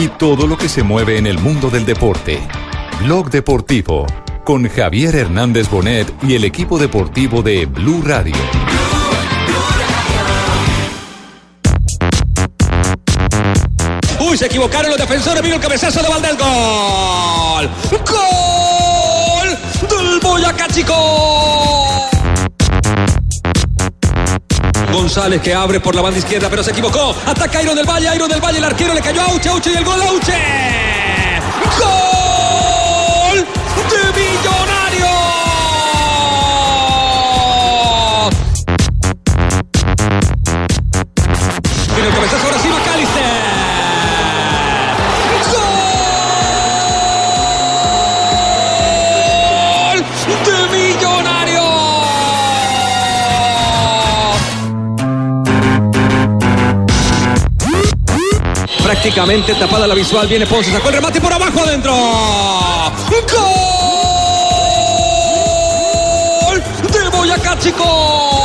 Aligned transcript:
y 0.00 0.08
todo 0.08 0.46
lo 0.46 0.56
que 0.56 0.70
se 0.70 0.82
mueve 0.82 1.18
en 1.18 1.26
el 1.26 1.38
mundo 1.38 1.68
del 1.68 1.84
deporte. 1.84 2.40
Blog 3.02 3.28
Deportivo 3.28 4.06
con 4.44 4.66
Javier 4.66 5.14
Hernández 5.14 5.68
Bonet 5.68 6.10
y 6.22 6.34
el 6.34 6.44
equipo 6.44 6.78
deportivo 6.78 7.42
de 7.42 7.66
Blue 7.66 8.00
Radio. 8.02 8.34
Uy, 14.20 14.38
se 14.38 14.46
equivocaron 14.46 14.90
los 14.90 14.98
defensores. 14.98 15.42
Vino 15.42 15.56
el 15.56 15.60
cabezazo 15.60 16.02
de 16.02 16.08
Valdés. 16.08 16.38
Gol. 16.38 17.70
Gol 18.08 19.58
del 19.88 20.20
Boyacá 20.20 20.66
Chico. 20.68 21.89
González 24.92 25.40
que 25.40 25.54
abre 25.54 25.80
por 25.80 25.94
la 25.94 26.02
banda 26.02 26.18
izquierda, 26.18 26.48
pero 26.50 26.62
se 26.62 26.70
equivocó. 26.70 27.14
Ataca 27.26 27.62
Iron 27.62 27.76
del 27.76 27.88
Valle, 27.88 28.14
Iron 28.14 28.28
del 28.28 28.40
Valle, 28.40 28.58
el 28.58 28.64
arquero 28.64 28.94
le 28.94 29.00
cayó 29.00 29.20
a 29.22 29.26
Auche, 29.26 29.48
Auche 29.48 29.72
y 29.72 29.76
el 29.76 29.84
gol 29.84 30.02
Auche. 30.02 30.34
¡Gol 31.78 32.09
Prácticamente 59.02 59.54
tapada 59.54 59.86
la 59.86 59.94
visual, 59.94 60.28
viene 60.28 60.46
Ponce, 60.46 60.70
sacó 60.70 60.88
el 60.88 60.96
remate 60.96 61.22
por 61.22 61.32
abajo 61.32 61.60
adentro. 61.60 61.90
¡Gol! 66.50 66.62
De 66.92 67.08
Boyacá 67.08 67.58
Chico. 67.58 68.39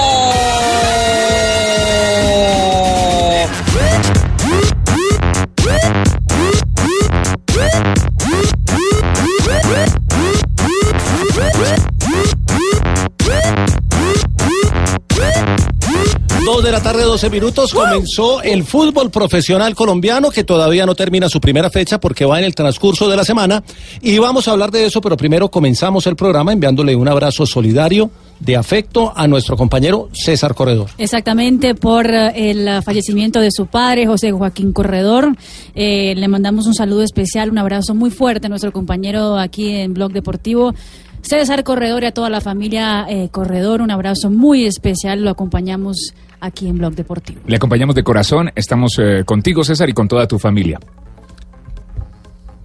La 16.75 16.83
tarde, 16.83 17.03
12 17.03 17.29
minutos, 17.29 17.73
comenzó 17.73 18.41
el 18.41 18.65
fútbol 18.65 19.09
profesional 19.09 19.73
colombiano 19.75 20.29
que 20.29 20.43
todavía 20.43 20.85
no 20.85 20.93
termina 20.93 21.29
su 21.29 21.39
primera 21.39 21.69
fecha 21.69 22.01
porque 22.01 22.25
va 22.25 22.37
en 22.37 22.43
el 22.43 22.53
transcurso 22.53 23.07
de 23.07 23.15
la 23.15 23.23
semana 23.23 23.63
y 24.01 24.17
vamos 24.17 24.49
a 24.49 24.51
hablar 24.51 24.71
de 24.71 24.85
eso, 24.85 24.99
pero 24.99 25.15
primero 25.15 25.49
comenzamos 25.49 26.05
el 26.05 26.17
programa 26.17 26.51
enviándole 26.51 26.93
un 26.93 27.07
abrazo 27.07 27.45
solidario 27.45 28.11
de 28.41 28.57
afecto 28.57 29.13
a 29.15 29.25
nuestro 29.25 29.55
compañero 29.55 30.09
César 30.11 30.53
Corredor. 30.53 30.89
Exactamente, 30.97 31.75
por 31.75 32.07
eh, 32.07 32.51
el 32.51 32.83
fallecimiento 32.83 33.39
de 33.39 33.51
su 33.51 33.67
padre, 33.67 34.05
José 34.05 34.33
Joaquín 34.33 34.73
Corredor. 34.73 35.33
Eh, 35.75 36.13
le 36.17 36.27
mandamos 36.27 36.67
un 36.67 36.75
saludo 36.75 37.03
especial, 37.03 37.51
un 37.51 37.57
abrazo 37.57 37.95
muy 37.95 38.11
fuerte 38.11 38.47
a 38.47 38.49
nuestro 38.49 38.73
compañero 38.73 39.39
aquí 39.39 39.69
en 39.69 39.93
Blog 39.93 40.11
Deportivo. 40.11 40.73
César 41.21 41.63
Corredor 41.63 42.03
y 42.03 42.07
a 42.07 42.11
toda 42.11 42.29
la 42.29 42.41
familia 42.41 43.05
eh, 43.07 43.29
Corredor, 43.31 43.81
un 43.81 43.91
abrazo 43.91 44.29
muy 44.29 44.65
especial, 44.65 45.23
lo 45.23 45.29
acompañamos 45.29 46.13
aquí 46.39 46.67
en 46.67 46.77
Blog 46.77 46.95
Deportivo. 46.95 47.41
Le 47.47 47.55
acompañamos 47.55 47.95
de 47.95 48.03
corazón, 48.03 48.51
estamos 48.55 48.99
eh, 48.99 49.23
contigo 49.25 49.63
César 49.63 49.89
y 49.89 49.93
con 49.93 50.07
toda 50.07 50.27
tu 50.27 50.39
familia. 50.39 50.79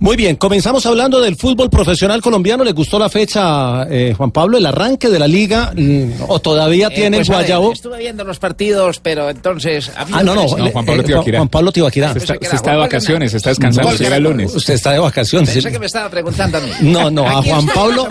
Muy 0.02 0.16
bien, 0.16 0.36
comenzamos 0.36 0.86
hablando 0.86 1.20
del 1.20 1.36
fútbol 1.36 1.68
profesional 1.68 2.22
colombiano. 2.22 2.64
¿Le 2.64 2.72
gustó 2.72 2.98
la 2.98 3.10
fecha, 3.10 3.82
eh, 3.90 4.14
Juan 4.16 4.30
Pablo, 4.30 4.56
el 4.56 4.64
arranque 4.64 5.10
de 5.10 5.18
la 5.18 5.28
liga? 5.28 5.74
Mm, 5.76 6.22
¿O 6.28 6.38
todavía 6.40 6.86
Eh, 6.88 6.94
tiene 6.94 7.18
pues, 7.18 7.28
a 7.28 7.32
ver, 7.32 7.40
Guayabo? 7.42 7.72
estuve 7.74 7.98
viendo 7.98 8.24
los 8.24 8.38
partidos, 8.38 8.98
pero 8.98 9.28
entonces... 9.28 9.92
Ah, 9.94 10.06
no, 10.22 10.34
no, 10.34 10.46
No, 10.56 10.70
Juan 10.70 10.86
Pablo 10.86 11.02
eh, 11.02 11.04
Tibaquirá. 11.04 11.38
Juan 11.38 11.48
Pablo 11.50 11.70
Tibaquirá. 11.72 12.06
Usted 12.08 12.22
está, 12.22 12.34
era 12.40 12.56
está 12.56 12.70
de 12.70 12.76
vacaciones, 12.78 13.06
Fernández. 13.30 13.34
está 13.34 13.48
descansando, 13.50 13.92
llega 13.96 14.16
el 14.16 14.22
lunes. 14.22 14.54
Usted 14.54 14.72
está 14.74 14.92
de 14.92 14.98
vacaciones. 15.00 15.50
Pensé 15.52 15.70
que 15.70 15.78
me 15.78 15.84
estaba 15.86 16.08
preguntando 16.08 16.56
a 16.56 16.60
mí. 16.62 16.70
No, 16.80 17.10
no, 17.10 17.26
a 17.26 17.42
Juan 17.42 17.66
Pablo, 17.66 18.08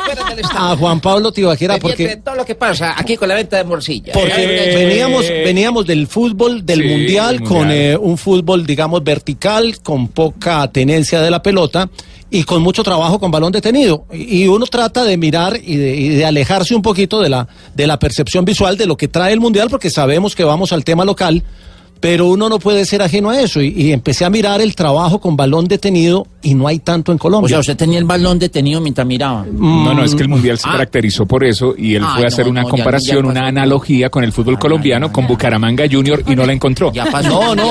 a 0.54 0.76
Juan 0.78 1.00
Pablo 1.00 1.32
de 1.32 1.80
porque 1.82 2.18
todo 2.18 2.36
lo 2.36 2.46
que 2.46 2.54
pasa 2.54 2.94
aquí 2.96 3.18
con 3.18 3.28
la 3.30 3.34
venta 3.36 3.58
de 3.58 3.64
morcilla. 3.64 4.14
Porque 4.14 4.32
Eh, 4.38 4.76
veníamos, 4.76 5.28
veníamos 5.28 5.88
del 5.88 6.06
fútbol, 6.06 6.64
del 6.64 6.82
Sí, 6.82 6.88
mundial, 6.88 7.38
del 7.40 7.48
con 7.48 7.58
mundial. 7.60 7.78
eh, 7.94 7.98
un 7.98 8.16
fútbol, 8.18 8.66
digamos, 8.66 9.04
vertical, 9.04 9.80
con 9.82 10.10
poca 10.10 10.70
tenencia 10.72 11.22
de 11.22 11.32
la 11.32 11.42
pelota 11.42 11.79
y 12.32 12.44
con 12.44 12.62
mucho 12.62 12.84
trabajo 12.84 13.20
con 13.20 13.32
balón 13.32 13.52
detenido. 13.52 14.06
Y 14.12 14.48
uno 14.48 14.66
trata 14.66 15.04
de 15.04 15.18
mirar 15.18 15.60
y 15.64 15.78
de, 15.78 15.96
y 15.96 16.10
de 16.10 16.26
alejarse 16.26 16.76
un 16.76 16.82
poquito 16.82 17.22
de 17.22 17.30
la, 17.30 17.48
de 17.76 17.88
la 17.88 18.00
percepción 18.00 18.46
visual 18.46 18.78
de 18.78 18.86
lo 18.86 18.98
que 18.98 19.08
trae 19.08 19.34
el 19.34 19.40
mundial, 19.40 19.70
porque 19.70 19.90
sabemos 19.90 20.36
que 20.36 20.44
vamos 20.44 20.72
al 20.72 20.84
tema 20.84 21.06
local. 21.06 21.44
Pero 22.00 22.28
uno 22.28 22.48
no 22.48 22.60
puede 22.60 22.86
ser 22.86 23.02
ajeno 23.02 23.30
a 23.30 23.42
eso. 23.42 23.62
Y, 23.62 23.70
y 23.76 23.92
empecé 23.92 24.24
a 24.24 24.30
mirar 24.30 24.62
el 24.62 24.74
trabajo 24.76 25.20
con 25.20 25.36
balón 25.36 25.68
detenido 25.68 26.26
y 26.42 26.54
no 26.56 26.68
hay 26.68 26.80
tanto 26.80 27.12
en 27.12 27.18
O 27.18 27.20
Colombia. 27.20 27.50
sea, 27.50 27.60
usted 27.60 27.76
tenía 27.76 28.00
el 28.00 28.06
balón 28.06 28.40
detenido 28.40 28.80
mientras 28.80 29.06
miraba. 29.06 29.46
No, 29.52 29.94
no, 29.94 30.04
es 30.04 30.16
que 30.16 30.24
el 30.24 30.30
Mundial 30.30 30.58
se 30.58 30.70
Ah. 30.70 30.74
caracterizó 30.74 31.26
por 31.26 31.44
eso 31.44 31.74
y 31.78 31.96
él 31.96 32.04
fue 32.16 32.24
a 32.24 32.28
hacer 32.28 32.46
no, 32.46 32.52
una 32.52 32.62
no, 32.62 32.70
comparación, 32.70 33.24
ya 33.26 33.30
una 33.32 33.48
analogía 33.48 34.10
con 34.10 34.24
el 34.24 34.32
fútbol 34.32 34.56
Ay, 34.56 34.60
colombiano, 34.62 35.12
con. 35.12 35.28
Bucaramanga 35.28 35.86
Junior 35.92 36.24
y 36.28 36.36
no 36.36 36.46
la 36.46 36.54
encontró. 36.54 36.92
Ya 36.94 37.06
pasó. 37.06 37.30
No, 37.30 37.56
no. 37.56 37.70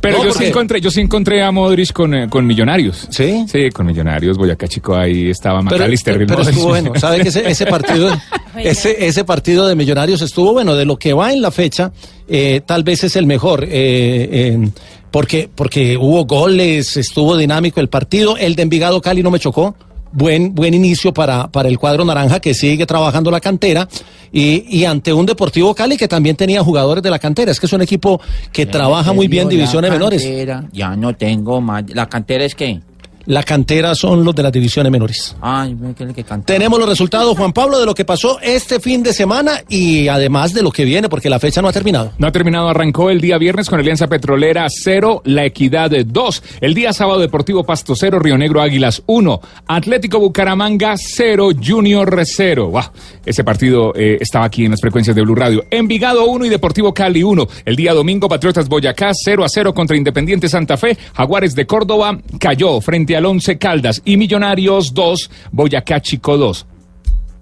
Pero 0.00 0.18
No, 0.18 0.24
yo, 0.26 0.32
sí 0.32 0.44
encontré, 0.46 0.80
yo 0.80 0.90
sí 0.90 1.00
encontré 1.00 1.42
a 1.42 1.50
Modric 1.50 1.92
con, 1.92 2.14
eh, 2.14 2.28
con 2.30 2.46
Millonarios. 2.46 3.06
¿Sí? 3.10 3.44
Sí, 3.50 3.70
con 3.70 3.86
Millonarios, 3.86 4.38
Boyacá 4.38 4.68
Chico, 4.68 4.94
ahí 4.96 5.30
estaba 5.30 5.58
Pero, 5.60 5.76
McAllister. 5.76 6.18
pero 6.18 6.38
Modric. 6.38 6.48
estuvo 6.50 6.68
bueno. 6.68 6.92
¿Sabe 6.96 7.20
que 7.22 7.28
ese, 7.28 7.48
ese 7.48 7.66
partido, 7.66 8.08
ese, 8.56 9.04
ese 9.06 9.24
partido 9.24 9.66
de 9.66 9.74
Millonarios 9.74 10.22
estuvo 10.22 10.52
bueno? 10.52 10.74
De 10.76 10.84
lo 10.84 10.96
que 10.96 11.12
va 11.12 11.32
en 11.32 11.42
la 11.42 11.50
fecha, 11.50 11.92
eh, 12.28 12.60
tal 12.64 12.82
vez 12.84 13.04
es 13.04 13.16
el 13.16 13.26
mejor. 13.26 13.64
eh, 13.64 13.68
eh, 13.70 14.68
porque, 15.10 15.48
porque 15.54 15.96
hubo 15.96 16.24
goles, 16.24 16.96
estuvo 16.96 17.36
dinámico 17.36 17.80
el 17.80 17.88
partido. 17.88 18.36
El 18.36 18.56
de 18.56 18.62
Envigado 18.62 19.00
Cali 19.00 19.22
no 19.22 19.30
me 19.30 19.38
chocó. 19.38 19.76
Buen, 20.10 20.54
buen 20.54 20.74
inicio 20.74 21.12
para, 21.12 21.48
para 21.48 21.68
el 21.68 21.76
cuadro 21.78 22.04
naranja 22.04 22.38
que 22.40 22.54
sigue 22.54 22.86
trabajando 22.86 23.32
la 23.32 23.40
cantera 23.40 23.88
y, 24.32 24.64
y 24.68 24.84
ante 24.84 25.12
un 25.12 25.26
Deportivo 25.26 25.74
Cali 25.74 25.96
que 25.96 26.06
también 26.06 26.36
tenía 26.36 26.62
jugadores 26.62 27.02
de 27.02 27.10
la 27.10 27.18
cantera. 27.18 27.50
Es 27.52 27.58
que 27.60 27.66
es 27.66 27.72
un 27.72 27.82
equipo 27.82 28.20
que 28.52 28.66
trabaja 28.66 29.12
muy 29.12 29.26
bien 29.28 29.48
divisiones 29.48 29.90
menores. 29.90 30.22
cantera, 30.22 30.64
Ya 30.72 30.96
no 30.96 31.14
tengo 31.14 31.60
más. 31.60 31.84
¿La 31.94 32.08
cantera 32.08 32.44
es 32.44 32.54
qué? 32.54 32.80
La 33.26 33.42
cantera 33.42 33.94
son 33.94 34.24
los 34.24 34.34
de 34.34 34.42
las 34.42 34.52
divisiones 34.52 34.92
menores. 34.92 35.36
Ay, 35.40 35.76
que. 36.14 36.24
Tenemos 36.44 36.78
los 36.78 36.88
resultados, 36.88 37.36
Juan 37.36 37.52
Pablo, 37.52 37.78
de 37.78 37.86
lo 37.86 37.94
que 37.94 38.04
pasó 38.04 38.38
este 38.40 38.80
fin 38.80 39.02
de 39.02 39.12
semana 39.12 39.62
y 39.68 40.08
además 40.08 40.52
de 40.52 40.62
lo 40.62 40.70
que 40.70 40.84
viene, 40.84 41.08
porque 41.08 41.30
la 41.30 41.38
fecha 41.38 41.62
no 41.62 41.68
ha 41.68 41.72
terminado. 41.72 42.12
No 42.18 42.26
ha 42.26 42.32
terminado, 42.32 42.68
arrancó 42.68 43.10
el 43.10 43.20
día 43.20 43.38
viernes 43.38 43.70
con 43.70 43.78
Alianza 43.78 44.08
Petrolera 44.08 44.66
0, 44.68 45.22
La 45.24 45.44
Equidad 45.44 45.90
2. 45.90 46.42
El 46.60 46.74
día 46.74 46.92
sábado 46.92 47.20
Deportivo 47.20 47.64
Pasto 47.64 47.94
0, 47.96 48.18
Río 48.18 48.36
Negro 48.36 48.60
Águilas 48.60 49.02
1, 49.06 49.40
Atlético 49.66 50.18
Bucaramanga 50.20 50.94
0, 50.96 51.50
Junior 51.64 52.20
0. 52.24 52.68
Wow, 52.68 52.82
ese 53.24 53.42
partido 53.42 53.94
eh, 53.94 54.18
estaba 54.20 54.44
aquí 54.44 54.64
en 54.64 54.72
las 54.72 54.80
frecuencias 54.80 55.16
de 55.16 55.22
Blue 55.22 55.34
Radio. 55.34 55.64
Envigado 55.70 56.26
1 56.26 56.44
y 56.44 56.48
Deportivo 56.50 56.92
Cali 56.92 57.22
1. 57.22 57.46
El 57.64 57.76
día 57.76 57.94
domingo 57.94 58.28
Patriotas 58.28 58.68
Boyacá 58.68 59.12
0 59.14 59.44
a 59.44 59.48
0 59.48 59.72
contra 59.72 59.96
Independiente 59.96 60.48
Santa 60.48 60.76
Fe. 60.76 60.96
Jaguares 61.14 61.54
de 61.54 61.66
Córdoba 61.66 62.18
cayó 62.38 62.80
frente 62.80 63.13
al 63.16 63.26
Once 63.26 63.56
Caldas 63.58 64.02
y 64.04 64.16
Millonarios 64.16 64.92
2, 64.94 65.30
Boyacá 65.52 66.00
Chico 66.00 66.36
2. 66.36 66.66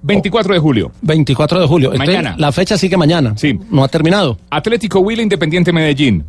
24 0.03 0.55
de 0.55 0.61
julio. 0.61 0.93
24 1.03 1.61
de 1.61 1.67
julio. 1.67 1.93
Entonces, 1.93 2.17
Mañana. 2.17 2.35
la 2.39 2.51
fecha 2.53 2.77
sigue 2.77 2.97
mañana. 2.97 3.35
Sí. 3.37 3.59
No 3.71 3.85
ha 3.85 3.89
terminado. 3.89 4.37
Atlético 4.51 4.99
Huila 5.01 5.23
Independiente 5.23 5.73
Medellín, 5.73 6.25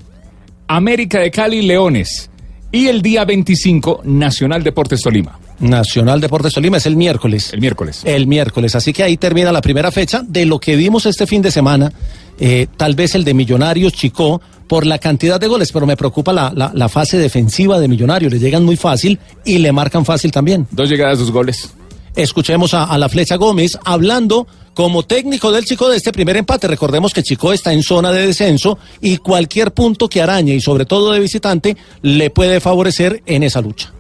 América 0.68 1.20
de 1.20 1.32
Cali 1.32 1.62
Leones 1.64 2.30
y 2.72 2.88
el 2.88 3.02
día 3.02 3.26
25 3.26 4.02
Nacional 4.04 4.64
Deportes 4.64 5.02
Tolima. 5.02 5.40
Nacional 5.60 6.20
Deportes 6.22 6.54
Tolima 6.54 6.78
es 6.78 6.86
el 6.86 6.96
miércoles. 6.96 7.52
El 7.54 7.62
miércoles. 7.62 8.02
El 8.04 8.28
miércoles. 8.28 8.76
Así 8.76 8.94
que 8.94 9.04
ahí 9.04 9.18
termina 9.18 9.52
la 9.52 9.62
primera 9.62 9.92
fecha. 9.92 10.22
De 10.28 10.46
lo 10.46 10.60
que 10.60 10.76
vimos 10.76 11.06
este 11.06 11.26
fin 11.26 11.42
de 11.42 11.52
semana, 11.52 11.92
eh, 12.40 12.68
tal 12.78 12.96
vez 12.96 13.16
el 13.16 13.24
de 13.24 13.34
Millonarios 13.34 13.94
Chico 13.94 14.42
por 14.68 14.86
la 14.86 14.98
cantidad 15.00 15.40
de 15.40 15.48
goles, 15.48 15.72
pero 15.72 15.86
me 15.86 15.98
preocupa 15.98 16.34
la, 16.34 16.52
la, 16.56 16.72
la 16.74 16.90
fase 16.90 17.18
defensiva 17.18 17.80
de 17.80 17.88
Millonarios. 17.88 18.32
Le 18.32 18.40
llegan 18.40 18.64
muy 18.64 18.76
fácil 18.76 19.20
y 19.46 19.58
le 19.58 19.72
marcan 19.72 20.06
fácil 20.06 20.32
también. 20.32 20.68
Dos 20.72 20.90
llegadas, 20.90 21.20
dos 21.20 21.32
goles. 21.32 21.70
Escuchemos 22.16 22.74
a, 22.74 22.84
a 22.84 22.98
la 22.98 23.10
Flecha 23.10 23.38
Gómez 23.38 23.78
hablando 23.84 24.48
como 24.74 25.04
técnico 25.04 25.52
del 25.52 25.66
Chico 25.66 25.90
de 25.90 25.98
este 25.98 26.12
primer 26.12 26.38
empate. 26.38 26.68
Recordemos 26.68 27.14
que 27.14 27.24
Chico 27.24 27.54
está 27.54 27.74
en 27.74 27.84
zona 27.84 28.12
de 28.12 28.28
descenso 28.28 28.78
y 29.02 29.18
cualquier 29.18 29.72
punto 29.74 30.10
que 30.10 30.22
arañe 30.22 30.56
y 30.56 30.62
sobre 30.62 30.86
todo 30.86 31.12
de 31.12 31.20
visitante 31.20 31.78
le 32.02 32.30
puede 32.30 32.60
favorecer 32.60 33.22
en 33.26 33.44
esa 33.44 33.62
lucha. 33.62 33.92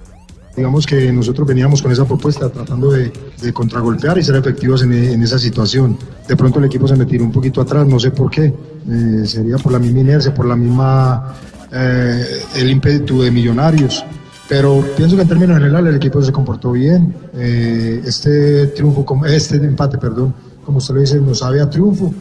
Digamos 0.55 0.85
que 0.85 1.11
nosotros 1.11 1.47
veníamos 1.47 1.81
con 1.81 1.91
esa 1.91 2.05
propuesta 2.05 2.49
tratando 2.49 2.91
de, 2.91 3.11
de 3.41 3.53
contragolpear 3.53 4.19
y 4.19 4.23
ser 4.23 4.35
efectivos 4.35 4.83
en, 4.83 4.93
en, 4.93 5.23
esa 5.23 5.39
situación. 5.39 5.97
De 6.27 6.35
pronto 6.35 6.59
el 6.59 6.65
equipo 6.65 6.87
se 6.87 6.95
me 6.95 7.05
tiró 7.05 7.23
un 7.23 7.31
poquito 7.31 7.59
atrás, 7.61 7.87
no 7.87 7.99
sé 7.99 8.11
por 8.11 8.29
qué. 8.29 8.53
Eh, 8.89 9.23
sería 9.25 9.57
por 9.57 9.71
la 9.71 9.79
misma 9.79 10.01
inercia, 10.01 10.33
por 10.33 10.45
la 10.45 10.55
misma 10.55 11.33
eh, 11.71 12.43
el 12.55 12.69
ímpetu 12.69 13.23
de 13.23 13.31
millonarios. 13.31 14.05
Pero 14.47 14.83
pienso 14.95 15.15
que 15.15 15.23
en 15.23 15.27
términos 15.27 15.57
generales 15.57 15.89
el 15.89 15.95
equipo 15.95 16.21
se 16.21 16.31
comportó 16.31 16.73
bien. 16.73 17.15
Eh, 17.33 18.03
este 18.05 18.67
triunfo, 18.67 19.05
este 19.25 19.55
empate, 19.55 19.97
perdón, 19.97 20.35
como 20.63 20.77
usted 20.77 20.93
lo 20.93 20.99
dice, 20.99 21.19
nos 21.19 21.39
sabe 21.39 21.61
a 21.61 21.69
triunfo. 21.69 22.13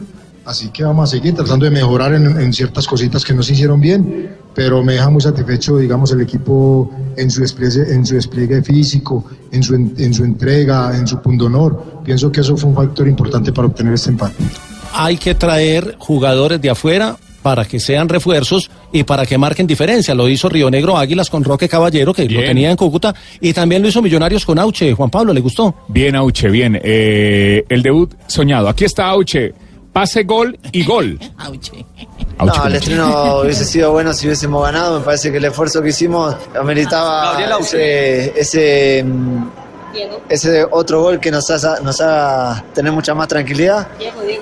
Así 0.45 0.69
que 0.69 0.83
vamos 0.83 1.09
a 1.09 1.11
seguir 1.15 1.33
tratando 1.35 1.65
de 1.65 1.71
mejorar 1.71 2.13
en, 2.13 2.25
en, 2.39 2.53
ciertas 2.53 2.85
cositas 2.85 3.23
que 3.23 3.33
no 3.33 3.41
se 3.41 3.53
hicieron 3.53 3.79
bien, 3.79 4.35
pero 4.53 4.83
me 4.83 4.93
deja 4.93 5.09
muy 5.09 5.21
satisfecho, 5.21 5.77
digamos, 5.77 6.11
el 6.11 6.21
equipo 6.21 6.91
en 7.15 7.31
su 7.31 7.41
despliegue, 7.41 7.93
en 7.93 8.05
su 8.05 8.15
despliegue 8.15 8.61
físico, 8.61 9.23
en 9.51 9.63
su, 9.63 9.75
en, 9.75 9.93
en 9.97 10.13
su 10.13 10.25
entrega, 10.25 10.97
en 10.97 11.07
su 11.07 11.21
pundonor. 11.21 12.01
Pienso 12.03 12.31
que 12.31 12.41
eso 12.41 12.57
fue 12.57 12.69
un 12.71 12.75
factor 12.75 13.07
importante 13.07 13.53
para 13.53 13.67
obtener 13.67 13.93
este 13.93 14.09
empate. 14.09 14.43
Hay 14.93 15.17
que 15.17 15.33
traer 15.33 15.95
jugadores 15.97 16.61
de 16.61 16.69
afuera 16.69 17.17
para 17.43 17.65
que 17.65 17.79
sean 17.79 18.09
refuerzos 18.09 18.71
y 18.91 19.03
para 19.03 19.25
que 19.25 19.37
marquen 19.37 19.67
diferencia. 19.67 20.15
Lo 20.15 20.27
hizo 20.29 20.49
Río 20.49 20.71
Negro 20.71 20.97
Águilas 20.97 21.29
con 21.29 21.43
Roque 21.43 21.69
Caballero, 21.69 22.13
que 22.13 22.25
Bien. 22.25 22.41
lo 22.41 22.47
tenía 22.47 22.71
en 22.71 22.77
Cúcuta, 22.77 23.13
y 23.41 23.53
también 23.53 23.81
lo 23.81 23.89
hizo 23.89 24.01
Millonarios 24.01 24.45
con 24.45 24.57
Auche. 24.57 24.93
Juan 24.93 25.09
Pablo, 25.09 25.33
¿le 25.33 25.41
gustó? 25.41 25.75
Bien, 25.89 26.15
Auche, 26.15 26.49
bien. 26.49 26.79
Eh, 26.81 27.65
el 27.69 27.83
debut 27.83 28.13
soñado. 28.27 28.69
Aquí 28.69 28.85
está 28.85 29.07
Auche. 29.07 29.53
Pase, 29.93 30.23
gol 30.23 30.57
y 30.71 30.83
gol. 30.83 31.19
No, 32.43 32.65
el 32.67 32.75
estreno 32.75 33.41
hubiese 33.41 33.63
sido 33.63 33.91
bueno 33.91 34.11
si 34.11 34.25
hubiésemos 34.25 34.63
ganado. 34.63 34.99
Me 34.99 35.05
parece 35.05 35.31
que 35.31 35.37
el 35.37 35.45
esfuerzo 35.45 35.81
que 35.81 35.89
hicimos 35.89 36.35
ameritaba 36.59 37.37
ese, 37.59 38.37
ese, 38.37 39.05
ese 40.27 40.65
otro 40.69 41.03
gol 41.03 41.19
que 41.19 41.31
nos 41.31 41.49
haga, 41.51 41.79
nos 41.81 42.01
haga 42.01 42.65
tener 42.73 42.91
mucha 42.91 43.13
más 43.13 43.27
tranquilidad. 43.27 43.87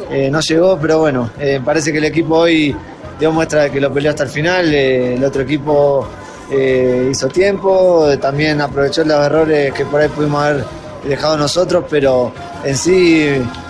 Eh, 0.10 0.30
no 0.32 0.40
llegó, 0.40 0.80
pero 0.80 1.00
bueno, 1.00 1.30
eh, 1.38 1.62
parece 1.64 1.92
que 1.92 1.98
el 2.00 2.06
equipo 2.06 2.38
hoy 2.38 2.76
dio 3.20 3.32
muestra 3.32 3.64
de 3.64 3.72
que 3.72 3.80
lo 3.82 3.94
peleó 3.94 4.10
hasta 4.12 4.24
el 4.24 4.30
final. 4.30 4.74
eh, 4.74 5.16
el 5.16 5.24
otro 5.24 5.42
equipo 5.44 6.08
eh, 6.50 7.10
hizo 7.12 7.28
tiempo, 7.28 8.08
también 8.20 8.62
aprovechó 8.62 9.04
los 9.04 9.24
errores 9.26 9.74
que 9.74 9.86
por 9.86 10.02
ahí 10.02 10.08
pudimos 10.10 10.44
haber 10.44 10.66
dejado 11.08 11.38
nosotros, 11.38 11.86
pero 11.90 12.32
en 12.64 12.78
sí 12.78 13.28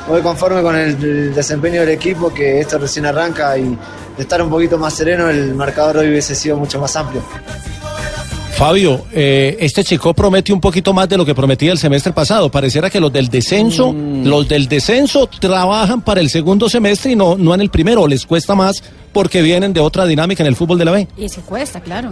voy 0.07 0.21
conforme 0.21 0.61
con 0.61 0.75
el, 0.75 1.33
desempeño 1.33 1.81
del 1.81 1.89
equipo, 1.89 2.33
que 2.33 2.59
esto 2.59 2.77
recién 2.77 3.05
arranca 3.05 3.57
y 3.57 3.63
de 3.63 3.77
estar 4.23 4.41
un 4.41 4.49
poquito 4.49 4.77
más 4.77 4.93
sereno, 4.93 5.29
el 5.29 5.53
marcador 5.55 5.97
hoy 5.97 6.09
hubiese 6.09 6.35
sido 6.35 6.57
mucho 6.57 6.79
más 6.79 6.95
amplio. 6.95 7.21
Fabio, 8.61 9.05
eh, 9.11 9.57
este 9.59 9.83
chico 9.83 10.13
promete 10.13 10.53
un 10.53 10.61
poquito 10.61 10.93
más 10.93 11.09
de 11.09 11.17
lo 11.17 11.25
que 11.25 11.33
prometía 11.33 11.71
el 11.71 11.79
semestre 11.79 12.13
pasado. 12.13 12.51
Pareciera 12.51 12.91
que 12.91 12.99
los 12.99 13.11
del 13.11 13.27
descenso, 13.27 13.91
los 13.91 14.47
del 14.47 14.67
descenso 14.67 15.25
trabajan 15.25 16.01
para 16.01 16.21
el 16.21 16.29
segundo 16.29 16.69
semestre 16.69 17.13
y 17.13 17.15
no, 17.15 17.35
no 17.37 17.55
en 17.55 17.61
el 17.61 17.71
primero. 17.71 18.05
Les 18.07 18.23
cuesta 18.23 18.53
más 18.53 18.83
porque 19.13 19.41
vienen 19.41 19.73
de 19.73 19.79
otra 19.79 20.05
dinámica 20.05 20.43
en 20.43 20.47
el 20.47 20.55
fútbol 20.55 20.77
de 20.77 20.85
la 20.85 20.91
B. 20.91 21.07
Y 21.17 21.27
se 21.27 21.41
cuesta, 21.41 21.79
claro. 21.79 22.11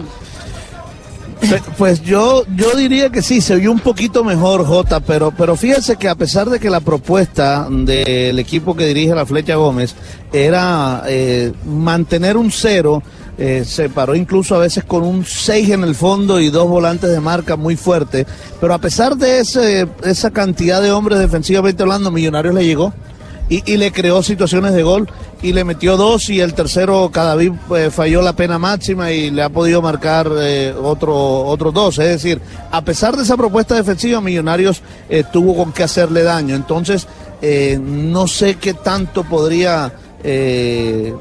Pues 1.78 2.02
yo, 2.02 2.44
yo 2.54 2.74
diría 2.76 3.10
que 3.10 3.22
sí, 3.22 3.40
se 3.40 3.54
oyó 3.54 3.72
un 3.72 3.80
poquito 3.80 4.22
mejor, 4.22 4.64
Jota, 4.66 5.00
pero, 5.00 5.30
pero 5.30 5.56
fíjense 5.56 5.96
que 5.96 6.08
a 6.08 6.14
pesar 6.14 6.50
de 6.50 6.60
que 6.60 6.68
la 6.68 6.80
propuesta 6.80 7.66
del 7.70 8.38
equipo 8.38 8.76
que 8.76 8.86
dirige 8.86 9.14
la 9.14 9.26
Flecha 9.26 9.56
Gómez 9.56 9.94
era 10.32 11.02
eh, 11.06 11.52
mantener 11.64 12.36
un 12.36 12.50
cero, 12.50 13.02
eh, 13.38 13.64
se 13.64 13.88
paró 13.88 14.14
incluso 14.14 14.54
a 14.54 14.58
veces 14.58 14.84
con 14.84 15.02
un 15.02 15.24
6 15.24 15.70
en 15.70 15.84
el 15.84 15.94
fondo 15.94 16.40
y 16.40 16.50
dos 16.50 16.68
volantes 16.68 17.10
de 17.10 17.20
marca 17.20 17.56
muy 17.56 17.74
fuerte, 17.74 18.26
pero 18.60 18.74
a 18.74 18.78
pesar 18.78 19.16
de 19.16 19.40
ese, 19.40 19.88
esa 20.04 20.30
cantidad 20.30 20.82
de 20.82 20.92
hombres 20.92 21.18
defensivamente 21.18 21.82
hablando, 21.82 22.10
Millonarios 22.10 22.54
le 22.54 22.66
llegó 22.66 22.92
y, 23.50 23.70
y 23.70 23.76
le 23.76 23.92
creó 23.92 24.22
situaciones 24.22 24.72
de 24.72 24.82
gol 24.82 25.10
y 25.42 25.52
le 25.52 25.64
metió 25.64 25.96
dos 25.96 26.30
y 26.30 26.40
el 26.40 26.54
tercero 26.54 27.10
Cadavid 27.12 27.52
eh, 27.76 27.90
falló 27.90 28.22
la 28.22 28.34
pena 28.34 28.58
máxima 28.58 29.10
y 29.10 29.30
le 29.30 29.42
ha 29.42 29.48
podido 29.48 29.82
marcar 29.82 30.30
eh, 30.40 30.72
otro, 30.80 31.56
dos. 31.72 31.98
Es 31.98 32.08
decir, 32.08 32.40
a 32.70 32.82
pesar 32.82 33.16
de 33.16 33.24
esa 33.24 33.36
propuesta 33.36 33.74
defensiva, 33.74 34.20
Millonarios 34.20 34.82
eh, 35.08 35.24
tuvo 35.30 35.56
con 35.56 35.72
qué 35.72 35.82
hacerle 35.82 36.22
daño. 36.22 36.54
Entonces, 36.54 37.06
eh, 37.42 37.78
no 37.82 38.26
sé 38.26 38.54
qué 38.56 38.74
tanto 38.74 39.24
podría 39.24 39.92
eh, 40.22 41.14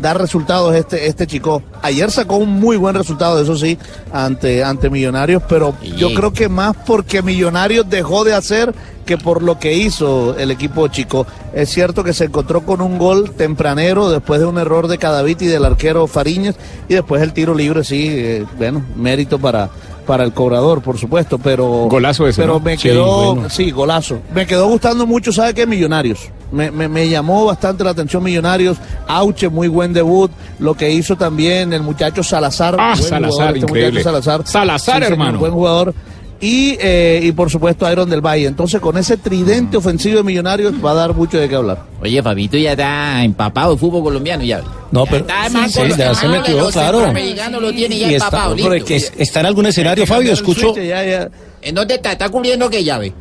dar 0.00 0.18
resultados 0.18 0.74
este, 0.74 1.06
este 1.06 1.26
chico. 1.26 1.62
Ayer 1.82 2.10
sacó 2.10 2.36
un 2.36 2.60
muy 2.60 2.76
buen 2.76 2.94
resultado, 2.94 3.40
eso 3.40 3.56
sí, 3.56 3.78
ante, 4.12 4.64
ante 4.64 4.90
Millonarios, 4.90 5.42
pero 5.48 5.74
yo 5.96 6.12
creo 6.14 6.32
que 6.32 6.48
más 6.48 6.76
porque 6.86 7.22
Millonarios 7.22 7.88
dejó 7.88 8.24
de 8.24 8.34
hacer 8.34 8.74
que 9.04 9.18
por 9.18 9.42
lo 9.42 9.58
que 9.58 9.74
hizo 9.74 10.36
el 10.38 10.50
equipo 10.50 10.86
chico. 10.88 11.26
Es 11.52 11.70
cierto 11.70 12.04
que 12.04 12.12
se 12.12 12.26
encontró 12.26 12.64
con 12.64 12.80
un 12.80 12.96
gol 12.96 13.32
tempranero 13.32 14.08
después 14.08 14.40
de 14.40 14.46
un 14.46 14.58
error 14.58 14.86
de 14.86 14.98
Cadavit 14.98 15.42
y 15.42 15.46
del 15.46 15.64
arquero 15.64 16.06
Fariñez 16.06 16.56
y 16.88 16.94
después 16.94 17.20
el 17.20 17.32
tiro 17.32 17.54
libre, 17.54 17.82
sí, 17.82 18.06
eh, 18.08 18.46
bueno, 18.56 18.84
mérito 18.94 19.38
para 19.38 19.70
para 20.10 20.24
el 20.24 20.32
cobrador, 20.32 20.82
por 20.82 20.98
supuesto, 20.98 21.38
pero 21.38 21.86
Golazo 21.88 22.26
ese, 22.26 22.42
pero 22.42 22.54
¿no? 22.54 22.60
me 22.60 22.76
Sí, 22.76 22.88
quedó, 22.88 23.34
bueno. 23.34 23.48
sí, 23.48 23.70
golazo. 23.70 24.18
Me 24.34 24.44
quedó 24.44 24.66
gustando 24.66 25.06
mucho, 25.06 25.30
¿sabe 25.30 25.54
qué? 25.54 25.66
Millonarios. 25.68 26.30
Me, 26.50 26.72
me, 26.72 26.88
me 26.88 27.08
llamó 27.08 27.44
bastante 27.44 27.84
la 27.84 27.90
atención 27.90 28.20
Millonarios. 28.24 28.76
Auche, 29.06 29.48
muy 29.48 29.68
buen 29.68 29.92
debut. 29.92 30.32
Lo 30.58 30.74
que 30.74 30.90
hizo 30.90 31.14
también 31.14 31.72
el 31.72 31.82
muchacho 31.82 32.24
Salazar. 32.24 32.74
Ah, 32.76 32.96
Salazar, 32.96 33.30
jugador, 33.30 33.54
este 33.54 33.66
increíble. 33.68 33.90
muchacho 34.00 34.04
Salazar. 34.10 34.46
Salazar, 34.48 35.02
hermano. 35.04 35.38
Buen 35.38 35.52
jugador. 35.52 35.94
Y, 36.42 36.78
eh, 36.80 37.20
y 37.22 37.32
por 37.32 37.50
supuesto 37.50 37.90
Iron 37.92 38.08
del 38.08 38.22
Valle. 38.24 38.46
Entonces 38.46 38.80
con 38.80 38.96
ese 38.96 39.16
tridente 39.18 39.76
ofensivo 39.76 40.16
de 40.18 40.22
Millonarios 40.22 40.72
va 40.82 40.92
a 40.92 40.94
dar 40.94 41.14
mucho 41.14 41.38
de 41.38 41.48
qué 41.48 41.54
hablar. 41.54 41.84
Oye, 42.00 42.22
Fabito 42.22 42.56
ya 42.56 42.70
está 42.72 43.22
empapado 43.22 43.72
de 43.74 43.78
fútbol 43.78 44.02
colombiano 44.02 44.42
ya. 44.42 44.62
No, 44.90 45.04
pero 45.04 45.18
Está 45.18 45.48
sí, 45.50 45.56
sí, 45.68 45.80
ya 45.98 46.14
se 46.14 46.26
metió, 46.28 46.56
los 46.56 46.72
claro. 46.72 47.12
lo 47.60 47.72
tiene 47.72 47.98
ya 47.98 48.10
Y 48.10 48.14
está, 48.14 48.26
empapado, 48.26 48.54
listo. 48.54 48.94
es- 48.94 49.12
está 49.18 49.40
en 49.40 49.46
algún 49.46 49.66
escenario, 49.66 50.06
Fabio, 50.06 50.32
escucho. 50.32 50.74
Ya, 50.76 51.04
ya. 51.04 51.28
¿En 51.62 51.74
dónde 51.74 51.94
está? 51.96 52.12
¿Está 52.12 52.28
cubriendo 52.30 52.70
qué 52.70 52.82
llave? 52.82 53.12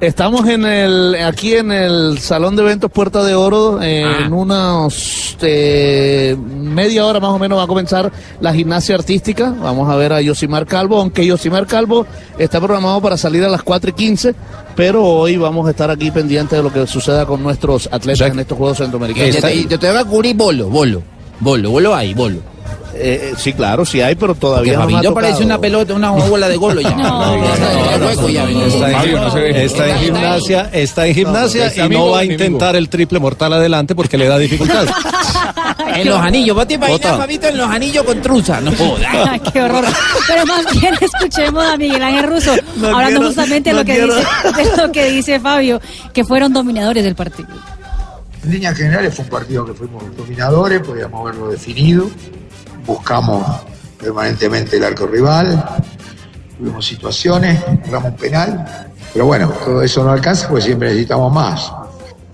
Estamos 0.00 0.48
en 0.48 0.64
el, 0.64 1.16
aquí 1.16 1.54
en 1.54 1.72
el 1.72 2.18
Salón 2.20 2.54
de 2.54 2.62
Eventos 2.62 2.88
Puerta 2.88 3.24
de 3.24 3.34
Oro. 3.34 3.82
eh, 3.82 4.04
Ah. 4.06 4.26
En 4.26 4.32
unos 4.32 5.36
eh, 5.40 6.36
media 6.38 7.04
hora 7.04 7.18
más 7.18 7.30
o 7.30 7.38
menos 7.40 7.58
va 7.58 7.64
a 7.64 7.66
comenzar 7.66 8.12
la 8.40 8.54
gimnasia 8.54 8.94
artística. 8.94 9.52
Vamos 9.60 9.90
a 9.90 9.96
ver 9.96 10.12
a 10.12 10.20
Yosimar 10.20 10.66
Calvo, 10.66 11.00
aunque 11.00 11.26
Yosimar 11.26 11.66
Calvo 11.66 12.06
está 12.38 12.60
programado 12.60 13.00
para 13.00 13.16
salir 13.16 13.42
a 13.42 13.48
las 13.48 13.62
4 13.64 13.90
y 13.90 13.92
15. 13.94 14.34
Pero 14.76 15.04
hoy 15.04 15.36
vamos 15.36 15.66
a 15.66 15.70
estar 15.70 15.90
aquí 15.90 16.12
pendientes 16.12 16.56
de 16.56 16.62
lo 16.62 16.72
que 16.72 16.86
suceda 16.86 17.26
con 17.26 17.42
nuestros 17.42 17.88
atletas 17.90 18.20
O 18.20 18.24
sea, 18.24 18.26
en 18.32 18.38
estos 18.38 18.56
Juegos 18.56 18.78
Centroamericanos. 18.78 19.34
te, 19.34 19.40
te, 19.42 19.64
te, 19.66 19.78
te 19.78 19.90
va 19.90 20.00
a 20.00 20.04
cubrir 20.04 20.36
bolo, 20.36 20.68
bolo. 20.68 21.02
Bolo, 21.40 21.70
bolo 21.72 21.92
ahí, 21.94 22.14
bolo. 22.14 22.38
Eh, 23.00 23.30
eh, 23.30 23.34
sí, 23.38 23.52
claro, 23.52 23.84
sí 23.84 24.00
hay, 24.00 24.14
pero 24.16 24.34
Porque 24.34 24.40
todavía 24.40 24.72
no 24.72 24.78
me 24.78 24.84
ha 24.84 24.86
Fabito 24.86 25.08
tocado. 25.10 25.26
parece 25.26 25.44
una 25.44 25.60
pelota, 25.60 25.94
una 25.94 26.10
bola 26.10 26.48
de 26.48 26.56
golo 26.56 26.80
ya. 26.80 26.90
No, 26.90 27.36
no 27.36 28.10
está 29.54 29.88
en 29.88 29.98
gimnasia, 29.98 30.70
está 30.72 31.06
en 31.06 31.14
gimnasia 31.14 31.66
¿es 31.68 31.76
y 31.78 31.88
no 31.88 32.10
va 32.10 32.20
a 32.20 32.24
intentar 32.24 32.74
el 32.76 32.88
triple 32.88 33.18
mortal 33.18 33.52
adelante 33.52 33.94
porque 33.94 34.18
le 34.18 34.26
da 34.26 34.38
dificultad. 34.38 34.86
En 35.94 36.08
los 36.08 36.20
anillos, 36.20 36.54
vos 36.54 36.66
te 36.66 36.74
imaginas. 36.74 37.16
Fabito, 37.16 37.48
en 37.48 37.56
los 37.56 37.68
anillos 37.68 38.04
con 38.04 38.20
truza. 38.20 38.60
No 38.60 38.72
jodas. 38.72 39.40
Qué 39.52 39.62
horror. 39.62 39.84
Pero 40.26 40.46
más 40.46 40.80
bien 40.80 40.94
escuchemos 41.00 41.64
a 41.64 41.76
Miguel 41.76 42.02
Ángel 42.02 42.26
Russo 42.28 42.54
No 42.76 42.88
hablando 42.88 43.20
quiero, 43.20 43.26
justamente 43.26 43.70
de, 43.70 43.74
no 43.74 43.80
lo 43.80 43.84
que 43.84 44.00
dice, 44.00 44.26
de 44.56 44.76
lo 44.76 44.92
que 44.92 45.10
dice 45.10 45.40
Fabio, 45.40 45.80
que 46.12 46.24
fueron 46.24 46.52
dominadores 46.52 47.04
del 47.04 47.14
partido. 47.14 47.48
En 48.44 48.50
líneas 48.50 48.76
generales 48.76 49.14
fue 49.14 49.24
un 49.24 49.30
partido 49.30 49.64
que 49.66 49.74
fuimos 49.74 50.04
dominadores, 50.16 50.80
podíamos 50.80 51.20
haberlo 51.22 51.48
definido. 51.48 52.08
Buscamos 52.88 53.44
permanentemente 54.00 54.78
el 54.78 54.84
arco 54.84 55.06
rival, 55.06 55.62
tuvimos 56.56 56.86
situaciones, 56.86 57.60
jugamos 57.84 58.12
un 58.12 58.16
penal, 58.16 58.88
pero 59.12 59.26
bueno, 59.26 59.50
todo 59.64 59.82
eso 59.82 60.02
no 60.02 60.10
alcanza 60.10 60.48
porque 60.48 60.64
siempre 60.64 60.88
necesitamos 60.88 61.30
más. 61.32 61.70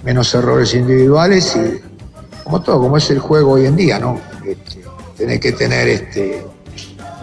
Menos 0.04 0.32
errores 0.34 0.72
individuales 0.74 1.56
y 1.56 1.82
como 2.44 2.62
todo, 2.62 2.78
como 2.80 2.96
es 2.98 3.10
el 3.10 3.18
juego 3.18 3.52
hoy 3.52 3.66
en 3.66 3.74
día, 3.74 3.98
¿no? 3.98 4.20
Este, 4.46 4.84
tenés 5.16 5.40
que 5.40 5.52
tener 5.52 5.88
este, 5.88 6.46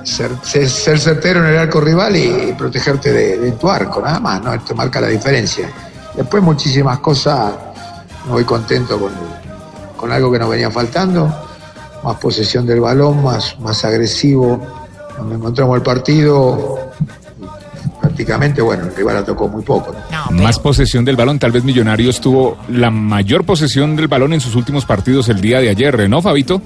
ser, 0.04 0.32
ser- 0.44 1.00
certero 1.00 1.40
en 1.48 1.54
el 1.54 1.58
arco 1.60 1.80
rival 1.80 2.14
y, 2.18 2.54
protegerte 2.58 3.14
de, 3.14 3.38
de 3.38 3.52
tu 3.54 3.70
arco, 3.70 4.02
nada 4.02 4.20
más, 4.20 4.42
¿no? 4.44 4.54
Esto 4.54 4.76
marca 4.76 5.00
la 5.00 5.08
diferencia. 5.08 5.70
Después 6.16 6.44
muchísimas 6.44 7.00
cosas, 7.00 7.54
me 8.26 8.32
voy 8.34 8.44
contento 8.44 9.00
con, 9.00 9.14
con 9.96 10.12
algo 10.12 10.30
que 10.32 10.40
nos 10.40 10.50
venía 10.50 10.70
faltando, 10.70 11.34
más 12.04 12.16
posesión 12.18 12.66
del 12.66 12.80
balón, 12.82 13.24
más, 13.24 13.60
más 13.60 13.84
agresivo, 13.86 14.60
cuando 15.16 15.36
encontramos 15.36 15.76
el 15.78 15.84
partido, 15.84 16.80
prácticamente, 18.00 18.62
bueno, 18.62 18.86
el 18.86 18.96
rival 18.96 19.16
la 19.16 19.24
tocó 19.26 19.48
muy 19.48 19.62
poco. 19.64 19.94
¿no? 20.32 20.42
Más 20.44 20.58
posesión 20.60 21.06
del 21.06 21.16
balón. 21.16 21.38
Tal 21.40 21.52
vez 21.52 21.64
Millonarios 21.64 22.20
tuvo 22.20 22.58
la 22.70 22.90
mayor 22.90 23.46
posesión 23.46 23.96
del 23.96 24.08
balón 24.08 24.34
en 24.34 24.42
sus 24.42 24.56
últimos 24.56 24.86
partidos 24.86 25.30
el 25.30 25.40
día 25.42 25.60
de 25.60 25.70
ayer, 25.70 26.10
¿no, 26.10 26.22
Fabito? 26.22 26.62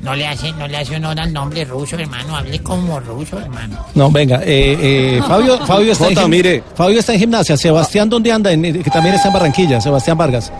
No 0.00 0.14
le 0.14 0.26
hace, 0.26 0.52
no 0.52 0.66
le 0.66 0.78
hace 0.78 0.96
honor 0.96 1.20
al 1.20 1.32
nombre 1.32 1.64
ruso, 1.66 1.96
hermano. 1.98 2.34
Hable 2.34 2.60
como 2.62 2.98
ruso, 3.00 3.38
hermano. 3.38 3.76
No, 3.94 4.10
venga, 4.10 4.36
eh, 4.42 5.16
eh, 5.18 5.22
Fabio, 5.26 5.58
Fabio, 5.66 5.92
está 5.92 6.06
Jota, 6.06 6.22
en, 6.22 6.30
mire. 6.30 6.62
Fabio 6.74 6.98
está 7.00 7.12
en 7.12 7.18
gimnasia. 7.18 7.56
Sebastián, 7.58 8.08
¿dónde 8.08 8.32
anda? 8.32 8.50
En- 8.50 8.82
que 8.82 8.90
también 8.90 9.16
está 9.16 9.28
en 9.28 9.34
Barranquilla, 9.34 9.80
Sebastián 9.80 10.16
Vargas. 10.16 10.50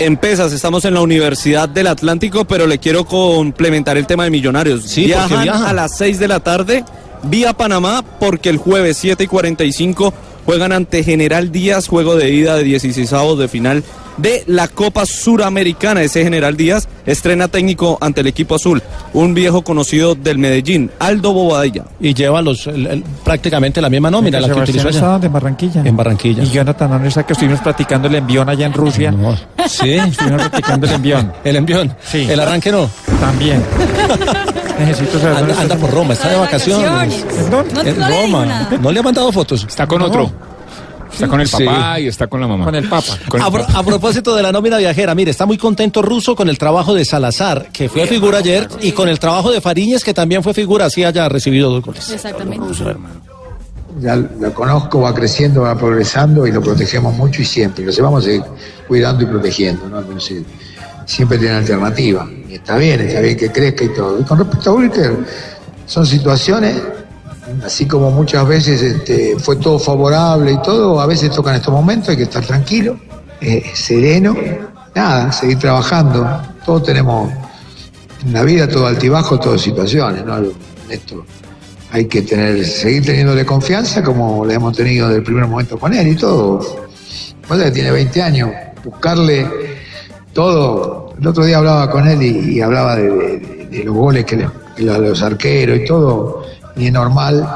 En 0.00 0.16
Pesas 0.16 0.54
estamos 0.54 0.86
en 0.86 0.94
la 0.94 1.02
Universidad 1.02 1.68
del 1.68 1.86
Atlántico, 1.86 2.46
pero 2.46 2.66
le 2.66 2.78
quiero 2.78 3.04
complementar 3.04 3.98
el 3.98 4.06
tema 4.06 4.24
de 4.24 4.30
Millonarios. 4.30 4.84
Sí, 4.84 5.04
viajan. 5.04 5.46
a 5.46 5.74
las 5.74 5.98
6 5.98 6.18
de 6.18 6.26
la 6.26 6.40
tarde 6.40 6.84
vía 7.24 7.52
Panamá 7.52 8.02
porque 8.18 8.48
el 8.48 8.56
jueves 8.56 8.96
7 8.96 9.24
y 9.24 9.26
45 9.26 10.14
juegan 10.46 10.72
ante 10.72 11.04
General 11.04 11.52
Díaz, 11.52 11.86
juego 11.86 12.16
de 12.16 12.30
ida 12.30 12.56
de 12.56 12.64
16 12.64 13.10
de 13.38 13.48
final 13.48 13.84
de 14.20 14.44
la 14.46 14.68
Copa 14.68 15.06
Suramericana. 15.06 16.02
Ese 16.02 16.22
General 16.22 16.56
Díaz 16.56 16.88
estrena 17.06 17.48
técnico 17.48 17.98
ante 18.00 18.20
el 18.20 18.26
equipo 18.26 18.54
azul, 18.54 18.82
un 19.12 19.34
viejo 19.34 19.62
conocido 19.62 20.14
del 20.14 20.38
Medellín, 20.38 20.90
Aldo 20.98 21.32
Bobadilla. 21.32 21.84
Y 22.00 22.14
lleva 22.14 22.42
los, 22.42 22.66
el- 22.66 22.86
el- 22.86 23.04
prácticamente 23.24 23.80
la 23.80 23.88
misma 23.90 24.10
nómina, 24.10 24.40
la 24.40 24.48
que 24.48 24.60
utilizó 24.60 24.88
allá. 24.88 25.20
en 25.26 25.32
Barranquilla. 25.32 25.82
En 25.84 25.96
Barranquilla. 25.96 26.42
Y 26.42 26.50
Jonathan, 26.50 26.90
¿dónde 26.90 27.08
está 27.08 27.24
que 27.24 27.32
estuvimos 27.32 27.60
practicando 27.60 28.08
el 28.08 28.14
envión 28.14 28.48
allá 28.48 28.66
en 28.66 28.72
Rusia? 28.72 29.14
Sí. 29.68 29.90
Estuvimos 29.92 30.42
practicando 30.48 30.86
el 30.86 30.92
envión. 30.94 31.32
El 31.44 31.56
envión. 31.56 31.94
Sí. 32.04 32.26
El 32.30 32.38
arranque 32.40 32.70
no. 32.72 32.88
También. 33.20 33.62
Necesito 34.78 35.18
saber 35.20 35.54
Anda, 35.58 35.76
por 35.76 35.90
Roma, 35.90 36.14
está 36.14 36.28
de 36.30 36.36
vacaciones. 36.36 37.24
¿Dónde? 37.50 37.90
En 37.90 37.96
Roma. 37.96 38.68
¿No 38.80 38.90
le 38.92 39.00
ha 39.00 39.02
mandado 39.02 39.30
fotos? 39.32 39.64
Está 39.68 39.86
con 39.86 40.00
otro. 40.02 40.30
Está 41.24 41.28
con 41.28 41.40
el 41.40 41.48
papá 41.48 42.00
y 42.00 42.06
está 42.06 42.26
con 42.26 42.40
la 42.40 42.46
mamá. 42.48 42.64
Con 42.64 42.74
el 42.74 42.88
papa. 42.88 43.18
Con 43.28 43.40
el 43.40 43.46
A, 43.46 43.50
pro- 43.50 43.66
papá. 43.66 43.78
a 43.78 43.82
propósito 43.82 44.34
de 44.34 44.42
la 44.42 44.52
nómina 44.52 44.78
viajera, 44.78 45.14
mire, 45.14 45.30
está 45.30 45.46
muy 45.46 45.58
contento 45.58 46.02
Russo 46.02 46.34
con 46.34 46.48
el 46.48 46.58
trabajo 46.58 46.94
de 46.94 47.04
Salazar, 47.04 47.68
que 47.72 47.88
fue 47.88 48.06
figura 48.06 48.38
ayer, 48.38 48.68
y 48.80 48.92
con 48.92 49.08
el 49.08 49.18
trabajo 49.18 49.50
de 49.50 49.60
Fariñez, 49.60 50.02
que 50.04 50.14
también 50.14 50.42
fue 50.42 50.54
figura, 50.54 50.86
así 50.86 51.04
haya 51.04 51.28
recibido 51.28 51.70
dos 51.70 51.84
goles. 51.84 52.08
Exactamente. 52.10 52.66
ya 54.00 54.16
lo 54.16 54.54
conozco, 54.54 55.00
va 55.00 55.12
creciendo, 55.14 55.62
va 55.62 55.76
progresando 55.76 56.46
y 56.46 56.52
lo 56.52 56.62
protegemos 56.62 57.14
mucho 57.14 57.42
y 57.42 57.44
siempre. 57.44 57.84
Lo 57.84 58.02
vamos 58.04 58.22
a 58.22 58.26
seguir 58.26 58.42
cuidando 58.88 59.22
y 59.24 59.26
protegiendo, 59.26 59.88
¿no? 59.88 59.98
Entonces, 59.98 60.42
siempre 61.06 61.38
tiene 61.38 61.56
alternativa. 61.56 62.26
Y 62.48 62.54
está 62.54 62.76
bien, 62.76 63.00
está 63.00 63.20
bien 63.20 63.36
que 63.36 63.50
crezca 63.50 63.84
y 63.84 63.88
todo. 63.94 64.20
Y 64.20 64.24
con 64.24 64.38
respecto 64.38 64.70
a 64.70 64.74
Wilker, 64.74 65.16
son 65.86 66.06
situaciones, 66.06 66.80
así 67.64 67.86
como 67.86 68.10
muchas 68.10 68.46
veces 68.46 68.82
este, 68.82 69.36
fue 69.38 69.56
todo 69.56 69.78
favorable 69.78 70.52
y 70.52 70.62
todo, 70.62 71.00
a 71.00 71.06
veces 71.06 71.30
tocan 71.30 71.56
estos 71.56 71.72
momentos, 71.72 72.10
hay 72.10 72.16
que 72.16 72.22
estar 72.24 72.44
tranquilo, 72.44 72.98
eh, 73.40 73.62
sereno, 73.74 74.36
nada, 74.94 75.32
seguir 75.32 75.58
trabajando. 75.58 76.26
Todos 76.64 76.84
tenemos 76.84 77.32
en 78.24 78.32
la 78.32 78.42
vida 78.42 78.68
todo 78.68 78.86
altibajo, 78.86 79.38
todas 79.38 79.60
situaciones, 79.60 80.24
¿no? 80.24 80.38
Esto 80.88 81.24
hay 81.92 82.04
que 82.06 82.22
tener, 82.22 82.64
seguir 82.64 83.04
teniéndole 83.04 83.44
confianza 83.44 84.02
como 84.02 84.44
le 84.44 84.54
hemos 84.54 84.76
tenido 84.76 85.08
desde 85.08 85.18
el 85.18 85.24
primer 85.24 85.46
momento 85.46 85.78
con 85.78 85.92
él 85.92 86.08
y 86.08 86.16
todo. 86.16 86.60
Pasa 87.48 87.64
que 87.64 87.70
tiene 87.72 87.90
20 87.90 88.22
años, 88.22 88.50
buscarle 88.84 89.46
todo. 90.32 91.14
El 91.20 91.26
otro 91.26 91.44
día 91.44 91.58
hablaba 91.58 91.90
con 91.90 92.06
él 92.06 92.22
y, 92.22 92.60
hablaba 92.60 92.96
de, 92.96 93.68
los 93.84 93.94
goles 93.94 94.24
que, 94.24 94.36
le- 94.36 94.48
que 94.76 94.84
los 94.84 95.22
arqueros 95.22 95.78
y 95.80 95.84
todo, 95.84 96.39
y 96.80 96.86
es 96.86 96.92
normal, 96.92 97.46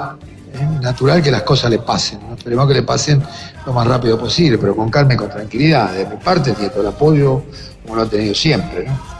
es 0.52 0.80
natural 0.82 1.22
que 1.22 1.30
las 1.30 1.42
cosas 1.42 1.70
le 1.70 1.78
pasen. 1.78 2.20
¿no? 2.28 2.34
Esperemos 2.36 2.68
que 2.68 2.74
le 2.74 2.82
pasen 2.82 3.22
lo 3.66 3.72
más 3.72 3.86
rápido 3.86 4.18
posible, 4.18 4.58
pero 4.58 4.76
con 4.76 4.90
calma 4.90 5.14
y 5.14 5.16
con 5.16 5.28
tranquilidad. 5.30 5.92
De 5.92 6.06
mi 6.06 6.16
parte 6.16 6.52
tiene 6.52 6.70
todo 6.70 6.82
el 6.82 6.88
apoyo, 6.88 7.42
como 7.82 7.96
lo 7.96 8.02
ha 8.02 8.06
tenido 8.06 8.34
siempre. 8.34 8.84
¿no? 8.86 9.14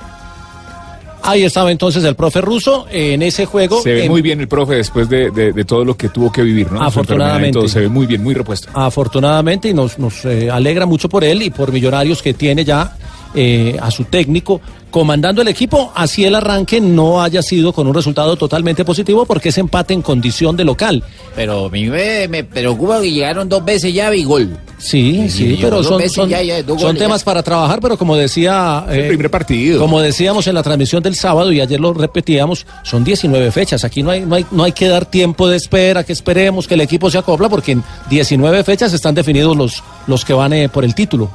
Ahí 1.27 1.43
estaba 1.43 1.73
entonces 1.73 2.05
el 2.05 2.15
profe 2.17 2.43
Russo 2.43 2.87
en 2.91 3.23
ese 3.23 3.47
juego. 3.47 3.81
Se 3.81 3.95
ve 3.95 4.05
en- 4.05 4.11
muy 4.11 4.21
bien 4.21 4.41
el 4.41 4.49
profe 4.49 4.75
después 4.75 5.09
de, 5.09 5.31
de- 5.31 5.53
de 5.55 5.65
todo 5.65 5.83
lo 5.83 5.97
que 5.97 6.11
tuvo 6.11 6.31
que 6.31 6.43
vivir, 6.43 6.71
¿no? 6.71 6.83
Afortunadamente. 6.83 7.67
se 7.67 7.81
ve 7.81 7.89
muy 7.89 8.05
bien, 8.05 8.23
muy 8.23 8.35
repuesto. 8.35 8.69
Afortunadamente, 8.75 9.71
y 9.71 9.73
nos, 9.75 9.99
nos 9.99 10.23
eh, 10.27 10.51
alegra 10.51 10.85
mucho 10.85 11.09
por 11.09 11.25
él 11.25 11.41
y 11.43 11.49
por 11.49 11.73
Millonarios 11.73 12.21
que 12.21 12.35
tiene 12.35 12.63
ya 12.63 12.93
eh, 13.35 13.77
a 13.81 13.91
su 13.91 14.05
técnico 14.05 14.61
comandando 14.95 15.43
el 15.43 15.49
equipo, 15.49 15.91
así 15.97 16.25
el 16.25 16.37
arranque 16.37 16.81
no 16.81 17.21
haya 17.21 17.43
sido 17.43 17.73
con 17.73 17.89
un 17.89 17.95
resultado 17.95 18.37
totalmente 18.37 18.85
positivo 18.85 19.27
porque 19.27 19.49
es 19.49 19.59
empate 19.59 19.93
en 19.93 20.03
condición 20.03 20.57
de 20.57 20.63
local. 20.63 21.03
Pero 21.35 21.65
a 21.65 21.69
mí 21.69 21.87
me, 21.87 22.29
me 22.29 22.45
preocupa 22.45 23.01
que 23.01 23.11
llegaron 23.11 23.49
dos 23.49 23.65
veces 23.65 23.93
ya 23.93 24.15
y 24.15 24.23
gol. 24.23 24.57
Sí, 24.79 25.29
sí, 25.31 25.55
y 25.55 25.57
pero 25.57 25.79
dos 25.79 25.87
son, 25.89 25.99
veces 25.99 26.13
son, 26.13 26.29
ya, 26.29 26.39
son 26.65 26.77
goles 26.79 26.99
temas 26.99 27.23
ya. 27.23 27.25
para 27.25 27.43
trabajar, 27.43 27.81
pero 27.81 27.99
como 27.99 28.15
decía... 28.15 28.87
El 28.89 29.09
primer 29.09 29.31
partido. 29.33 29.81
Como 29.81 30.01
decíamos 30.01 30.47
en 30.47 30.55
la 30.55 30.63
transmisión 30.63 31.03
del 31.03 31.17
sábado 31.17 31.51
y 31.51 31.61
ayer 31.61 31.81
lo 31.81 31.93
repetíamos, 31.93 32.65
son 32.85 33.03
19 33.03 33.51
fechas. 33.51 33.83
Aquí 33.83 34.05
no 34.05 34.11
hay, 34.11 34.21
no 34.21 34.37
hay, 34.37 34.47
no 34.53 34.63
hay 34.63 34.71
que 34.71 34.87
dar 34.87 35.07
tiempo 35.07 35.49
de 35.49 35.57
espera, 35.57 36.05
que 36.05 36.13
esperemos 36.13 36.69
que 36.69 36.75
el 36.75 36.83
equipo 36.83 37.11
se 37.11 37.19
acopla, 37.19 37.49
porque 37.49 37.73
en 37.73 37.83
19 38.11 38.63
fechas 38.63 38.93
están 38.93 39.17
definidos 39.17 39.57
los, 39.57 39.83
los 40.07 40.25
que 40.25 40.35
van 40.35 40.53
eh, 40.53 40.69
por 40.69 40.85
el 40.85 40.95
título. 40.95 41.31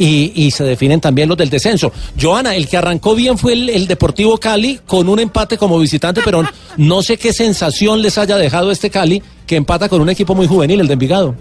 Y, 0.00 0.32
y 0.34 0.50
se 0.50 0.64
definen 0.64 0.98
también 0.98 1.28
los 1.28 1.36
del 1.36 1.50
descenso. 1.50 1.92
Joana, 2.18 2.56
el 2.56 2.66
que 2.66 2.78
arrancó 2.78 3.14
bien 3.14 3.36
fue 3.36 3.52
el, 3.52 3.68
el 3.68 3.86
Deportivo 3.86 4.38
Cali 4.38 4.80
con 4.86 5.10
un 5.10 5.20
empate 5.20 5.58
como 5.58 5.78
visitante, 5.78 6.22
pero 6.24 6.42
no 6.78 7.02
sé 7.02 7.18
qué 7.18 7.34
sensación 7.34 8.00
les 8.00 8.16
haya 8.16 8.38
dejado 8.38 8.70
este 8.70 8.88
Cali 8.88 9.22
que 9.46 9.56
empata 9.56 9.90
con 9.90 10.00
un 10.00 10.08
equipo 10.08 10.34
muy 10.34 10.46
juvenil, 10.46 10.80
el 10.80 10.86
de 10.86 10.94
Envigado. 10.94 11.34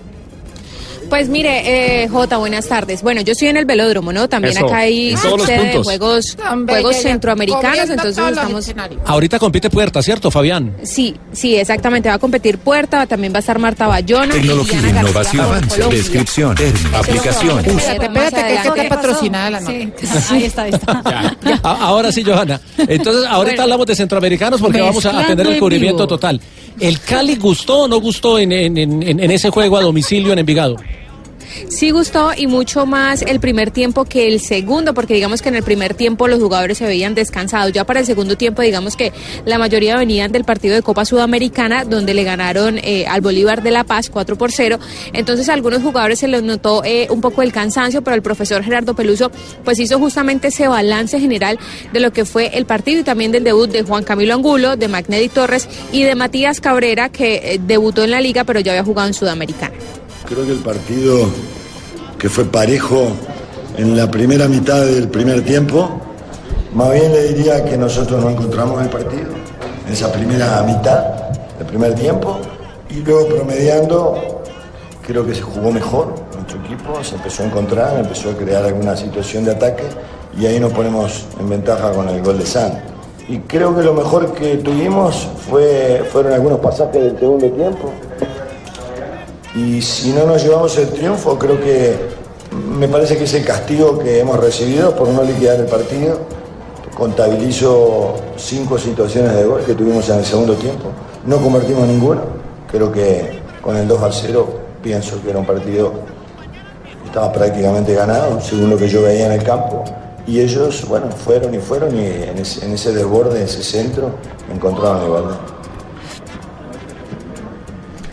Pues 1.10 1.28
mire, 1.28 2.04
eh, 2.04 2.08
Jota, 2.08 2.38
buenas 2.38 2.68
tardes. 2.68 3.02
Bueno, 3.02 3.22
yo 3.22 3.32
estoy 3.32 3.48
en 3.48 3.58
el 3.58 3.66
velódromo, 3.66 4.14
¿no? 4.14 4.30
También 4.30 4.56
Eso, 4.56 4.68
acá 4.68 4.78
hay 4.80 5.18
sede 5.18 5.64
de 5.64 5.84
juegos, 5.84 6.38
juegos 6.38 6.96
ya, 6.96 7.02
ya, 7.02 7.10
centroamericanos, 7.10 7.90
entonces 7.90 8.18
estamos... 8.30 8.72
Ahorita 9.06 9.40
compite 9.40 9.70
Puerta, 9.72 10.04
¿cierto, 10.04 10.30
Fabián? 10.30 10.76
Sí, 10.84 11.16
sí, 11.34 11.56
exactamente. 11.56 12.10
Va 12.10 12.16
a 12.16 12.20
competir 12.20 12.60
Puerta, 12.60 13.08
también 13.08 13.34
va 13.34 13.38
a 13.38 13.40
estar 13.40 13.58
Marta 13.58 13.88
Bayona. 13.88 14.34
Tecnología, 14.34 14.80
innovación, 14.88 15.46
avance, 15.46 15.84
descripción, 15.90 16.56
aplicación. 16.94 17.60
Espérate, 17.66 18.42
que 18.44 18.54
esto 18.56 18.76
está 18.76 18.96
patrocinada 18.96 19.50
la 19.50 19.60
nota. 19.62 19.74
Ahí 20.30 20.44
está, 20.44 20.64
ahí 20.64 20.72
está. 20.72 21.36
Ahora 21.64 22.12
sí, 22.12 22.24
Johanna. 22.24 22.62
Entonces, 22.78 23.26
ahorita 23.26 23.52
Bueno. 23.54 23.64
hablamos 23.64 23.86
de 23.88 23.96
centroamericanos 23.96 24.62
porque 24.62 24.80
vamos 24.82 25.06
a- 25.06 25.26
tener 25.26 25.46
el 25.48 25.54
en 25.54 25.60
cubrimiento 25.60 26.08
total. 26.08 26.40
¿El 26.80 27.00
Cali 27.02 27.36
gustó 27.36 27.80
o 27.84 27.88
no 27.88 28.00
gustó 28.00 28.38
en, 28.40 28.52
en- 28.52 28.78
en- 28.78 29.20
en 29.20 29.32
ese 29.32 29.50
juego 29.50 29.78
a 29.78 29.82
domicilio 29.82 30.32
en 30.34 30.40
Envigado? 30.40 30.76
Sí 31.70 31.92
gustó 31.92 32.32
y 32.36 32.48
mucho 32.48 32.86
más 32.86 33.22
el 33.22 33.40
primer 33.40 33.72
tiempo 33.72 34.06
que 34.06 34.28
el 34.28 34.40
segundo, 34.40 34.94
porque 34.94 35.14
digamos 35.14 35.42
que 35.42 35.50
en 35.50 35.56
el 35.56 35.64
primer 35.64 35.94
tiempo 35.94 36.28
los 36.28 36.40
jugadores 36.40 36.78
se 36.78 36.86
veían 36.86 37.16
descansados. 37.16 37.72
Ya 37.74 37.86
para 37.86 38.00
el 38.00 38.06
segundo 38.06 38.38
tiempo, 38.38 38.62
digamos 38.62 38.96
que 38.96 39.12
la 39.46 39.58
mayoría 39.58 39.98
venían 39.98 40.32
del 40.32 40.44
partido 40.44 40.76
de 40.76 40.82
Copa 40.82 41.06
Sudamericana, 41.06 41.86
donde 41.86 42.14
le 42.14 42.24
ganaron 42.24 42.80
eh, 42.80 43.06
al 43.08 43.22
Bolívar 43.22 43.64
de 43.64 43.72
La 43.72 43.84
Paz 43.84 44.10
4 44.10 44.38
por 44.38 44.52
0. 44.52 44.80
Entonces 45.14 45.50
a 45.50 45.54
algunos 45.54 45.82
jugadores 45.82 46.20
se 46.20 46.28
les 46.28 46.44
notó 46.44 46.84
eh, 46.84 47.08
un 47.10 47.22
poco 47.22 47.42
el 47.42 47.52
cansancio, 47.52 48.02
pero 48.02 48.16
el 48.16 48.22
profesor 48.22 48.64
Gerardo 48.64 48.96
Peluso 48.96 49.32
pues 49.64 49.80
hizo 49.80 50.00
justamente 50.00 50.50
ese 50.50 50.68
balance 50.68 51.20
general 51.20 51.60
de 51.92 52.00
lo 52.00 52.12
que 52.12 52.26
fue 52.26 52.58
el 52.58 52.66
partido 52.66 53.02
y 53.02 53.04
también 53.04 53.32
del 53.32 53.44
debut 53.44 53.70
de 53.70 53.84
Juan 53.84 54.04
Camilo 54.04 54.34
Angulo, 54.34 54.76
de 54.76 54.88
Magnedi 54.88 55.30
Torres 55.30 55.68
y 55.92 56.04
de 56.04 56.16
Matías 56.16 56.62
Cabrera, 56.62 57.10
que 57.10 57.36
eh, 57.36 57.60
debutó 57.66 58.04
en 58.04 58.12
la 58.12 58.22
liga, 58.22 58.44
pero 58.44 58.60
ya 58.60 58.72
había 58.74 58.84
jugado 58.84 59.08
en 59.08 59.14
Sudamericana. 59.14 59.74
Creo 60.30 60.46
que 60.46 60.52
el 60.52 60.60
partido 60.60 61.26
que 62.20 62.30
fue 62.30 62.46
parejo 62.46 63.08
en 63.78 63.98
la 63.98 64.12
primera 64.12 64.48
mitad 64.48 64.86
del 64.86 65.08
primer 65.08 65.44
tiempo, 65.44 65.90
más 66.72 66.94
bien 66.94 67.12
le 67.12 67.34
diría 67.34 67.66
que 67.66 67.76
nosotros 67.76 68.24
no 68.24 68.30
encontramos 68.30 68.80
el 68.80 68.90
partido 68.90 69.32
en 69.88 69.92
esa 69.92 70.12
primera 70.12 70.62
mitad 70.62 71.04
del 71.58 71.66
primer 71.66 71.96
tiempo 71.96 72.38
y 72.92 73.00
luego 73.00 73.28
promediando 73.28 74.44
creo 75.02 75.26
que 75.26 75.34
se 75.34 75.42
jugó 75.42 75.72
mejor 75.72 76.14
nuestro 76.36 76.60
equipo, 76.64 77.04
se 77.04 77.16
empezó 77.16 77.42
a 77.42 77.46
encontrar, 77.48 78.00
empezó 78.00 78.30
a 78.30 78.34
crear 78.34 78.64
alguna 78.66 78.96
situación 78.96 79.46
de 79.46 79.54
ataque 79.54 79.86
y 80.40 80.46
ahí 80.46 80.60
nos 80.60 80.72
ponemos 80.74 81.26
en 81.40 81.50
ventaja 81.50 81.92
con 81.92 82.08
el 82.08 82.22
gol 82.22 82.38
de 82.38 82.46
San. 82.46 82.80
Y 83.28 83.40
creo 83.40 83.76
que 83.76 83.82
lo 83.82 83.96
mejor 83.96 84.32
que 84.36 84.58
tuvimos 84.58 85.28
fue, 85.50 86.06
fueron 86.12 86.34
algunos 86.34 86.60
pasajes 86.60 87.02
del 87.02 87.18
segundo 87.18 87.50
tiempo, 87.50 87.92
y 89.56 89.82
si 89.82 90.12
no 90.12 90.26
nos 90.26 90.44
llevamos 90.44 90.78
el 90.78 90.90
triunfo, 90.90 91.38
creo 91.38 91.60
que 91.60 91.98
me 92.78 92.88
parece 92.88 93.18
que 93.18 93.24
es 93.24 93.34
el 93.34 93.46
castigo 93.46 93.98
que 93.98 94.20
hemos 94.20 94.40
recibido 94.40 94.96
por 94.96 95.08
no 95.10 95.24
liquidar 95.24 95.60
el 95.60 95.66
partido. 95.66 96.20
contabilizo 96.96 98.16
cinco 98.36 98.78
situaciones 98.78 99.34
de 99.34 99.46
gol 99.46 99.64
que 99.64 99.74
tuvimos 99.74 100.10
en 100.10 100.20
el 100.20 100.26
segundo 100.26 100.54
tiempo. 100.56 100.92
No 101.26 101.38
convertimos 101.38 101.88
ninguna. 101.88 102.22
Creo 102.70 102.92
que 102.92 103.40
con 103.62 103.78
el 103.78 103.88
2 103.88 104.04
al 104.04 104.14
0 104.14 104.48
pienso 104.84 105.22
que 105.22 105.30
era 105.30 105.40
un 105.40 105.46
partido 105.46 105.94
que 107.02 107.08
estaba 107.08 107.32
prácticamente 107.32 107.94
ganado, 107.94 108.42
según 108.42 108.70
lo 108.70 108.78
que 108.78 108.90
yo 108.90 109.02
veía 109.02 109.28
en 109.28 109.32
el 109.34 109.44
campo. 109.44 109.84
Y 110.28 110.42
ellos, 110.42 110.86
bueno, 110.88 111.10
fueron 111.12 111.56
y 111.56 111.60
fueron 111.60 111.96
y 111.96 112.06
en 112.06 112.38
ese, 112.38 112.94
desborde, 112.94 113.40
en 113.40 113.46
ese 113.46 113.64
centro, 113.64 114.12
encontraron 114.54 115.06
igualdad. 115.06 115.38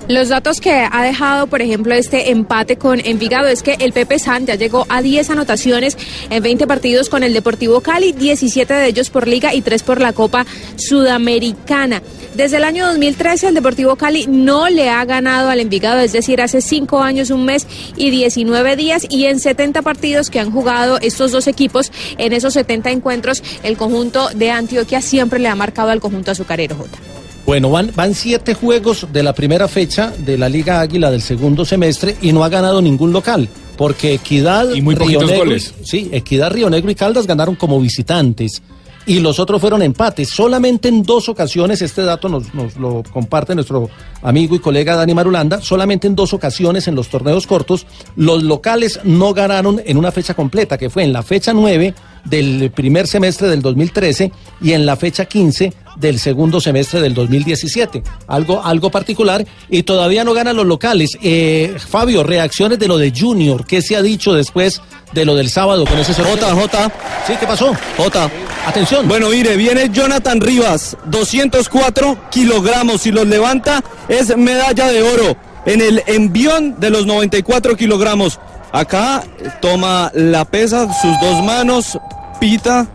Los 0.09 0.29
datos 0.29 0.61
que 0.61 0.71
ha 0.71 1.03
dejado, 1.03 1.49
por 1.49 1.63
ejemplo, 1.63 1.93
este 1.93 2.31
empate 2.31 2.77
con 2.77 3.01
Envigado 3.05 3.49
es 3.49 3.65
que 3.65 3.75
el 3.81 3.93
Pepe 3.93 4.21
San 4.21 4.47
ya 4.47 4.55
llegó 4.55 4.87
a 4.89 5.03
10 5.03 5.31
anotaciones 5.31 5.99
en 6.31 6.45
20 6.45 6.65
partidos 6.69 7.09
con 7.09 7.25
el 7.25 7.33
Deportivo 7.33 7.81
Cali, 7.81 8.13
17 8.13 8.73
de 8.73 8.87
ellos 8.87 9.11
por 9.11 9.27
liga 9.27 9.53
y 9.53 9.63
3 9.63 9.83
por 9.83 10.01
la 10.01 10.13
Copa 10.13 10.47
Sudamericana. 10.77 12.03
Desde 12.37 12.59
el 12.59 12.65
año 12.65 12.87
2013 12.87 13.49
el 13.49 13.55
Deportivo 13.55 13.97
Cali 13.97 14.27
no 14.29 14.69
le 14.69 14.91
ha 14.91 15.05
ganado 15.05 15.51
al 15.51 15.59
Envigado, 15.59 15.99
es 15.99 16.13
decir, 16.13 16.41
hace 16.41 16.61
5 16.61 17.03
años, 17.03 17.31
un 17.31 17.45
mes 17.45 17.67
y 17.97 18.11
19 18.11 18.77
días 18.77 19.07
y 19.11 19.25
en 19.25 19.41
70 19.41 19.83
partidos 19.83 20.31
que 20.31 20.39
han 20.39 20.53
jugado 20.53 21.01
estos 21.01 21.33
dos 21.33 21.49
equipos, 21.49 21.91
en 22.17 22.33
esos 22.33 22.55
70 22.55 22.93
encuentros, 22.93 23.43
el 23.65 23.77
conjunto 23.77 24.29
de 24.29 24.53
Antioquia 24.53 25.03
siempre 25.03 25.41
le 25.41 25.49
ha 25.49 25.57
marcado 25.57 25.91
al 25.91 26.01
conjunto 26.01 26.31
azucarero 26.31 26.77
J. 26.77 27.16
Bueno, 27.47 27.71
van, 27.71 27.93
van 27.95 28.13
siete 28.13 28.55
juegos 28.55 29.07
de 29.13 29.23
la 29.23 29.33
primera 29.33 29.69
fecha 29.69 30.13
de 30.19 30.37
la 30.37 30.49
Liga 30.49 30.81
Águila 30.81 31.13
del 31.13 31.23
segundo 31.23 31.65
semestre 31.65 32.17
y 32.21 32.33
no 32.33 32.43
ha 32.43 32.49
ganado 32.49 32.83
ningún 32.83 33.13
local. 33.13 33.49
Porque 33.77 34.15
Equidad, 34.15 34.75
Y 34.75 34.83
muy 34.83 34.97
Río 34.97 35.21
Negro, 35.21 35.37
goles. 35.39 35.73
sí, 35.85 36.09
Equidad, 36.13 36.51
Río 36.51 36.69
Negro 36.69 36.91
y 36.91 36.97
Caldas 36.97 37.27
ganaron 37.27 37.55
como 37.55 37.81
visitantes 37.81 38.63
y 39.07 39.21
los 39.21 39.39
otros 39.39 39.61
fueron 39.61 39.81
empates. 39.83 40.29
Solamente 40.29 40.89
en 40.89 41.05
dos 41.05 41.29
ocasiones, 41.29 41.81
este 41.83 42.03
dato 42.03 42.29
nos, 42.29 42.53
nos 42.53 42.77
lo 42.77 43.05
comparte 43.13 43.55
nuestro 43.55 43.89
amigo 44.23 44.57
y 44.57 44.59
colega 44.59 44.97
Dani 44.97 45.15
Marulanda, 45.15 45.61
solamente 45.61 46.09
en 46.09 46.17
dos 46.17 46.35
ocasiones 46.35 46.89
en 46.89 46.97
los 46.97 47.09
torneos 47.09 47.47
cortos, 47.47 47.87
los 48.17 48.43
locales 48.43 48.99
no 49.05 49.33
ganaron 49.33 49.81
en 49.85 49.97
una 49.97 50.11
fecha 50.11 50.35
completa, 50.35 50.77
que 50.77 50.91
fue 50.91 51.05
en 51.05 51.13
la 51.13 51.23
fecha 51.23 51.53
9 51.53 51.95
del 52.25 52.73
primer 52.73 53.07
semestre 53.07 53.49
del 53.49 53.63
2013 53.63 54.33
y 54.61 54.73
en 54.73 54.85
la 54.85 54.97
fecha 54.97 55.27
15 55.27 55.73
del 55.97 56.19
segundo 56.19 56.61
semestre 56.61 57.01
del 57.01 57.15
2017. 57.15 58.03
Algo, 58.27 58.63
algo 58.65 58.91
particular 58.91 59.47
y 59.69 59.83
todavía 59.83 60.25
no 60.25 60.35
ganan 60.35 60.57
los 60.57 60.67
locales. 60.67 61.19
Eh, 61.23 61.77
Fabio, 61.89 62.23
reacciones 62.23 62.79
de 62.79 62.89
lo 62.89 62.99
de 62.99 63.13
Junior, 63.17 63.67
¿qué 63.67 63.83
se 63.83 63.97
ha 63.97 64.03
dicho 64.03 64.33
después 64.33 64.81
de 65.13 65.25
lo 65.25 65.35
del 65.35 65.51
sábado 65.51 65.85
con 65.85 65.99
ese 65.99 66.15
sorteo? 66.15 66.35
Jota, 66.35 66.55
Jota. 66.55 66.93
Sí, 67.27 67.35
¿qué 67.39 67.47
pasó? 67.47 67.73
Jota. 67.97 68.31
Atención. 68.67 69.07
Bueno, 69.07 69.31
mire, 69.31 69.57
viene 69.57 69.91
Jonathan 69.91 70.41
Rivas, 70.41 70.97
204 71.07 72.19
kilogramos. 72.31 73.03
Si 73.03 73.13
los 73.13 73.27
levanta, 73.27 73.83
es 74.09 74.37
medalla 74.37 74.89
de 74.89 75.03
oro 75.03 75.37
en 75.67 75.81
el 75.81 76.03
envión 76.07 76.79
de 76.81 76.91
los 76.91 77.07
94 77.07 77.77
kilogramos. 77.77 78.41
Acá 78.73 79.25
toma 79.61 80.11
la 80.15 80.45
pesa, 80.45 80.93
sus 81.01 81.21
dos 81.21 81.45
manos, 81.45 81.99
pita. 82.41 82.87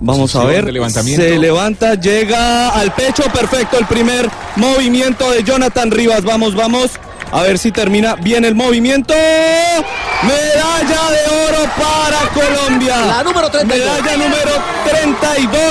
Vamos 0.00 0.34
a 0.34 0.44
ver. 0.44 0.64
Se 0.90 1.38
levanta, 1.38 1.94
llega 1.94 2.70
al 2.70 2.92
pecho. 2.94 3.22
Perfecto 3.32 3.78
el 3.78 3.86
primer 3.86 4.28
movimiento 4.56 5.30
de 5.30 5.44
Jonathan 5.44 5.90
Rivas. 5.90 6.24
Vamos, 6.24 6.54
vamos. 6.54 6.92
A 7.32 7.42
ver 7.42 7.58
si 7.58 7.70
termina 7.70 8.16
bien 8.16 8.44
el 8.44 8.54
movimiento. 8.54 9.14
Medalla 9.14 11.10
de 11.10 11.48
oro 11.48 11.70
para 11.76 12.28
Colombia. 12.34 12.96
La 13.06 13.22
número 13.22 13.50
32. 13.50 13.78
Medalla 13.78 14.16
número 14.16 14.52
32. 14.88 15.62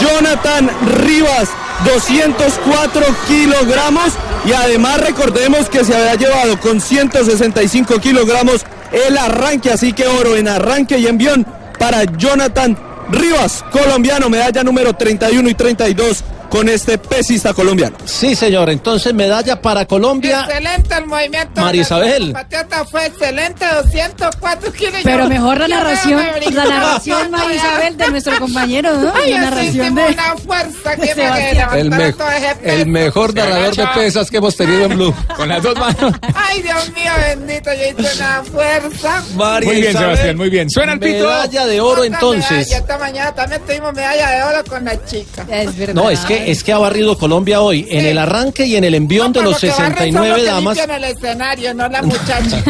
Jonathan 0.00 0.70
Rivas. 1.04 1.48
204 1.84 3.02
kilogramos 3.28 4.12
y 4.44 4.52
además 4.52 5.00
recordemos 5.00 5.68
que 5.68 5.84
se 5.84 5.94
había 5.94 6.16
llevado 6.16 6.58
con 6.58 6.80
165 6.80 8.00
kilogramos 8.00 8.66
el 8.90 9.16
arranque, 9.16 9.70
así 9.70 9.92
que 9.92 10.08
oro 10.08 10.34
en 10.34 10.48
arranque 10.48 10.98
y 10.98 11.06
envión 11.06 11.46
para 11.78 12.02
Jonathan 12.02 12.76
Rivas, 13.10 13.64
colombiano, 13.70 14.28
medalla 14.28 14.62
número 14.62 14.94
31 14.94 15.48
y 15.48 15.54
32 15.54 16.24
con 16.50 16.68
este 16.68 16.98
pesista 16.98 17.52
colombiano. 17.54 17.96
Sí, 18.04 18.34
señor. 18.34 18.70
Entonces, 18.70 19.12
medalla 19.14 19.60
para 19.60 19.86
Colombia. 19.86 20.46
Excelente 20.48 20.94
el 20.96 21.06
movimiento. 21.06 21.60
María 21.60 21.82
Isabel. 21.82 22.32
La 22.32 22.40
patriota 22.42 22.84
fue 22.84 23.06
excelente, 23.06 23.66
204 23.66 24.72
kilos. 24.72 24.94
Pero 25.04 25.24
Yo- 25.24 25.28
mejor 25.28 25.58
la 25.60 25.68
narración, 25.68 26.22
la 26.52 26.64
narración, 26.64 27.30
María 27.30 27.54
Isabel, 27.56 27.96
de 27.96 28.10
nuestro 28.10 28.38
compañero, 28.38 28.94
¿no? 28.94 29.12
Ay, 29.14 29.32
la 29.32 29.40
narración 29.42 29.86
hicimos 29.86 30.06
de... 30.06 30.12
una 30.14 30.36
fuerza 30.36 30.96
que 30.96 31.14
me 31.74 31.80
El, 31.80 31.90
me- 31.90 32.12
todo 32.12 32.30
ese 32.30 32.56
el 32.80 32.86
mejor 32.86 33.34
narrador 33.34 33.76
de 33.76 33.86
pesas 33.94 34.30
que 34.30 34.36
hemos 34.38 34.56
tenido 34.56 34.84
en 34.86 34.96
Blue. 34.96 35.14
Con 35.36 35.48
las 35.48 35.62
dos 35.62 35.78
manos. 35.78 36.12
Ay, 36.34 36.62
Dios 36.62 36.90
mío, 36.94 37.12
bendito, 37.28 37.70
yo 37.74 38.02
hice 38.02 38.16
una 38.16 38.42
fuerza. 38.44 39.22
María 39.36 39.66
Muy 39.68 39.76
bien, 39.80 39.90
Isabel, 39.90 40.08
Sebastián, 40.08 40.36
muy 40.36 40.50
bien. 40.50 40.70
Suena 40.70 40.92
el 40.94 41.00
pito. 41.00 41.24
Medalla 41.24 41.66
de 41.66 41.80
oro 41.80 42.04
entonces. 42.04 42.50
medalla, 42.50 42.76
esta 42.78 42.98
mañana 42.98 43.34
también 43.34 43.60
tuvimos 43.66 43.92
medalla 43.94 44.30
de 44.30 44.42
oro 44.42 44.64
con 44.68 44.84
la 44.84 45.04
chica. 45.04 45.44
Es 45.50 45.76
verdad. 45.76 45.94
No, 45.94 46.10
es 46.10 46.20
que, 46.20 46.37
es 46.46 46.62
que 46.64 46.72
ha 46.72 46.78
barrido 46.78 47.16
Colombia 47.18 47.60
hoy 47.60 47.86
en 47.90 48.06
el 48.06 48.18
arranque 48.18 48.66
y 48.66 48.76
en 48.76 48.84
el 48.84 48.94
envión 48.94 49.32
de 49.32 49.42
los 49.42 49.60
pero 49.60 49.74
que 49.74 49.82
barren 49.82 49.96
son 49.96 49.98
69 49.98 50.28
los 50.28 50.38
que 50.38 50.44
damas. 50.46 50.76
limpian 50.78 51.02
el 51.02 51.10
escenario, 51.16 51.74
no 51.74 51.88
la 51.88 52.02
muchacha. 52.02 52.62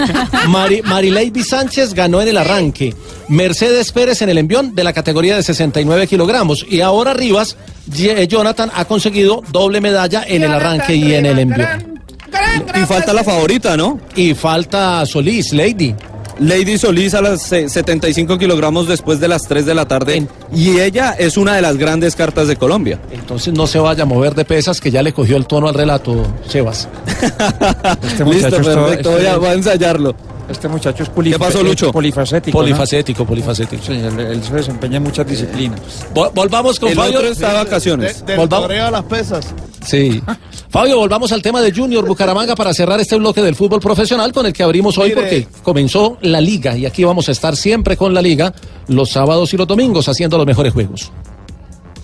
Mari, 0.49 0.83
Marileiby 0.83 1.43
Sánchez 1.43 1.95
ganó 1.95 2.21
en 2.23 2.29
el 2.29 2.37
arranque. 2.39 2.95
Mercedes 3.29 3.93
Pérez 3.93 4.23
en 4.23 4.29
el 4.31 4.39
envión 4.39 4.75
de 4.75 4.85
la 4.85 4.93
categoría 4.93 5.37
de 5.37 5.43
69 5.43 6.07
kilogramos. 6.07 6.65
Y 6.69 6.81
ahora 6.81 7.15
Rivas, 7.15 7.57
Ye- 7.93 8.27
Jonathan 8.27 8.71
ha 8.75 8.85
conseguido 8.87 9.43
doble 9.53 9.81
medalla 9.81 10.25
en 10.27 10.43
el 10.45 10.53
arranque 10.53 10.95
y 10.97 11.15
en 11.15 11.27
el 11.27 11.39
envión. 11.39 12.01
Y 12.75 12.87
falta 12.87 13.13
la 13.13 13.25
favorita, 13.25 13.77
¿no? 13.77 13.99
Y 14.15 14.35
falta 14.35 15.05
Solís, 15.07 15.53
Lady. 15.53 15.95
Lady 16.39 16.79
Solís 16.79 17.15
a 17.15 17.21
las 17.21 17.53
eh, 17.53 17.69
75 17.69 18.39
kilogramos 18.39 18.87
después 18.89 19.21
de 19.21 19.29
las 19.29 19.43
3 19.43 19.67
de 19.67 19.75
la 19.75 19.87
tarde. 19.87 20.27
Y 20.55 20.79
ella 20.81 21.15
es 21.19 21.37
una 21.37 21.55
de 21.57 21.63
las 21.63 21.77
grandes 21.77 22.15
cartas 22.15 22.49
de 22.49 22.57
Colombia. 22.57 22.99
Entonces 23.11 23.55
no 23.55 23.67
se 23.67 23.79
vaya 23.79 24.05
a 24.05 24.07
mover 24.07 24.35
de 24.35 24.45
pesas 24.45 24.81
que 24.81 24.91
ya 24.91 25.03
le 25.03 25.13
cogió 25.13 25.37
el 25.37 25.47
tono 25.47 25.69
al 25.69 25.75
relato, 25.75 26.27
Sebas. 26.49 26.89
Este 28.03 28.25
Listo, 28.25 28.51
perfecto, 28.51 28.91
este- 28.93 29.09
voy 29.09 29.27
a, 29.27 29.37
voy 29.37 29.49
a 29.49 29.53
ensayarlo. 29.55 30.15
Este 30.49 30.67
muchacho 30.67 31.03
es 31.03 31.11
polif- 31.13 31.33
¿Qué 31.33 31.39
pasó, 31.39 31.63
Lucho? 31.63 31.87
es 31.87 31.93
polifacético. 31.93 32.57
¿no? 32.59 32.63
Polifacético, 32.65 33.25
polifacético. 33.27 33.83
Sí, 33.85 33.93
él, 33.93 34.19
él 34.19 34.43
se 34.43 34.55
desempeña 34.55 34.97
en 34.97 35.03
muchas 35.03 35.27
disciplinas. 35.27 35.79
Vol- 36.15 36.31
volvamos 36.35 36.81
con 36.81 36.89
El 36.89 36.95
Fabio. 36.97 37.19
otro 37.19 37.31
está 37.31 37.49
de 37.49 37.55
vacaciones. 37.65 38.25
Torneo 38.49 38.87
a 38.87 38.91
las 38.91 39.05
pesas. 39.05 39.55
Sí. 39.85 40.23
Fabio, 40.71 40.97
volvamos 40.99 41.33
al 41.33 41.43
tema 41.43 41.61
de 41.61 41.73
Junior 41.73 42.07
Bucaramanga 42.07 42.55
para 42.57 42.73
cerrar 42.73 42.99
este 43.01 43.17
bloque 43.17 43.43
del 43.43 43.55
fútbol 43.55 43.81
profesional 43.81 44.33
con 44.33 44.47
el 44.47 44.53
que 44.53 44.63
abrimos 44.63 44.97
hoy 44.99 45.11
Mire. 45.11 45.21
porque 45.21 45.49
comenzó 45.63 46.17
la 46.23 46.41
liga 46.41 46.77
y 46.77 46.87
aquí 46.87 47.05
vamos 47.05 47.29
a 47.29 47.33
estar 47.33 47.55
siempre 47.57 47.97
con 47.97 48.13
la 48.15 48.21
liga 48.23 48.53
los 48.89 49.11
sábados 49.11 49.53
y 49.55 49.57
los 49.59 49.67
domingos 49.67 50.09
haciendo 50.09 50.37
los 50.39 50.47
mejores 50.47 50.73
juegos. 50.73 51.13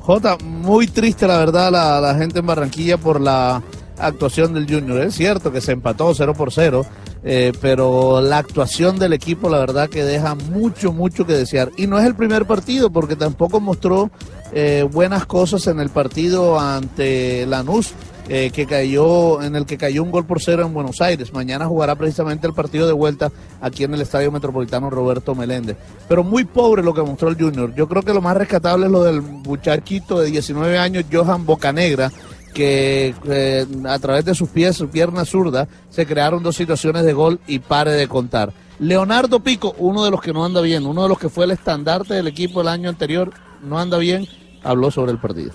Jota, 0.01 0.37
muy 0.39 0.87
triste 0.87 1.27
la 1.27 1.39
verdad 1.39 1.73
la, 1.73 2.01
la 2.01 2.15
gente 2.15 2.41
en 2.41 2.47
Barranquilla 2.47 2.99
por 2.99 3.21
la 3.21 3.63
actuación 3.99 4.53
del 4.55 4.67
Junior. 4.67 5.01
Es 5.03 5.15
cierto 5.15 5.51
que 5.53 5.61
se 5.61 5.73
empató 5.73 6.13
0 6.15 6.35
por 6.35 6.53
0, 6.53 6.85
eh, 7.25 7.53
pero 7.61 8.21
la 8.21 8.39
actuación 8.39 8.99
del 8.99 9.15
equipo 9.15 9.49
la 9.49 9.59
verdad 9.59 9.89
que 9.89 10.05
deja 10.05 10.35
mucho, 10.35 10.93
mucho 10.93 11.27
que 11.27 11.33
desear. 11.33 11.71
Y 11.77 11.87
no 11.87 11.99
es 11.99 12.05
el 12.05 12.15
primer 12.15 12.45
partido 12.45 12.91
porque 12.91 13.17
tampoco 13.17 13.61
mostró 13.61 14.11
eh, 14.53 14.87
buenas 14.91 15.25
cosas 15.27 15.67
en 15.67 15.81
el 15.81 15.89
partido 15.89 16.61
ante 16.61 17.47
Lanús. 17.47 17.95
eh, 18.29 18.51
que 18.55 18.67
cayó 18.67 19.43
en 19.43 19.55
el 19.55 19.67
que 19.67 19.77
cayó 19.77 20.03
un 20.03 20.11
gol 20.11 20.25
por 20.25 20.41
cero 20.41 20.65
en 20.65 20.73
Buenos 20.73 21.01
Aires. 21.01 21.33
Mañana 21.33 21.67
jugará 21.67 21.95
precisamente 21.95 22.47
el 22.47 22.55
partido 22.55 22.87
de 22.87 22.93
vuelta 22.93 23.31
aquí 23.61 23.85
en 23.85 23.93
el 23.95 24.01
Estadio 24.01 24.33
Metropolitano 24.33 24.89
Roberto 24.89 25.35
Meléndez. 25.35 25.77
Pero 26.09 26.25
muy 26.25 26.45
pobre 26.45 26.83
lo 26.83 26.95
que 26.95 27.03
mostró 27.03 27.29
el 27.29 27.37
Junior. 27.37 27.75
Yo 27.75 27.87
creo 27.89 28.03
que 28.03 28.15
lo 28.15 28.23
más 28.23 28.37
rescatable 28.37 28.87
es 28.87 28.93
lo 28.93 29.03
del 29.03 29.21
muchachito 29.21 30.21
de 30.21 30.31
19 30.31 30.79
años, 30.79 31.05
Johan 31.13 31.45
Bocanegra, 31.45 32.11
que 32.55 33.15
eh, 33.29 33.67
a 33.87 33.99
través 33.99 34.25
de 34.25 34.35
sus 34.35 34.49
pies, 34.49 34.77
su 34.77 34.89
pierna 34.89 35.27
zurda, 35.27 35.69
se 35.91 36.07
crearon 36.07 36.43
dos 36.43 36.57
situaciones 36.57 37.05
de 37.05 37.13
gol 37.13 37.41
y 37.47 37.59
pare 37.59 37.93
de 37.93 38.09
contar. 38.09 38.53
Leonardo 38.79 39.41
Pico, 39.41 39.75
uno 39.79 40.05
de 40.05 40.11
los 40.11 40.23
que 40.23 40.33
no 40.33 40.45
anda 40.45 40.61
bien, 40.61 40.87
uno 40.87 41.03
de 41.03 41.09
los 41.09 41.19
que 41.19 41.29
fue 41.29 41.45
el 41.45 41.51
estandarte 41.51 42.15
del 42.15 42.29
equipo 42.29 42.63
el 42.63 42.69
año 42.69 42.89
anterior, 42.89 43.33
no 43.63 43.79
anda 43.79 43.99
bien, 43.99 44.27
habló 44.63 44.91
sobre 44.91 45.13
el 45.13 45.19
partido. 45.19 45.53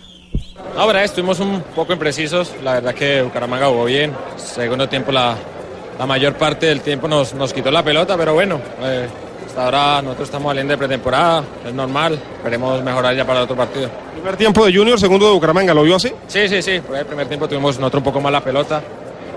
Verdad, 0.76 1.04
estuvimos 1.04 1.40
un 1.40 1.62
poco 1.76 1.94
imprecisos. 1.94 2.54
La 2.64 2.76
verdad 2.76 2.94
que 2.94 3.22
Bucaramanga 3.22 3.68
jugó 3.68 3.86
bien. 3.86 4.14
Segundo 4.38 4.88
tiempo, 4.88 5.12
la, 5.12 5.36
la 5.98 6.06
mayor 6.06 6.36
parte 6.36 6.68
del 6.68 6.82
tiempo 6.82 7.08
nos, 7.08 7.34
nos 7.34 7.54
quitó 7.54 7.72
la 7.72 7.84
pelota, 7.84 8.16
pero 8.18 8.34
bueno, 8.34 8.60
eh, 8.82 9.08
hasta 9.46 9.66
ahora 9.66 10.02
nosotros 10.02 10.30
estamos 10.30 10.50
saliendo 10.50 10.72
de 10.72 10.78
pretemporada, 10.78 11.44
es 11.66 11.74
normal. 11.74 12.14
Esperemos 12.38 12.82
mejorar 12.84 13.16
ya 13.16 13.26
para 13.26 13.40
el 13.40 13.44
otro 13.44 13.58
partido. 13.58 13.90
Primer 14.20 14.36
tiempo 14.36 14.66
de 14.66 14.76
Junior, 14.76 15.00
segundo 15.00 15.28
de 15.28 15.32
Bucaramanga, 15.32 15.74
¿lo 15.74 15.84
vio 15.84 15.96
así? 15.96 16.12
Sí, 16.28 16.50
sí, 16.50 16.62
sí. 16.62 16.72
El 16.72 17.06
primer 17.06 17.30
tiempo 17.30 17.48
tuvimos 17.48 17.80
nosotros 17.80 18.02
un 18.02 18.04
poco 18.04 18.20
más 18.20 18.34
la 18.34 18.44
pelota. 18.44 18.84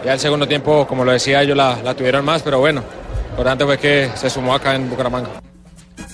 Ya 0.05 0.15
el 0.15 0.19
segundo 0.19 0.49
tiempo, 0.49 0.89
como 0.89 1.05
lo 1.05 1.13
decía, 1.13 1.41
ellos 1.41 1.57
la, 1.57 1.81
la 1.85 1.95
tuvieron 1.95 2.25
más, 2.25 2.43
pero 2.43 2.59
bueno, 2.59 2.83
lo 2.83 3.31
importante 3.31 3.65
fue 3.65 3.79
que 3.79 4.11
se 4.17 4.29
sumó 4.29 4.53
acá 4.55 4.75
en 4.75 4.91
Bucaramanga. 4.91 5.29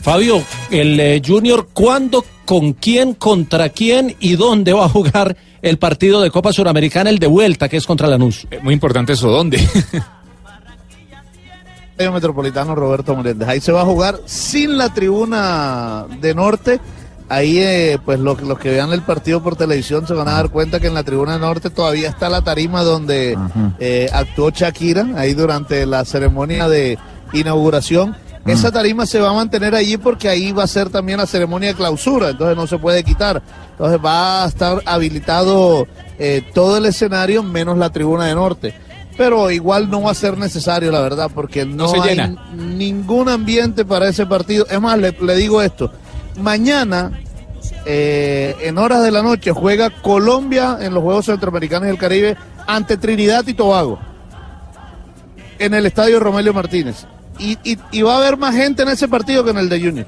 Fabio, 0.02 0.42
el 0.70 1.00
eh, 1.00 1.22
Junior, 1.26 1.68
¿cuándo, 1.72 2.22
con 2.44 2.74
quién, 2.74 3.14
contra 3.14 3.70
quién 3.70 4.14
y 4.20 4.37
dónde 4.37 4.74
va 4.74 4.85
a 4.85 4.88
jugar 4.90 5.35
el 5.62 5.78
partido 5.78 6.20
de 6.20 6.31
Copa 6.31 6.52
Suramericana, 6.52 7.09
el 7.09 7.18
de 7.18 7.26
vuelta, 7.26 7.70
que 7.70 7.78
es 7.78 7.87
contra 7.87 8.07
Lanús? 8.07 8.46
Eh, 8.50 8.59
Muy 8.62 8.74
importante 8.74 9.14
eso, 9.14 9.31
¿dónde? 9.31 9.57
Estadio 11.90 12.12
Metropolitano 12.12 12.74
Roberto 12.74 13.16
Meléndez. 13.16 13.48
Ahí 13.48 13.62
se 13.62 13.72
va 13.72 13.81
a 13.81 13.87
jugar 13.87 14.20
sin 14.26 14.76
la 14.76 14.92
tribuna 14.92 16.04
de 16.20 16.35
norte. 16.35 16.81
Ahí, 17.30 17.58
eh, 17.58 17.98
pues 18.04 18.18
lo- 18.20 18.36
los 18.36 18.58
que 18.58 18.70
vean 18.70 18.90
el 18.92 19.02
partido 19.02 19.42
por 19.42 19.54
televisión 19.54 20.06
se 20.06 20.14
van 20.14 20.28
a 20.28 20.32
dar 20.32 20.48
cuenta 20.48 20.80
que 20.80 20.86
en 20.86 20.94
la 20.94 21.02
tribuna 21.02 21.36
norte 21.38 21.68
todavía 21.68 22.08
está 22.08 22.28
la 22.30 22.40
tarima 22.42 22.82
donde 22.82 23.36
eh, 23.78 24.08
actuó 24.12 24.48
Shakira, 24.50 25.06
ahí 25.16 25.34
durante 25.34 25.84
la 25.84 26.04
ceremonia 26.06 26.68
de 26.68 26.98
inauguración. 27.34 28.16
Esa 28.46 28.72
tarima 28.72 29.04
se 29.04 29.20
va 29.20 29.28
a 29.28 29.34
mantener 29.34 29.74
allí 29.74 29.98
porque 29.98 30.26
ahí 30.28 30.52
va 30.52 30.62
a 30.64 30.66
ser 30.66 30.88
también 30.88 31.18
la 31.18 31.26
ceremonia 31.26 31.68
de 31.68 31.74
clausura, 31.74 32.30
entonces 32.30 32.56
no 32.56 32.66
se 32.66 32.78
puede 32.78 33.04
quitar. 33.04 33.42
Entonces 33.72 33.98
va 34.02 34.44
a 34.44 34.48
estar 34.48 34.80
habilitado 34.86 35.86
eh, 36.18 36.42
todo 36.54 36.78
el 36.78 36.86
escenario 36.86 37.42
menos 37.42 37.76
la 37.76 37.90
tribuna 37.90 38.24
de 38.24 38.34
norte. 38.34 38.74
Pero 39.18 39.50
igual 39.50 39.90
no 39.90 40.02
va 40.02 40.12
a 40.12 40.14
ser 40.14 40.38
necesario, 40.38 40.90
la 40.92 41.00
verdad, 41.00 41.30
porque 41.34 41.66
no, 41.66 41.88
hay 42.02 42.16
ningún 42.56 43.28
ambiente 43.28 43.84
para 43.84 44.08
ese 44.08 44.24
partido. 44.26 44.64
Es 44.70 44.80
más, 44.80 44.96
le, 44.98 45.12
le 45.20 45.36
digo 45.36 45.60
esto. 45.60 45.92
Mañana, 46.38 47.12
eh, 47.85 48.55
en 48.62 48.79
horas 48.79 49.03
de 49.03 49.11
la 49.11 49.22
noche, 49.22 49.51
juega 49.53 49.90
Colombia 49.90 50.79
en 50.81 50.94
los 50.94 51.03
Juegos 51.03 51.27
Centroamericanos 51.27 51.88
del 51.88 51.98
Caribe 51.98 52.37
ante 52.66 52.96
Trinidad 52.96 53.46
y 53.46 53.55
Tobago. 53.55 53.98
En 55.59 55.74
el 55.74 55.87
estadio 55.87 56.20
Romelio 56.20 56.55
Martínez. 56.55 57.07
Y, 57.38 57.59
y- 57.64 57.79
y 57.92 58.03
va 58.03 58.14
a 58.14 58.18
haber 58.18 58.37
más 58.37 58.55
gente 58.55 58.83
en 58.83 58.88
ese 58.88 59.09
partido 59.09 59.44
que 59.44 59.51
en 59.51 59.59
el 59.59 59.68
de 59.68 59.81
Junior. 59.81 60.07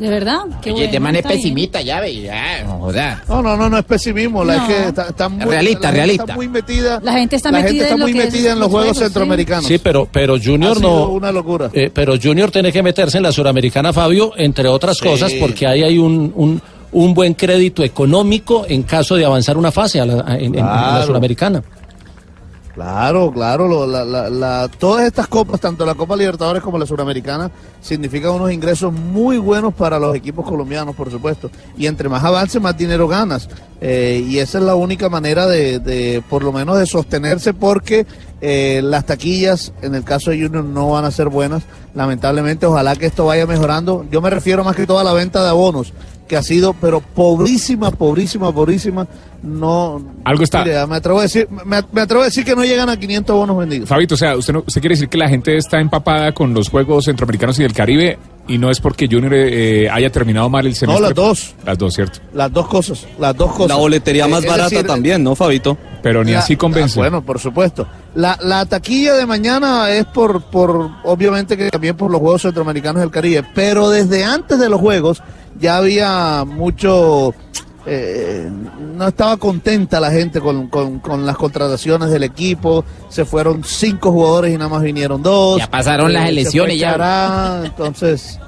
¿De 0.00 0.08
verdad? 0.08 0.40
Qué 0.62 0.70
Oye, 0.70 0.80
bueno, 0.84 0.92
de 0.92 1.00
man 1.00 1.16
es 1.16 1.22
pesimista, 1.22 1.80
ya 1.82 2.00
ve, 2.00 2.22
ya, 2.22 2.64
no 2.64 2.78
joda. 2.78 3.22
No, 3.28 3.42
no, 3.42 3.56
no, 3.56 3.68
no 3.68 3.76
es 3.78 3.84
pesimismo. 3.84 4.42
La, 4.42 4.56
No. 4.56 4.62
es 4.62 4.68
que 4.74 4.88
está, 4.88 5.08
está 5.08 5.28
muy, 5.28 5.44
Realista, 5.44 5.80
la 5.80 5.86
gente 5.88 5.96
realista. 5.96 6.22
Está 6.24 6.34
muy 6.34 6.48
metida. 6.48 7.00
La 7.02 7.12
gente 7.12 7.36
está 7.36 7.50
la 7.52 7.58
metida 7.58 7.68
gente 7.68 7.82
está 7.84 7.94
en 7.94 8.00
lo 8.00 8.06
muy 8.06 8.18
es 8.18 8.24
metida 8.32 8.52
en 8.52 8.58
los 8.60 8.68
Juegos 8.70 8.96
sí. 8.96 9.04
Centroamericanos. 9.04 9.66
Sí, 9.66 9.78
pero, 9.78 10.08
pero 10.10 10.34
Ha 10.36 10.38
Junior 10.42 10.76
sido 10.78 10.88
no. 10.90 11.08
una 11.10 11.30
locura. 11.30 11.70
Eh, 11.74 11.90
pero 11.92 12.14
Junior 12.20 12.50
tiene 12.50 12.72
que 12.72 12.82
meterse 12.82 13.18
en 13.18 13.24
la 13.24 13.30
Suramericana, 13.32 13.92
Fabio, 13.92 14.32
entre 14.38 14.68
otras 14.68 14.96
Sí. 14.96 15.04
cosas, 15.06 15.32
porque 15.34 15.66
ahí 15.66 15.82
hay 15.82 15.98
un, 15.98 16.32
un, 16.34 16.62
un 16.92 17.12
buen 17.14 17.34
crédito 17.34 17.84
económico 17.84 18.64
en 18.68 18.84
caso 18.84 19.16
de 19.16 19.26
avanzar 19.26 19.58
una 19.58 19.70
fase 19.70 20.00
a 20.00 20.06
la- 20.06 20.34
en, 20.34 20.46
en- 20.46 20.54
en 20.60 20.64
la. 20.66 21.02
Suramericana. 21.06 21.62
Claro, 22.80 23.30
claro, 23.30 23.68
lo- 23.68 23.86
la- 23.86 24.06
la- 24.06 24.30
la- 24.30 24.66
todas 24.68 25.04
estas 25.04 25.28
copas, 25.28 25.60
tanto 25.60 25.84
la 25.84 25.94
Copa 25.94 26.16
Libertadores 26.16 26.62
como 26.62 26.78
la 26.78 26.86
Suramericana, 26.86 27.50
significan 27.82 28.30
unos 28.30 28.50
ingresos 28.52 28.90
muy 28.90 29.36
buenos 29.36 29.74
para 29.74 29.98
los 29.98 30.16
equipos 30.16 30.46
colombianos, 30.46 30.96
por 30.96 31.10
supuesto. 31.10 31.50
Y 31.76 31.86
entre 31.86 32.08
más 32.08 32.24
avance, 32.24 32.58
más 32.58 32.78
dinero 32.78 33.06
ganas. 33.06 33.50
Eh, 33.82 34.24
y 34.26 34.38
esa 34.38 34.56
es 34.56 34.64
la 34.64 34.76
única 34.76 35.10
manera 35.10 35.46
de, 35.46 35.78
de, 35.78 36.22
por 36.30 36.42
lo 36.42 36.52
menos, 36.52 36.78
de 36.78 36.86
sostenerse, 36.86 37.52
porque 37.52 38.06
eh, 38.40 38.80
las 38.82 39.04
taquillas, 39.04 39.74
en 39.82 39.94
el 39.94 40.02
caso 40.02 40.30
de 40.30 40.40
Junior, 40.40 40.64
no 40.64 40.88
van 40.88 41.04
a 41.04 41.10
ser 41.10 41.28
buenas. 41.28 41.64
Lamentablemente, 41.94 42.64
ojalá 42.64 42.96
que 42.96 43.04
esto 43.04 43.26
vaya 43.26 43.46
mejorando. 43.46 44.06
Yo 44.10 44.22
me 44.22 44.30
refiero 44.30 44.64
más 44.64 44.74
que 44.74 44.86
todo 44.86 45.00
a 45.00 45.04
la 45.04 45.12
venta 45.12 45.42
de 45.42 45.50
abonos, 45.50 45.92
que 46.30 46.36
ha 46.36 46.42
sido, 46.44 46.72
pero 46.74 47.00
pobrísima, 47.00 47.90
pobrísima, 47.90 48.52
pobrísima. 48.52 49.06
No. 49.42 50.00
Algo 50.24 50.42
está- 50.44 50.62
Mire, 50.64 50.86
me 50.86 50.96
atrevo 50.96 51.18
a 51.18 51.22
decir, 51.22 51.48
me, 51.64 51.82
me 51.92 52.00
atrevo 52.02 52.22
a 52.22 52.26
decir 52.26 52.44
que 52.44 52.54
no 52.54 52.62
llegan 52.62 52.88
a 52.88 52.96
500 52.98 53.34
bonos 53.34 53.56
vendidos. 53.58 53.88
Fabito, 53.88 54.14
o 54.14 54.18
sea, 54.18 54.36
usted, 54.36 54.52
no, 54.52 54.60
usted 54.66 54.80
quiere 54.80 54.94
decir 54.94 55.08
que 55.08 55.18
la 55.18 55.28
gente 55.28 55.56
está 55.56 55.80
empapada 55.80 56.32
con 56.32 56.54
los 56.54 56.68
Juegos 56.68 57.06
Centroamericanos 57.06 57.58
y 57.58 57.62
del 57.62 57.72
Caribe 57.72 58.18
y 58.46 58.58
no 58.58 58.70
es 58.70 58.80
porque 58.80 59.08
Junior 59.10 59.32
eh, 59.34 59.88
haya 59.90 60.10
terminado 60.10 60.48
mal 60.50 60.66
el 60.66 60.74
semestre. 60.74 61.06
las 61.06 61.14
dos. 61.14 61.54
Las 61.64 61.78
dos, 61.78 61.94
¿cierto? 61.94 62.20
Las 62.34 62.52
dos 62.52 62.68
cosas, 62.68 63.06
las 63.18 63.34
dos 63.36 63.50
cosas. 63.52 63.68
La 63.70 63.76
boletería 63.76 64.26
Eh, 64.26 64.28
más 64.28 64.44
barata 64.44 64.68
decir, 64.70 64.86
también, 64.86 65.24
¿no, 65.24 65.34
Fabito? 65.34 65.76
Pero 66.02 66.22
ni 66.22 66.32
la- 66.32 66.40
así 66.40 66.56
convence. 66.56 66.98
ah, 67.00 67.02
bueno, 67.02 67.22
por 67.22 67.38
supuesto. 67.38 67.86
La, 68.14 68.38
la 68.42 68.66
taquilla 68.66 69.14
de 69.14 69.24
mañana 69.24 69.90
es 69.90 70.04
por, 70.04 70.42
por, 70.42 70.90
obviamente 71.04 71.56
que 71.56 71.70
también 71.70 71.96
por 71.96 72.10
los 72.10 72.20
Juegos 72.20 72.42
Centroamericanos 72.42 73.00
del 73.00 73.10
Caribe, 73.10 73.44
pero 73.54 73.88
desde 73.88 74.24
antes 74.24 74.58
de 74.58 74.68
los 74.68 74.80
Juegos 74.80 75.22
ya 75.60 75.76
había 75.76 76.44
mucho... 76.46 77.34
eh, 77.86 78.48
no 78.96 79.08
estaba 79.08 79.36
contenta 79.36 79.98
la 80.00 80.10
gente 80.10 80.40
con, 80.40 80.68
con- 80.68 80.98
con 81.00 81.24
las 81.26 81.36
contrataciones 81.36 82.10
del 82.10 82.22
equipo. 82.24 82.84
Se 83.08 83.24
fueron 83.24 83.64
cinco 83.64 84.12
jugadores 84.12 84.54
y 84.54 84.58
nada 84.58 84.68
más 84.70 84.82
vinieron 84.82 85.22
dos. 85.22 85.58
Ya 85.58 85.70
pasaron 85.70 86.12
las 86.12 86.24
se 86.24 86.28
elecciones, 86.30 86.78
ya. 86.78 86.92
Chará, 86.92 87.62
entonces 87.64 88.38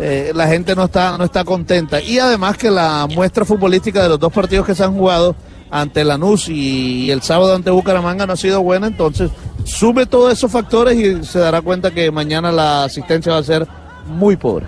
eh, 0.00 0.32
la 0.34 0.48
gente 0.48 0.74
no 0.74 0.84
está, 0.84 1.16
no 1.18 1.24
está 1.24 1.44
contenta. 1.44 2.00
Y 2.00 2.18
además 2.18 2.56
que 2.56 2.70
la 2.70 3.06
muestra 3.14 3.44
futbolística 3.44 4.02
de 4.02 4.08
los 4.08 4.18
dos 4.18 4.32
partidos 4.32 4.66
que 4.66 4.74
se 4.74 4.82
han 4.84 4.94
jugado 4.96 5.36
ante 5.70 6.02
Lanús 6.04 6.48
y 6.48 7.10
el 7.12 7.22
sábado 7.22 7.54
ante 7.54 7.70
Bucaramanga 7.70 8.26
no 8.26 8.32
ha 8.32 8.36
sido 8.36 8.60
buena, 8.60 8.88
entonces 8.88 9.30
sube 9.62 10.04
todos 10.04 10.32
esos 10.32 10.50
factores 10.50 10.98
y 10.98 11.24
se 11.24 11.38
dará 11.38 11.62
cuenta 11.62 11.92
que 11.92 12.10
mañana 12.10 12.50
la 12.50 12.82
asistencia 12.84 13.32
va 13.34 13.38
a 13.38 13.42
ser 13.44 13.68
muy 14.08 14.34
pobre. 14.36 14.66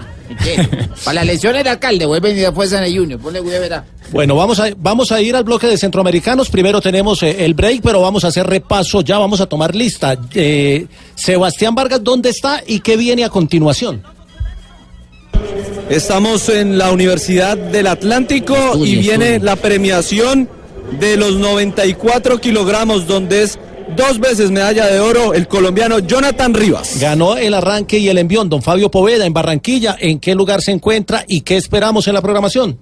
Para 1.04 1.14
las 1.14 1.24
elecciones 1.24 1.64
del 1.64 1.72
alcalde, 1.72 2.06
vuelven 2.06 2.36
y 2.36 2.40
después 2.40 2.72
en 2.72 2.84
el 2.84 2.96
Junior. 2.96 3.20
Ponle 3.20 3.40
cuidado, 3.40 3.62
verá. 3.62 3.84
Bueno, 4.10 4.36
vamos 4.36 4.60
a, 4.60 4.68
vamos 4.76 5.10
a 5.10 5.20
ir 5.20 5.34
al 5.34 5.44
bloque 5.44 5.66
de 5.66 5.78
centroamericanos. 5.78 6.50
Primero 6.50 6.80
tenemos 6.80 7.22
eh, 7.22 7.44
el 7.44 7.54
break, 7.54 7.80
pero 7.82 8.00
vamos 8.00 8.24
a 8.24 8.28
hacer 8.28 8.46
repaso 8.46 9.00
ya, 9.00 9.18
vamos 9.18 9.40
a 9.40 9.46
tomar 9.46 9.74
lista. 9.74 10.18
Eh, 10.34 10.86
Sebastián 11.14 11.74
Vargas, 11.74 12.02
¿dónde 12.04 12.28
está 12.30 12.62
y 12.66 12.80
qué 12.80 12.96
viene 12.96 13.24
a 13.24 13.30
continuación? 13.30 14.02
Estamos 15.88 16.48
en 16.48 16.78
la 16.78 16.90
Universidad 16.90 17.56
del 17.56 17.86
Atlántico 17.86 18.56
y 18.76 18.96
viene 18.96 19.34
estudia. 19.34 19.38
la 19.40 19.56
premiación 19.56 20.48
de 20.98 21.16
los 21.16 21.34
94 21.36 22.38
kilogramos, 22.40 23.06
donde 23.06 23.42
es 23.42 23.58
dos 23.96 24.18
veces 24.18 24.50
medalla 24.50 24.86
de 24.86 25.00
oro 25.00 25.34
el 25.34 25.48
colombiano 25.48 25.98
Jonathan 25.98 26.54
Rivas. 26.54 26.98
Ganó 27.00 27.36
el 27.36 27.54
arranque 27.54 27.98
y 27.98 28.08
el 28.08 28.18
envión 28.18 28.48
don 28.48 28.62
Fabio 28.62 28.90
Poveda 28.90 29.26
en 29.26 29.32
Barranquilla. 29.32 29.96
¿En 29.98 30.18
qué 30.18 30.34
lugar 30.34 30.62
se 30.62 30.72
encuentra 30.72 31.24
y 31.26 31.42
qué 31.42 31.56
esperamos 31.56 32.08
en 32.08 32.14
la 32.14 32.22
programación? 32.22 32.78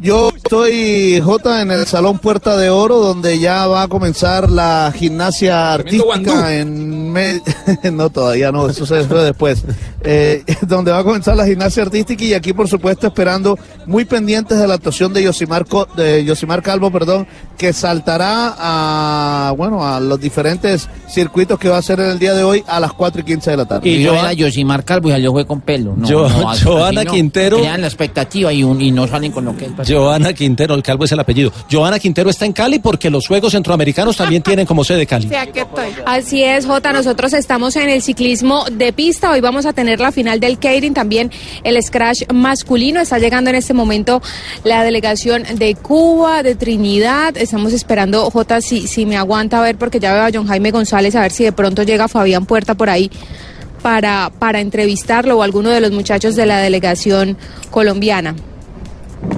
Yo 0.00 0.28
estoy, 0.28 1.20
J, 1.20 1.60
en 1.62 1.72
el 1.72 1.84
Salón 1.86 2.20
Puerta 2.20 2.56
de 2.56 2.70
Oro, 2.70 2.98
donde 3.00 3.40
ya 3.40 3.66
va 3.66 3.82
a 3.82 3.88
comenzar 3.88 4.48
la 4.48 4.92
gimnasia 4.94 5.72
artística 5.74 6.54
en... 6.54 7.10
me- 7.12 7.42
no, 7.92 8.08
todavía 8.08 8.52
no, 8.52 8.68
eso 8.68 8.86
se 8.86 9.02
fue 9.04 9.24
después. 9.24 9.64
Eh, 10.04 10.44
donde 10.68 10.92
va 10.92 10.98
a 11.00 11.04
comenzar 11.04 11.36
la 11.36 11.44
gimnasia 11.46 11.82
artística 11.82 12.22
y 12.22 12.32
aquí, 12.32 12.52
por 12.52 12.68
supuesto, 12.68 13.08
esperando 13.08 13.58
muy 13.86 14.04
pendientes 14.04 14.56
de 14.60 14.68
la 14.68 14.74
actuación 14.74 15.12
de 15.12 15.24
Yosimar, 15.24 15.66
Co- 15.66 15.88
de 15.96 16.24
Yosimar 16.24 16.62
Calvo, 16.62 16.92
perdón, 16.92 17.26
que 17.56 17.72
saltará 17.72 18.54
a, 18.56 19.52
bueno, 19.56 19.84
a 19.84 19.98
los 19.98 20.20
diferentes 20.20 20.88
circuitos 21.08 21.58
que 21.58 21.68
va 21.68 21.74
a 21.74 21.78
hacer 21.80 21.98
en 21.98 22.10
el 22.10 22.20
día 22.20 22.34
de 22.34 22.44
hoy 22.44 22.62
a 22.68 22.78
las 22.78 22.92
4 22.92 23.22
y 23.22 23.24
15 23.24 23.50
de 23.50 23.56
la 23.56 23.64
tarde. 23.66 23.88
Y 23.88 24.00
yo 24.00 24.14
era 24.14 24.32
Yosimar 24.32 24.84
Calvo 24.84 25.08
y 25.08 25.12
salió 25.12 25.32
fue 25.32 25.44
con 25.44 25.60
pelo. 25.60 25.94
No, 25.96 26.08
Yo- 26.08 26.28
no, 26.28 26.52
Joana 26.62 27.02
no. 27.02 27.10
Quintero. 27.10 27.58
Crean 27.58 27.80
la 27.80 27.88
expectativa 27.88 28.52
y, 28.52 28.62
un- 28.62 28.80
y 28.80 28.92
no 28.92 29.08
salen 29.08 29.32
con 29.32 29.44
lo 29.44 29.56
que 29.56 29.64
es. 29.64 29.87
Joana 29.88 30.32
Quintero, 30.32 30.74
el 30.74 30.82
calvo 30.82 31.04
es 31.04 31.12
el 31.12 31.20
apellido. 31.20 31.52
Joana 31.70 31.98
Quintero 31.98 32.28
está 32.28 32.44
en 32.44 32.52
Cali 32.52 32.78
porque 32.78 33.08
los 33.08 33.26
Juegos 33.26 33.52
Centroamericanos 33.52 34.16
también 34.16 34.42
tienen 34.42 34.66
como 34.66 34.84
sede 34.84 35.06
Cali. 35.06 35.30
Así 36.06 36.42
es, 36.42 36.66
Jota. 36.66 36.92
Nosotros 36.92 37.32
estamos 37.32 37.76
en 37.76 37.88
el 37.88 38.02
ciclismo 38.02 38.64
de 38.70 38.92
pista. 38.92 39.30
Hoy 39.30 39.40
vamos 39.40 39.64
a 39.66 39.72
tener 39.72 40.00
la 40.00 40.12
final 40.12 40.40
del 40.40 40.58
Keirin, 40.58 40.94
también 40.94 41.30
el 41.64 41.82
scratch 41.82 42.30
masculino. 42.32 43.00
Está 43.00 43.18
llegando 43.18 43.50
en 43.50 43.56
este 43.56 43.72
momento 43.72 44.20
la 44.64 44.84
delegación 44.84 45.44
de 45.54 45.74
Cuba, 45.74 46.42
de 46.42 46.54
Trinidad. 46.54 47.36
Estamos 47.36 47.72
esperando, 47.72 48.30
Jota, 48.30 48.60
si, 48.60 48.86
si 48.86 49.06
me 49.06 49.16
aguanta 49.16 49.58
a 49.58 49.62
ver, 49.62 49.76
porque 49.78 50.00
ya 50.00 50.12
veo 50.12 50.22
a 50.22 50.30
John 50.32 50.46
Jaime 50.46 50.70
González, 50.70 51.14
a 51.14 51.22
ver 51.22 51.32
si 51.32 51.44
de 51.44 51.52
pronto 51.52 51.82
llega 51.82 52.08
Fabián 52.08 52.44
Puerta 52.46 52.74
por 52.74 52.90
ahí 52.90 53.10
para, 53.82 54.30
para 54.38 54.60
entrevistarlo 54.60 55.38
o 55.38 55.42
alguno 55.42 55.70
de 55.70 55.80
los 55.80 55.92
muchachos 55.92 56.36
de 56.36 56.46
la 56.46 56.58
delegación 56.58 57.36
colombiana. 57.70 58.34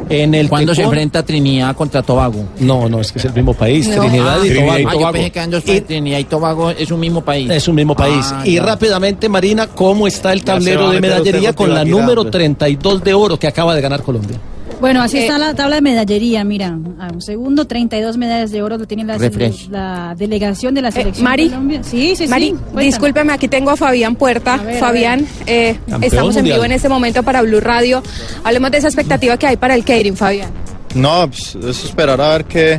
En 0.09 0.35
el 0.35 0.49
¿Cuándo 0.49 0.75
se 0.75 0.83
enfrenta 0.83 1.23
Trinidad 1.25 1.75
contra 1.77 2.03
Tobago? 2.03 2.45
No, 2.59 2.89
no, 2.89 3.01
es 3.01 3.13
que 3.13 3.19
es 3.21 3.25
el 3.27 3.33
mismo 3.33 3.55
país, 3.55 3.89
No. 3.89 4.03
Trinidad 4.03 4.39
Ah, 4.41 4.47
y 4.47 4.51
Tobago. 4.55 4.89
Ah, 4.89 4.95
yo 4.95 5.13
pensé 5.13 5.31
que 5.31 5.39
eran 5.39 5.51
dos 5.51 5.63
países. 5.63 5.87
Trinidad 5.87 6.19
y 6.19 6.25
Tobago 6.25 6.71
es 6.71 6.91
un 6.91 7.01
mismo 7.01 7.21
país. 7.23 7.51
Es 7.51 7.69
un 7.69 7.75
mismo 7.77 7.95
país. 7.95 8.27
Ah, 8.33 8.43
y 8.45 8.55
ya. 8.57 8.63
rápidamente, 8.65 9.29
Marina, 9.29 9.69
¿cómo 9.69 10.07
está 10.07 10.33
el 10.33 10.43
tablero 10.45 10.91
de 10.91 11.01
medallería 11.01 11.53
con 11.55 11.73
la 11.73 11.85
número 11.85 12.23
hombre. 12.23 12.33
32 12.33 13.05
de 13.05 13.15
oro 13.15 13.39
que 13.39 13.47
acaba 13.47 13.75
de 13.75 13.81
ganar 13.81 14.03
Colombia? 14.03 14.37
Bueno, 14.81 15.03
así 15.03 15.19
está 15.19 15.37
la 15.37 15.55
tabla 15.55 15.77
de 15.77 15.83
medallería, 15.83 16.43
mira. 16.43 16.79
A 16.99 17.13
un 17.13 17.21
segundo, 17.21 17.67
32 17.67 18.17
medallas 18.17 18.51
de 18.51 18.63
oro 18.63 18.79
lo 18.79 18.87
tiene 18.87 19.05
la, 19.05 20.15
delegación 20.17 20.75
de 20.75 20.83
la 20.83 20.91
selección 20.91 21.25
Mari, 21.25 21.51
Colombia. 21.51 21.83
Sí, 21.85 22.17
sí, 22.17 22.25
sí. 22.25 22.29
Mari, 22.29 22.51
cuéntame. 22.53 22.85
discúlpeme, 22.85 23.33
aquí 23.33 23.49
tengo 23.49 23.71
a 23.71 23.77
Fabián 23.77 24.17
Puerta. 24.17 24.55
A 24.55 24.63
ver, 24.63 24.77
a 24.77 24.81
Fabián, 24.81 25.27
eh, 25.47 25.79
estamos 26.01 26.35
en 26.37 26.45
vivo 26.45 26.65
en 26.65 26.73
este 26.73 26.89
momento 26.89 27.23
para 27.23 27.43
Blue 27.43 27.61
Radio. 27.61 28.03
Hablemos 28.43 28.71
de 28.71 28.79
esa 28.79 28.89
expectativa 28.89 29.37
que 29.37 29.47
hay 29.47 29.57
para 29.57 29.75
el 29.75 29.85
catering, 29.85 30.17
Fabián. 30.17 30.51
No, 30.95 31.29
pues 31.29 31.55
es 31.57 31.85
esperar 31.85 32.21
a 32.21 32.31
ver 32.31 32.45
qué, 32.47 32.79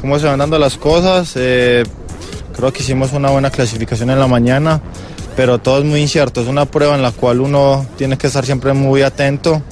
cómo 0.00 0.18
se 0.18 0.26
van 0.26 0.40
dando 0.40 0.58
las 0.58 0.76
cosas. 0.76 1.32
Eh, 1.36 1.84
creo 2.56 2.72
que 2.72 2.82
hicimos 2.82 3.12
una 3.12 3.30
buena 3.30 3.50
clasificación 3.50 4.10
en 4.10 4.18
la 4.18 4.26
mañana. 4.26 4.80
pero 5.36 5.58
todo 5.58 5.78
es 5.78 5.84
muy 5.84 6.00
incierto. 6.00 6.40
Es 6.40 6.48
una 6.48 6.64
prueba 6.64 6.96
en 6.96 7.02
la 7.02 7.12
cual 7.12 7.40
uno 7.40 7.86
tiene 7.96 8.18
que 8.18 8.26
estar 8.26 8.44
siempre 8.44 8.72
muy 8.72 9.02
atento 9.02 9.62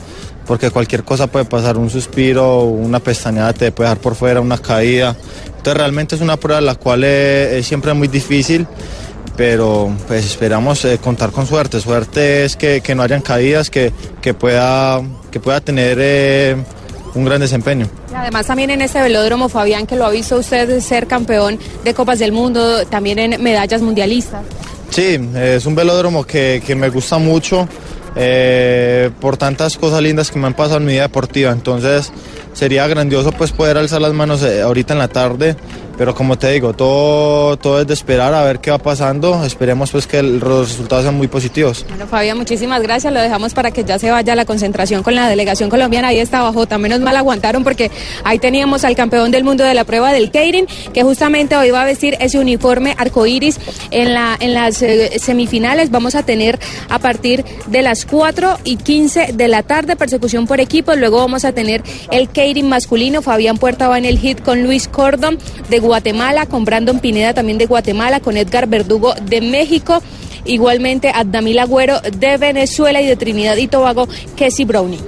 porque 0.47 0.71
cualquier 0.71 1.05
cosa 1.05 1.27
puede 1.27 1.45
pasar, 1.45 1.77
un 1.77 1.91
suspiro, 1.91 2.65
una 2.65 3.01
pestañeada 3.01 3.53
te 3.53 3.73
puede 3.73 3.89
dejar 3.89 4.03
por 4.03 4.15
fuera, 4.15 4.41
una 4.41 4.59
caída. 4.59 5.17
Entonces 5.47 5.75
realmente 5.75 6.15
es 6.15 6.21
una 6.21 6.37
prueba 6.37 6.61
la 6.61 6.75
cual 6.75 7.05
eh, 7.05 7.59
es 7.59 7.67
siempre 7.67 7.95
muy 7.95 8.09
difícil, 8.09 8.67
pero 9.37 9.91
pues 10.07 10.25
esperamos 10.25 10.85
eh, 10.85 10.99
contar 10.99 11.31
con 11.31 11.47
suerte. 11.47 11.81
Suerte 11.81 12.45
es 12.45 12.57
que, 12.57 12.81
que 12.83 12.95
no 12.95 13.03
hayan 13.03 13.23
caídas, 13.23 13.71
que, 13.71 13.93
que, 14.21 14.35
pueda, 14.35 15.01
que 15.31 15.41
pueda 15.41 15.61
tener 15.61 15.99
eh, 16.01 16.57
un 17.15 17.25
gran 17.25 17.41
desempeño. 17.41 17.89
Además 18.15 18.47
también 18.47 18.71
en 18.71 18.83
este 18.83 19.01
velódromo, 19.01 19.49
Fabián, 19.49 19.87
que 19.87 19.97
lo 19.97 20.05
ha 20.05 20.11
visto 20.11 20.37
usted 20.37 20.81
ser 20.81 21.07
campeón 21.07 21.59
de 21.83 21.95
Copas 21.95 22.19
del 22.19 22.33
Mundo, 22.33 22.85
también 22.87 23.19
en 23.19 23.43
medallas 23.43 23.81
mundialistas. 23.81 24.43
Sí, 24.91 25.19
es 25.35 25.67
un 25.67 25.75
velódromo 25.75 26.25
que, 26.25 26.63
que 26.65 26.77
me 26.77 26.89
gusta 26.89 27.19
mucho 27.19 27.67
eh, 28.17 29.11
por 29.21 29.37
tantas 29.37 29.77
cosas 29.77 30.03
lindas 30.03 30.31
que 30.31 30.39
me 30.39 30.47
han 30.47 30.55
pasado 30.55 30.79
en 30.79 30.87
mi 30.87 30.93
vida 30.93 31.03
deportiva. 31.03 31.53
Entonces 31.53 32.13
sería 32.53 32.87
grandioso 32.87 33.33
pues 33.33 33.53
poder 33.53 33.77
alzar 33.77 34.01
las 34.01 34.13
manos 34.13 34.43
eh, 34.43 34.63
ahorita 34.63 34.93
en 34.93 34.99
la 34.99 35.09
tarde, 35.09 35.57
pero 35.97 36.15
como 36.15 36.37
te 36.37 36.51
digo, 36.51 36.73
todo, 36.73 37.57
todo 37.57 37.81
es 37.81 37.87
de 37.87 37.95
esperar 37.95 38.35
a 38.35 38.43
ver 38.43 38.59
qué 38.59 38.71
va 38.71 38.79
pasando. 38.79 39.45
Esperemos 39.45 39.91
pues 39.91 40.07
que 40.07 40.23
los 40.23 40.69
resultados 40.69 41.05
sean 41.05 41.17
muy 41.17 41.29
positivos. 41.29 41.85
Bueno, 41.89 42.07
Fabián, 42.07 42.37
muchísimas 42.37 42.83
gracias. 42.83 43.13
Lo 43.13 43.21
dejamos 43.21 43.55
para 43.55 43.71
que 43.71 43.85
ya 43.85 43.99
se 43.99 44.11
vaya 44.11 44.35
la 44.35 44.45
concentración 44.45 45.03
con 45.03 45.15
la 45.15 45.29
delegación 45.29 45.71
colombiana. 45.71 46.09
Ahí 46.09 46.19
estaba 46.19 46.53
Jota. 46.53 46.79
Menos 46.79 47.01
mal 47.01 47.17
aguantaron 47.17 47.63
porque 47.65 47.91
ahí 48.25 48.39
teníamos 48.39 48.85
al 48.85 48.97
campeón 48.97 49.31
del 49.31 49.45
mundo 49.45 49.65
de 49.65 49.75
la 49.75 49.85
prueba 49.85 50.13
del 50.13 50.31
Keirin, 50.31 50.67
que 50.93 51.03
justamente 51.03 51.57
hoy 51.57 51.71
va 51.71 51.83
a 51.83 51.85
vestir 51.85 52.17
ese 52.21 52.39
uniforme 52.39 52.95
arcoíris 52.99 53.59
en, 53.91 54.15
la, 54.15 54.37
en 54.41 54.55
las 54.55 54.83
eh, 54.83 55.19
semifinales. 55.19 55.91
Vamos 55.91 56.15
a 56.15 56.25
tener 56.25 56.59
a 56.89 56.99
partir 56.99 57.45
de 57.67 57.83
las 57.83 58.05
4 58.05 58.59
y 58.65 58.77
15 58.77 59.33
de 59.35 59.49
la 59.49 59.63
tarde 59.63 59.97
persecución 59.97 60.47
por 60.47 60.61
equipos. 60.61 60.97
Luego 60.99 61.19
vamos 61.19 61.45
a 61.45 61.53
tener 61.53 61.83
el 62.11 62.29
Keirin 62.29 62.69
masculino. 62.69 63.23
Fabián 63.23 63.59
Puerta 63.59 63.89
va 63.89 63.99
en 63.99 64.05
el 64.05 64.19
hit 64.19 64.43
con 64.43 64.63
Luis 64.63 64.89
Cordon 64.89 65.39
de 65.71 65.84
Guatemala, 65.85 66.47
con 66.47 66.65
Brandon 66.65 66.99
Pineda 66.99 67.35
también 67.35 67.59
de 67.59 67.67
Guatemala, 67.67 68.21
con 68.21 68.37
Edgar 68.37 68.67
Verdugo 68.67 69.15
de 69.23 69.41
México. 69.41 70.03
Igualmente 70.45 71.11
Adamil 71.15 71.59
Agüero 71.59 72.01
de 72.01 72.37
Venezuela 72.37 73.01
y 73.01 73.07
de 73.07 73.17
Trinidad 73.17 73.57
y 73.57 73.67
Tobago, 73.67 74.09
Kessie 74.37 74.65
Brownie. 74.67 75.01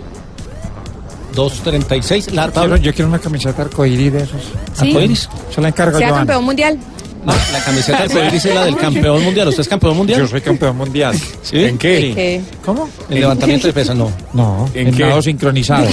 2.36. 1.35 2.33
La 2.33 2.47
Yo 2.47 2.53
quiero, 2.53 2.77
yo 2.77 2.95
quiero 2.95 3.09
una 3.09 3.19
camiseta 3.19 3.63
arcoíris 3.63 4.13
de 4.13 4.19
esos. 4.23 4.41
Sí. 4.73 4.89
¿Arcoíris? 4.89 5.29
Se 5.55 5.61
la 5.61 5.69
encargo 5.69 5.99
Sea 5.99 6.09
yo. 6.09 6.15
campeón 6.15 6.45
mundial. 6.45 6.79
La 7.27 7.65
camiseta 7.65 7.99
arcoíris 8.05 8.45
es 8.45 8.55
la 8.55 8.65
del 8.65 8.77
campeón 8.77 9.23
mundial. 9.25 9.49
¿Usted 9.49 9.63
es 9.63 9.69
campeón 9.69 9.97
mundial? 9.97 10.21
Yo 10.21 10.27
soy 10.29 10.41
campeón 10.41 10.77
mundial. 10.77 11.17
¿Sí? 11.43 11.65
¿En 11.65 11.77
¿Qué? 11.79 12.41
¿Cómo? 12.65 12.89
El 13.11 13.21
levantamiento 13.21 13.67
de 13.67 13.73
pesas, 13.73 13.97
no. 13.97 14.13
No, 14.33 14.69
¿En 14.75 14.89
en, 14.89 14.99
nado 14.99 15.21
sincronizado. 15.23 15.87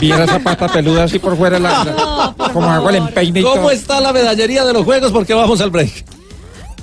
Viera 0.00 0.24
esa 0.24 0.38
pata 0.38 0.68
peluda 0.68 1.04
así 1.04 1.18
por 1.18 1.36
fuera, 1.36 1.58
la, 1.58 1.84
la- 1.84 2.34
como 2.52 2.70
hago 2.70 2.88
el 2.90 2.96
empeine 2.96 3.40
y 3.40 3.42
¿Cómo 3.42 3.56
todo. 3.56 3.70
está 3.70 4.00
la 4.00 4.12
medallería 4.12 4.64
de 4.64 4.72
los 4.72 4.84
Juegos? 4.84 5.12
Porque 5.12 5.34
vamos 5.34 5.60
al 5.60 5.70
break. 5.70 6.04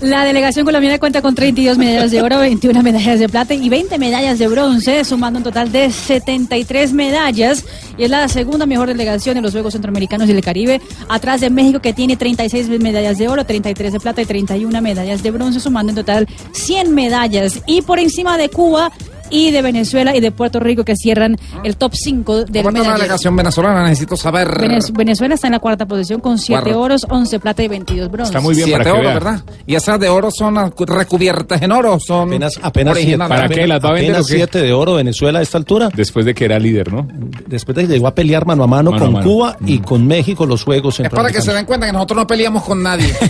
La 0.02 0.24
delegación 0.24 0.64
colombiana 0.64 1.00
cuenta 1.00 1.24
con 1.24 1.34
32 1.34 1.80
medallas 1.80 2.12
de 2.12 2.22
oro, 2.22 2.38
21 2.40 2.84
medallas 2.84 3.20
de 3.20 3.28
plata 3.28 3.56
y 3.56 3.68
20 3.68 3.98
medallas 3.98 4.38
de 4.38 4.48
bronce, 4.48 5.04
sumando 5.04 5.40
un 5.40 5.44
total 5.44 5.72
de 5.72 5.92
73 5.92 6.94
medallas. 6.94 7.66
Y 7.98 8.04
es 8.04 8.10
la 8.12 8.28
segunda 8.28 8.68
mejor 8.68 8.90
delegación 8.90 9.36
de 9.36 9.42
los 9.42 9.54
Juegos 9.54 9.74
Centroamericanos 9.74 10.30
y 10.30 10.34
del 10.34 10.44
Caribe, 10.44 10.82
atrás 11.10 11.42
de 11.42 11.50
México 11.50 11.80
que 11.80 11.94
tiene 11.94 12.16
36 12.16 12.70
medallas 12.80 13.18
de 13.18 13.28
oro, 13.28 13.44
33 13.44 13.94
de 13.94 14.00
plata 14.00 14.22
y 14.22 14.26
31 14.26 14.82
medallas 14.84 15.24
de 15.24 15.32
bronce, 15.32 15.60
sumando 15.60 15.92
en 15.92 15.96
total 15.96 16.28
100 16.52 16.94
medallas. 16.94 17.62
Y 17.66 17.82
por 17.82 17.98
encima 17.98 18.38
de 18.38 18.50
Cuba 18.50 18.92
y 19.30 19.52
de 19.52 19.62
Venezuela 19.62 20.16
y 20.16 20.20
de 20.20 20.32
Puerto 20.32 20.60
Rico 20.60 20.84
que 20.84 20.96
cierran 20.96 21.38
el 21.64 21.78
top 21.78 21.94
5 21.96 22.46
del 22.46 22.64
¿Cómo 22.64 22.78
está 22.78 22.90
la 22.92 22.98
delegación 22.98 23.36
venezolana? 23.36 23.84
Necesito 23.84 24.16
saber. 24.18 24.48
Venez- 24.60 24.92
Venezuela 24.94 25.36
está 25.36 25.48
en 25.48 25.54
la 25.54 25.60
cuarta 25.60 25.86
posición 25.86 26.20
con 26.22 26.38
7 26.38 26.62
Cuarto. 26.62 26.82
oros, 26.82 27.08
11 27.10 27.40
plata 27.40 27.64
y 27.64 27.68
22 27.68 28.10
bronce. 28.12 28.34
Siete 28.54 28.90
oro, 28.92 29.02
¿verdad? 29.10 29.42
Y 29.66 29.76
esas 29.76 30.00
de 30.00 30.10
oro 30.10 30.30
son 30.32 30.56
recubiertas 30.78 31.62
en 31.62 31.72
oro, 31.72 32.00
son 32.00 32.30
Apenas, 32.30 32.60
apenas 32.62 32.98
siete, 32.98 33.16
originales. 33.22 33.46
apenas- 33.46 33.84
apenas 33.84 34.26
siete 34.28 34.62
de 34.62 34.74
oro 34.74 34.96
Venezuela 34.96 35.40
a 35.40 35.42
esta 35.42 35.58
altura. 35.58 35.90
Después 35.94 36.26
de 36.26 36.34
que 36.34 36.46
era 36.46 36.60
líder, 36.60 36.92
¿no? 36.92 37.08
Después 37.48 37.76
de 37.76 37.84
que 37.88 37.94
llegó 37.94 38.08
a 38.08 38.16
pelear 38.16 38.46
mano 38.46 38.64
a 38.64 38.68
mano 38.68 38.92
Mano 38.92 38.96
a 39.04 39.06
con 39.06 39.14
mano. 39.14 39.26
Cuba 39.26 39.58
y 39.66 39.80
con 39.80 40.06
México 40.08 40.46
los 40.46 40.64
Juegos 40.64 41.00
Es 41.00 41.10
para 41.10 41.30
que 41.32 41.42
se 41.42 41.54
den 41.54 41.66
cuenta 41.66 41.86
que 41.86 41.92
nosotros 41.94 42.18
no 42.18 42.28
peleamos 42.28 42.64
con 42.64 42.82
nadie. 42.84 43.14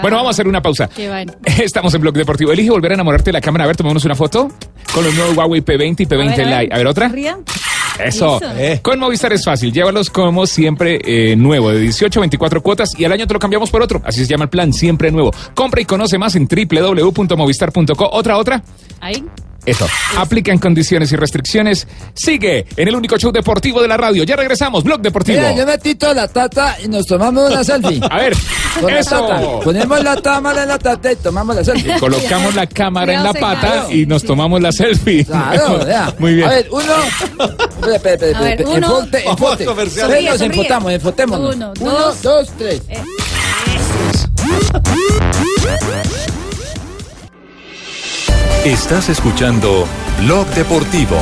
Bueno, 0.00 0.16
vamos 0.16 0.28
a 0.28 0.30
hacer 0.30 0.48
una 0.48 0.62
pausa. 0.62 0.88
Qué. 0.88 1.26
Estamos 1.62 1.92
en 1.92 2.00
Blog 2.00 2.14
Deportivo. 2.14 2.50
Elige 2.50 2.70
volver 2.70 2.92
a 2.92 2.94
enamorarte 2.94 3.26
de 3.26 3.32
la 3.34 3.40
cámara. 3.42 3.64
A 3.64 3.66
ver, 3.66 3.76
tomémonos 3.76 4.04
una 4.06 4.14
foto 4.14 4.48
con 4.94 5.04
los 5.04 5.14
nuevos 5.14 5.25
Huawei 5.34 5.62
P20 5.62 6.00
y 6.00 6.06
P20 6.06 6.32
A 6.32 6.36
ver, 6.36 6.40
a 6.40 6.50
ver. 6.50 6.62
Lite. 6.62 6.74
A 6.74 6.78
ver, 6.78 6.86
otra. 6.86 7.08
Ría. 7.08 7.38
Eso. 8.04 8.40
Eso. 8.40 8.82
Con 8.82 8.98
Movistar 8.98 9.32
es 9.32 9.44
fácil. 9.44 9.72
Llévalos 9.72 10.10
como 10.10 10.46
siempre 10.46 11.00
eh, 11.04 11.36
nuevo, 11.36 11.70
de 11.70 11.80
18 11.80 12.20
a 12.20 12.22
24 12.22 12.62
cuotas 12.62 12.98
y 12.98 13.04
al 13.04 13.12
año 13.12 13.26
te 13.26 13.34
lo 13.34 13.40
cambiamos 13.40 13.70
por 13.70 13.82
otro. 13.82 14.02
Así 14.04 14.20
se 14.20 14.26
llama 14.26 14.44
el 14.44 14.50
plan, 14.50 14.72
siempre 14.72 15.10
nuevo. 15.10 15.32
Compra 15.54 15.80
y 15.80 15.84
conoce 15.84 16.18
más 16.18 16.34
en 16.36 16.46
www.movistar.co. 16.46 18.10
Otra, 18.12 18.36
otra. 18.38 18.62
Ahí. 19.00 19.24
Eso. 19.66 19.86
Aplican 20.16 20.58
condiciones 20.58 21.10
y 21.12 21.16
restricciones. 21.16 21.86
Sigue 22.14 22.64
en 22.76 22.88
el 22.88 22.94
único 22.94 23.18
show 23.18 23.32
deportivo 23.32 23.82
de 23.82 23.88
la 23.88 23.96
radio. 23.96 24.22
Ya 24.24 24.36
regresamos. 24.36 24.84
Blog 24.84 25.00
Deportivo. 25.00 25.38
Mira, 25.38 25.54
yo 25.56 25.66
metí 25.66 25.94
toda 25.96 26.14
la 26.14 26.28
tata 26.28 26.76
y 26.82 26.88
nos 26.88 27.04
tomamos 27.06 27.50
una 27.50 27.64
selfie. 27.64 28.00
A 28.10 28.16
ver, 28.18 28.34
Con 28.80 28.92
la 28.94 29.00
eso. 29.00 29.20
tata. 29.26 29.40
Ponemos 29.64 30.02
la 30.04 30.22
cámara 30.22 30.62
en 30.62 30.68
la 30.68 30.78
tata 30.78 31.12
y 31.12 31.16
tomamos 31.16 31.56
la 31.56 31.64
selfie. 31.64 31.98
Colocamos 31.98 32.54
la 32.54 32.66
cámara 32.66 33.12
en 33.14 33.24
la 33.24 33.32
pata 33.34 33.60
claro. 33.60 33.90
y 33.92 34.06
nos 34.06 34.22
tomamos 34.22 34.60
la 34.62 34.70
selfie. 34.72 35.24
Claro, 35.24 35.78
vea. 35.84 36.14
Muy 36.18 36.34
bien. 36.34 36.46
A 36.48 36.50
ver, 36.52 36.68
uno. 36.70 36.82
Espera, 36.84 37.96
espera, 37.96 38.14
espera. 38.14 38.38
A 38.38 38.42
ver, 38.42 38.60
espera, 38.60 38.70
uno. 38.70 38.98
enfote, 39.00 39.28
enfote. 39.28 39.64
Sonríe, 39.64 40.30
Nos 40.30 40.38
Sonríe, 40.38 40.60
enfotamos, 40.60 40.92
enfotémonos. 40.92 41.54
Uno, 41.56 41.72
Uno, 41.80 41.90
dos. 41.90 42.22
dos, 42.22 42.50
tres. 42.56 42.82
Estás 48.64 49.08
escuchando 49.08 49.86
Blog 50.20 50.46
Deportivo. 50.54 51.16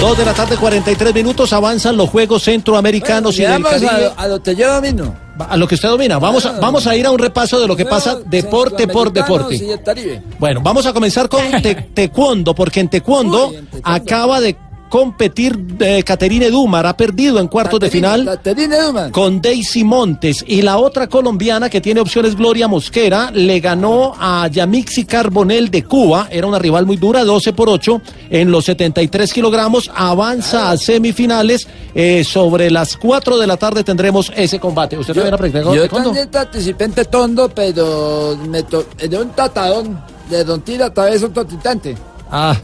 Dos 0.00 0.18
de 0.18 0.24
la 0.24 0.34
tarde, 0.34 0.56
43 0.56 1.14
minutos, 1.14 1.52
avanzan 1.52 1.96
los 1.96 2.10
Juegos 2.10 2.42
Centroamericanos 2.42 3.38
y 3.38 3.42
del 3.42 3.62
Caribe. 3.62 4.06
a, 4.16 4.22
a 4.22 4.26
lo 4.26 4.42
que 4.42 4.56
yo 4.56 4.74
domino. 4.74 5.14
A 5.38 5.56
lo 5.56 5.68
que 5.68 5.76
usted 5.76 5.88
domina. 5.88 6.18
Vamos 6.18 6.44
a, 6.44 6.58
vamos 6.58 6.86
a 6.88 6.96
ir 6.96 7.06
a 7.06 7.12
un 7.12 7.18
repaso 7.20 7.60
de 7.60 7.68
lo 7.68 7.76
que 7.76 7.84
pasa 7.84 8.18
deporte 8.26 8.88
por 8.88 9.12
deporte. 9.12 9.54
Y 9.54 9.70
el 9.70 9.80
Caribe. 9.82 10.20
Bueno, 10.40 10.60
vamos 10.60 10.86
a 10.86 10.92
comenzar 10.92 11.28
con 11.28 11.40
te- 11.62 11.74
taekwondo, 11.94 12.52
porque 12.52 12.80
en 12.80 12.88
taekwondo 12.88 13.52
acaba 13.84 14.40
de 14.40 14.56
competir 14.92 15.58
eh, 15.80 16.02
Caterine 16.02 16.50
Dumar, 16.50 16.84
ha 16.84 16.94
perdido 16.94 17.38
en 17.40 17.48
cuartos 17.48 17.80
de 17.80 17.88
final 17.88 18.26
Caterine 18.26 18.78
Dumar. 18.78 19.10
con 19.10 19.40
Daisy 19.40 19.84
Montes 19.84 20.44
y 20.46 20.60
la 20.60 20.76
otra 20.76 21.06
colombiana 21.06 21.70
que 21.70 21.80
tiene 21.80 22.02
opciones 22.02 22.36
Gloria 22.36 22.68
Mosquera 22.68 23.30
le 23.30 23.58
ganó 23.60 24.12
a 24.20 24.46
Yamixi 24.48 25.06
Carbonel 25.06 25.70
de 25.70 25.84
Cuba, 25.84 26.28
era 26.30 26.46
una 26.46 26.58
rival 26.58 26.84
muy 26.84 26.98
dura, 26.98 27.24
12 27.24 27.54
por 27.54 27.70
8 27.70 28.02
en 28.28 28.50
los 28.50 28.66
73 28.66 29.32
kilogramos, 29.32 29.90
avanza 29.94 30.70
a 30.70 30.76
semifinales, 30.76 31.66
eh, 31.94 32.22
sobre 32.22 32.70
las 32.70 32.98
4 32.98 33.38
de 33.38 33.46
la 33.46 33.56
tarde 33.56 33.84
tendremos 33.84 34.30
ese 34.36 34.60
combate. 34.60 34.98
¿Usted 34.98 35.14
también 35.14 35.32
ha 35.32 35.38
practicado 35.38 35.74
Yo 35.74 35.88
también 35.88 36.28
participé 36.28 36.84
en 36.84 36.92
Tetondo, 36.92 37.48
pero 37.48 38.36
me 38.46 38.62
to 38.64 38.84
de 38.98 39.16
un 39.16 39.30
tatadón 39.30 39.98
de 40.28 40.44
Don 40.44 40.60
Tira, 40.60 40.90
vez 40.90 41.22
un 41.22 41.32
totitante. 41.32 41.96
Ah. 42.30 42.54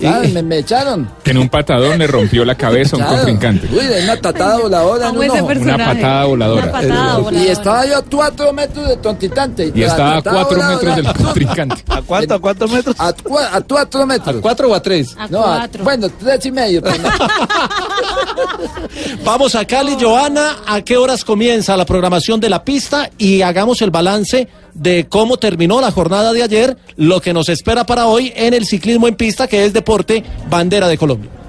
Claro, 0.00 0.28
me, 0.30 0.42
me 0.42 0.58
echaron. 0.58 1.08
Que 1.22 1.30
en 1.32 1.38
un 1.38 1.48
patadón 1.48 1.98
le 1.98 2.06
rompió 2.06 2.44
la 2.44 2.54
cabeza 2.56 2.96
a 2.96 2.98
un 2.98 3.04
Claro. 3.04 3.16
contrincante. 3.18 3.68
Uy, 3.72 3.86
de 3.86 4.02
una 4.04 4.16
tatada 4.20 4.58
voladora 4.58 5.08
en 5.10 5.16
un 5.18 5.30
ojo. 5.30 5.44
Una 5.46 5.76
patada 5.78 6.24
voladora. 6.24 6.62
Una 6.64 6.72
patada 6.72 7.18
Y 7.18 7.22
voladora. 7.22 7.52
estaba 7.52 7.86
yo 7.86 7.96
a 7.98 8.02
cuatro 8.02 8.52
metros 8.52 8.88
de 8.88 8.96
tontitante. 8.96 9.72
Y 9.74 9.82
estaba 9.82 10.16
a 10.16 10.22
patada 10.22 10.36
cuatro 10.36 10.58
voladora- 10.58 10.96
metros 10.96 10.96
del 10.96 11.06
contrincante. 11.24 11.84
¿A 11.88 12.02
cuánto? 12.02 12.34
¿A 12.34 12.38
cuántos 12.40 12.70
metros? 12.72 12.96
A, 12.98 13.14
cua- 13.14 13.48
a 13.52 13.60
cuatro 13.60 14.06
metros. 14.06 14.36
¿A 14.36 14.40
cuatro 14.40 14.70
o 14.70 14.74
a 14.74 14.82
tres? 14.82 15.14
A 15.18 15.28
No, 15.28 15.40
a- 15.44 15.56
cuatro. 15.58 15.84
bueno, 15.84 16.08
tres 16.18 16.46
y 16.46 16.52
medio. 16.52 16.80
no. 16.80 16.90
Vamos 19.24 19.54
a 19.54 19.64
Cali, 19.64 19.96
Joana. 20.00 20.56
¿A 20.66 20.80
qué 20.82 20.96
horas 20.96 21.24
comienza 21.24 21.76
la 21.76 21.84
programación 21.84 22.40
de 22.40 22.48
la 22.48 22.64
pista? 22.64 23.10
Y 23.18 23.42
hagamos 23.42 23.82
el 23.82 23.90
balance 23.90 24.48
de 24.74 25.06
cómo 25.08 25.36
terminó 25.36 25.80
la 25.80 25.90
jornada 25.90 26.32
de 26.32 26.42
ayer, 26.42 26.76
lo 26.96 27.20
que 27.20 27.32
nos 27.32 27.48
espera 27.48 27.84
para 27.84 28.06
hoy 28.06 28.32
en 28.36 28.54
el 28.54 28.66
ciclismo 28.66 29.08
en 29.08 29.14
pista, 29.14 29.48
que 29.48 29.64
es 29.64 29.72
deporte 29.72 30.24
bandera 30.48 30.88
de 30.88 30.98
Colombia. 30.98 31.39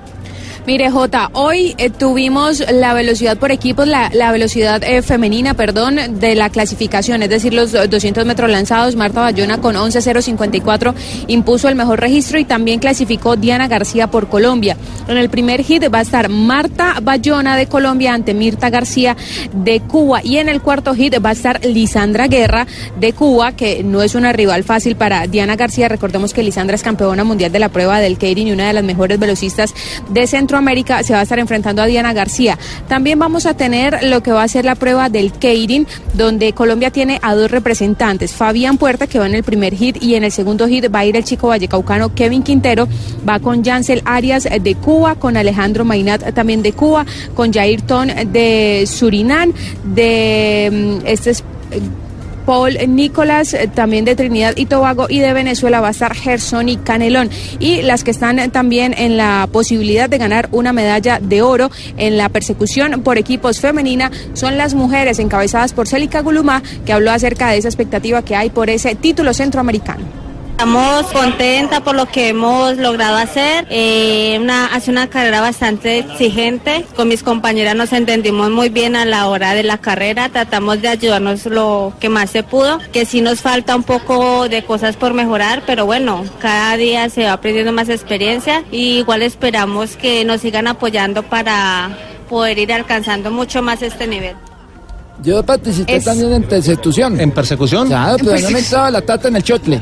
Mire, 0.67 0.91
Jota, 0.91 1.31
hoy 1.33 1.73
eh, 1.79 1.89
tuvimos 1.89 2.63
la 2.71 2.93
velocidad 2.93 3.35
por 3.35 3.51
equipos, 3.51 3.87
la, 3.87 4.31
velocidad 4.31 4.83
eh, 4.83 5.01
femenina, 5.01 5.55
perdón, 5.55 6.19
de 6.19 6.35
la 6.35 6.51
clasificación, 6.51 7.23
es 7.23 7.29
decir, 7.29 7.51
los 7.51 7.73
eh, 7.73 7.87
200 7.87 8.27
metros 8.27 8.47
lanzados. 8.51 8.95
Marta 8.95 9.21
Bayona 9.21 9.59
con 9.59 9.75
11.054 9.75 10.93
impuso 11.27 11.67
el 11.67 11.73
mejor 11.73 11.99
registro 11.99 12.37
y 12.37 12.45
también 12.45 12.79
clasificó 12.79 13.35
Diana 13.35 13.67
García 13.67 14.11
por 14.11 14.29
Colombia. 14.29 14.77
En 15.07 15.17
el 15.17 15.31
primer 15.31 15.63
hit 15.63 15.83
va 15.91 15.97
a 15.97 16.03
estar 16.03 16.29
Marta 16.29 16.99
Bayona 17.01 17.57
de 17.57 17.65
Colombia 17.65 18.13
ante 18.13 18.35
Mirta 18.35 18.69
García 18.69 19.17
de 19.53 19.79
Cuba 19.79 20.21
y 20.23 20.37
en 20.37 20.47
el 20.47 20.61
cuarto 20.61 20.93
hit 20.93 21.15
va 21.25 21.29
a 21.29 21.33
estar 21.33 21.65
Lisandra 21.65 22.27
Guerra 22.27 22.67
de 22.99 23.13
Cuba, 23.13 23.53
que 23.53 23.83
no 23.83 24.03
es 24.03 24.13
una 24.13 24.31
rival 24.31 24.63
fácil 24.63 24.95
para 24.95 25.25
Diana 25.25 25.55
García. 25.55 25.89
Recordemos 25.89 26.35
que 26.35 26.43
Lisandra 26.43 26.75
es 26.75 26.83
campeona 26.83 27.23
mundial 27.23 27.51
de 27.51 27.59
la 27.59 27.69
prueba 27.69 27.99
del 27.99 28.19
Keirin 28.19 28.47
y 28.47 28.51
una 28.51 28.67
de 28.67 28.73
las 28.73 28.83
mejores 28.83 29.17
velocistas 29.17 29.73
de 30.09 30.27
Centroamérica. 30.27 30.51
Se 31.03 31.13
va 31.13 31.19
a 31.19 31.23
estar 31.23 31.39
enfrentando 31.39 31.81
a 31.81 31.85
Diana 31.85 32.13
García. 32.13 32.57
También 32.87 33.17
vamos 33.19 33.45
a 33.45 33.55
tener 33.55 34.03
lo 34.03 34.21
que 34.21 34.31
va 34.31 34.43
a 34.43 34.47
ser 34.47 34.63
la 34.63 34.75
prueba 34.75 35.09
del 35.09 35.31
Keirin, 35.31 35.87
donde 36.13 36.53
Colombia 36.53 36.91
tiene 36.91 37.19
a 37.21 37.35
dos 37.35 37.49
representantes. 37.49 38.33
Fabián 38.33 38.77
Puerta, 38.77 39.07
que 39.07 39.19
va 39.19 39.25
en 39.25 39.35
el 39.35 39.43
primer 39.43 39.73
hit, 39.73 40.01
y 40.01 40.15
en 40.15 40.23
el 40.23 40.31
segundo 40.31 40.67
hit 40.67 40.93
va 40.93 40.99
a 40.99 41.05
ir 41.05 41.17
el 41.17 41.23
chico 41.23 41.47
vallecaucano 41.47 42.13
Kevin 42.13 42.43
Quintero. 42.43 42.87
Va 43.27 43.39
con 43.39 43.63
Jansel 43.63 44.01
Arias 44.05 44.43
de 44.43 44.75
Cuba, 44.75 45.15
con 45.15 45.35
Alejandro 45.35 45.83
Mainat 45.83 46.33
también 46.33 46.61
de 46.61 46.73
Cuba, 46.73 47.05
con 47.33 47.51
Jair 47.51 47.81
Ton 47.81 48.09
de 48.31 48.85
Surinam, 48.87 49.51
de 49.83 50.99
mm, 51.01 51.07
este 51.07 51.31
es 51.31 51.43
Paul 52.51 52.77
Nicolás, 52.89 53.53
eh, 53.53 53.69
también 53.73 54.03
de 54.03 54.13
Trinidad 54.13 54.57
y 54.57 54.65
Tobago, 54.65 55.05
y 55.07 55.19
de 55.19 55.31
Venezuela 55.31 55.79
va 55.79 55.87
a 55.87 55.91
estar 55.91 56.13
Gerson 56.13 56.67
y 56.67 56.75
Canelón. 56.75 57.29
Y 57.59 57.81
las 57.81 58.03
que 58.03 58.11
están 58.11 58.51
también 58.51 58.93
en 58.97 59.15
la 59.15 59.47
posibilidad 59.49 60.09
de 60.09 60.17
ganar 60.17 60.49
una 60.51 60.73
medalla 60.73 61.19
de 61.21 61.41
oro 61.41 61.71
en 61.95 62.17
la 62.17 62.27
persecución 62.27 63.03
por 63.03 63.17
equipos 63.17 63.61
femenina 63.61 64.11
son 64.33 64.57
las 64.57 64.73
mujeres 64.73 65.19
encabezadas 65.19 65.71
por 65.71 65.87
Célica 65.87 66.19
Gulumá, 66.19 66.61
que 66.85 66.91
habló 66.91 67.11
acerca 67.11 67.47
de 67.47 67.57
esa 67.59 67.69
expectativa 67.69 68.21
que 68.21 68.35
hay 68.35 68.49
por 68.49 68.69
ese 68.69 68.95
título 68.95 69.33
centroamericano. 69.33 70.20
Estamos 70.61 71.07
contentas 71.07 71.81
por 71.81 71.95
lo 71.95 72.05
que 72.05 72.27
hemos 72.27 72.77
logrado 72.77 73.17
hacer. 73.17 73.65
Eh, 73.71 74.37
una, 74.39 74.67
hace 74.67 74.91
una 74.91 75.09
carrera 75.09 75.41
bastante 75.41 75.97
exigente. 75.97 76.85
Con 76.95 77.07
mis 77.07 77.23
compañeras 77.23 77.73
nos 77.73 77.91
entendimos 77.93 78.51
muy 78.51 78.69
bien 78.69 78.95
a 78.95 79.03
la 79.03 79.27
hora 79.27 79.55
de 79.55 79.63
la 79.63 79.79
carrera. 79.79 80.29
Tratamos 80.29 80.79
de 80.79 80.89
ayudarnos 80.89 81.47
lo 81.47 81.93
que 81.99 82.09
más 82.09 82.29
se 82.29 82.43
pudo. 82.43 82.77
Que 82.93 83.05
sí 83.05 83.21
nos 83.21 83.41
falta 83.41 83.75
un 83.75 83.81
poco 83.81 84.49
de 84.49 84.63
cosas 84.63 84.97
por 84.97 85.15
mejorar, 85.15 85.63
pero 85.65 85.87
bueno, 85.87 86.23
cada 86.39 86.77
día 86.77 87.09
se 87.09 87.23
va 87.23 87.33
aprendiendo 87.33 87.71
más 87.71 87.89
experiencia. 87.89 88.63
Y 88.71 88.99
igual 88.99 89.23
esperamos 89.23 89.97
que 89.97 90.23
nos 90.25 90.41
sigan 90.41 90.67
apoyando 90.67 91.23
para 91.23 91.97
poder 92.29 92.59
ir 92.59 92.71
alcanzando 92.71 93.31
mucho 93.31 93.63
más 93.63 93.81
este 93.81 94.05
nivel. 94.05 94.35
Yo 95.23 95.43
participé 95.43 95.99
también 96.01 96.33
en 96.33 96.43
persecución. 96.43 97.19
¿En 97.19 97.31
persecución? 97.31 97.87
Claro, 97.87 98.17
pero 98.23 98.39
no 98.39 98.49
me 98.49 98.59
entraba 98.59 98.89
la 98.89 99.01
tata 99.01 99.27
en 99.27 99.35
el 99.35 99.43
chotle. 99.43 99.79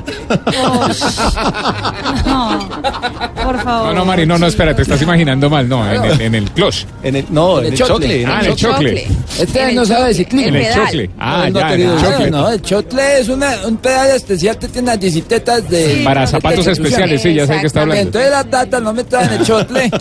Por 3.43 3.63
favor. 3.63 3.87
No, 3.87 3.93
no, 3.93 4.05
Mari, 4.05 4.25
no, 4.25 4.37
no, 4.37 4.47
espera, 4.47 4.75
te 4.75 4.81
estás 4.81 5.01
imaginando 5.01 5.49
mal. 5.49 5.67
No, 5.67 5.89
en 5.89 6.03
el, 6.03 6.21
en 6.21 6.35
el 6.35 6.51
clutch. 6.51 6.85
En 7.03 7.15
el, 7.15 7.25
no, 7.29 7.59
en 7.59 7.67
el 7.67 7.73
chocle. 7.75 8.25
Ah, 8.25 8.39
en 8.41 8.47
el 8.47 8.55
chocle. 8.55 9.07
Este 9.39 9.73
no 9.73 9.85
sabe 9.85 10.07
de 10.09 10.13
ciclismo. 10.13 10.49
En 10.49 10.55
el 10.57 10.73
chocle. 10.73 11.09
Ah, 11.17 11.47
no, 11.51 11.59
ya, 11.59 11.73
en 11.73 11.81
el 11.81 12.01
chocle. 12.01 12.31
No, 12.31 12.49
el 12.49 12.61
chotle 12.61 13.19
es 13.19 13.29
una, 13.29 13.55
un 13.65 13.77
pedal 13.77 14.11
especial 14.11 14.57
que 14.57 14.67
tiene 14.67 14.87
las 14.87 14.99
bicicletas 14.99 15.69
de. 15.69 16.01
Para 16.03 16.27
zapatos 16.27 16.67
especiales, 16.67 17.21
sí, 17.21 17.33
ya 17.33 17.47
sé 17.47 17.53
de 17.53 17.61
qué 17.61 17.67
está 17.67 17.81
hablando. 17.81 18.01
Entonces 18.01 18.31
la 18.31 18.43
tata 18.43 18.79
no 18.79 18.93
me 18.93 19.01
entraba 19.01 19.25
en 19.25 19.33
el 19.33 19.45
chotle. 19.45 19.89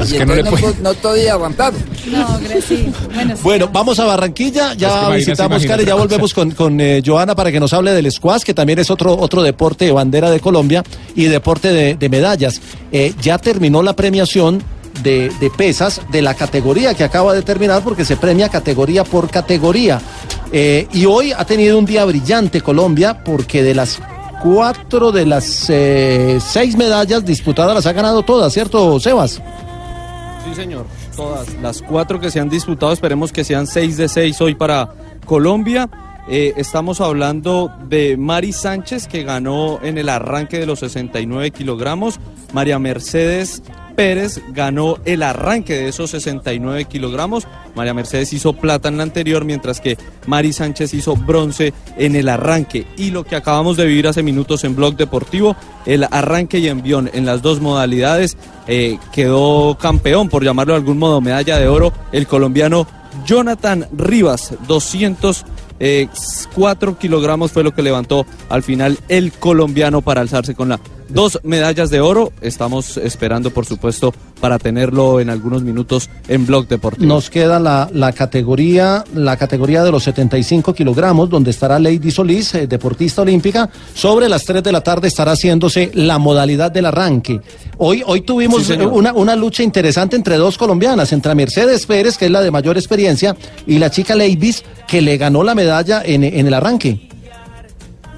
Es 0.00 0.12
que 0.14 0.24
no 0.24 0.34
le 0.34 0.40
entonces 0.40 0.60
puede- 0.62 0.82
no, 0.82 0.90
no 0.90 0.94
podía 0.94 1.32
aguantar. 1.32 1.72
No, 2.10 2.38
Gracie. 2.40 2.90
Bueno, 3.14 3.36
sí. 3.36 3.42
Bueno, 3.42 3.68
vamos 3.72 3.98
a 3.98 4.04
Barranquilla, 4.06 4.69
Es 4.70 4.76
que 4.76 4.82
ya 4.82 4.88
Marina 5.02 5.16
visitamos 5.16 5.64
Cali, 5.66 5.84
ya 5.84 5.94
volvemos 5.94 6.34
con, 6.34 6.50
con 6.52 6.80
eh, 6.80 7.02
Joana 7.04 7.34
para 7.34 7.50
que 7.52 7.60
nos 7.60 7.72
hable 7.72 7.92
del 7.92 8.10
squash, 8.10 8.42
que 8.42 8.54
también 8.54 8.78
es 8.78 8.90
otro, 8.90 9.16
otro 9.16 9.42
deporte 9.42 9.84
de 9.84 9.92
bandera 9.92 10.30
de 10.30 10.40
Colombia 10.40 10.82
y 11.14 11.24
deporte 11.24 11.72
de, 11.72 11.94
de 11.94 12.08
medallas. 12.08 12.60
Eh, 12.92 13.14
ya 13.20 13.38
terminó 13.38 13.82
la 13.82 13.94
premiación 13.94 14.62
de, 15.02 15.30
de 15.40 15.50
pesas 15.50 16.00
de 16.10 16.22
la 16.22 16.34
categoría 16.34 16.94
que 16.94 17.04
acaba 17.04 17.32
de 17.34 17.42
terminar 17.42 17.82
porque 17.82 18.04
se 18.04 18.16
premia 18.16 18.48
categoría 18.48 19.04
por 19.04 19.30
categoría. 19.30 20.00
Eh, 20.52 20.88
y 20.92 21.06
hoy 21.06 21.32
ha 21.32 21.44
tenido 21.44 21.78
un 21.78 21.86
día 21.86 22.04
brillante 22.04 22.60
Colombia 22.60 23.22
porque 23.24 23.62
de 23.62 23.74
las 23.74 24.00
cuatro 24.42 25.12
de 25.12 25.26
las 25.26 25.66
eh, 25.68 26.38
seis 26.44 26.76
medallas 26.76 27.24
disputadas 27.24 27.74
las 27.74 27.86
ha 27.86 27.92
ganado 27.92 28.22
todas, 28.22 28.52
¿cierto, 28.52 28.98
Sebas? 28.98 29.40
Sí, 30.44 30.54
señor. 30.54 30.86
Todas 31.20 31.52
las 31.60 31.82
cuatro 31.82 32.18
que 32.18 32.30
se 32.30 32.40
han 32.40 32.48
disputado, 32.48 32.94
esperemos 32.94 33.30
que 33.30 33.44
sean 33.44 33.66
seis 33.66 33.98
de 33.98 34.08
seis 34.08 34.40
hoy 34.40 34.54
para 34.54 34.88
Colombia. 35.26 35.90
Eh, 36.30 36.54
estamos 36.56 37.02
hablando 37.02 37.70
de 37.90 38.16
Mari 38.16 38.54
Sánchez, 38.54 39.06
que 39.06 39.22
ganó 39.22 39.80
en 39.82 39.98
el 39.98 40.08
arranque 40.08 40.58
de 40.58 40.64
los 40.64 40.78
69 40.78 41.50
kilogramos. 41.50 42.18
María 42.54 42.78
Mercedes 42.78 43.62
Pérez 44.00 44.40
ganó 44.48 44.96
el 45.04 45.22
arranque 45.22 45.74
de 45.74 45.88
esos 45.88 46.08
69 46.12 46.86
kilogramos. 46.86 47.46
María 47.74 47.92
Mercedes 47.92 48.32
hizo 48.32 48.54
plata 48.54 48.88
en 48.88 48.96
la 48.96 49.02
anterior, 49.02 49.44
mientras 49.44 49.82
que 49.82 49.98
Mari 50.26 50.54
Sánchez 50.54 50.94
hizo 50.94 51.16
bronce 51.16 51.74
en 51.98 52.16
el 52.16 52.30
arranque. 52.30 52.86
Y 52.96 53.10
lo 53.10 53.24
que 53.24 53.36
acabamos 53.36 53.76
de 53.76 53.84
vivir 53.84 54.08
hace 54.08 54.22
minutos 54.22 54.64
en 54.64 54.74
Blog 54.74 54.96
Deportivo, 54.96 55.54
el 55.84 56.06
arranque 56.10 56.60
y 56.60 56.68
envión 56.68 57.10
en 57.12 57.26
las 57.26 57.42
dos 57.42 57.60
modalidades, 57.60 58.38
eh, 58.66 58.96
quedó 59.12 59.76
campeón, 59.78 60.30
por 60.30 60.44
llamarlo 60.44 60.72
de 60.72 60.78
algún 60.78 60.96
modo, 60.96 61.20
medalla 61.20 61.58
de 61.58 61.68
oro, 61.68 61.92
el 62.10 62.26
colombiano 62.26 62.86
Jonathan 63.26 63.86
Rivas, 63.92 64.54
204 64.66 66.98
kilogramos 66.98 67.52
fue 67.52 67.64
lo 67.64 67.74
que 67.74 67.82
levantó 67.82 68.24
al 68.48 68.62
final 68.62 68.96
el 69.08 69.32
colombiano 69.32 70.00
para 70.00 70.22
alzarse 70.22 70.54
con 70.54 70.70
la 70.70 70.80
dos 71.12 71.40
medallas 71.42 71.90
de 71.90 72.00
oro. 72.00 72.32
Estamos 72.40 72.96
esperando, 72.96 73.50
por 73.50 73.66
supuesto, 73.66 74.12
para 74.40 74.58
tenerlo 74.58 75.20
en 75.20 75.30
algunos 75.30 75.62
minutos 75.62 76.08
en 76.28 76.46
Blog 76.46 76.68
Deportivo. 76.68 77.06
Nos 77.06 77.30
queda 77.30 77.58
la, 77.58 77.90
la 77.92 78.12
categoría, 78.12 79.04
la 79.14 79.36
categoría 79.36 79.82
de 79.84 79.92
los 79.92 80.02
75 80.04 80.74
kilogramos, 80.74 81.28
donde 81.28 81.50
estará 81.50 81.78
Lady 81.78 82.10
Solís, 82.10 82.54
eh, 82.54 82.66
deportista 82.66 83.22
olímpica. 83.22 83.68
Sobre 83.94 84.28
las 84.28 84.44
3 84.44 84.62
de 84.62 84.72
la 84.72 84.80
tarde 84.80 85.08
estará 85.08 85.32
haciéndose 85.32 85.90
la 85.94 86.18
modalidad 86.18 86.70
del 86.70 86.86
arranque. 86.86 87.40
Hoy, 87.78 88.02
hoy 88.06 88.22
tuvimos 88.22 88.64
Sí, 88.64 88.74
una, 88.74 89.12
una 89.12 89.36
lucha 89.36 89.62
interesante 89.62 90.16
entre 90.16 90.36
dos 90.36 90.56
colombianas, 90.56 91.12
entre 91.12 91.34
Mercedes 91.34 91.86
Pérez, 91.86 92.16
que 92.16 92.26
es 92.26 92.30
la 92.30 92.40
de 92.40 92.50
mayor 92.50 92.76
experiencia, 92.76 93.36
y 93.66 93.78
la 93.78 93.90
chica 93.90 94.14
Leivis, 94.14 94.62
que 94.86 95.00
le 95.00 95.16
ganó 95.16 95.42
la 95.42 95.54
medalla 95.54 96.02
en, 96.04 96.24
en 96.24 96.46
el 96.46 96.54
arranque. 96.54 97.08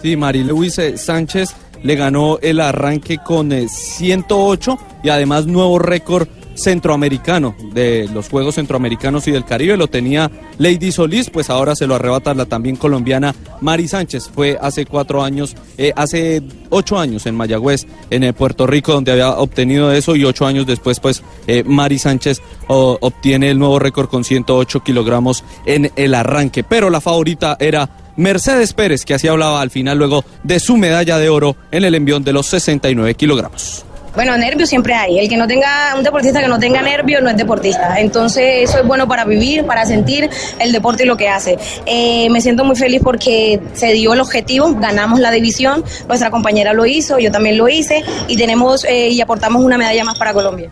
Sí, 0.02 0.16
Mari 0.16 0.42
Luis 0.42 0.78
eh, 0.78 0.98
Sánchez 0.98 1.50
le 1.82 1.96
ganó 1.96 2.38
el 2.40 2.60
arranque 2.60 3.18
con 3.18 3.52
eh, 3.52 3.68
108 3.68 4.78
y 5.02 5.08
además 5.08 5.46
nuevo 5.46 5.78
récord 5.78 6.28
centroamericano 6.54 7.54
de 7.72 8.08
los 8.12 8.28
Juegos 8.28 8.56
Centroamericanos 8.56 9.26
y 9.28 9.32
del 9.32 9.44
Caribe. 9.44 9.76
Lo 9.76 9.88
tenía 9.88 10.30
Lady 10.58 10.92
Solís, 10.92 11.30
pues 11.30 11.50
ahora 11.50 11.74
se 11.74 11.86
lo 11.86 11.94
arrebata 11.94 12.34
la 12.34 12.46
también 12.46 12.76
colombiana 12.76 13.34
Mari 13.60 13.88
Sánchez. 13.88 14.30
Fue 14.34 14.58
hace 14.60 14.86
cuatro 14.86 15.22
años, 15.22 15.56
eh, 15.78 15.92
hace 15.96 16.42
ocho 16.70 16.98
años 16.98 17.26
en 17.26 17.36
Mayagüez, 17.36 17.86
en 18.10 18.24
eh, 18.24 18.32
Puerto 18.32 18.66
Rico, 18.66 18.92
donde 18.92 19.12
había 19.12 19.30
obtenido 19.30 19.92
eso 19.92 20.16
y 20.16 20.24
ocho 20.24 20.46
años 20.46 20.66
después, 20.66 21.00
pues 21.00 21.22
eh, 21.46 21.64
Mari 21.64 21.98
Sánchez 21.98 22.40
obtiene 22.68 23.50
el 23.50 23.58
nuevo 23.58 23.78
récord 23.78 24.08
con 24.08 24.24
108 24.24 24.80
kilogramos 24.82 25.44
en 25.66 25.90
el 25.96 26.14
arranque. 26.14 26.64
Pero 26.64 26.88
la 26.90 27.00
favorita 27.00 27.56
era 27.60 28.01
Mercedes 28.16 28.72
Pérez, 28.72 29.04
que 29.04 29.14
así 29.14 29.28
hablaba 29.28 29.60
al 29.60 29.70
final 29.70 29.98
luego 29.98 30.24
de 30.42 30.60
su 30.60 30.76
medalla 30.76 31.18
de 31.18 31.28
oro 31.28 31.56
en 31.70 31.84
el 31.84 31.94
envión 31.94 32.24
de 32.24 32.32
los 32.32 32.46
69 32.46 33.14
kilogramos. 33.14 33.84
Bueno, 34.14 34.36
nervios 34.36 34.68
siempre 34.68 34.92
hay. 34.92 35.18
El 35.18 35.28
que 35.28 35.38
no 35.38 35.46
tenga, 35.46 35.94
un 35.96 36.02
deportista 36.02 36.40
que 36.40 36.48
no 36.48 36.58
tenga 36.58 36.82
nervios 36.82 37.22
no 37.22 37.30
es 37.30 37.36
deportista. 37.36 37.98
Entonces, 37.98 38.68
eso 38.68 38.78
es 38.78 38.86
bueno 38.86 39.08
para 39.08 39.24
vivir, 39.24 39.64
para 39.64 39.86
sentir 39.86 40.28
el 40.58 40.70
deporte 40.70 41.04
y 41.04 41.06
lo 41.06 41.16
que 41.16 41.28
hace. 41.28 41.56
Eh, 41.86 42.28
me 42.30 42.42
siento 42.42 42.64
muy 42.64 42.76
feliz 42.76 43.00
porque 43.02 43.58
se 43.72 43.92
dio 43.92 44.12
el 44.12 44.20
objetivo, 44.20 44.74
ganamos 44.74 45.18
la 45.18 45.30
división, 45.30 45.82
nuestra 46.08 46.30
compañera 46.30 46.74
lo 46.74 46.84
hizo, 46.84 47.18
yo 47.18 47.30
también 47.30 47.56
lo 47.56 47.68
hice 47.68 48.04
y 48.28 48.36
tenemos 48.36 48.84
eh, 48.84 49.08
y 49.08 49.20
aportamos 49.20 49.62
una 49.62 49.78
medalla 49.78 50.04
más 50.04 50.18
para 50.18 50.34
Colombia. 50.34 50.70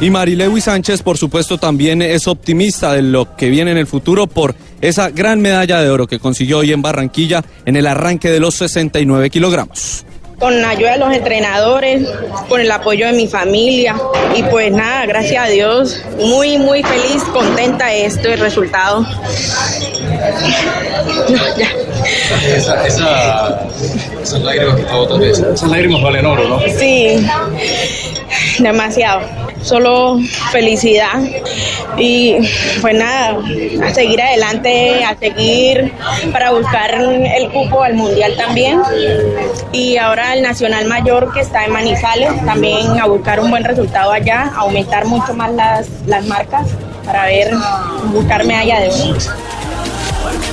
Y 0.00 0.10
Marilewi 0.10 0.60
Sánchez, 0.60 1.02
por 1.02 1.16
supuesto, 1.16 1.56
también 1.56 2.02
es 2.02 2.28
optimista 2.28 2.92
de 2.92 3.00
lo 3.00 3.34
que 3.34 3.48
viene 3.48 3.72
en 3.72 3.78
el 3.78 3.86
futuro 3.86 4.26
por 4.26 4.54
esa 4.80 5.10
gran 5.10 5.40
medalla 5.40 5.80
de 5.80 5.90
oro 5.90 6.06
que 6.06 6.18
consiguió 6.18 6.58
hoy 6.58 6.72
en 6.72 6.82
Barranquilla 6.82 7.42
en 7.64 7.76
el 7.76 7.86
arranque 7.86 8.30
de 8.30 8.40
los 8.40 8.54
69 8.56 9.30
kilogramos. 9.30 10.04
con 10.38 10.60
la 10.60 10.68
ayuda 10.68 10.92
de 10.92 10.98
los 10.98 11.14
entrenadores, 11.14 12.06
con 12.50 12.60
el 12.60 12.70
apoyo 12.70 13.06
de 13.06 13.14
mi 13.14 13.26
familia 13.26 13.96
y 14.36 14.42
pues 14.42 14.70
nada, 14.70 15.06
gracias 15.06 15.44
a 15.46 15.48
Dios, 15.48 16.02
muy 16.20 16.58
muy 16.58 16.82
feliz, 16.82 17.22
contenta 17.32 17.86
de 17.86 18.04
este 18.04 18.36
resultado. 18.36 19.00
No, 21.30 21.56
ya. 21.56 21.68
Esa, 22.54 22.86
esa, 22.86 23.60
esas 24.22 24.40
lágrimas 24.42 24.76
que 24.76 24.82
está 24.82 24.94
botando, 24.94 25.24
esas 25.24 25.62
lágrimas 25.62 26.02
valen 26.02 26.26
oro, 26.26 26.48
¿no? 26.48 26.60
Sí, 26.78 27.26
demasiado. 28.58 29.20
Solo 29.62 30.18
felicidad 30.50 31.20
y 31.96 32.36
pues 32.80 32.94
nada, 32.94 33.38
a 33.84 33.94
seguir 33.94 34.20
adelante, 34.20 35.04
a 35.04 35.16
seguir 35.16 35.92
para 36.32 36.50
buscar 36.50 36.94
el 36.94 37.50
cupo 37.50 37.82
al 37.82 37.94
mundial 37.94 38.34
también 38.36 38.80
y 39.72 39.96
ahora 39.96 40.34
el 40.34 40.42
Nacional 40.42 40.86
Mayor 40.86 41.32
que 41.32 41.40
está 41.40 41.64
en 41.64 41.72
Manizales 41.72 42.44
también 42.44 42.98
a 43.00 43.06
buscar 43.06 43.40
un 43.40 43.50
buen 43.50 43.64
resultado 43.64 44.12
allá, 44.12 44.52
aumentar 44.56 45.06
mucho 45.06 45.34
más 45.34 45.52
las, 45.52 45.88
las 46.06 46.24
marcas 46.26 46.68
para 47.04 47.26
ver, 47.26 47.54
buscar 48.12 48.44
medalla 48.44 48.80
de 48.80 48.88
oro. 48.90 49.18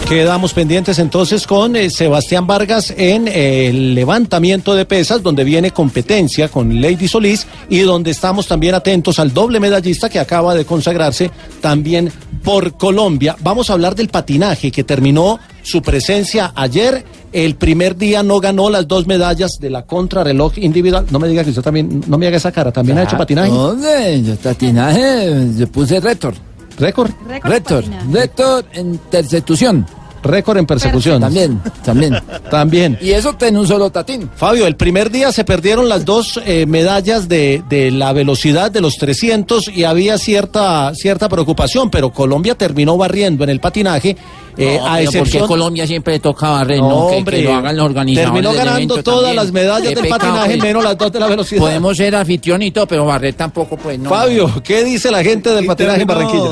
Quedamos 0.08 0.54
pendientes 0.54 1.00
entonces 1.00 1.48
con 1.48 1.76
eh, 1.76 1.90
Sebastián 1.90 2.46
Vargas 2.46 2.94
en 2.96 3.28
eh, 3.28 3.70
el 3.70 3.96
levantamiento 3.96 4.76
de 4.76 4.86
pesas, 4.86 5.24
donde 5.24 5.44
viene 5.44 5.72
competencia 5.72 6.50
con 6.50 6.82
Lady 6.82 7.08
Solís 7.08 7.48
y 7.70 7.80
donde 7.80 8.12
estamos 8.12 8.48
también 8.48 8.76
atentos 8.76 9.18
al 9.20 9.34
doble 9.34 9.60
medallista 9.60 10.10
que 10.10 10.20
acaba 10.20 10.54
de 10.54 10.66
consagrarse 10.66 11.32
también 11.62 12.12
por 12.44 12.78
Colombia. 12.78 13.36
Vamos 13.42 13.70
a 13.70 13.74
hablar 13.74 13.96
del 13.96 14.10
patinaje 14.10 14.72
que 14.72 14.84
terminó 14.84 15.40
su 15.64 15.82
presencia 15.82 16.52
ayer. 16.56 17.04
El 17.32 17.56
primer 17.56 17.96
día 17.96 18.22
no 18.22 18.40
ganó 18.40 18.70
las 18.70 18.88
dos 18.88 19.08
medallas 19.08 19.58
de 19.60 19.70
la 19.70 19.84
contrarreloj 19.84 20.58
individual. 20.58 21.08
No 21.10 21.18
me 21.18 21.28
diga 21.28 21.44
que 21.44 21.50
usted 21.50 21.64
también, 21.64 22.04
no 22.08 22.18
me 22.18 22.28
haga 22.28 22.38
esa 22.38 22.52
cara, 22.52 22.72
también 22.72 23.00
ha 23.00 23.04
hecho 23.04 23.18
patinaje. 23.18 23.50
¿Dónde? 23.50 24.22
Yo 24.24 24.36
patinaje, 24.36 25.50
yo 25.58 25.68
puse 25.68 26.00
récord. 26.00 26.36
¿Récord? 26.78 27.12
Récord. 27.28 27.86
Récord 28.12 28.66
en 28.74 28.98
persecución. 29.10 29.86
Récord 30.24 30.58
en 30.58 30.66
persecución. 30.66 31.20
También, 31.22 31.62
también. 31.84 32.18
También. 32.50 32.98
Y 33.02 33.12
eso 33.12 33.36
en 33.42 33.58
un 33.58 33.68
solo 33.68 33.90
tatín. 33.90 34.30
Fabio, 34.36 34.66
el 34.68 34.76
primer 34.76 35.12
día 35.12 35.32
se 35.32 35.44
perdieron 35.44 35.90
las 35.90 36.06
dos 36.06 36.40
eh, 36.46 36.66
medallas 36.66 37.28
de, 37.28 37.62
de 37.70 37.92
la 37.92 38.14
velocidad 38.14 38.72
de 38.72 38.80
los 38.82 38.96
300 38.96 39.68
y 39.70 39.84
había 39.84 40.18
cierta, 40.18 40.94
cierta 40.96 41.28
preocupación, 41.30 41.90
pero 41.90 42.12
Colombia 42.12 42.56
terminó 42.56 42.96
barriendo 42.98 43.44
en 43.44 43.50
el 43.50 43.60
patinaje. 43.60 44.16
eh, 44.58 44.78
No, 44.80 44.86
a 44.88 44.94
pero 44.98 45.06
¿por 45.06 45.12
qué 45.14 45.20
excepción 45.20 45.48
Colombia 45.48 45.86
siempre 45.88 46.20
toca 46.20 46.50
barrer? 46.50 46.80
No, 46.80 46.90
No, 46.90 47.10
que- 47.10 47.16
hombre, 47.18 47.38
que, 47.38 47.44
lo 47.44 47.54
hagan 47.56 47.76
los 47.76 47.86
organizadores 47.86 48.34
terminó 48.44 48.54
ganando 48.66 49.04
todas 49.04 49.20
también. 49.22 49.36
las 49.36 49.52
medallas 49.52 49.90
Qué 49.90 49.96
del 49.96 50.04
pecado, 50.04 50.20
patinaje, 50.20 50.50
pues. 50.58 50.64
menos 50.64 50.84
las 50.84 50.98
dos 50.98 51.12
de 51.12 51.20
la 51.20 51.28
velocidad. 51.28 51.62
Podemos 51.62 51.98
ser 51.98 52.16
anfitrión 52.16 52.62
y 52.62 52.72
todo, 52.72 52.88
pero 52.88 53.06
barrer 53.06 53.34
tampoco, 53.34 53.76
pues 53.78 54.00
no. 54.00 54.10
Fabio, 54.10 54.50
¿qué 54.64 54.84
dice 54.84 55.12
la 55.12 55.24
gente 55.24 55.50
del 55.50 55.66
Y 55.66 55.68
patinaje 55.68 56.02
en 56.02 56.08
Barranquilla? 56.08 56.50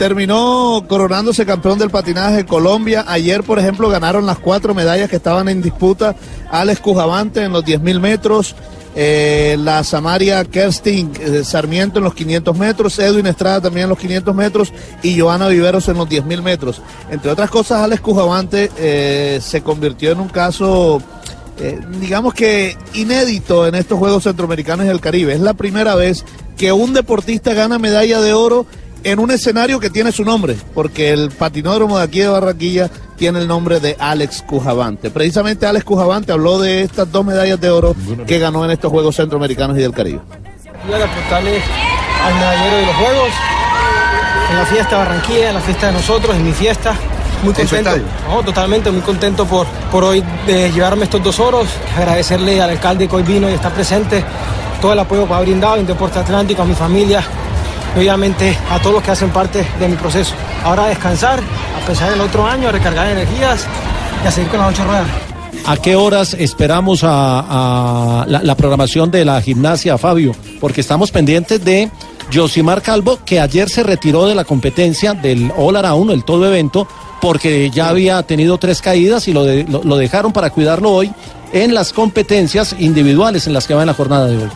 Terminó 0.00 0.82
coronándose 0.88 1.44
campeón 1.44 1.78
del 1.78 1.90
patinaje 1.90 2.46
Colombia. 2.46 3.04
Ayer, 3.06 3.42
por 3.44 3.58
ejemplo, 3.58 3.90
ganaron 3.90 4.24
las 4.24 4.38
cuatro 4.38 4.74
medallas 4.74 5.10
que 5.10 5.16
estaban 5.16 5.46
en 5.50 5.60
disputa. 5.60 6.16
Alex 6.50 6.80
Cujavante 6.80 7.44
en 7.44 7.52
los 7.52 7.62
10.000 7.66 8.00
metros. 8.00 8.56
eh, 8.96 9.58
la 9.60 9.84
Samaria 9.84 10.42
Kerstin 10.46 11.12
eh, 11.20 11.42
Sarmiento 11.44 11.98
en 11.98 12.04
los 12.04 12.14
500 12.14 12.56
metros, 12.56 12.98
Edwin 12.98 13.26
Estrada 13.26 13.60
también 13.60 13.84
en 13.84 13.90
los 13.90 13.98
500 13.98 14.34
metros 14.34 14.72
y 15.02 15.20
Joana 15.20 15.48
Viveros 15.48 15.86
en 15.88 15.98
los 15.98 16.08
10.000 16.08 16.40
metros. 16.40 16.80
Entre 17.10 17.30
otras 17.30 17.50
cosas, 17.50 17.82
Alex 17.82 18.00
Cujavante 18.00 18.70
eh, 18.78 19.38
se 19.42 19.60
convirtió 19.60 20.12
en 20.12 20.20
un 20.20 20.28
caso 20.28 21.02
digamos 22.00 22.32
que 22.32 22.74
inédito 22.94 23.66
en 23.66 23.74
estos 23.74 23.98
Juegos 23.98 24.22
Centroamericanos 24.22 24.86
y 24.86 24.88
del 24.88 25.02
Caribe. 25.02 25.34
Es 25.34 25.40
la 25.40 25.52
primera 25.52 25.94
vez 25.94 26.24
que 26.56 26.72
un 26.72 26.94
deportista 26.94 27.52
gana 27.52 27.78
medalla 27.78 28.22
de 28.22 28.32
oro 28.32 28.64
en 29.04 29.18
un 29.18 29.30
escenario 29.30 29.80
que 29.80 29.90
tiene 29.90 30.12
su 30.12 30.24
nombre, 30.24 30.56
porque 30.74 31.10
el 31.10 31.30
patinódromo 31.30 31.98
de 31.98 32.04
aquí 32.04 32.20
de 32.20 32.28
Barranquilla 32.28 32.90
tiene 33.16 33.40
el 33.40 33.48
nombre 33.48 33.80
de 33.80 33.96
Alex 33.98 34.42
Cujavante. 34.42 35.10
Precisamente 35.10 35.66
Alex 35.66 35.84
Cujavante 35.84 36.32
habló 36.32 36.58
de 36.58 36.82
estas 36.82 37.10
dos 37.10 37.24
medallas 37.24 37.60
de 37.60 37.70
oro 37.70 37.94
que 38.26 38.38
ganó 38.38 38.64
en 38.64 38.70
estos 38.70 38.90
Juegos 38.90 39.16
Centroamericanos 39.16 39.76
y 39.76 39.80
del 39.80 39.92
Caribe. 39.92 40.20
Quiero 40.86 41.04
apostarle 41.04 41.60
al 42.24 42.34
medallero 42.34 42.76
de 42.76 42.86
los 42.86 42.96
Juegos, 42.96 43.28
en 44.50 44.56
la 44.56 44.66
fiesta 44.66 44.90
de 44.90 44.96
Barranquilla, 44.96 45.48
en 45.48 45.54
la 45.54 45.60
fiesta 45.60 45.86
de 45.88 45.92
nosotros, 45.92 46.36
en 46.36 46.44
mi 46.44 46.52
fiesta. 46.52 46.94
Muy 47.42 47.54
¿En 47.56 47.68
su 47.68 47.74
contento, 47.74 48.06
no, 48.28 48.42
totalmente 48.42 48.90
muy 48.90 49.00
contento 49.00 49.46
por, 49.46 49.66
por 49.90 50.04
hoy 50.04 50.22
de 50.46 50.70
llevarme 50.72 51.04
estos 51.04 51.22
dos 51.22 51.40
oros, 51.40 51.68
agradecerle 51.96 52.60
al 52.60 52.68
alcalde 52.68 53.08
que 53.08 53.16
hoy 53.16 53.22
vino 53.22 53.48
y 53.48 53.54
está 53.54 53.70
presente, 53.70 54.22
todo 54.82 54.92
el 54.92 54.98
apoyo 54.98 55.26
que 55.26 55.32
ha 55.32 55.40
brindado 55.40 55.76
en 55.76 55.86
Deporte 55.86 56.18
Atlántico, 56.18 56.60
a 56.60 56.64
mi 56.66 56.74
familia, 56.74 57.22
y 57.96 57.98
obviamente 57.98 58.56
a 58.70 58.78
todos 58.80 58.94
los 58.96 59.02
que 59.04 59.10
hacen 59.10 59.30
parte 59.30 59.66
de 59.78 59.88
mi 59.88 59.96
proceso. 59.96 60.34
Ahora 60.64 60.84
a 60.84 60.88
descansar, 60.88 61.40
a 61.40 61.86
pensar 61.86 62.12
el 62.12 62.20
otro 62.20 62.46
año, 62.46 62.68
a 62.68 62.72
recargar 62.72 63.06
energías 63.08 63.66
y 64.24 64.26
a 64.26 64.30
seguir 64.30 64.50
con 64.50 64.60
las 64.60 64.70
ocho 64.70 64.84
ruedas. 64.84 65.06
¿A 65.66 65.76
qué 65.76 65.94
horas 65.96 66.34
esperamos 66.34 67.04
a, 67.04 68.22
a 68.22 68.26
la, 68.26 68.42
la 68.42 68.54
programación 68.54 69.10
de 69.10 69.24
la 69.24 69.40
gimnasia, 69.42 69.98
Fabio? 69.98 70.32
Porque 70.60 70.80
estamos 70.80 71.10
pendientes 71.10 71.62
de 71.64 71.90
Josimar 72.32 72.80
Calvo, 72.82 73.18
que 73.24 73.40
ayer 73.40 73.68
se 73.68 73.82
retiró 73.82 74.26
de 74.26 74.34
la 74.34 74.44
competencia 74.44 75.12
del 75.12 75.52
All 75.56 75.76
Around, 75.76 76.12
el 76.12 76.24
todo 76.24 76.46
evento, 76.46 76.86
porque 77.20 77.68
ya 77.70 77.88
había 77.88 78.22
tenido 78.22 78.56
tres 78.58 78.80
caídas 78.80 79.28
y 79.28 79.32
lo, 79.32 79.44
de- 79.44 79.64
lo, 79.68 79.82
lo 79.84 79.96
dejaron 79.96 80.32
para 80.32 80.50
cuidarlo 80.50 80.90
hoy 80.92 81.12
en 81.52 81.74
las 81.74 81.92
competencias 81.92 82.76
individuales 82.78 83.46
en 83.46 83.52
las 83.52 83.66
que 83.66 83.74
va 83.74 83.82
en 83.82 83.88
la 83.88 83.94
jornada 83.94 84.26
de 84.28 84.36
hoy. 84.38 84.50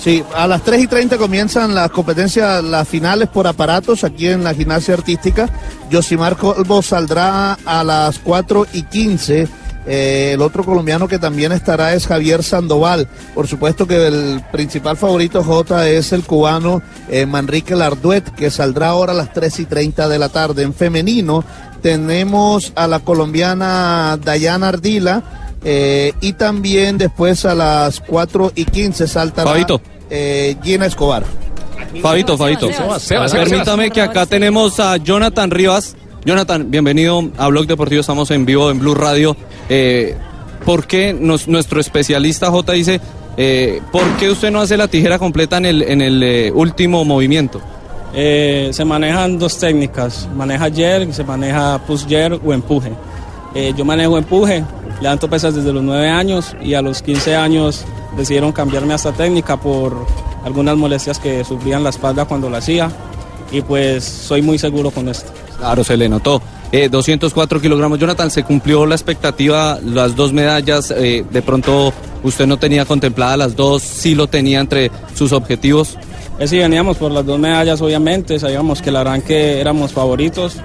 Sí, 0.00 0.24
a 0.34 0.46
las 0.46 0.62
3 0.62 0.84
y 0.84 0.86
30 0.86 1.18
comienzan 1.18 1.74
las 1.74 1.90
competencias, 1.90 2.64
las 2.64 2.88
finales 2.88 3.28
por 3.28 3.46
aparatos 3.46 4.02
aquí 4.02 4.28
en 4.28 4.42
la 4.42 4.54
gimnasia 4.54 4.94
artística. 4.94 5.46
Josimar 5.92 6.38
Colbo 6.38 6.80
saldrá 6.80 7.52
a 7.66 7.84
las 7.84 8.18
4 8.18 8.66
y 8.72 8.84
15. 8.84 9.46
Eh, 9.86 10.32
el 10.32 10.40
otro 10.40 10.64
colombiano 10.64 11.06
que 11.06 11.18
también 11.18 11.52
estará 11.52 11.92
es 11.92 12.06
Javier 12.06 12.42
Sandoval. 12.42 13.08
Por 13.34 13.46
supuesto 13.46 13.86
que 13.86 14.06
el 14.06 14.42
principal 14.50 14.96
favorito 14.96 15.44
J 15.44 15.88
es 15.90 16.12
el 16.14 16.22
cubano 16.24 16.80
eh, 17.10 17.26
Manrique 17.26 17.76
Larduet, 17.76 18.24
que 18.34 18.50
saldrá 18.50 18.88
ahora 18.88 19.12
a 19.12 19.16
las 19.16 19.34
3 19.34 19.60
y 19.60 19.64
30 19.66 20.08
de 20.08 20.18
la 20.18 20.30
tarde. 20.30 20.62
En 20.62 20.72
femenino 20.72 21.44
tenemos 21.82 22.72
a 22.74 22.86
la 22.86 23.00
colombiana 23.00 24.18
Dayana 24.22 24.68
Ardila. 24.68 25.49
Eh, 25.64 26.12
y 26.20 26.32
también 26.34 26.98
después 26.98 27.44
a 27.44 27.54
las 27.54 28.00
4 28.00 28.52
y 28.54 28.64
15 28.64 29.06
saltará 29.06 29.50
Fabito. 29.50 29.80
eh, 30.10 30.56
Gina 30.62 30.86
Escobar. 30.86 31.24
Fabito, 32.02 32.36
Fabito. 32.38 32.72
Sebas, 32.72 33.02
Sebas, 33.02 33.30
Sebas. 33.32 33.48
Permítame 33.48 33.90
que 33.90 34.00
acá 34.00 34.26
tenemos 34.26 34.78
a 34.80 34.96
Jonathan 34.98 35.50
Rivas. 35.50 35.96
Jonathan, 36.24 36.70
bienvenido 36.70 37.30
a 37.38 37.48
Blog 37.48 37.66
Deportivo. 37.66 38.00
Estamos 38.00 38.30
en 38.30 38.44
vivo 38.46 38.70
en 38.70 38.78
Blue 38.78 38.94
Radio. 38.94 39.36
Eh, 39.68 40.14
¿Por 40.64 40.86
qué 40.86 41.14
nos- 41.18 41.48
nuestro 41.48 41.80
especialista 41.80 42.50
J 42.50 42.72
dice, 42.72 43.00
eh, 43.36 43.80
¿por 43.90 44.02
qué 44.18 44.30
usted 44.30 44.50
no 44.50 44.60
hace 44.60 44.76
la 44.76 44.88
tijera 44.88 45.18
completa 45.18 45.56
en 45.56 45.64
el, 45.64 45.82
en 45.82 46.02
el 46.02 46.22
eh, 46.22 46.52
último 46.54 47.04
movimiento? 47.04 47.60
Eh, 48.14 48.68
se 48.72 48.84
manejan 48.84 49.38
dos 49.38 49.56
técnicas, 49.58 50.28
maneja 50.36 50.70
jerk, 50.70 51.12
se 51.12 51.24
maneja 51.24 51.78
push 51.86 52.06
jerk 52.06 52.40
o 52.46 52.52
empuje. 52.52 52.92
Eh, 53.54 53.74
yo 53.76 53.84
manejo 53.84 54.16
empuje, 54.16 54.64
levanto 55.00 55.28
pesas 55.28 55.54
desde 55.54 55.72
los 55.72 55.82
9 55.82 56.08
años 56.08 56.54
y 56.62 56.74
a 56.74 56.82
los 56.82 57.02
15 57.02 57.34
años 57.34 57.84
decidieron 58.16 58.52
cambiarme 58.52 58.92
a 58.92 58.96
esta 58.96 59.12
técnica 59.12 59.56
por 59.56 60.06
algunas 60.44 60.76
molestias 60.76 61.18
que 61.18 61.44
sufrían 61.44 61.82
la 61.82 61.90
espalda 61.90 62.24
cuando 62.24 62.48
la 62.48 62.58
hacía 62.58 62.90
y 63.50 63.62
pues 63.62 64.04
soy 64.04 64.42
muy 64.42 64.58
seguro 64.58 64.90
con 64.90 65.08
esto. 65.08 65.32
Claro, 65.58 65.84
se 65.84 65.96
le 65.96 66.08
notó. 66.08 66.40
Eh, 66.72 66.88
204 66.88 67.60
kilogramos. 67.60 67.98
Jonathan, 67.98 68.30
¿se 68.30 68.44
cumplió 68.44 68.86
la 68.86 68.94
expectativa? 68.94 69.78
Las 69.84 70.14
dos 70.14 70.32
medallas, 70.32 70.92
eh, 70.96 71.24
de 71.28 71.42
pronto 71.42 71.92
usted 72.22 72.46
no 72.46 72.58
tenía 72.58 72.84
contempladas 72.84 73.38
las 73.38 73.56
dos, 73.56 73.82
sí 73.82 74.14
lo 74.14 74.28
tenía 74.28 74.60
entre 74.60 74.90
sus 75.14 75.32
objetivos. 75.32 75.96
Eh, 76.38 76.46
sí, 76.46 76.58
veníamos 76.58 76.96
por 76.96 77.10
las 77.10 77.26
dos 77.26 77.38
medallas, 77.38 77.80
obviamente, 77.82 78.38
sabíamos 78.38 78.80
que 78.80 78.90
el 78.90 78.96
arranque 78.96 79.60
éramos 79.60 79.92
favoritos 79.92 80.56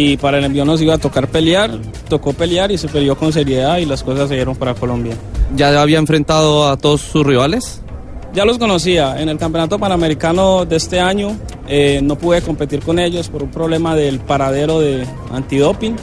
y 0.00 0.16
para 0.16 0.38
el 0.38 0.44
envío 0.44 0.64
nos 0.64 0.80
iba 0.80 0.94
a 0.94 0.98
tocar 0.98 1.26
pelear, 1.26 1.72
tocó 2.08 2.32
pelear 2.32 2.70
y 2.70 2.78
se 2.78 2.86
peleó 2.86 3.16
con 3.16 3.32
seriedad 3.32 3.78
y 3.78 3.84
las 3.84 4.04
cosas 4.04 4.28
se 4.28 4.36
dieron 4.36 4.54
para 4.54 4.72
Colombia. 4.74 5.16
¿Ya 5.56 5.82
había 5.82 5.98
enfrentado 5.98 6.68
a 6.68 6.76
todos 6.76 7.00
sus 7.00 7.26
rivales? 7.26 7.82
Ya 8.32 8.44
los 8.44 8.58
conocía, 8.58 9.20
en 9.20 9.28
el 9.28 9.38
Campeonato 9.38 9.76
Panamericano 9.76 10.64
de 10.64 10.76
este 10.76 11.00
año 11.00 11.36
eh, 11.66 11.98
no 12.00 12.14
pude 12.14 12.42
competir 12.42 12.78
con 12.78 13.00
ellos 13.00 13.28
por 13.28 13.42
un 13.42 13.50
problema 13.50 13.96
del 13.96 14.20
paradero 14.20 14.78
de 14.78 15.04
antidoping 15.32 15.96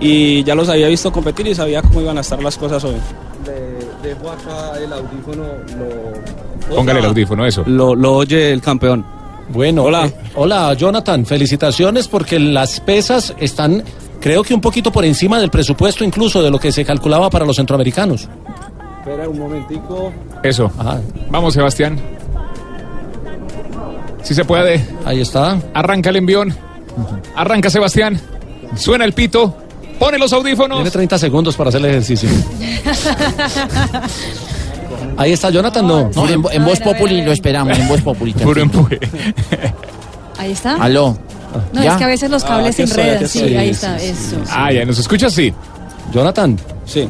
y 0.00 0.42
ya 0.44 0.54
los 0.54 0.70
había 0.70 0.88
visto 0.88 1.12
competir 1.12 1.46
y 1.48 1.54
sabía 1.54 1.82
cómo 1.82 2.00
iban 2.00 2.16
a 2.16 2.22
estar 2.22 2.42
las 2.42 2.56
cosas 2.56 2.82
hoy. 2.82 2.96
dejo 4.02 4.30
acá 4.30 4.78
el 4.82 4.90
audífono, 4.90 5.44
Póngale 6.74 7.00
el 7.00 7.06
audífono, 7.06 7.44
eso. 7.44 7.62
Lo, 7.66 7.94
lo 7.94 8.14
oye 8.14 8.52
el 8.52 8.62
campeón. 8.62 9.04
Bueno, 9.52 9.84
hola. 9.84 10.10
hola, 10.34 10.72
Jonathan. 10.74 11.26
Felicitaciones 11.26 12.08
porque 12.08 12.38
las 12.38 12.80
pesas 12.80 13.34
están, 13.38 13.84
creo 14.20 14.42
que 14.42 14.54
un 14.54 14.60
poquito 14.60 14.90
por 14.90 15.04
encima 15.04 15.38
del 15.38 15.50
presupuesto 15.50 16.04
incluso 16.04 16.42
de 16.42 16.50
lo 16.50 16.58
que 16.58 16.72
se 16.72 16.84
calculaba 16.84 17.28
para 17.28 17.44
los 17.44 17.56
centroamericanos. 17.56 18.28
Espera 19.00 19.28
un 19.28 19.38
momentico. 19.38 20.12
Eso. 20.42 20.70
Vamos, 21.28 21.54
Sebastián. 21.54 21.98
Si 24.22 24.34
se 24.34 24.44
puede. 24.44 24.84
Ahí 25.04 25.20
está. 25.20 25.60
Arranca 25.74 26.10
el 26.10 26.16
envión. 26.16 26.54
Arranca 27.34 27.68
Sebastián. 27.68 28.20
Suena 28.76 29.04
el 29.04 29.12
pito. 29.12 29.56
Pone 29.98 30.18
los 30.18 30.32
audífonos. 30.32 30.78
Tiene 30.78 30.90
30 30.90 31.18
segundos 31.18 31.56
para 31.56 31.68
hacer 31.68 31.80
el 31.80 31.90
ejercicio. 31.90 32.28
Ahí 35.16 35.32
está 35.32 35.50
Jonathan, 35.50 35.86
no. 35.86 36.10
No, 36.14 36.28
en, 36.28 36.42
en 36.52 36.64
Voz 36.64 36.80
Populi 36.80 37.22
lo 37.22 37.32
esperamos, 37.32 37.78
en 37.78 37.88
Voz 37.88 38.00
Populi. 38.02 38.32
Puro 38.34 38.60
empuje. 38.62 38.98
Ahí 40.38 40.52
está. 40.52 40.74
Aló. 40.76 41.16
No, 41.72 41.82
¿Ya? 41.82 41.92
es 41.92 41.96
que 41.98 42.04
a 42.04 42.08
veces 42.08 42.30
los 42.30 42.44
Ah, 42.44 42.48
cables 42.48 42.76
se 42.76 42.84
estoy, 42.84 43.02
enredan. 43.04 43.28
Sí, 43.28 43.40
ahí 43.56 43.66
Sí, 43.66 43.70
está, 43.72 43.98
sí, 43.98 44.06
eso. 44.06 44.36
Ah, 44.50 44.72
ya 44.72 44.84
nos 44.86 44.98
escucha, 44.98 45.28
sí. 45.30 45.52
Jonathan. 46.12 46.58
Sí. 46.86 47.08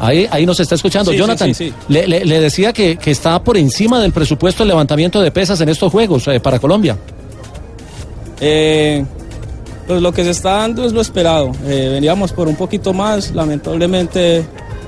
Ahí, 0.00 0.26
ahí 0.30 0.44
nos 0.44 0.58
está 0.58 0.74
escuchando. 0.74 1.12
Sí, 1.12 1.16
sí, 1.16 1.20
Jonathan, 1.22 1.54
sí, 1.54 1.68
sí. 1.68 1.74
Le, 1.88 2.06
le- 2.08 2.24
le 2.24 2.40
decía 2.40 2.72
que, 2.72 2.96
que 2.96 3.12
está 3.12 3.40
por 3.42 3.56
encima 3.56 4.00
del 4.00 4.10
presupuesto 4.12 4.64
el 4.64 4.68
levantamiento 4.70 5.20
de 5.22 5.30
pesas 5.30 5.60
en 5.60 5.68
estos 5.68 5.92
juegos 5.92 6.26
eh, 6.28 6.40
para 6.40 6.58
Colombia. 6.58 6.96
Eh, 8.40 9.04
pues 9.86 10.02
lo 10.02 10.12
que 10.12 10.24
se 10.24 10.30
está 10.30 10.52
dando 10.58 10.84
es 10.84 10.92
lo 10.92 11.00
esperado. 11.00 11.52
Eh, 11.66 11.90
veníamos 11.92 12.32
por 12.32 12.48
un 12.48 12.56
poquito 12.56 12.92
más, 12.92 13.30
lamentablemente 13.32 14.44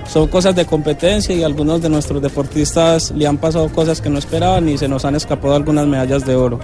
son 0.08 0.28
cosas 0.28 0.54
de 0.54 0.64
competencia 0.66 1.34
y 1.34 1.42
algunos 1.42 1.82
de 1.82 1.88
nuestros 1.88 2.22
deportistas 2.22 3.10
le 3.16 3.26
han 3.26 3.38
pasado 3.38 3.68
cosas 3.68 4.00
que 4.00 4.08
no 4.08 4.18
esperaban 4.18 4.68
y 4.68 4.78
se 4.78 4.88
nos 4.88 5.04
han 5.04 5.14
escapado 5.16 5.54
algunas 5.54 5.86
medallas 5.86 6.24
de 6.24 6.34
oro. 6.36 6.60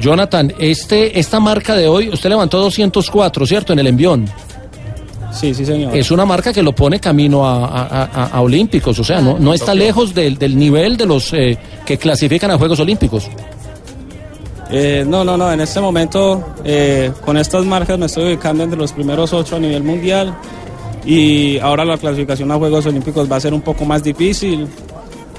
Jonathan, 0.00 0.52
este, 0.58 1.18
esta 1.18 1.40
marca 1.40 1.74
de 1.76 1.88
hoy, 1.88 2.08
usted 2.08 2.28
levantó 2.30 2.58
204, 2.60 3.46
¿cierto? 3.46 3.72
En 3.72 3.78
el 3.80 3.86
envión. 3.88 4.26
Sí, 5.32 5.54
sí, 5.54 5.64
señor. 5.64 5.96
Es 5.96 6.10
una 6.10 6.24
marca 6.24 6.52
que 6.52 6.62
lo 6.62 6.72
pone 6.74 6.98
camino 6.98 7.46
a, 7.46 7.64
a- 7.66 8.04
a- 8.04 8.26
a 8.26 8.40
Olímpicos, 8.40 8.98
o 8.98 9.04
sea, 9.04 9.20
no, 9.20 9.38
no 9.38 9.54
está 9.54 9.74
lejos 9.74 10.12
del, 10.12 10.36
del 10.38 10.58
nivel 10.58 10.96
de 10.96 11.06
los 11.06 11.32
eh, 11.32 11.56
que 11.86 11.96
clasifican 11.98 12.50
a 12.50 12.58
Juegos 12.58 12.80
Olímpicos. 12.80 13.28
Eh, 14.72 15.04
no, 15.06 15.24
no, 15.24 15.36
no, 15.36 15.52
en 15.52 15.60
este 15.60 15.80
momento 15.80 16.54
eh, 16.64 17.10
con 17.24 17.36
estas 17.36 17.64
marcas 17.64 17.98
me 17.98 18.06
estoy 18.06 18.24
ubicando 18.32 18.62
entre 18.62 18.78
los 18.78 18.92
primeros 18.92 19.32
ocho 19.32 19.56
a 19.56 19.58
nivel 19.58 19.82
mundial 19.82 20.32
y 21.04 21.58
ahora 21.58 21.84
la 21.84 21.96
clasificación 21.96 22.50
a 22.52 22.56
Juegos 22.56 22.86
Olímpicos 22.86 23.30
va 23.30 23.36
a 23.36 23.40
ser 23.40 23.54
un 23.54 23.62
poco 23.62 23.84
más 23.84 24.02
difícil, 24.02 24.66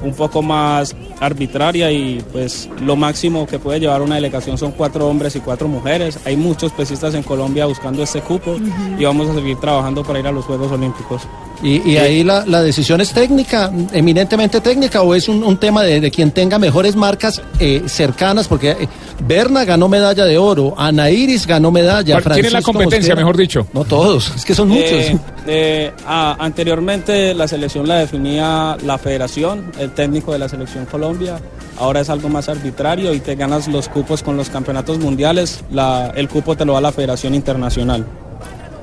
un 0.03 0.13
poco 0.13 0.41
más 0.41 0.95
arbitraria 1.19 1.91
y 1.91 2.23
pues 2.31 2.67
lo 2.81 2.95
máximo 2.95 3.45
que 3.45 3.59
puede 3.59 3.79
llevar 3.79 4.01
una 4.01 4.15
delegación 4.15 4.57
son 4.57 4.71
cuatro 4.71 5.07
hombres 5.07 5.35
y 5.35 5.39
cuatro 5.39 5.67
mujeres. 5.67 6.17
Hay 6.25 6.35
muchos 6.37 6.71
pesistas 6.71 7.13
en 7.13 7.23
Colombia 7.23 7.65
buscando 7.65 8.01
este 8.03 8.21
cupo 8.21 8.57
y 8.97 9.03
vamos 9.03 9.29
a 9.29 9.35
seguir 9.35 9.57
trabajando 9.59 10.03
para 10.03 10.19
ir 10.19 10.27
a 10.27 10.31
los 10.31 10.45
Juegos 10.45 10.71
Olímpicos. 10.71 11.21
Y, 11.63 11.87
y 11.91 11.97
ahí 11.97 12.23
la, 12.23 12.43
la 12.47 12.63
decisión 12.63 13.01
es 13.01 13.11
técnica, 13.13 13.71
eminentemente 13.93 14.59
técnica, 14.61 15.03
o 15.03 15.13
es 15.13 15.29
un, 15.29 15.43
un 15.43 15.57
tema 15.57 15.83
de, 15.83 16.01
de 16.01 16.09
quien 16.09 16.31
tenga 16.31 16.57
mejores 16.57 16.95
marcas 16.95 17.39
eh, 17.59 17.83
cercanas, 17.85 18.47
porque 18.47 18.71
eh, 18.71 18.87
Berna 19.27 19.63
ganó 19.63 19.87
medalla 19.87 20.25
de 20.25 20.39
oro, 20.39 20.73
Ana 20.75 21.11
Iris 21.11 21.45
ganó 21.45 21.69
medalla. 21.69 22.19
¿Cuál- 22.19 22.33
¿Quién 22.33 22.47
es 22.47 22.53
la 22.53 22.63
competencia, 22.63 23.13
Mosquera- 23.13 23.15
mejor 23.15 23.37
dicho? 23.37 23.67
No 23.73 23.83
todos, 23.83 24.33
es 24.35 24.43
que 24.43 24.55
son 24.55 24.69
muchos. 24.69 24.89
Eh, 24.91 25.17
eh, 25.45 25.91
ah, 26.07 26.35
anteriormente 26.39 27.35
la 27.35 27.47
selección 27.47 27.87
la 27.87 27.97
definía 27.97 28.75
la 28.83 28.97
federación, 28.97 29.71
el 29.77 29.90
técnico 29.91 30.33
de 30.33 30.39
la 30.39 30.49
selección 30.49 30.85
Colombia. 30.85 31.39
Ahora 31.79 32.01
es 32.01 32.09
algo 32.09 32.29
más 32.29 32.49
arbitrario 32.49 33.13
y 33.13 33.19
te 33.19 33.35
ganas 33.35 33.67
los 33.67 33.87
cupos 33.89 34.23
con 34.23 34.37
los 34.37 34.49
campeonatos 34.49 34.99
mundiales. 34.99 35.63
La- 35.71 36.11
el 36.15 36.27
cupo 36.27 36.55
te 36.57 36.65
lo 36.65 36.73
da 36.73 36.81
la 36.81 36.91
Federación 36.91 37.35
Internacional. 37.35 38.05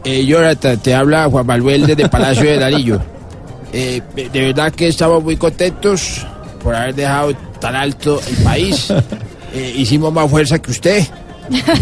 Eh, 0.05 0.25
Jonathan, 0.25 0.79
te 0.79 0.95
habla 0.95 1.29
Juan 1.29 1.45
Manuel 1.47 1.87
desde 1.87 2.09
Palacio 2.09 2.45
de 2.45 2.59
Darillo. 2.59 3.01
Eh, 3.71 4.01
de 4.17 4.41
verdad 4.41 4.73
que 4.73 4.89
estamos 4.89 5.23
muy 5.23 5.37
contentos 5.37 6.27
por 6.65 6.75
haber 6.75 6.95
dejado 6.95 7.35
tan 7.61 7.77
alto 7.77 8.19
el 8.27 8.37
país. 8.43 8.89
Eh, 9.55 9.73
hicimos 9.77 10.13
más 10.13 10.31
fuerza 10.31 10.59
que 10.59 10.71
usted. 10.71 11.05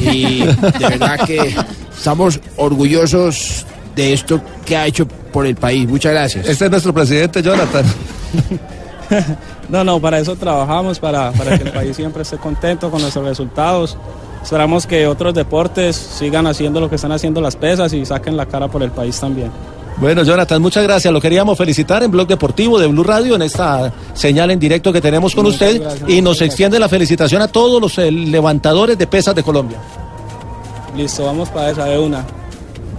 Y 0.01 0.41
de 0.45 0.89
verdad 0.89 1.19
que 1.27 1.53
estamos 1.97 2.39
orgullosos 2.57 3.67
de 3.97 4.13
esto 4.13 4.41
que 4.65 4.77
ha 4.77 4.87
hecho 4.87 5.07
por 5.07 5.47
el 5.47 5.57
país. 5.57 5.89
Muchas 5.89 6.13
gracias. 6.13 6.47
Este 6.49 6.65
es 6.67 6.71
nuestro 6.71 6.93
presidente, 6.95 7.43
Jonathan. 7.43 7.85
No, 9.69 9.83
no, 9.83 9.99
para 10.01 10.21
eso 10.21 10.37
trabajamos, 10.37 11.01
para, 11.01 11.33
para 11.33 11.59
que 11.59 11.65
el 11.65 11.73
país 11.73 11.97
siempre 11.97 12.23
esté 12.23 12.37
contento 12.37 12.89
con 12.89 13.01
nuestros 13.01 13.25
resultados. 13.25 13.99
Esperamos 14.41 14.87
que 14.87 15.09
otros 15.09 15.35
deportes 15.35 15.97
sigan 15.97 16.47
haciendo 16.47 16.79
lo 16.79 16.89
que 16.89 16.95
están 16.95 17.11
haciendo 17.11 17.41
las 17.41 17.57
pesas 17.57 17.93
y 17.93 18.07
saquen 18.07 18.37
la 18.37 18.47
cara 18.47 18.69
por 18.69 18.85
el 18.85 18.93
país 18.93 19.19
también. 19.19 19.51
Bueno, 19.99 20.23
Jonathan, 20.23 20.61
muchas 20.61 20.85
gracias. 20.85 21.13
Lo 21.13 21.21
queríamos 21.21 21.57
felicitar 21.57 22.03
en 22.03 22.11
Blog 22.11 22.29
Deportivo 22.29 22.79
de 22.79 22.87
Blue 22.87 23.03
Radio 23.03 23.35
en 23.35 23.43
esta 23.43 23.93
señal 24.15 24.51
en 24.51 24.61
directo 24.61 24.93
que 24.93 25.01
tenemos 25.01 25.35
con 25.35 25.45
Muchas 25.45 25.63
usted 25.63 25.83
gracias, 25.83 26.11
y 26.11 26.21
nos 26.21 26.41
extiende 26.43 26.79
la 26.79 26.89
felicitación 26.89 27.43
a 27.43 27.49
todos 27.49 27.81
los 27.81 27.99
eh, 27.99 28.13
levantadores 28.13 28.99
de 28.99 29.07
pesas 29.07 29.35
de 29.35 29.43
Colombia. 29.43 29.79
Listo, 30.95 31.25
vamos 31.25 31.49
para 31.49 31.71
esa 31.71 31.87
de 31.87 31.99
una. 31.99 32.25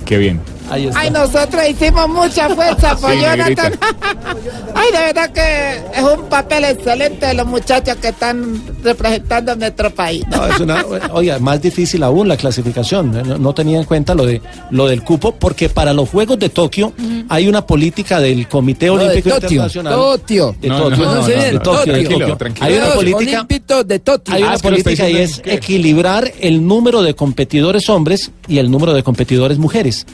Qué 0.06 0.18
bien. 0.18 0.42
Ahí 0.70 0.88
está. 0.88 1.00
Ay, 1.00 1.12
nosotros 1.12 1.62
hicimos 1.70 2.10
mucha 2.10 2.50
fuerza 2.50 2.96
por 2.96 3.12
Sí, 3.12 3.20
Jonathan. 3.22 3.74
Ay, 4.76 4.92
de 4.92 4.98
verdad 4.98 5.32
que 5.32 6.00
es 6.00 6.04
un 6.04 6.26
papel 6.30 6.66
excelente 6.66 7.26
de 7.26 7.34
los 7.34 7.48
muchachos 7.48 7.96
que 7.98 8.10
están 8.10 8.62
representando 8.84 9.54
a 9.54 9.56
nuestro 9.56 9.90
país. 9.94 10.24
No, 10.30 10.46
es 10.46 10.60
una, 10.60 10.86
oiga, 11.12 11.40
más 11.40 11.62
difícil 11.62 12.04
aún 12.04 12.28
la 12.28 12.38
clasificación. 12.38 13.12
No, 13.12 13.38
no 13.38 13.54
tenía 13.54 13.78
en 13.78 13.86
cuenta 13.86 14.14
lo 14.14 14.26
de 14.26 14.42
lo 14.72 14.88
del 14.88 15.04
cupo, 15.04 15.34
porque 15.34 15.70
para 15.70 15.94
los 15.94 16.10
Juegos 16.10 16.40
de 16.40 16.50
Tokio 16.50 16.94
hay 17.30 17.48
una 17.48 17.66
política 17.66 18.20
del 18.20 18.48
Comité 18.48 18.88
No, 18.88 18.98
de 18.98 19.06
Olímpico 19.06 19.30
Tokio, 19.36 19.48
Internacional. 19.48 19.94
Tokio. 19.94 20.56
De 20.60 20.70
Tokio, 20.70 21.12
de 21.24 21.34
de 21.34 22.04
de. 22.04 22.54
Hay 22.60 22.74
una 22.74 22.94
política. 22.94 23.48
De 23.86 24.00
Tokio. 24.00 24.34
Hay 24.34 24.44
una 24.44 24.58
política 24.58 25.10
y 25.10 25.18
es 25.18 25.42
equilibrar 25.46 26.32
el 26.40 26.66
número 26.66 27.02
de 27.02 27.16
competidores 27.16 27.90
hombres 27.90 28.32
y 28.48 28.58
el 28.60 28.70
número 28.72 28.94
de 28.94 29.04
competidores 29.04 29.58
mujeres. 29.58 30.06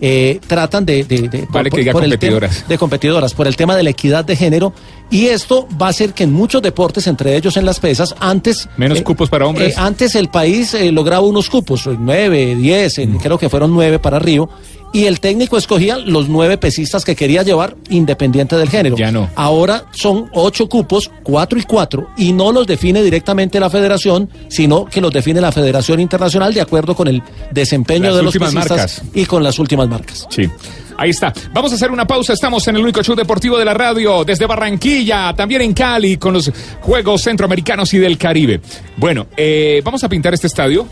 Eh, 0.00 0.38
tratan 0.46 0.86
de, 0.86 1.02
de- 1.04 1.28
de- 1.28 1.46
Vale 1.50 1.70
que 1.70 1.78
diga 1.78 1.90
el 1.90 1.96
tema- 1.98 2.00
competidoras. 2.10 2.68
de 2.68 2.78
competidoras 2.78 3.34
por 3.34 3.48
el 3.48 3.56
tema 3.56 3.74
de 3.76 3.82
la 3.82 3.90
equidad 3.90 4.24
de 4.24 4.36
género 4.36 4.72
y 5.10 5.26
esto 5.26 5.66
va 5.80 5.86
a 5.86 5.90
hacer 5.90 6.12
que 6.12 6.22
en 6.24 6.32
muchos 6.32 6.62
deportes, 6.62 7.06
entre 7.08 7.34
ellos 7.36 7.56
en 7.56 7.64
las 7.64 7.80
pesas, 7.80 8.14
antes 8.20 8.68
Menos 8.76 8.98
eh, 8.98 9.02
cupos 9.02 9.28
para 9.28 9.46
hombres. 9.46 9.72
eh, 9.72 9.74
antes 9.76 10.14
el 10.14 10.28
país 10.28 10.72
eh, 10.74 10.92
lograba 10.92 11.26
unos 11.26 11.50
cupos, 11.50 11.88
nueve, 11.98 12.54
diez, 12.56 12.98
eh, 12.98 13.08
creo 13.20 13.38
que 13.38 13.48
fueron 13.48 13.72
nueve 13.74 13.98
para 13.98 14.18
Río. 14.20 14.48
Y 14.92 15.04
el 15.04 15.20
técnico 15.20 15.58
escogía 15.58 15.98
los 15.98 16.28
nueve 16.28 16.56
pesistas 16.56 17.04
que 17.04 17.14
quería 17.14 17.42
llevar, 17.42 17.76
independiente 17.90 18.56
del 18.56 18.70
género. 18.70 18.96
Ya 18.96 19.12
no. 19.12 19.28
Ahora 19.34 19.84
son 19.90 20.30
ocho 20.32 20.68
cupos, 20.68 21.10
cuatro 21.22 21.58
y 21.58 21.62
cuatro, 21.62 22.08
y 22.16 22.32
no 22.32 22.52
los 22.52 22.66
define 22.66 23.02
directamente 23.02 23.60
la 23.60 23.68
federación, 23.68 24.30
sino 24.48 24.86
que 24.86 25.00
los 25.02 25.12
define 25.12 25.40
la 25.42 25.52
Federación 25.52 26.00
Internacional 26.00 26.54
de 26.54 26.62
acuerdo 26.62 26.94
con 26.94 27.06
el 27.08 27.22
desempeño 27.50 28.06
Las 28.06 28.16
de 28.16 28.22
los 28.22 28.32
pesistas 28.32 28.68
marcas. 28.70 29.02
y 29.12 29.26
con 29.26 29.42
las 29.42 29.58
últimas 29.58 29.88
marcas. 29.88 30.26
Sí. 30.30 30.48
Ahí 30.96 31.10
está. 31.10 31.32
Vamos 31.52 31.70
a 31.70 31.74
hacer 31.76 31.90
una 31.92 32.06
pausa. 32.06 32.32
Estamos 32.32 32.66
en 32.66 32.76
el 32.76 32.82
único 32.82 33.02
show 33.04 33.14
deportivo 33.14 33.56
de 33.58 33.64
la 33.64 33.74
radio, 33.74 34.24
desde 34.24 34.46
Barranquilla, 34.46 35.32
también 35.36 35.62
en 35.62 35.72
Cali, 35.74 36.16
con 36.16 36.32
los 36.32 36.50
Juegos 36.80 37.22
Centroamericanos 37.22 37.92
y 37.94 37.98
del 37.98 38.18
Caribe. 38.18 38.60
Bueno, 38.96 39.26
eh, 39.36 39.80
vamos 39.84 40.02
a 40.02 40.08
pintar 40.08 40.34
este 40.34 40.48
estadio, 40.48 40.88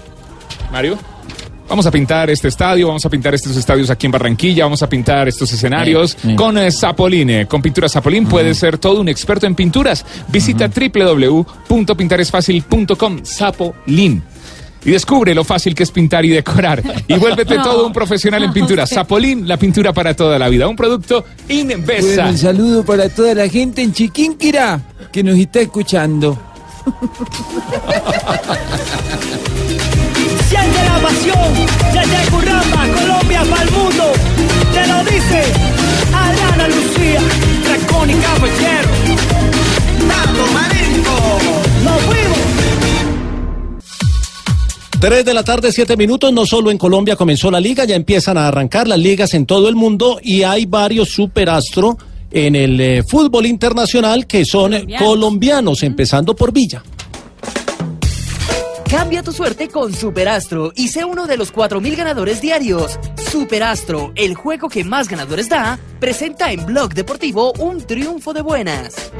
Mario. 0.71 0.97
Vamos 1.69 1.85
a 1.85 1.91
pintar 1.91 2.31
este 2.31 2.47
estadio, 2.49 2.87
vamos 2.87 3.05
a 3.05 3.11
pintar 3.11 3.35
estos 3.35 3.57
estadios 3.57 3.91
aquí 3.91 4.07
en 4.07 4.13
Barranquilla, 4.13 4.63
vamos 4.65 4.83
a 4.85 4.89
pintar 4.89 5.27
estos 5.27 5.53
escenarios 5.53 6.13
Sí, 6.13 6.19
sí. 6.31 6.37
con 6.37 6.57
eh, 6.59 6.71
Zapolín. 6.71 7.29
eh, 7.31 7.47
Con 7.47 7.61
Pintura 7.61 7.89
Zapolín 7.89 8.25
puedes 8.27 8.57
ser 8.59 8.79
todo 8.79 9.01
un 9.01 9.09
experto 9.09 9.47
en 9.47 9.57
pinturas. 9.57 10.05
Visita 10.29 10.69
www.pintaresfacil.com 10.69 13.25
Zapolín. 13.25 14.23
Y 14.85 14.91
descubre 14.93 15.35
lo 15.35 15.43
fácil 15.43 15.75
que 15.75 15.83
es 15.83 15.91
pintar 15.91 16.25
y 16.25 16.29
decorar. 16.29 16.81
Y 17.09 17.15
vuélvete 17.15 17.55
No. 17.59 17.65
todo 17.65 17.87
un 17.89 17.93
profesional 17.93 18.45
en 18.45 18.53
pintura. 18.53 18.87
Zapolín, 18.87 19.49
la 19.49 19.57
pintura 19.57 19.93
para 19.93 20.15
toda 20.15 20.39
la 20.39 20.49
vida. 20.49 20.69
Un 20.69 20.77
producto 20.77 21.25
Invesa. 21.49 22.07
Bueno, 22.07 22.29
un 22.31 22.39
saludo 22.39 22.85
para 22.85 23.09
toda 23.09 23.35
la 23.35 23.49
gente 23.49 23.83
en 23.83 23.93
Chiquinquirá 23.93 24.81
que 25.11 25.25
nos 25.25 25.37
está 25.37 25.59
escuchando. 25.61 26.39
Siente 30.49 30.79
la 30.85 30.99
pasión 31.01 31.55
desde 31.93 32.31
Curramba, 32.31 32.87
Colombia 33.01 33.43
para 33.51 33.63
el 33.63 33.71
mundo. 33.73 34.13
Te 34.73 34.87
lo 34.87 35.05
dice 35.05 35.43
Adriana 36.15 36.69
Lucía, 36.69 37.21
Dracón 37.65 38.11
y 38.11 38.15
Caballero. 38.15 38.89
Tato 40.09 40.47
Marenco, 40.55 41.39
nos 41.85 42.03
fuimos. 42.03 42.39
3 45.01 45.25
de 45.25 45.35
la 45.35 45.43
tarde, 45.43 45.73
7 45.73 45.97
minutos. 45.97 46.33
No 46.33 46.47
solo 46.47 46.71
en 46.71 46.79
Colombia 46.79 47.17
comenzó 47.17 47.51
la 47.51 47.61
liga, 47.61 47.85
ya 47.85 47.97
empiezan 47.97 48.39
a 48.39 48.47
arrancar 48.47 48.87
las 48.87 48.99
ligas 48.99 49.35
en 49.35 49.47
todo 49.47 49.69
el 49.69 49.75
mundo 49.75 50.21
y 50.23 50.45
hay 50.45 50.67
varios 50.67 51.09
superastro 51.11 51.99
en 52.31 52.55
el 52.55 52.81
eh, 52.81 53.03
fútbol 53.03 53.47
internacional 53.47 54.27
que 54.27 54.45
son 54.45 54.71
Colombianos. 54.73 55.09
colombianos, 55.09 55.83
empezando 55.83 56.37
por 56.37 56.53
Villa. 56.53 56.83
Cambia 58.91 59.21
tu 59.23 59.33
suerte 59.33 59.69
con 59.69 59.93
Superastro 59.93 60.73
y 60.77 60.89
sé 60.89 61.05
uno 61.05 61.27
de 61.27 61.37
los 61.37 61.53
4.000 61.53 61.97
ganadores 61.97 62.41
diarios. 62.41 62.99
Superastro, 63.31 64.13
el 64.15 64.37
juego 64.37 64.69
que 64.69 64.85
más 64.85 65.09
ganadores 65.09 65.49
da, 65.49 65.79
presenta 65.99 66.53
en 66.53 66.65
Blog 66.65 66.95
Deportivo 66.95 67.53
un 67.59 67.85
triunfo 67.85 68.33
de 68.33 68.43
buenas. 68.43 69.11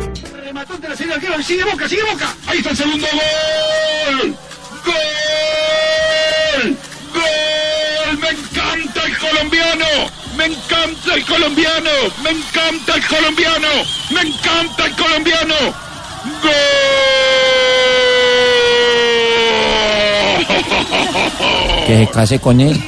Remató 0.45 0.75
ante 0.75 0.89
la 0.89 0.97
serie 0.97 1.15
arquero, 1.15 1.43
sigue 1.43 1.65
Boca, 1.65 1.89
sigue 1.89 2.03
Boca. 2.05 2.33
Ahí 2.47 2.59
está 2.59 2.71
el 2.71 2.77
segundo 2.77 3.07
gol. 3.11 4.37
¡Gol! 4.85 6.77
¡Gol! 7.13 8.19
¡Me 8.21 8.29
encanta 8.31 9.05
el 9.05 9.19
colombiano! 9.19 9.87
Me 10.37 10.45
encanta 10.45 11.15
el 11.15 11.25
colombiano. 11.25 11.91
Me 12.23 12.31
encanta 12.31 12.95
el 12.95 13.07
colombiano. 13.07 13.69
Me 14.11 14.21
encanta 14.21 14.87
el 14.87 14.95
colombiano. 14.95 15.55
Que 21.87 21.99
se 21.99 22.07
case 22.11 22.39
con 22.39 22.61
él. 22.61 22.81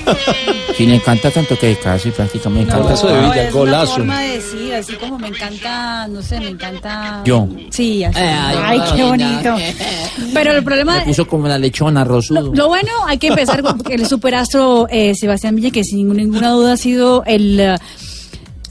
Si 0.76 0.86
le 0.86 0.94
encanta 0.94 1.28
tanto 1.30 1.58
que 1.58 1.74
se 1.74 1.80
case, 1.80 2.12
prácticamente. 2.12 2.72
No, 2.72 2.88
eso 2.88 3.08
de 3.08 3.20
Villa, 3.20 3.48
es 3.48 3.52
golazo. 3.52 3.96
una 3.96 4.14
forma 4.14 4.22
de 4.22 4.28
decir, 4.36 4.74
así 4.74 4.92
como 4.94 5.18
me 5.18 5.26
encanta, 5.26 6.06
no 6.06 6.22
sé, 6.22 6.38
me 6.38 6.50
encanta... 6.50 7.22
Yo. 7.24 7.48
Sí, 7.70 8.04
así. 8.04 8.20
Ay, 8.20 8.56
Ay, 8.62 8.80
qué 8.94 9.02
bonito. 9.02 9.56
Pero 10.32 10.52
el 10.52 10.62
problema... 10.62 10.98
Me 10.98 11.04
puso 11.06 11.26
como 11.26 11.48
la 11.48 11.58
lechona, 11.58 12.04
rosudo. 12.04 12.52
Lo 12.54 12.68
bueno, 12.68 12.92
hay 13.06 13.18
que 13.18 13.26
empezar 13.26 13.60
con 13.62 13.80
el 13.90 14.06
superastro 14.06 14.86
eh, 14.88 15.16
Sebastián 15.16 15.56
Villa, 15.56 15.72
que 15.72 15.82
sin 15.82 16.08
ninguna 16.08 16.50
duda 16.50 16.74
ha 16.74 16.76
sido 16.76 17.24
el 17.26 17.76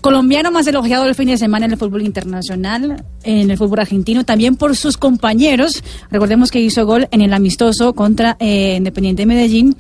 colombiano 0.01 0.51
más 0.51 0.67
elogiado 0.67 1.05
del 1.05 1.15
fin 1.15 1.27
de 1.27 1.37
semana 1.37 1.65
en 1.65 1.73
el 1.73 1.77
fútbol 1.77 2.01
internacional, 2.03 3.03
en 3.23 3.51
el 3.51 3.57
fútbol 3.57 3.79
argentino, 3.79 4.23
también 4.23 4.55
por 4.55 4.75
sus 4.75 4.97
compañeros. 4.97 5.83
Recordemos 6.11 6.51
que 6.51 6.61
hizo 6.61 6.85
gol 6.85 7.07
en 7.11 7.21
el 7.21 7.33
amistoso 7.33 7.93
contra 7.93 8.37
eh, 8.39 8.75
Independiente 8.77 9.25
Medellín. 9.25 9.75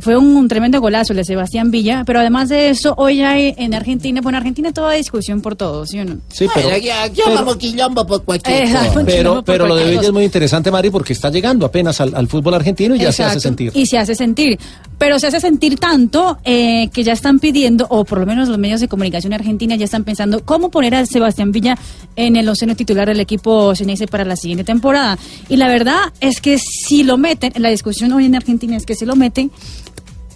Fue 0.00 0.16
un, 0.16 0.36
un 0.36 0.48
tremendo 0.48 0.80
golazo 0.80 1.12
el 1.12 1.18
de 1.18 1.24
Sebastián 1.24 1.70
Villa, 1.70 2.04
pero 2.06 2.20
además 2.20 2.48
de 2.48 2.70
eso, 2.70 2.94
hoy 2.96 3.22
hay 3.22 3.54
en 3.56 3.74
Argentina, 3.74 4.20
bueno, 4.20 4.38
en 4.38 4.42
Argentina 4.42 4.72
toda 4.72 4.92
discusión 4.92 5.40
por 5.40 5.56
todo, 5.56 5.86
¿sí 5.86 5.98
o 5.98 6.04
no? 6.04 6.18
Sí, 6.32 6.46
pero, 6.54 6.68
Ay, 6.70 6.88
vamos 7.34 7.56
quilombo 7.56 8.06
por 8.06 8.22
cualquier 8.24 8.64
cosa. 8.68 9.02
pero, 9.04 9.42
pero 9.42 9.66
lo 9.66 9.76
de 9.76 9.90
Villa 9.90 10.02
es 10.02 10.12
muy 10.12 10.24
interesante, 10.24 10.70
Mari, 10.70 10.90
porque 10.90 11.12
está 11.12 11.30
llegando 11.30 11.66
apenas 11.66 12.00
al, 12.00 12.14
al 12.14 12.28
fútbol 12.28 12.54
argentino 12.54 12.94
y 12.94 12.98
ya 12.98 13.12
se 13.12 13.24
hace 13.24 13.40
sentir. 13.40 13.72
Y 13.74 13.86
se 13.86 13.98
hace 13.98 14.14
sentir. 14.14 14.58
Pero 14.98 15.18
se 15.20 15.28
hace 15.28 15.40
sentir 15.40 15.78
tanto 15.78 16.38
eh, 16.44 16.88
que 16.92 17.04
ya 17.04 17.12
están 17.12 17.38
pidiendo, 17.38 17.86
o 17.88 18.04
por 18.04 18.18
lo 18.18 18.26
menos 18.26 18.48
los 18.48 18.58
medios 18.58 18.80
de 18.80 18.88
comunicación 18.88 19.32
argentina 19.32 19.76
ya 19.76 19.84
están 19.84 20.04
pensando 20.04 20.44
cómo 20.44 20.70
poner 20.70 20.94
a 20.94 21.06
Sebastián 21.06 21.52
Villa 21.52 21.78
en 22.16 22.36
el 22.36 22.48
océano 22.48 22.74
titular 22.74 23.06
del 23.06 23.20
equipo 23.20 23.74
Ceneice 23.76 24.06
para 24.08 24.24
la 24.24 24.36
siguiente 24.36 24.64
temporada. 24.64 25.16
Y 25.48 25.56
la 25.56 25.68
verdad 25.68 25.98
es 26.20 26.40
que 26.40 26.58
si 26.58 27.04
lo 27.04 27.16
meten, 27.16 27.52
la 27.56 27.68
discusión 27.70 28.12
hoy 28.12 28.24
en 28.24 28.34
Argentina 28.34 28.76
es 28.76 28.86
que 28.86 28.94
si 28.94 29.04
lo 29.06 29.14
meten, 29.14 29.52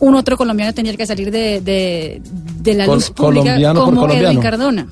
un 0.02 0.14
otro 0.16 0.36
colombiano 0.36 0.72
tendría 0.74 0.96
que 0.96 1.06
salir 1.06 1.30
de, 1.30 1.60
de, 1.60 2.20
de 2.60 2.74
la 2.74 2.86
Col- 2.86 2.96
luz 2.96 3.10
pública 3.10 3.42
colombiano 3.44 3.74
por 3.80 3.84
como 3.88 4.00
colombiano. 4.02 4.28
Edwin 4.30 4.42
Cardona. 4.42 4.86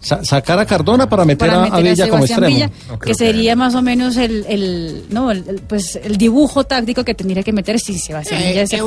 Sa- 0.00 0.22
sacar 0.22 0.58
a 0.58 0.66
Cardona 0.66 1.08
para 1.08 1.24
meter, 1.24 1.48
para 1.48 1.60
a, 1.60 1.64
meter 1.64 1.78
a 1.78 1.80
Villa 1.80 2.08
como 2.10 2.24
extremo. 2.24 2.54
Villa, 2.54 2.70
que 3.02 3.14
sería 3.14 3.56
más 3.56 3.74
o 3.74 3.80
menos 3.80 4.16
el, 4.18 4.44
el 4.48 5.04
no 5.10 5.30
el, 5.30 5.44
el- 5.48 5.60
pues 5.62 5.96
el 6.02 6.16
dibujo 6.18 6.64
táctico 6.64 7.04
que 7.04 7.14
tendría 7.14 7.42
que 7.42 7.52
meter 7.52 7.78
si 7.80 7.98
Sebastián 7.98 8.42
Eh, 8.42 8.48
Villa 8.50 8.66
se 8.66 8.76
es 8.76 8.82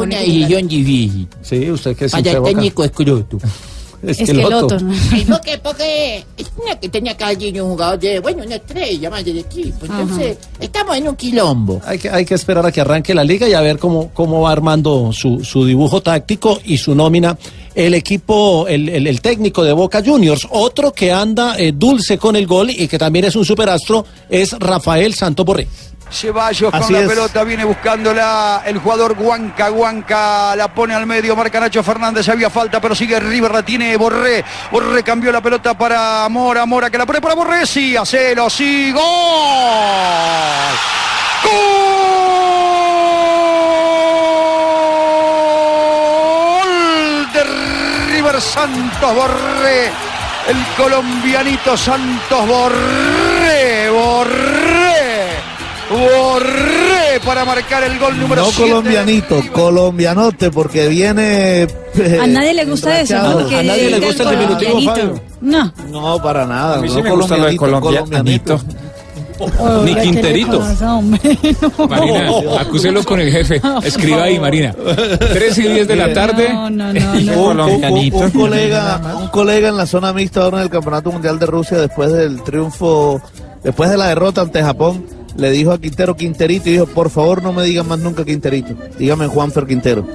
difícil. 0.68 1.28
Sí, 1.42 1.72
usted 1.72 1.96
que 1.96 2.08
Vaya 2.08 2.32
siempre 2.32 2.54
técnico 2.54 2.84
escroto. 2.84 3.38
Es 4.04 4.20
Es 4.22 4.28
que 4.30 4.34
Loto, 4.36 4.80
¿no? 4.80 4.94
Ay, 5.12 5.26
porque, 5.28 5.58
porque 5.58 6.26
es 6.38 6.52
una 6.64 6.80
que 6.80 6.88
tenía 6.90 7.18
que 7.18 7.24
alguien 7.24 7.60
un 7.62 7.72
jugador 7.72 7.98
de, 8.00 8.20
bueno, 8.20 8.44
una 8.46 8.56
estrella 8.56 9.10
más 9.10 9.26
del 9.26 9.40
equipo. 9.40 9.86
Entonces, 9.88 10.38
estamos 10.60 10.96
en 10.98 11.08
un 11.08 11.16
quilombo. 11.16 11.82
Hay 11.86 11.98
que, 11.98 12.10
hay 12.10 12.24
que 12.26 12.36
esperar 12.36 12.66
a 12.66 12.72
que 12.72 12.80
arranque 12.82 13.16
la 13.16 13.24
liga 13.24 13.48
y 13.50 13.54
a 13.54 13.62
ver 13.62 13.80
cómo, 13.80 14.12
cómo 14.14 14.42
va 14.42 14.52
armando 14.52 15.12
su, 15.14 15.44
su 15.44 15.66
dibujo 15.66 16.02
táctico 16.02 16.60
y 16.66 16.78
su 16.78 16.94
nómina. 16.94 17.38
El 17.74 17.94
equipo, 17.94 18.68
el, 18.68 18.90
el- 18.90 19.08
el 19.08 19.22
técnico 19.22 19.64
de 19.64 19.74
Boca 19.74 20.02
Juniors, 20.06 20.48
otro 20.52 20.92
que 20.94 21.12
anda 21.12 21.56
eh, 21.60 21.74
dulce 21.76 22.18
con 22.18 22.36
el 22.36 22.46
gol 22.48 22.70
y 22.70 22.88
que 22.88 22.98
también 22.98 23.26
es 23.26 23.36
un 23.36 23.46
superastro, 23.46 24.06
es 24.30 24.54
Rafael 24.60 25.14
Santo 25.14 25.44
Borré. 25.46 25.68
Ceballos 26.10 26.74
Así 26.74 26.86
con 26.86 26.94
la 26.94 27.00
es. 27.02 27.08
pelota, 27.08 27.44
viene 27.44 27.66
buscándola 27.66 28.62
el 28.66 28.78
jugador 28.80 29.16
Huanca, 29.18 29.70
Huanca 29.72 30.56
la 30.56 30.68
pone 30.70 30.94
al 30.96 31.06
medio, 31.06 31.36
marca 31.36 31.60
Nacho 31.60 31.84
Fernández, 31.84 32.28
había 32.30 32.50
falta, 32.50 32.80
pero 32.80 32.96
sigue 32.96 33.20
River, 33.20 33.52
la 33.52 33.64
tiene 33.64 33.96
Borré, 33.98 34.44
Borré 34.72 35.04
cambió 35.04 35.32
la 35.32 35.42
pelota 35.42 35.74
para 35.74 36.28
Mora, 36.30 36.66
Mora 36.66 36.90
que 36.90 36.98
la 36.98 37.06
pone 37.06 37.20
para 37.22 37.36
Borré, 37.36 37.66
sí, 37.68 37.96
hacelo, 37.98 38.50
sí, 38.50 38.92
gol. 38.94 39.04
Gol 45.88 47.28
de 47.34 47.44
River 48.14 48.42
Santos 48.42 49.14
Borré, 49.16 49.92
el 50.48 50.66
colombianito 50.76 51.76
Santos 51.78 52.48
Borré, 52.48 53.90
Borré, 53.90 54.57
Borré 55.98 57.20
para 57.26 57.46
marcar 57.46 57.84
el 57.84 57.98
gol 58.00 58.20
número 58.20 58.42
No 58.44 58.52
7. 58.52 58.62
colombianito, 58.70 59.42
colombianote, 59.54 60.52
porque 60.52 60.88
viene. 60.88 61.64
eh, 61.64 62.20
A 62.22 62.28
nadie 62.28 62.54
le 62.54 62.66
gusta 62.66 63.00
eso, 63.02 63.16
¿no? 63.16 63.32
embrachado. 63.40 63.50
Que 63.50 63.64
le 63.64 64.00
digan 64.00 64.14
colombianito. 64.16 65.22
No. 65.42 65.74
No, 65.90 66.22
para 66.22 66.46
nada. 66.46 66.78
A 66.78 66.82
mí 66.82 66.90
sí 66.90 66.98
no 66.98 67.04
me 67.04 67.12
gusta 67.12 67.38
lo 67.38 67.46
de 67.46 67.58
colombianito. 67.58 68.60
Ni 69.86 69.94
Quinterito. 69.96 70.60
Marina, 71.90 72.30
acúselo 72.60 73.04
con 73.04 73.20
el 73.20 73.32
jefe. 73.32 73.62
Escriba 73.84 74.24
ahí, 74.24 74.40
Marina. 74.40 74.74
3 75.20 75.58
y 75.60 75.62
10 75.62 75.88
de 75.88 75.96
la 75.96 76.12
tarde. 76.14 76.50
No, 76.52 76.70
no, 77.54 77.68
un- 77.68 78.14
un 78.14 78.32
colega, 78.32 79.00
un 79.22 79.28
colega 79.28 79.70
en 79.70 79.78
la 79.78 79.86
zona 79.86 80.12
mixta 80.12 80.42
ahora 80.42 80.58
en 80.58 80.64
el 80.64 80.70
Campeonato 80.72 81.12
Mundial 81.12 81.38
de 81.38 81.46
Rusia, 81.46 81.78
después 81.78 82.12
del 82.12 82.42
triunfo, 82.42 83.22
después 83.64 83.92
de 83.92 83.98
la 83.98 84.08
derrota 84.08 84.42
ante 84.42 84.62
Japón, 84.64 85.06
le 85.38 85.52
dijo 85.52 85.72
a 85.72 85.80
Quintero 85.80 86.16
Quinterito 86.16 86.70
y 86.70 86.74
dijo, 86.74 86.86
por 86.88 87.10
favor 87.10 87.44
no 87.44 87.54
me 87.54 87.64
digan 87.64 87.88
más 87.88 88.00
nunca 88.00 88.26
Quinterito, 88.26 88.74
dígame 88.98 89.28
Juanfer 89.28 89.66
Quintero. 89.66 90.06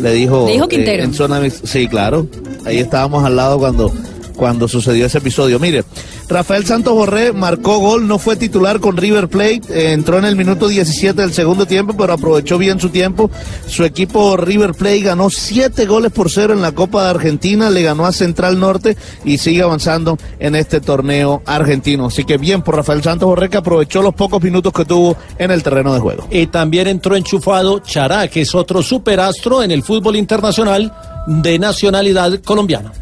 Le 0.00 0.12
dijo, 0.12 0.46
¿Le 0.46 0.52
dijo 0.52 0.64
eh, 0.66 0.68
Quintero? 0.68 1.02
en 1.02 1.14
zona. 1.14 1.40
Sí, 1.50 1.88
claro. 1.88 2.26
Ahí 2.64 2.78
estábamos 2.78 3.24
al 3.24 3.36
lado 3.36 3.58
cuando, 3.58 3.90
cuando 4.36 4.68
sucedió 4.68 5.06
ese 5.06 5.18
episodio. 5.18 5.58
Mire, 5.58 5.84
Rafael 6.28 6.66
Santos 6.66 6.92
Borré 6.92 7.32
marcó 7.32 7.78
gol, 7.78 8.08
no 8.08 8.18
fue 8.18 8.34
titular 8.34 8.80
con 8.80 8.96
River 8.96 9.28
Plate, 9.28 9.62
eh, 9.70 9.92
entró 9.92 10.18
en 10.18 10.24
el 10.24 10.34
minuto 10.34 10.66
17 10.66 11.20
del 11.20 11.32
segundo 11.32 11.66
tiempo, 11.66 11.94
pero 11.96 12.12
aprovechó 12.12 12.58
bien 12.58 12.80
su 12.80 12.88
tiempo. 12.88 13.30
Su 13.68 13.84
equipo 13.84 14.36
River 14.36 14.74
Plate 14.74 15.00
ganó 15.00 15.30
siete 15.30 15.86
goles 15.86 16.10
por 16.10 16.28
cero 16.28 16.52
en 16.52 16.62
la 16.62 16.72
Copa 16.72 17.04
de 17.04 17.10
Argentina, 17.10 17.70
le 17.70 17.82
ganó 17.82 18.06
a 18.06 18.12
Central 18.12 18.58
Norte 18.58 18.96
y 19.24 19.38
sigue 19.38 19.62
avanzando 19.62 20.18
en 20.40 20.56
este 20.56 20.80
torneo 20.80 21.42
argentino. 21.46 22.06
Así 22.06 22.24
que 22.24 22.38
bien 22.38 22.62
por 22.62 22.74
Rafael 22.74 23.04
Santos 23.04 23.28
Borré 23.28 23.48
que 23.48 23.58
aprovechó 23.58 24.02
los 24.02 24.14
pocos 24.14 24.42
minutos 24.42 24.72
que 24.72 24.84
tuvo 24.84 25.16
en 25.38 25.52
el 25.52 25.62
terreno 25.62 25.94
de 25.94 26.00
juego. 26.00 26.26
Y 26.30 26.48
también 26.48 26.88
entró 26.88 27.14
enchufado 27.14 27.78
Chará, 27.78 28.26
que 28.26 28.40
es 28.40 28.54
otro 28.54 28.82
superastro 28.82 29.62
en 29.62 29.70
el 29.70 29.84
fútbol 29.84 30.16
internacional 30.16 30.92
de 31.28 31.58
nacionalidad 31.58 32.40
colombiana. 32.42 32.92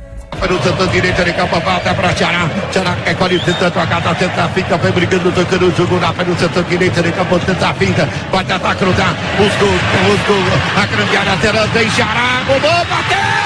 Olha 0.40 0.52
setor 0.52 0.58
tentando 0.58 0.90
direito, 0.90 1.20
ele 1.20 1.32
capa, 1.32 1.56
até 1.56 1.94
pra 1.94 2.10
É 2.10 2.14
Tchará 2.14 2.96
recolhe, 3.04 3.38
tenta 3.40 3.70
trocada, 3.70 4.00
tá, 4.02 4.14
tenta 4.14 4.48
finta, 4.48 4.78
foi 4.78 4.92
brigando, 4.92 5.32
tocando 5.32 5.66
o 5.66 5.76
jogo 5.76 5.98
na 5.98 6.12
frente. 6.12 6.38
setor 6.38 6.64
direito, 6.64 6.98
ele 6.98 7.12
capa, 7.12 7.38
tenta 7.38 7.74
finta, 7.74 8.08
bate, 8.30 8.44
tentar 8.46 8.74
cruzar. 8.74 9.14
Os 9.38 9.54
gols, 9.56 9.80
os 10.12 10.26
gols, 10.26 10.52
a 10.76 10.86
cambiada, 10.86 11.36
terá, 11.40 11.66
deixará, 11.66 12.42
gol, 12.46 12.60
bateu! 12.60 13.43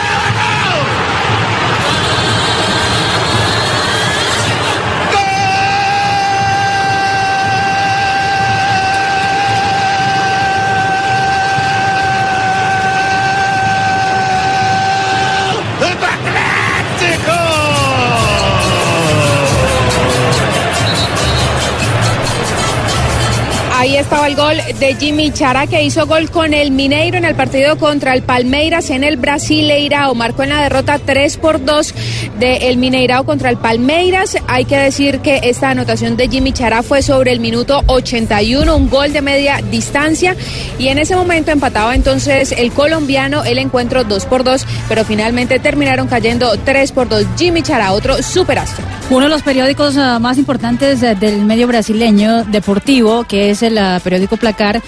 Ahí 23.79 23.97
estaba 23.97 24.27
el 24.27 24.35
gol 24.35 24.57
de 24.81 24.97
Jimmy 24.97 25.31
Chara 25.31 25.69
que 25.69 25.85
hizo 25.85 26.05
gol 26.09 26.29
con 26.33 26.53
el 26.53 26.73
Mineiro 26.73 27.17
en 27.17 27.25
el 27.25 27.37
partido 27.37 27.79
contra 27.79 28.13
el 28.13 28.23
Palmeiras 28.23 28.91
en 28.91 29.05
el 29.05 29.17
Brasileirao. 29.17 30.17
Marcó 30.17 30.43
en 30.43 30.49
la 30.49 30.63
derrota 30.63 30.99
3 30.99 31.37
por 31.37 31.65
2 31.65 31.95
del 32.41 32.77
Mineirao 32.77 33.25
contra 33.25 33.51
el 33.51 33.57
Palmeiras. 33.57 34.37
Hay 34.49 34.65
que 34.65 34.77
decir 34.77 35.21
que 35.21 35.43
esta 35.45 35.71
anotación 35.71 36.17
de 36.17 36.27
Jimmy 36.27 36.51
Chara 36.51 36.83
fue 36.83 37.03
sobre 37.03 37.31
el 37.31 37.39
minuto 37.39 37.85
81, 37.87 38.77
un 38.77 38.91
gol 38.91 39.13
de 39.13 39.23
media 39.23 39.61
distancia. 39.71 40.35
Y 40.81 40.89
en 40.89 40.99
ese 40.99 41.15
momento 41.15 41.53
empataba 41.53 41.95
entonces 41.95 42.51
el 42.51 42.73
colombiano 42.73 43.45
el 43.45 43.59
encuentro 43.59 44.03
2 44.03 44.27
por 44.27 44.43
2, 44.43 44.67
pero 44.89 45.05
finalmente 45.05 45.61
terminaron 45.61 46.09
cayendo 46.09 46.59
3 46.65 46.91
por 46.91 47.09
2. 47.09 47.25
Jimmy 47.37 47.63
Chara, 47.63 47.93
otro 47.93 48.25
superastro. 48.25 48.85
Uno 49.11 49.25
de 49.25 49.31
los 49.31 49.43
periódicos 49.43 49.97
ah, 49.97 50.19
más 50.19 50.37
importantes 50.37 51.03
eh, 51.03 51.15
del 51.15 51.45
medio 51.45 51.67
brasileño 51.67 52.45
deportivo, 52.45 53.25
que 53.25 53.51
es 53.51 53.63
el 53.69 53.79
ah, 53.79 54.01
periódico 54.03 54.37
Placar, 54.37 54.83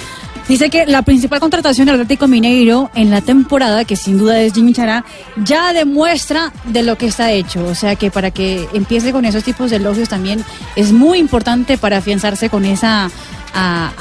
dice 0.49 0.69
que 0.69 0.87
la 0.87 1.03
principal 1.03 1.41
contratación 1.41 1.87
del 1.87 1.95
Atlético 1.95 2.27
Mineiro 2.27 2.91
en 2.95 3.11
la 3.11 3.21
temporada, 3.21 3.85
que 3.85 3.97
sin 3.97 4.19
duda 4.19 4.41
es 4.41 4.53
Jimmy 4.53 4.73
Chará, 4.73 5.05
ya 5.45 5.73
demuestra 5.73 6.53
de 6.65 6.83
lo 6.83 6.99
que 6.99 7.07
está 7.07 7.31
hecho. 7.31 7.65
O 7.67 7.75
sea 7.75 7.97
que 7.97 8.11
para 8.11 8.31
que 8.31 8.69
empiece 8.73 9.13
con 9.13 9.25
esos 9.25 9.45
tipos 9.45 9.71
de 9.71 9.77
elogios 9.77 10.09
también 10.09 10.45
es 10.77 10.93
muy 10.93 11.19
importante 11.19 11.79
para 11.79 11.99
afianzarse 11.99 12.51
con 12.51 12.65
esa 12.65 13.11
a, 13.55 13.93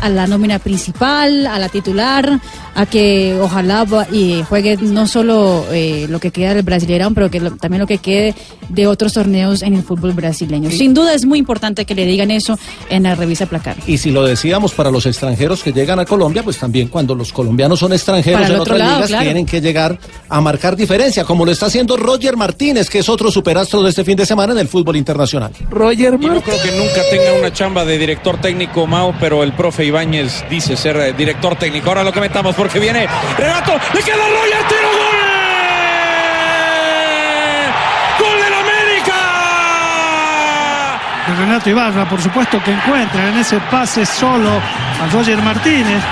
a 0.00 0.08
la 0.08 0.26
nómina 0.26 0.58
principal, 0.58 1.46
a 1.46 1.58
la 1.58 1.68
titular, 1.68 2.40
a 2.78 2.86
que 2.86 3.36
ojalá 3.42 3.82
va- 3.84 4.06
y 4.12 4.42
juegue 4.48 4.76
no 4.80 5.06
solo 5.08 5.64
eh, 5.72 6.06
lo 6.08 6.20
que 6.20 6.30
queda 6.30 6.54
del 6.54 6.64
Brasileirão, 6.64 7.12
pero 7.12 7.28
que 7.28 7.40
lo- 7.40 7.50
también 7.56 7.80
lo 7.80 7.86
que 7.88 7.98
quede 7.98 8.34
de 8.68 8.86
otros 8.86 9.14
torneos 9.14 9.62
en 9.62 9.74
el 9.74 9.82
fútbol 9.82 10.12
brasileño. 10.12 10.70
Sin 10.70 10.94
duda 10.94 11.12
es 11.12 11.24
muy 11.26 11.38
importante 11.40 11.84
que 11.84 11.94
le 11.96 12.06
digan 12.06 12.30
eso 12.30 12.56
en 12.88 13.02
la 13.02 13.14
revista 13.16 13.46
Placar. 13.46 13.76
Y 13.86 13.98
si 13.98 14.10
lo 14.12 14.22
decíamos 14.24 14.72
para 14.74 14.90
los 14.92 15.06
extranjeros 15.06 15.62
que 15.62 15.72
llegan 15.72 15.98
a 15.98 16.04
Colombia, 16.04 16.42
pues 16.44 16.56
también 16.58 16.86
cuando 16.88 17.14
los 17.16 17.32
colombianos 17.32 17.80
son 17.80 17.92
extranjeros 17.92 18.42
Para 18.42 18.54
en 18.54 18.60
otras 18.60 18.78
lado, 18.78 18.94
ligas 18.96 19.08
claro. 19.08 19.24
tienen 19.24 19.44
que 19.46 19.60
llegar 19.60 19.98
a 20.28 20.40
marcar 20.40 20.76
diferencia, 20.76 21.24
como 21.24 21.44
lo 21.44 21.50
está 21.50 21.66
haciendo 21.66 21.96
Roger 21.96 22.36
Martínez, 22.36 22.88
que 22.88 23.00
es 23.00 23.08
otro 23.08 23.30
superastro 23.32 23.82
de 23.82 23.90
este 23.90 24.04
fin 24.04 24.16
de 24.16 24.24
semana 24.24 24.52
en 24.52 24.58
el 24.60 24.68
fútbol 24.68 24.96
internacional. 24.96 25.50
Roger 25.70 26.14
Y 26.20 26.26
no 26.26 26.40
creo 26.42 26.62
que 26.62 26.70
nunca 26.78 27.02
tenga 27.10 27.32
una 27.40 27.52
chamba 27.52 27.84
de 27.84 27.98
director 27.98 28.40
técnico 28.40 28.86
Mao, 28.86 29.14
pero 29.18 29.42
el 29.42 29.52
profe 29.52 29.84
Ibáñez 29.84 30.44
dice 30.48 30.76
ser 30.76 30.96
eh, 30.98 31.12
director 31.12 31.56
técnico. 31.56 31.88
Ahora 31.88 32.04
lo 32.04 32.12
comentamos 32.12 32.54
porque 32.68 32.80
viene 32.80 33.08
Renato, 33.38 33.80
le 33.94 34.02
queda 34.02 34.16
Roger, 34.16 34.62
tiro 34.68 34.90
gol. 34.90 35.16
¡Gol 38.18 38.42
del 38.42 38.52
América! 38.52 39.14
Renato 41.38 41.70
Ibarra, 41.70 42.06
por 42.06 42.20
supuesto 42.20 42.62
que 42.62 42.72
encuentra 42.72 43.30
en 43.30 43.38
ese 43.38 43.58
pase 43.70 44.04
solo 44.04 44.50
a 44.50 45.06
Roger 45.10 45.40
Martínez. 45.40 46.02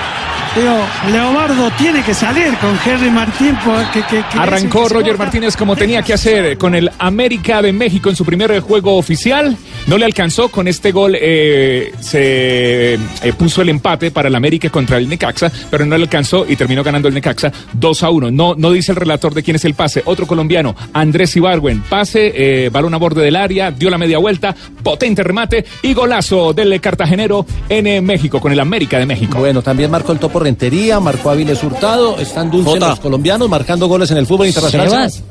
Digo, 0.56 0.74
Leobardo 1.12 1.70
tiene 1.76 2.02
que 2.02 2.14
salir 2.14 2.56
con 2.56 2.78
Henry 2.84 3.10
Martín. 3.10 3.54
porque- 3.64 4.00
que- 4.08 4.24
que- 4.32 4.38
Arrancó 4.38 4.88
Roger. 4.88 5.18
Martínez 5.18 5.54
como 5.56 5.76
tenía 5.76 6.00
que 6.02 6.14
hacer 6.14 6.56
con 6.56 6.74
el 6.74 6.90
América 6.98 7.60
de 7.60 7.72
México 7.72 8.08
en 8.08 8.16
su 8.16 8.24
primer 8.24 8.58
juego 8.60 8.96
oficial. 8.96 9.54
No 9.86 9.98
le 9.98 10.04
alcanzó. 10.06 10.48
Con 10.48 10.66
este 10.68 10.92
gol 10.92 11.14
eh, 11.20 11.92
se 12.00 12.94
eh, 12.94 12.98
puso 13.38 13.60
el 13.62 13.68
empate 13.68 14.10
para 14.10 14.28
el 14.28 14.34
América 14.34 14.70
contra 14.70 14.96
el 14.96 15.08
Necaxa, 15.08 15.50
pero 15.70 15.84
no 15.84 15.96
le 15.96 16.04
alcanzó 16.04 16.46
y 16.48 16.56
terminó 16.56 16.82
ganando 16.82 17.08
el 17.08 17.14
Necaxa 17.14 17.52
2 17.74 18.02
a 18.02 18.10
1. 18.10 18.30
No, 18.30 18.54
no 18.56 18.70
dice 18.72 18.92
el 18.92 18.96
relator 18.96 19.34
de 19.34 19.42
quién 19.42 19.56
es 19.56 19.64
el 19.66 19.74
pase. 19.74 20.02
Otro 20.06 20.26
colombiano, 20.26 20.74
Andrés 20.94 21.36
Ibargüen. 21.36 21.82
Pase, 21.82 22.32
eh, 22.34 22.70
balón 22.70 22.94
a 22.94 22.96
borde 22.96 23.22
del 23.22 23.36
área, 23.36 23.70
dio 23.70 23.90
la 23.90 23.98
media 23.98 24.18
vuelta, 24.18 24.54
potente 24.82 25.22
remate 25.22 25.64
y 25.82 25.92
golazo 25.92 26.52
del 26.54 26.80
cartagenero 26.80 27.44
en 27.68 28.04
México 28.04 28.40
con 28.40 28.52
el 28.52 28.60
América 28.60 28.98
de 28.98 29.04
México. 29.06 29.38
Bueno, 29.38 29.60
también 29.62 29.90
marcó 29.90 30.12
el 30.12 30.18
topo 30.18 30.38
Rentería, 30.46 31.00
marcó 31.00 31.30
Áviles 31.30 31.60
Hurtado, 31.64 32.18
están 32.18 32.52
dulces 32.52 32.74
Jota. 32.74 32.90
los 32.90 33.00
colombianos 33.00 33.48
marcando 33.48 33.88
goles 33.88 34.12
en 34.12 34.18
el 34.18 34.26
fútbol 34.26 34.46
internacional. 34.46 34.88
Sebas. 34.88 35.22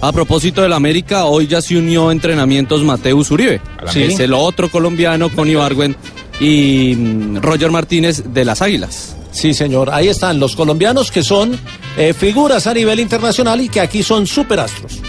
A 0.00 0.10
propósito 0.10 0.62
del 0.62 0.72
América, 0.72 1.26
hoy 1.26 1.46
ya 1.46 1.62
se 1.62 1.78
unió 1.78 2.08
a 2.08 2.12
entrenamientos 2.12 2.82
Mateus 2.82 3.30
Uribe. 3.30 3.60
Sí. 3.88 4.02
Es 4.02 4.18
el 4.18 4.34
otro 4.34 4.68
colombiano 4.68 5.28
con 5.28 5.48
Ibargüen 5.48 5.94
y 6.40 6.96
mm, 6.96 7.36
Roger 7.36 7.70
Martínez 7.70 8.24
de 8.26 8.44
las 8.44 8.62
Águilas. 8.62 9.14
Sí, 9.30 9.54
señor. 9.54 9.90
Ahí 9.92 10.08
están 10.08 10.40
los 10.40 10.56
colombianos 10.56 11.12
que 11.12 11.22
son 11.22 11.56
eh, 11.96 12.12
figuras 12.12 12.66
a 12.66 12.74
nivel 12.74 12.98
internacional 12.98 13.60
y 13.60 13.68
que 13.68 13.80
aquí 13.80 14.02
son 14.02 14.26
superastros. 14.26 15.00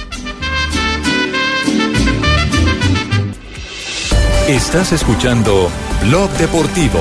Estás 4.47 4.91
escuchando 4.91 5.69
Blog 6.03 6.29
Deportivo. 6.37 6.99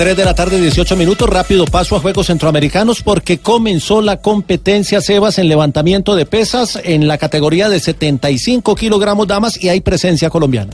3 0.00 0.16
de 0.16 0.24
la 0.24 0.32
tarde, 0.32 0.58
18 0.58 0.96
minutos. 0.96 1.28
Rápido 1.28 1.66
paso 1.66 1.94
a 1.94 2.00
Juegos 2.00 2.28
Centroamericanos 2.28 3.02
porque 3.02 3.36
comenzó 3.36 4.00
la 4.00 4.16
competencia 4.22 5.02
Sebas 5.02 5.36
en 5.36 5.46
levantamiento 5.46 6.16
de 6.16 6.24
pesas 6.24 6.78
en 6.82 7.06
la 7.06 7.18
categoría 7.18 7.68
de 7.68 7.80
75 7.80 8.74
kilogramos 8.76 9.26
damas 9.26 9.62
y 9.62 9.68
hay 9.68 9.82
presencia 9.82 10.30
colombiana. 10.30 10.72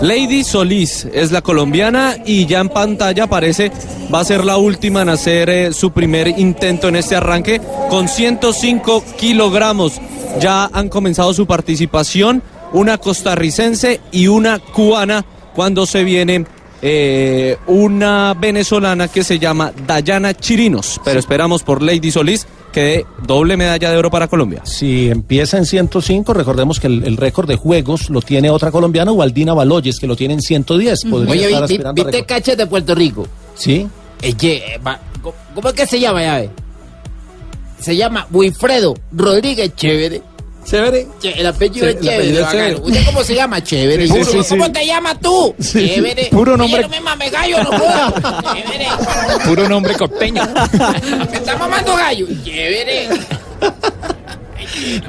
Lady 0.00 0.42
Solís 0.42 1.06
es 1.12 1.32
la 1.32 1.42
colombiana 1.42 2.16
y 2.24 2.46
ya 2.46 2.60
en 2.60 2.70
pantalla 2.70 3.24
aparece, 3.24 3.70
va 4.12 4.20
a 4.20 4.24
ser 4.24 4.42
la 4.42 4.56
última 4.56 5.02
en 5.02 5.10
hacer 5.10 5.50
eh, 5.50 5.74
su 5.74 5.90
primer 5.92 6.28
intento 6.28 6.88
en 6.88 6.96
este 6.96 7.16
arranque 7.16 7.60
con 7.90 8.08
105 8.08 9.04
kilogramos. 9.18 10.00
Ya 10.40 10.70
han 10.72 10.88
comenzado 10.88 11.34
su 11.34 11.46
participación 11.46 12.42
una 12.72 12.96
costarricense 12.96 14.00
y 14.12 14.28
una 14.28 14.60
cubana 14.60 15.26
cuando 15.54 15.84
se 15.84 16.04
viene 16.04 16.46
eh, 16.86 17.56
una 17.66 18.34
venezolana 18.38 19.08
que 19.08 19.24
se 19.24 19.38
llama 19.38 19.72
Dayana 19.86 20.34
Chirinos. 20.34 21.00
Pero 21.02 21.18
esperamos 21.18 21.62
por 21.62 21.80
Lady 21.82 22.10
Solís 22.10 22.46
que 22.72 22.80
dé 22.82 23.06
doble 23.26 23.56
medalla 23.56 23.90
de 23.90 23.96
oro 23.96 24.10
para 24.10 24.28
Colombia. 24.28 24.60
Si 24.66 25.08
empieza 25.08 25.56
en 25.56 25.64
105, 25.64 26.34
recordemos 26.34 26.80
que 26.80 26.88
el, 26.88 27.04
el 27.04 27.16
récord 27.16 27.48
de 27.48 27.56
juegos 27.56 28.10
lo 28.10 28.20
tiene 28.20 28.50
otra 28.50 28.70
colombiana, 28.70 29.12
Waldina 29.12 29.54
Baloyes, 29.54 29.98
que 29.98 30.06
lo 30.06 30.14
tiene 30.14 30.34
en 30.34 30.42
110. 30.42 31.04
Podría 31.04 31.32
Oye, 31.32 31.44
estar 31.46 31.62
vi- 31.62 31.68
vi- 31.68 31.74
aspirando 31.74 32.02
a 32.02 32.04
¿viste. 32.04 32.26
Cachas 32.26 32.56
de 32.58 32.66
Puerto 32.66 32.94
Rico? 32.94 33.26
Sí. 33.54 33.86
Eh, 34.20 34.78
va- 34.86 35.00
¿cómo- 35.22 35.34
¿cómo 35.54 35.68
es 35.68 35.74
que 35.74 35.86
se 35.86 35.98
llama, 35.98 36.22
ya 36.22 36.36
ve? 36.38 36.50
Se 37.80 37.96
llama 37.96 38.26
Wilfredo 38.30 38.94
Rodríguez 39.12 39.74
Chévere. 39.74 40.20
¿Chévere? 40.64 41.06
el 41.22 41.46
apellido 41.46 41.86
Sí, 41.86 41.90
es 41.90 41.96
el 41.96 42.00
Chévere. 42.02 42.16
apellido 42.16 42.38
es 42.40 42.46
bacano. 42.46 42.62
chévere. 42.68 42.80
¿Usted 42.86 43.04
cómo 43.06 43.24
se 43.24 43.34
llama? 43.34 43.62
Chévere. 43.64 44.06
Sí, 44.08 44.12
sí, 44.12 44.30
¿Cómo, 44.30 44.42
sí, 44.42 44.48
cómo 44.50 44.72
te 44.72 44.86
llamas 44.86 45.20
tú? 45.20 45.54
Sí. 45.60 45.88
Chévere. 45.94 46.28
Puro 46.30 46.52
Oye, 46.54 46.58
nombre- 46.62 46.82
no 46.82 46.88
me 46.88 47.00
mames 47.00 47.30
gallo, 47.32 47.62
no 47.62 47.78
jodas. 47.78 48.14
Chévere. 48.54 48.86
Puro 49.44 49.68
nombre 49.68 49.94
costeño. 49.94 50.42
Me 51.30 51.36
está 51.36 51.56
mamando 51.58 51.94
gallo. 51.96 52.26
Chévere. 52.44 53.08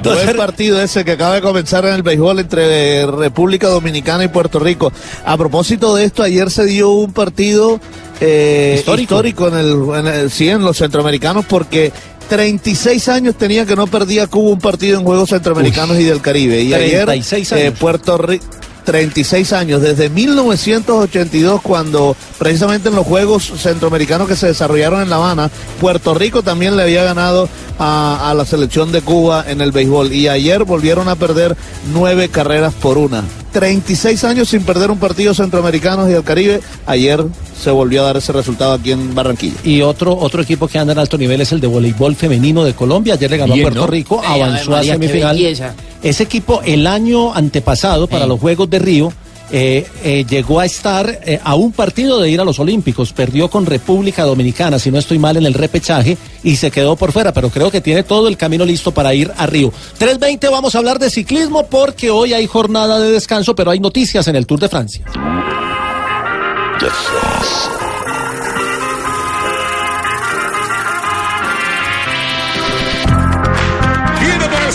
Buen 0.02 0.36
partido 0.36 0.80
ese 0.80 1.04
que 1.04 1.12
acaba 1.12 1.34
de 1.34 1.40
comenzar 1.40 1.84
en 1.86 1.94
el 1.94 2.02
béisbol 2.02 2.38
entre 2.40 3.06
República 3.06 3.68
Dominicana 3.68 4.24
y 4.24 4.28
Puerto 4.28 4.58
Rico. 4.58 4.92
A 5.24 5.36
propósito 5.36 5.94
de 5.96 6.04
esto, 6.04 6.22
ayer 6.22 6.50
se 6.50 6.64
dio 6.66 6.90
un 6.90 7.12
partido 7.12 7.80
eh, 8.20 8.76
Histórico. 8.78 9.14
histórico, 9.16 9.48
en, 9.48 9.54
el, 9.58 9.98
en 9.98 10.06
el- 10.06 10.30
sí, 10.30 10.48
en 10.48 10.62
los 10.62 10.76
centroamericanos 10.78 11.44
porque 11.46 11.92
36 12.28 13.08
años 13.08 13.34
tenía 13.36 13.66
que 13.66 13.76
no 13.76 13.86
perdía 13.86 14.26
Cuba 14.26 14.52
un 14.52 14.58
partido 14.58 14.98
en 14.98 15.04
Juegos 15.04 15.30
Centroamericanos 15.30 15.98
y 15.98 16.04
del 16.04 16.20
Caribe. 16.20 16.62
Y 16.62 16.70
36 16.70 17.52
ayer 17.52 17.64
eh, 17.64 17.68
años. 17.68 17.78
Puerto 17.78 18.18
Rico... 18.18 18.44
36 18.86 19.52
años, 19.52 19.82
desde 19.82 20.08
1982, 20.08 21.60
cuando 21.60 22.16
precisamente 22.38 22.88
en 22.88 22.94
los 22.94 23.04
Juegos 23.04 23.52
Centroamericanos 23.58 24.28
que 24.28 24.36
se 24.36 24.46
desarrollaron 24.46 25.02
en 25.02 25.10
La 25.10 25.16
Habana, 25.16 25.50
Puerto 25.80 26.14
Rico 26.14 26.42
también 26.42 26.76
le 26.76 26.84
había 26.84 27.02
ganado 27.02 27.48
a, 27.78 28.30
a 28.30 28.34
la 28.34 28.44
selección 28.44 28.92
de 28.92 29.02
Cuba 29.02 29.44
en 29.46 29.60
el 29.60 29.72
béisbol. 29.72 30.12
Y 30.12 30.28
ayer 30.28 30.64
volvieron 30.64 31.08
a 31.08 31.16
perder 31.16 31.56
nueve 31.92 32.28
carreras 32.28 32.72
por 32.74 32.96
una. 32.96 33.24
36 33.52 34.22
años 34.24 34.50
sin 34.50 34.62
perder 34.64 34.90
un 34.90 34.98
partido 34.98 35.32
centroamericano 35.32 36.08
y 36.08 36.12
del 36.12 36.22
Caribe. 36.22 36.60
Ayer 36.84 37.24
se 37.58 37.70
volvió 37.70 38.02
a 38.02 38.06
dar 38.06 38.18
ese 38.18 38.30
resultado 38.32 38.74
aquí 38.74 38.92
en 38.92 39.14
Barranquilla. 39.14 39.56
Y 39.64 39.80
otro, 39.80 40.14
otro 40.16 40.42
equipo 40.42 40.68
que 40.68 40.78
anda 40.78 40.92
en 40.92 40.98
alto 40.98 41.16
nivel 41.16 41.40
es 41.40 41.52
el 41.52 41.60
de 41.60 41.66
voleibol 41.66 42.14
femenino 42.14 42.64
de 42.64 42.74
Colombia. 42.74 43.14
Ayer 43.14 43.30
le 43.30 43.38
ganó 43.38 43.54
Bien, 43.54 43.66
a 43.66 43.70
Puerto 43.70 43.80
¿no? 43.80 43.86
Rico, 43.86 44.22
avanzó 44.22 44.76
Ave 44.76 44.88
María, 44.88 44.94
a 44.94 44.98
qué 44.98 45.08
semifinal. 45.08 45.72
Ese 46.06 46.22
equipo 46.22 46.62
el 46.64 46.86
año 46.86 47.34
antepasado 47.34 48.06
para 48.06 48.28
los 48.28 48.38
Juegos 48.38 48.70
de 48.70 48.78
Río 48.78 49.12
eh, 49.50 49.84
eh, 50.04 50.24
llegó 50.28 50.60
a 50.60 50.64
estar 50.64 51.18
eh, 51.24 51.40
a 51.42 51.56
un 51.56 51.72
partido 51.72 52.20
de 52.20 52.30
ir 52.30 52.40
a 52.40 52.44
los 52.44 52.60
Olímpicos. 52.60 53.12
Perdió 53.12 53.50
con 53.50 53.66
República 53.66 54.22
Dominicana, 54.22 54.78
si 54.78 54.92
no 54.92 54.98
estoy 54.98 55.18
mal, 55.18 55.36
en 55.36 55.46
el 55.46 55.54
repechaje 55.54 56.16
y 56.44 56.54
se 56.54 56.70
quedó 56.70 56.94
por 56.94 57.10
fuera, 57.10 57.32
pero 57.32 57.50
creo 57.50 57.72
que 57.72 57.80
tiene 57.80 58.04
todo 58.04 58.28
el 58.28 58.36
camino 58.36 58.64
listo 58.64 58.92
para 58.92 59.14
ir 59.14 59.32
a 59.36 59.46
Río. 59.46 59.72
3.20 59.98 60.48
vamos 60.48 60.76
a 60.76 60.78
hablar 60.78 61.00
de 61.00 61.10
ciclismo 61.10 61.66
porque 61.66 62.08
hoy 62.08 62.34
hay 62.34 62.46
jornada 62.46 63.00
de 63.00 63.10
descanso, 63.10 63.56
pero 63.56 63.72
hay 63.72 63.80
noticias 63.80 64.28
en 64.28 64.36
el 64.36 64.46
Tour 64.46 64.60
de 64.60 64.68
Francia. 64.68 65.04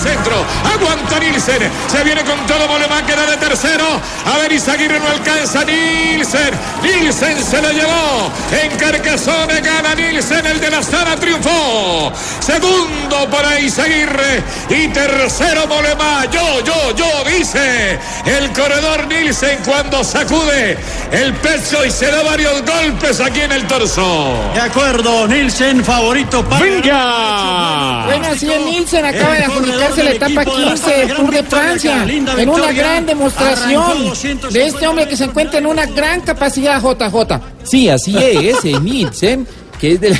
Centro. 0.01 0.35
Aguanta 0.73 1.19
Nielsen. 1.19 1.69
Se 1.87 2.03
viene 2.03 2.23
con 2.23 2.37
todo 2.47 2.67
Molemán. 2.67 3.05
Queda 3.05 3.25
de 3.25 3.37
tercero. 3.37 3.85
A 4.25 4.37
ver, 4.39 4.51
Izaguirre 4.51 4.99
no 4.99 5.07
alcanza. 5.07 5.63
Nielsen. 5.63 6.51
Nielsen 6.81 7.43
se 7.43 7.61
lo 7.61 7.71
llevó. 7.71 8.31
En 8.61 8.77
Carcassonne 8.77 9.61
gana 9.61 9.95
Nielsen. 9.95 10.45
El 10.45 10.59
de 10.59 10.71
la 10.71 10.79
Astana 10.79 11.15
triunfó. 11.15 12.11
Segundo 12.39 13.29
para 13.29 13.59
Izaguirre. 13.59 14.43
Y 14.69 14.87
tercero 14.89 15.67
Molemán. 15.67 16.29
Yo, 16.31 16.61
yo, 16.61 16.95
yo, 16.95 17.23
dice 17.25 17.99
el 18.25 18.51
corredor 18.53 19.07
Nielsen 19.07 19.59
cuando 19.65 20.03
sacude 20.03 20.77
el 21.11 21.33
pecho 21.35 21.85
y 21.85 21.91
se 21.91 22.07
da 22.07 22.23
varios 22.23 22.63
golpes 22.65 23.19
aquí 23.19 23.41
en 23.41 23.51
el 23.51 23.67
torso. 23.67 24.33
De 24.53 24.61
acuerdo, 24.61 25.27
Nielsen, 25.27 25.83
favorito 25.83 26.43
para. 26.45 26.65
¡Venga! 26.65 28.05
Bueno, 28.05 28.27
así 28.27 28.51
es, 28.51 28.61
Nielsen 28.61 29.05
acaba 29.05 29.33
de 29.35 29.43
El 29.43 29.90
la 29.97 30.11
etapa 30.11 30.41
equipo 30.43 30.57
de 30.57 30.65
la 30.65 30.71
15 30.73 30.89
del 30.91 31.07
Gran 31.07 31.17
Tour 31.21 31.33
de 31.33 31.43
Francia 31.43 32.05
en 32.37 32.49
una 32.49 32.71
gran 32.71 33.05
demostración 33.05 33.81
Arrancó 33.83 34.03
250 34.09 34.49
de 34.49 34.65
este 34.67 34.87
hombre 34.87 35.07
que 35.07 35.17
se 35.17 35.23
encuentra 35.25 35.59
en 35.59 35.65
una 35.65 35.85
gran 35.85 36.21
capacidad, 36.21 36.81
JJ. 36.81 37.39
Sí, 37.63 37.89
así 37.89 38.15
es, 38.17 38.63
Nielsen, 38.81 39.47
que 39.79 39.93
es 39.93 40.01
de 40.01 40.09
la 40.11 40.17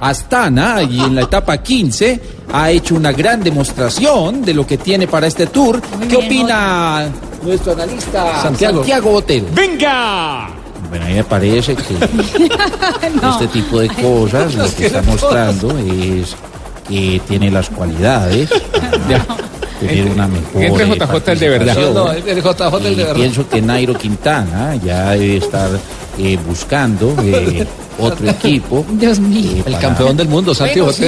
Astana 0.00 0.82
y 0.82 1.00
en 1.00 1.14
la 1.14 1.22
etapa 1.22 1.58
15 1.58 2.20
ha 2.52 2.70
hecho 2.70 2.94
una 2.96 3.12
gran 3.12 3.42
demostración 3.42 4.42
de 4.42 4.52
lo 4.52 4.66
que 4.66 4.76
tiene 4.78 5.06
para 5.06 5.26
este 5.26 5.46
tour. 5.46 5.80
¿Qué 5.80 6.16
bien, 6.16 6.24
opina 6.24 7.08
nuestro 7.42 7.72
analista 7.72 8.42
Santiago. 8.42 8.78
Santiago, 8.78 9.10
Botero. 9.10 9.46
¡Venga! 9.54 10.48
Bueno, 10.88 11.04
a 11.06 11.08
mí 11.08 11.14
me 11.14 11.24
parece 11.24 11.74
que 11.74 11.82
No. 13.22 13.32
este 13.32 13.46
tipo 13.48 13.80
de 13.80 13.88
cosas 13.88 14.54
lo 14.54 14.74
que 14.74 14.86
está 14.86 15.02
mostrando 15.06 15.78
es 15.78 16.34
que 16.88 17.20
tiene 17.26 17.50
las 17.50 17.70
cualidades 17.70 18.50
para 19.08 19.26
tener 19.80 20.06
una 20.06 20.28
mejor 20.28 20.62
Entre 20.62 20.84
eh, 20.84 20.98
JJ 20.98 21.28
el 21.32 21.38
de 21.38 21.48
verdad. 21.48 21.76
No, 21.92 22.12
el 22.12 22.42
JJ 22.42 22.76
el 22.76 22.96
de 22.96 23.04
verdad. 23.04 23.14
pienso 23.14 23.48
que 23.48 23.62
Nairo 23.62 23.94
Quintana 23.94 24.76
ya 24.76 25.10
debe 25.10 25.36
estar 25.36 25.70
eh, 26.18 26.38
buscando 26.46 27.14
eh, 27.22 27.66
otro 27.98 28.28
equipo. 28.30 28.84
Dios 28.92 29.18
mío. 29.20 29.62
El 29.66 29.78
campeón 29.78 30.16
del 30.16 30.28
mundo, 30.28 30.54
Santiago 30.54 30.86
Bueno, 30.86 30.96
sí, 30.98 31.04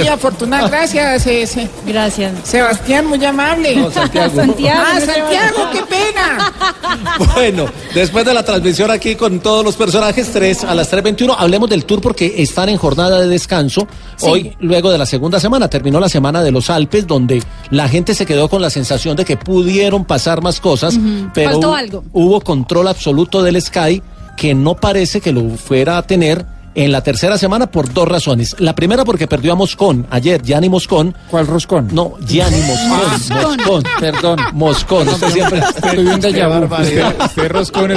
gracias. 0.69 1.27
eh, 1.27 1.47
se- 1.47 1.69
Gracias. 1.85 2.33
Sebastián, 2.43 3.05
muy 3.07 3.23
amable. 3.23 3.75
No, 3.75 3.91
Santiago. 3.91 4.35
Santiago, 4.35 4.81
Ah, 4.85 4.99
Santiago, 4.99 5.69
qué 5.73 5.81
pena. 5.83 6.53
Bueno, 7.35 7.65
después 7.93 8.25
de 8.25 8.33
la 8.33 8.43
transmisión 8.43 8.89
aquí 8.91 9.15
con 9.15 9.39
todos 9.39 9.63
los 9.65 9.75
personajes, 9.75 10.31
3 10.31 10.63
a 10.63 10.75
las 10.75 10.91
3.21, 10.91 11.35
hablemos 11.37 11.69
del 11.69 11.85
tour 11.85 12.01
porque 12.01 12.35
están 12.37 12.69
en 12.69 12.77
jornada 12.77 13.19
de 13.21 13.27
descanso. 13.27 13.87
Sí. 14.17 14.25
Hoy, 14.27 14.55
luego 14.59 14.91
de 14.91 14.97
la 14.97 15.05
segunda 15.05 15.39
semana, 15.39 15.67
terminó 15.69 15.99
la 15.99 16.09
semana 16.09 16.41
de 16.43 16.51
los 16.51 16.69
Alpes, 16.69 17.05
donde 17.07 17.41
la 17.69 17.87
gente 17.89 18.13
se 18.15 18.25
quedó 18.25 18.47
con 18.49 18.61
la 18.61 18.69
sensación 18.69 19.15
de 19.15 19.25
que 19.25 19.37
pudieron 19.37 20.05
pasar 20.05 20.41
más 20.41 20.59
cosas, 20.59 20.97
pero 21.33 21.51
Faltó 21.51 21.71
hu- 21.71 21.77
algo. 21.77 22.03
hubo 22.13 22.41
control 22.41 22.87
absoluto 22.87 23.41
del 23.43 23.61
Sky 23.61 24.01
que 24.37 24.53
no 24.53 24.75
parece 24.75 25.21
que 25.21 25.31
lo 25.31 25.49
fuera 25.57 25.97
a 25.97 26.01
tener 26.03 26.45
en 26.75 26.91
la 26.91 27.01
tercera 27.01 27.37
semana 27.37 27.67
por 27.67 27.91
dos 27.93 28.07
razones. 28.07 28.55
La 28.59 28.75
primera 28.75 29.05
porque 29.05 29.27
perdió 29.27 29.53
a 29.53 29.55
Moscón 29.55 30.05
ayer, 30.09 30.41
Gianni 30.41 30.69
Moscón. 30.69 31.15
¿Cuál 31.31 31.47
roscón? 31.47 31.87
No, 31.91 32.13
Gianni 32.25 32.61
Moscón. 32.61 33.41
Moscón. 33.41 33.83
Perdón. 33.99 34.39
Moscón. 34.53 35.07
Usted 35.07 35.29
siempre... 35.29 35.61
Tuve 35.81 35.99
un. 35.99 36.09
Usted, 36.15 36.35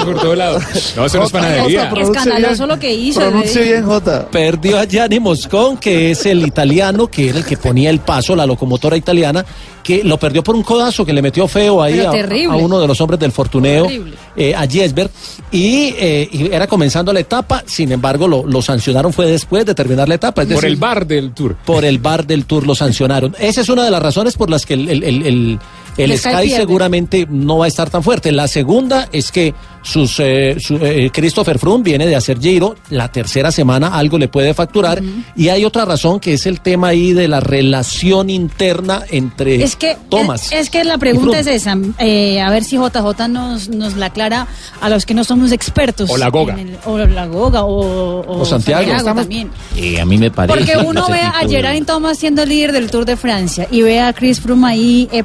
por 0.05 0.21
todos 0.21 0.39
lados. 0.39 0.63
No, 0.97 1.07
eso 1.07 1.19
no 1.19 1.25
es 1.25 1.33
panadería. 1.33 1.91
Escandaloso 1.91 2.67
lo 2.67 2.79
que 2.79 2.95
hizo. 2.95 3.21
Pronuncie 3.21 3.63
bien, 3.63 3.85
Jota. 3.85 4.29
Perdió 4.31 4.79
a 4.79 4.85
Gianni 4.85 5.21
Moscón, 5.21 5.77
que 5.77 6.13
es 6.13 6.25
el 6.27 6.47
italiano, 6.47 7.09
que 7.09 7.31
era 7.31 7.39
el 7.39 7.45
que 7.45 7.57
ponía 7.57 7.91
el 7.91 7.99
paso, 8.01 8.37
la 8.37 8.47
locomotora 8.47 8.97
italiana, 8.97 9.45
que 9.89 10.05
lo 10.05 10.19
perdió 10.19 10.45
por 10.45 10.55
un 10.55 10.63
codazo 10.63 11.07
que 11.07 11.15
le 11.15 11.23
metió 11.23 11.49
feo 11.49 11.83
ahí 11.83 11.95
a, 12.01 12.11
uno 12.57 12.79
de 12.79 12.87
los 12.87 13.01
hombres 13.01 13.19
del 13.19 13.33
Fortuneo, 13.33 13.87
Terrible. 13.87 14.17
eh, 14.37 14.55
a 14.55 14.67
Jesper, 14.69 15.11
y, 15.51 15.95
eh, 15.99 16.29
y 16.31 16.53
era 16.53 16.67
comenzando 16.67 17.11
la 17.11 17.21
etapa, 17.21 17.63
sin 17.67 17.91
embargo 17.91 18.29
lo, 18.29 18.45
lo 18.45 18.61
sancionaron 18.61 19.15
fue 19.15 19.25
después 19.27 19.65
de 19.65 19.75
terminar 19.75 20.07
la 20.07 20.17
etapa. 20.17 20.43
es 20.43 20.49
Por 20.49 20.57
decir, 20.57 20.69
el 20.69 20.77
bar 20.77 21.07
del 21.07 21.33
tour. 21.33 21.57
por 21.65 21.87
el 21.87 21.99
bar 21.99 22.27
del 22.27 22.45
Tour 22.45 22.67
lo 22.67 22.75
sancionaron. 22.75 23.35
Esa 23.39 23.63
es 23.63 23.69
una 23.71 23.83
de 23.83 23.91
las 23.91 24.03
razones 24.03 24.37
por 24.37 24.51
las 24.51 24.67
que 24.67 24.75
el, 24.75 24.91
el- 24.91 25.03
el- 25.05 25.59
el- 25.99 26.05
el 26.05 26.11
El 26.13 26.19
Sky 26.19 26.51
seguramente 26.51 27.27
no 27.29 27.59
va 27.59 27.67
a 27.67 27.69
estar 27.69 27.91
tan 27.91 28.03
fuerte. 28.03 28.33
La 28.33 28.49
segunda 28.49 29.09
es 29.13 29.31
que 29.31 29.55
sus 29.83 30.17
eh, 30.21 30.57
su- 30.59 30.77
eh, 30.77 31.11
Christopher 31.13 31.59
Froome 31.59 31.83
viene 31.85 32.07
de 32.07 32.15
hacer 32.17 32.39
Giro, 32.41 32.75
la 32.91 33.11
tercera 33.11 33.51
semana 33.53 33.97
algo 33.97 34.19
le 34.19 34.29
puede 34.29 34.53
facturar 34.53 35.01
y 35.37 35.49
hay 35.49 35.65
otra 35.65 35.85
razón 35.85 36.21
que 36.21 36.35
es 36.35 36.47
el 36.47 36.61
tema 36.61 36.89
ahí 36.89 37.13
de 37.13 37.29
la 37.29 37.41
relación 37.41 38.29
interna 38.31 39.03
entre 39.11 39.63
Es 39.63 39.77
que, 39.77 39.97
Thomas. 40.11 40.53
es, 40.53 40.61
es 40.61 40.71
que 40.71 40.85
la 40.85 40.99
pregunta 40.99 41.39
es 41.41 41.47
esa. 41.47 41.77
eh, 41.99 42.41
a 42.41 42.51
ver 42.51 42.65
si 42.65 42.77
JJ 42.77 43.29
nos, 43.29 43.69
nos 43.69 43.97
la 43.97 44.07
aclara 44.07 44.47
a 44.81 44.89
los 44.89 45.07
que 45.07 45.15
no 45.15 45.25
somos 45.25 45.53
expertos. 45.53 46.11
O 46.11 46.17
la 46.17 46.29
Goga. 46.29 46.55
en 46.55 46.69
el- 46.71 46.79
o 46.85 46.99
la 46.99 47.27
Goga 47.27 47.65
o, 47.65 48.41
O 48.41 48.45
Santiago. 48.45 48.91
Estamos- 48.93 49.23
también. 49.25 49.51
Eh, 49.77 50.01
a 50.01 50.05
mí 50.05 50.19
me 50.19 50.31
parece. 50.31 50.59
Porque 50.59 50.87
uno 50.87 51.07
ve 51.09 51.21
a 51.21 51.47
Geraint 51.49 51.87
Thomas 51.87 52.19
siendo 52.19 52.45
líder 52.45 52.73
del 52.73 52.91
Tour 52.91 53.05
de 53.07 53.17
Francia 53.17 53.67
y 53.71 53.83
ve 53.83 54.01
a 54.01 54.13
Chris 54.13 54.41
Froome 54.41 54.69
ahí 54.69 55.09
eh, 55.13 55.23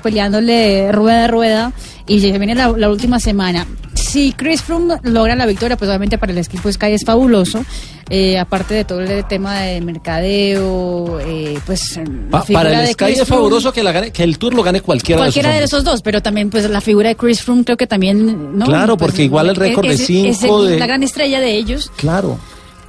peleándole 0.63 0.91
rueda 0.91 1.23
a 1.23 1.27
rueda 1.27 1.71
y 2.07 2.19
ya 2.19 2.37
viene 2.37 2.55
la, 2.55 2.69
la 2.69 2.89
última 2.89 3.19
semana. 3.19 3.65
Si 3.93 4.33
Chris 4.33 4.61
Froome 4.61 4.95
logra 5.03 5.35
la 5.35 5.45
victoria, 5.45 5.77
pues 5.77 5.89
obviamente 5.89 6.17
para 6.17 6.31
el 6.31 6.37
equipo 6.37 6.71
Sky 6.71 6.87
es 6.93 7.05
fabuloso. 7.05 7.63
eh, 8.09 8.37
aparte 8.37 8.73
de 8.75 8.83
todo 8.83 8.99
el 9.01 9.25
tema 9.27 9.61
de 9.61 9.79
mercadeo, 9.81 11.19
eh, 11.21 11.57
pues 11.65 11.97
la 11.97 12.29
Pa- 12.29 12.41
figura 12.43 12.63
para 12.65 12.79
el 12.81 12.87
de 12.87 12.93
Sky 12.93 13.05
Chris 13.05 13.19
es 13.19 13.27
fabuloso 13.27 13.71
que, 13.71 13.81
la 13.83 13.91
gane- 13.91 14.11
que 14.11 14.23
el 14.23 14.37
Tour 14.37 14.53
lo 14.53 14.61
gane 14.63 14.81
cualquiera, 14.81 15.19
Cualquiera 15.21 15.49
de 15.49 15.59
de 15.59 15.63
esos 15.63 15.73
hombres. 15.79 15.83
esos 15.83 15.93
dos, 15.95 16.01
pero 16.03 16.21
también 16.21 16.49
pues 16.49 16.69
la 16.69 16.81
figura 16.81 17.09
de 17.09 17.15
Chris 17.15 17.41
Froome 17.41 17.63
creo 17.63 17.77
que 17.77 17.87
también, 17.87 18.57
¿no? 18.57 18.65
Claro, 18.65 18.97
Pues, 18.97 19.11
porque 19.11 19.23
igual 19.23 19.49
el 19.49 19.55
récord 19.55 19.85
de 19.87 19.93
es- 19.93 20.01
es- 20.01 20.05
cinco 20.07 20.63
es 20.65 20.71
de- 20.71 20.79
la 20.79 20.85
gran 20.87 21.01
estrella 21.03 21.39
de 21.39 21.55
ellos. 21.55 21.91
Claro. 21.95 22.37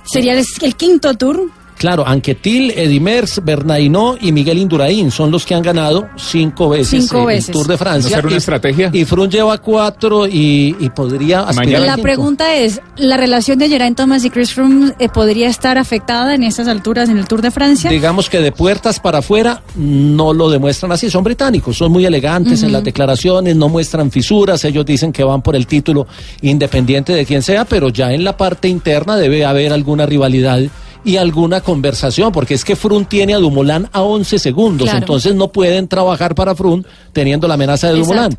Sería 0.04 0.34
el, 0.38 0.44
el 0.62 0.74
quinto 0.76 1.14
tour. 1.14 1.48
Claro, 1.78 2.06
Anquetil, 2.06 2.70
Edimers, 2.70 3.40
Bernainó 3.44 4.16
y 4.20 4.32
Miguel 4.32 4.58
Indurain 4.58 5.10
son 5.10 5.30
los 5.30 5.44
que 5.44 5.54
han 5.54 5.62
ganado 5.62 6.08
cinco 6.16 6.68
veces, 6.70 7.08
Cinco 7.08 7.28
el. 7.28 7.44
Tour 7.46 7.66
de 7.66 7.76
Francia. 7.76 8.10
¿No 8.10 8.16
será 8.16 8.26
una 8.28 8.34
y, 8.34 8.38
estrategia? 8.38 8.90
Y 8.92 9.04
Froome 9.04 9.30
lleva 9.30 9.58
cuatro 9.58 10.26
y, 10.26 10.76
y 10.78 10.90
podría 10.90 11.40
aspirar 11.40 11.82
La 11.82 11.96
pregunta 11.96 12.54
es, 12.54 12.80
¿la 12.96 13.16
relación 13.16 13.58
de 13.58 13.68
Geraint 13.68 13.96
Thomas 13.96 14.24
y 14.24 14.30
Chris 14.30 14.52
Froome 14.52 14.94
eh, 14.98 15.08
podría 15.08 15.48
estar 15.48 15.76
afectada 15.78 16.34
en 16.34 16.44
estas 16.44 16.68
alturas 16.68 17.08
en 17.08 17.18
el 17.18 17.26
Tour 17.26 17.42
de 17.42 17.50
Francia? 17.50 17.90
Digamos 17.90 18.30
que 18.30 18.40
de 18.40 18.52
puertas 18.52 19.00
para 19.00 19.18
afuera 19.18 19.62
no 19.76 20.32
lo 20.32 20.50
demuestran 20.50 20.92
así, 20.92 21.10
son 21.10 21.24
británicos, 21.24 21.76
son 21.76 21.92
muy 21.92 22.06
elegantes 22.06 22.62
en 22.62 22.72
las 22.72 22.84
declaraciones, 22.84 23.56
no 23.56 23.68
muestran 23.68 24.10
fisuras, 24.10 24.64
ellos 24.64 24.86
dicen 24.86 25.12
que 25.12 25.24
van 25.24 25.42
por 25.42 25.56
el 25.56 25.66
título 25.66 26.06
independiente 26.42 27.12
de 27.12 27.26
quien 27.26 27.42
sea, 27.42 27.64
pero 27.64 27.88
ya 27.88 28.12
en 28.12 28.24
la 28.24 28.36
parte 28.36 28.68
interna 28.68 29.16
debe 29.16 29.44
haber 29.44 29.72
alguna 29.72 30.06
rivalidad 30.06 30.60
y 31.04 31.16
alguna 31.16 31.60
conversación, 31.60 32.32
porque 32.32 32.54
es 32.54 32.64
que 32.64 32.76
Frun 32.76 33.04
tiene 33.04 33.34
a 33.34 33.38
Dumoulin 33.38 33.88
a 33.92 34.02
11 34.02 34.38
segundos, 34.38 34.84
Claro. 34.86 34.98
entonces 34.98 35.34
no 35.34 35.48
pueden 35.48 35.86
trabajar 35.88 36.34
para 36.34 36.54
Frun 36.54 36.86
teniendo 37.12 37.46
la 37.46 37.54
amenaza 37.54 37.92
de. 37.92 37.98
Exacto. 38.00 38.36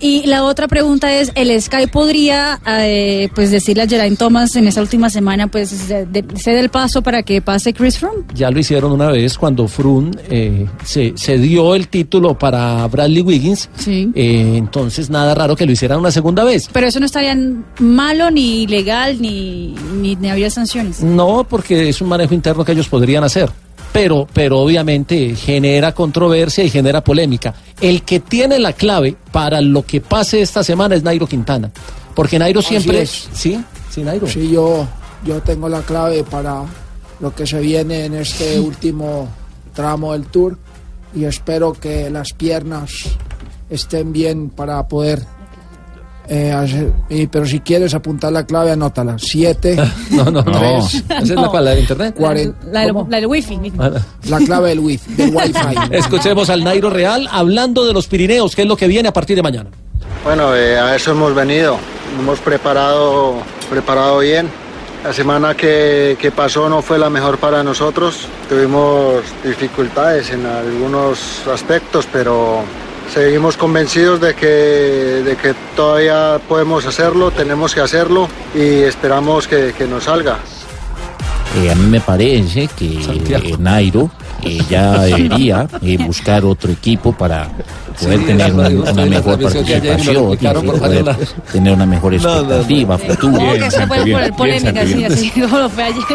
Y 0.00 0.26
la 0.26 0.44
otra 0.44 0.68
pregunta 0.68 1.12
es, 1.12 1.32
¿el 1.34 1.60
Sky 1.60 1.86
podría 1.90 2.60
eh, 2.66 3.28
pues 3.34 3.50
decirle 3.50 3.82
a 3.82 3.86
Geraint 3.88 4.18
Thomas 4.18 4.54
en 4.56 4.68
esa 4.68 4.80
última 4.80 5.10
semana, 5.10 5.48
pues 5.48 5.88
de- 5.88 6.24
cede 6.36 6.60
el 6.60 6.68
paso 6.68 7.02
para 7.02 7.22
que 7.22 7.42
pase 7.42 7.72
Chris 7.72 7.98
Froome? 7.98 8.22
Ya 8.34 8.50
lo 8.50 8.60
hicieron 8.60 8.92
una 8.92 9.08
vez 9.10 9.36
cuando 9.36 9.66
Frun 9.66 10.16
eh, 10.30 10.66
se, 10.84 11.14
se 11.16 11.38
dio 11.38 11.74
el 11.74 11.88
título 11.88 12.38
para 12.38 12.86
Bradley 12.86 13.22
Wiggins. 13.22 13.68
Sí. 13.76 14.10
Eh, 14.14 14.54
entonces 14.56 15.10
nada 15.10 15.34
raro 15.34 15.56
que 15.56 15.66
lo 15.66 15.72
hicieran 15.72 15.98
una 15.98 16.10
segunda 16.12 16.44
vez. 16.44 16.68
Pero 16.72 16.86
eso 16.86 17.00
no 17.00 17.06
estaría 17.06 17.36
malo, 17.80 18.30
ni 18.30 18.62
ilegal, 18.62 19.20
ni, 19.20 19.74
ni, 20.00 20.14
ni 20.16 20.30
habría 20.30 20.50
sanciones. 20.50 21.02
No, 21.02 21.44
porque 21.48 21.88
es 21.88 22.00
un 22.00 22.08
manejo 22.08 22.34
interno 22.34 22.64
que 22.64 22.72
ellos 22.72 22.88
podrían 22.88 23.24
hacer. 23.24 23.50
Pero, 23.92 24.26
pero 24.32 24.60
obviamente 24.60 25.34
genera 25.34 25.92
controversia 25.92 26.64
y 26.64 26.70
genera 26.70 27.02
polémica. 27.02 27.54
El 27.80 28.02
que 28.02 28.20
tiene 28.20 28.58
la 28.58 28.72
clave 28.72 29.16
para 29.32 29.60
lo 29.60 29.84
que 29.84 30.00
pase 30.00 30.40
esta 30.40 30.62
semana 30.62 30.94
es 30.94 31.02
Nairo 31.02 31.26
Quintana. 31.26 31.70
Porque 32.14 32.38
Nairo 32.38 32.60
Así 32.60 32.68
siempre... 32.68 33.02
es. 33.02 33.28
Sí, 33.32 33.62
sí, 33.90 34.02
Nairo. 34.02 34.26
Sí, 34.26 34.50
yo, 34.50 34.86
yo 35.24 35.40
tengo 35.40 35.68
la 35.68 35.80
clave 35.82 36.24
para 36.24 36.64
lo 37.20 37.34
que 37.34 37.46
se 37.46 37.60
viene 37.60 38.04
en 38.04 38.14
este 38.14 38.60
último 38.60 39.28
tramo 39.74 40.12
del 40.12 40.26
tour 40.26 40.58
y 41.14 41.24
espero 41.24 41.72
que 41.72 42.10
las 42.10 42.32
piernas 42.32 42.92
estén 43.70 44.12
bien 44.12 44.50
para 44.50 44.86
poder 44.88 45.24
eh, 46.28 47.28
pero 47.30 47.46
si 47.46 47.60
quieres 47.60 47.94
apuntar 47.94 48.32
la 48.32 48.44
clave, 48.44 48.72
anótala. 48.72 49.16
7. 49.18 49.76
No, 50.10 50.24
no, 50.30 50.42
no. 50.42 50.78
Esa 50.78 51.18
es 51.20 51.28
la 51.30 51.50
para 51.50 51.62
la 51.62 51.70
de 51.72 51.80
internet. 51.80 52.14
La 52.18 52.34
del, 52.34 52.54
la 52.72 53.16
del 53.16 53.26
wifi. 53.26 53.58
La 54.28 54.38
clave 54.38 54.70
del 54.70 54.80
wifi, 54.80 55.14
del 55.14 55.34
wifi. 55.34 55.58
Escuchemos 55.92 56.50
al 56.50 56.64
Nairo 56.64 56.90
Real 56.90 57.28
hablando 57.30 57.86
de 57.86 57.92
los 57.92 58.08
Pirineos, 58.08 58.56
que 58.56 58.62
es 58.62 58.68
lo 58.68 58.76
que 58.76 58.88
viene 58.88 59.08
a 59.08 59.12
partir 59.12 59.36
de 59.36 59.42
mañana. 59.42 59.70
Bueno, 60.24 60.56
eh, 60.56 60.78
a 60.78 60.96
eso 60.96 61.12
hemos 61.12 61.34
venido. 61.34 61.76
Hemos 62.18 62.40
preparado, 62.40 63.34
preparado 63.70 64.18
bien. 64.18 64.48
La 65.04 65.12
semana 65.12 65.54
que, 65.54 66.16
que 66.20 66.32
pasó 66.32 66.68
no 66.68 66.82
fue 66.82 66.98
la 66.98 67.10
mejor 67.10 67.38
para 67.38 67.62
nosotros. 67.62 68.26
Tuvimos 68.48 69.22
dificultades 69.44 70.30
en 70.30 70.44
algunos 70.44 71.46
aspectos, 71.46 72.08
pero 72.12 72.64
seguimos 73.12 73.56
convencidos 73.56 74.20
de 74.20 74.34
que, 74.34 74.46
de 74.46 75.36
que 75.40 75.54
todavía 75.76 76.40
podemos 76.48 76.86
hacerlo, 76.86 77.30
tenemos 77.30 77.74
que 77.74 77.80
hacerlo 77.80 78.28
y 78.54 78.82
esperamos 78.82 79.46
que, 79.48 79.74
que 79.76 79.86
nos 79.86 80.04
salga. 80.04 80.38
Eh, 81.56 81.70
a 81.70 81.74
mí 81.74 81.86
me 81.86 82.00
parece 82.00 82.68
que 82.68 83.00
eh, 83.00 83.56
Nairo 83.58 84.10
eh, 84.42 84.58
ya 84.70 84.98
debería 85.02 85.66
eh, 85.82 85.96
buscar 85.98 86.44
otro 86.44 86.70
equipo 86.72 87.12
para 87.12 87.48
poder 88.00 88.18
Sí, 88.20 88.24
tener 88.26 88.52
una, 88.52 88.62
radio- 88.64 88.82
una 88.82 88.92
la 88.92 89.04
mejor 89.06 89.40
participación, 89.42 90.36
poder 90.78 91.16
tener 91.52 91.72
una 91.74 91.86
mejor 91.86 92.12
No, 92.14 92.18
no, 92.20 92.34
no. 92.34 92.40
expectativa 92.40 92.98
futuro. 92.98 93.32
Supongo 93.32 93.52
que 93.54 93.70
se 93.70 93.86
puede 93.86 94.12
poner 94.12 94.32
polémica, 94.34 94.80
así, 94.80 95.04
así 95.04 95.30
como 95.30 95.58
lo 95.58 95.68
fue 95.68 95.82
ayer. 95.84 96.02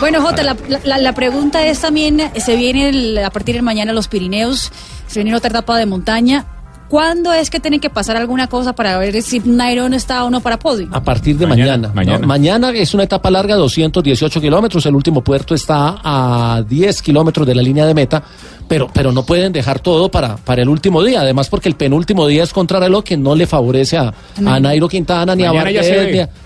Bueno, 0.00 0.20
Jota, 0.20 0.42
la, 0.42 0.56
la- 0.84 0.98
la 0.98 1.12
pregunta 1.14 1.64
es 1.64 1.78
también, 1.78 2.20
se 2.36 2.56
viene 2.56 2.88
el- 2.88 3.18
a 3.24 3.30
partir 3.30 3.54
de 3.54 3.62
mañana 3.62 3.92
los 3.92 4.08
Pirineos, 4.08 4.72
se 5.06 5.22
viene 5.22 5.36
otra 5.36 5.50
etapa 5.50 5.76
de 5.78 5.86
montaña. 5.86 6.44
¿Cuándo 6.92 7.32
es 7.32 7.48
que 7.48 7.58
tiene 7.58 7.80
que 7.80 7.88
pasar 7.88 8.18
alguna 8.18 8.48
cosa 8.48 8.74
para 8.74 8.98
ver 8.98 9.22
si 9.22 9.40
Nairo 9.40 9.86
está 9.86 10.24
o 10.24 10.30
no 10.30 10.42
para 10.42 10.58
podio? 10.58 10.88
A 10.92 11.02
partir 11.02 11.38
de 11.38 11.46
Mañana, 11.46 11.88
mañana. 11.88 11.94
mañana. 11.94 12.18
¿no? 12.18 12.26
Mañana 12.26 12.70
es 12.72 12.92
una 12.92 13.04
etapa 13.04 13.30
larga, 13.30 13.56
218 13.56 14.38
kilómetros. 14.42 14.84
El 14.84 14.94
último 14.94 15.24
puerto 15.24 15.54
está 15.54 15.96
a 16.04 16.62
10 16.68 17.00
kilómetros 17.00 17.46
de 17.46 17.54
la 17.54 17.62
línea 17.62 17.86
de 17.86 17.94
meta. 17.94 18.22
Pero, 18.68 18.90
pero 18.92 19.10
no 19.10 19.24
pueden 19.24 19.54
dejar 19.54 19.80
todo 19.80 20.10
para, 20.10 20.36
para 20.36 20.60
el 20.60 20.68
último 20.68 21.02
día. 21.02 21.22
Además, 21.22 21.48
porque 21.48 21.70
el 21.70 21.76
penúltimo 21.76 22.26
día 22.26 22.42
es 22.42 22.52
contrarreloj 22.52 23.02
que 23.02 23.16
no 23.16 23.34
le 23.34 23.46
favorece 23.46 23.96
a, 23.96 24.12
a 24.44 24.60
Nairo 24.60 24.86
Quintana 24.86 25.32
a, 25.32 25.34
ni, 25.34 25.44
a, 25.44 25.50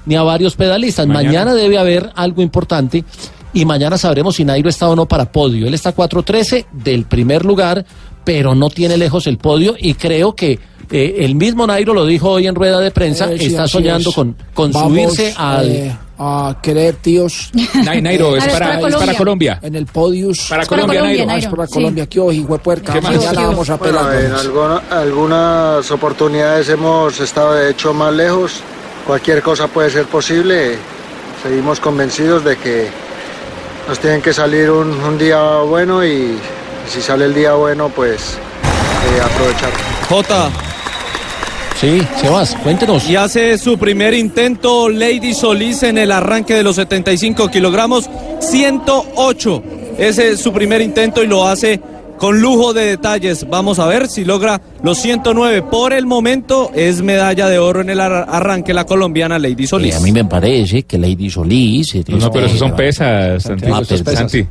ni 0.06 0.14
a 0.14 0.22
varios 0.22 0.54
pedalistas. 0.54 1.08
Mañana. 1.08 1.26
Mañana. 1.26 1.54
debe 1.54 1.76
haber 1.76 2.12
algo 2.14 2.40
importante. 2.40 3.04
Y 3.56 3.64
mañana 3.64 3.96
sabremos 3.96 4.36
si 4.36 4.44
Nairo 4.44 4.68
está 4.68 4.86
o 4.86 4.94
no 4.94 5.06
para 5.06 5.32
podio. 5.32 5.66
Él 5.66 5.72
está 5.72 5.96
4.13 5.96 6.66
del 6.72 7.06
primer 7.06 7.42
lugar, 7.42 7.86
pero 8.26 8.54
no 8.56 8.68
tiene 8.68 8.98
lejos 8.98 9.26
el 9.28 9.38
podio. 9.38 9.74
Y 9.78 9.94
creo 9.94 10.34
que 10.34 10.58
eh, 10.90 11.14
el 11.20 11.34
mismo 11.36 11.66
Nairo 11.66 11.94
lo 11.94 12.04
dijo 12.04 12.32
hoy 12.32 12.46
en 12.48 12.54
rueda 12.56 12.80
de 12.80 12.90
prensa. 12.90 13.32
Eh, 13.32 13.38
sí, 13.38 13.46
está 13.46 13.66
soñando 13.68 14.10
es. 14.10 14.14
con, 14.16 14.36
con 14.52 14.72
Vamos, 14.72 14.90
subirse 14.90 15.32
al. 15.36 15.70
eh, 15.70 15.96
a 16.18 16.58
querer, 16.62 16.96
tíos. 16.96 17.50
Nai- 17.84 18.02
Nairo, 18.02 18.36
es 18.36 18.44
Eh, 18.44 18.48
para- 18.50 18.80
es 18.88 18.94
para 18.96 19.14
Colombia. 19.14 19.60
En 19.62 19.74
el 19.76 19.86
podius. 19.86 20.46
Para 20.48 20.62
Es 20.62 20.68
para 20.68 20.80
Colombia, 20.82 21.00
Colombia, 21.00 21.26
Nairo. 21.26 21.32
Ah, 21.34 21.38
es 21.50 21.54
para 21.56 21.66
Sí. 21.68 21.72
Colombia. 21.74 22.06
¿Qué 22.06 22.20
ojo, 22.20 22.32
hijo 22.32 22.52
de 22.54 22.58
puerca? 22.58 22.92
¿Qué 22.92 23.00
más? 23.00 23.14
Mañana 23.16 23.40
vamos 23.48 23.70
a 23.70 23.76
Bueno, 23.76 24.12
en 24.12 24.32
alguna- 24.32 24.82
algunas 24.90 25.90
oportunidades 25.90 26.68
hemos 26.68 27.20
estado 27.20 27.54
de 27.54 27.70
hecho 27.70 27.94
más 27.94 28.12
lejos. 28.12 28.54
Cualquier 29.06 29.40
cosa 29.42 29.68
puede 29.68 29.90
ser 29.90 30.06
posible. 30.06 30.76
Seguimos 31.42 31.78
convencidos 31.80 32.42
de 32.44 32.56
que 32.56 32.88
nos 33.88 33.98
tienen 34.00 34.20
que 34.20 34.32
salir 34.32 34.68
un, 34.70 34.88
un 34.90 35.16
día 35.18 35.58
bueno 35.68 36.04
y 36.04 36.36
si 36.88 37.00
sale 37.00 37.24
el 37.26 37.34
día 37.34 37.54
bueno, 37.54 37.88
pues 37.88 38.34
eh, 38.34 39.20
aprovechar. 39.22 39.70
Jota. 40.08 40.50
Sí, 41.80 42.00
Sebas, 42.20 42.54
cuéntenos. 42.62 43.08
Y 43.08 43.16
hace 43.16 43.58
su 43.58 43.76
primer 43.76 44.14
intento 44.14 44.88
Lady 44.88 45.34
Solís 45.34 45.82
en 45.82 45.98
el 45.98 46.10
arranque 46.10 46.54
de 46.54 46.62
los 46.62 46.76
75 46.76 47.48
kilogramos, 47.50 48.08
108. 48.40 49.62
Ese 49.98 50.30
es 50.30 50.40
su 50.40 50.52
primer 50.52 50.80
intento 50.80 51.22
y 51.22 51.26
lo 51.26 51.46
hace 51.46 51.78
con 52.16 52.40
lujo 52.40 52.72
de 52.72 52.86
detalles. 52.86 53.46
Vamos 53.50 53.78
a 53.78 53.86
ver 53.86 54.08
si 54.08 54.24
logra 54.24 54.58
los 54.82 54.96
109. 54.98 55.62
Por 55.62 55.92
el 55.92 56.06
momento 56.06 56.70
es 56.74 57.02
medalla 57.02 57.46
de 57.48 57.58
oro 57.58 57.82
en 57.82 57.90
el 57.90 58.00
ar- 58.00 58.26
arranque 58.26 58.72
la 58.72 58.84
colombiana 58.86 59.38
Lady 59.38 59.66
Solís. 59.66 59.94
Eh, 59.94 59.98
a 59.98 60.00
mí 60.00 60.12
me 60.12 60.24
parece 60.24 60.84
que 60.84 60.96
Lady 60.98 61.28
Solís. 61.28 61.94
No, 62.08 62.16
no, 62.16 62.30
pero 62.30 62.46
esos 62.46 62.58
son 62.58 62.70
eh, 62.70 62.74
pesas, 62.74 63.42
Santi. 63.42 63.66
Ah, 63.70 63.80
Esos 63.82 64.00
pesas. 64.02 64.18
Santi. 64.30 64.46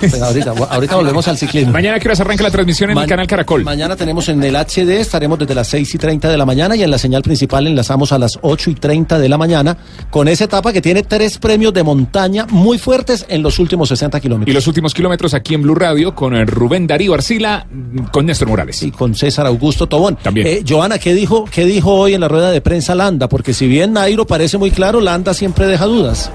Pues 0.00 0.20
ahorita, 0.20 0.52
ahorita 0.70 0.96
volvemos 0.96 1.26
al 1.28 1.36
ciclismo. 1.38 1.72
Mañana 1.72 1.98
que 1.98 2.14
se 2.16 2.22
arranca 2.22 2.42
la 2.44 2.50
transmisión 2.50 2.90
en 2.90 2.94
Ma- 2.96 3.02
el 3.04 3.08
canal 3.08 3.26
Caracol. 3.26 3.64
Mañana 3.64 3.96
tenemos 3.96 4.28
en 4.28 4.42
el 4.42 4.54
HD, 4.56 5.00
estaremos 5.00 5.38
desde 5.38 5.54
las 5.54 5.68
6 5.68 5.94
y 5.94 5.98
30 5.98 6.28
de 6.30 6.36
la 6.38 6.46
mañana 6.46 6.74
y 6.76 6.82
en 6.82 6.90
la 6.90 6.98
señal 6.98 7.22
principal 7.22 7.66
enlazamos 7.66 8.12
a 8.12 8.18
las 8.18 8.38
8 8.42 8.70
y 8.70 8.74
30 8.74 9.18
de 9.18 9.28
la 9.28 9.38
mañana 9.38 9.76
con 10.10 10.28
esa 10.28 10.44
etapa 10.44 10.72
que 10.72 10.80
tiene 10.80 11.02
tres 11.02 11.38
premios 11.38 11.72
de 11.74 11.82
montaña 11.82 12.46
muy 12.50 12.78
fuertes 12.78 13.26
en 13.28 13.42
los 13.42 13.58
últimos 13.58 13.88
60 13.88 14.18
Y 14.18 14.20
kilómetros. 14.20 14.54
los 14.54 14.66
últimos 14.66 14.94
kilómetros 14.94 15.34
aquí 15.34 15.54
en 15.54 15.62
Blue 15.62 15.74
Radio 15.74 16.14
con 16.14 16.34
el 16.34 16.46
Rubén 16.46 16.86
Darío 16.86 17.14
Arcila, 17.14 17.66
mm, 17.70 18.04
con 18.10 18.26
Néstor 18.26 18.48
Morales. 18.48 18.82
Y 18.82 18.90
con 18.90 19.14
César 19.14 19.46
Augusto 19.46 19.86
Tobón. 19.86 20.16
También. 20.22 20.46
Eh, 20.46 20.64
Joana, 20.68 20.98
¿qué 20.98 21.14
dijo, 21.14 21.44
¿qué 21.50 21.64
dijo 21.64 21.92
hoy 21.94 22.14
en 22.14 22.20
la 22.20 22.28
rueda 22.28 22.50
de 22.50 22.60
prensa 22.60 22.94
Landa? 22.94 23.28
Porque 23.28 23.52
si 23.54 23.66
bien 23.66 23.92
Nairo 23.92 24.26
parece 24.26 24.58
muy 24.58 24.70
claro, 24.70 25.00
Landa 25.00 25.34
siempre 25.34 25.66
deja 25.66 25.86
dudas. 25.86 26.30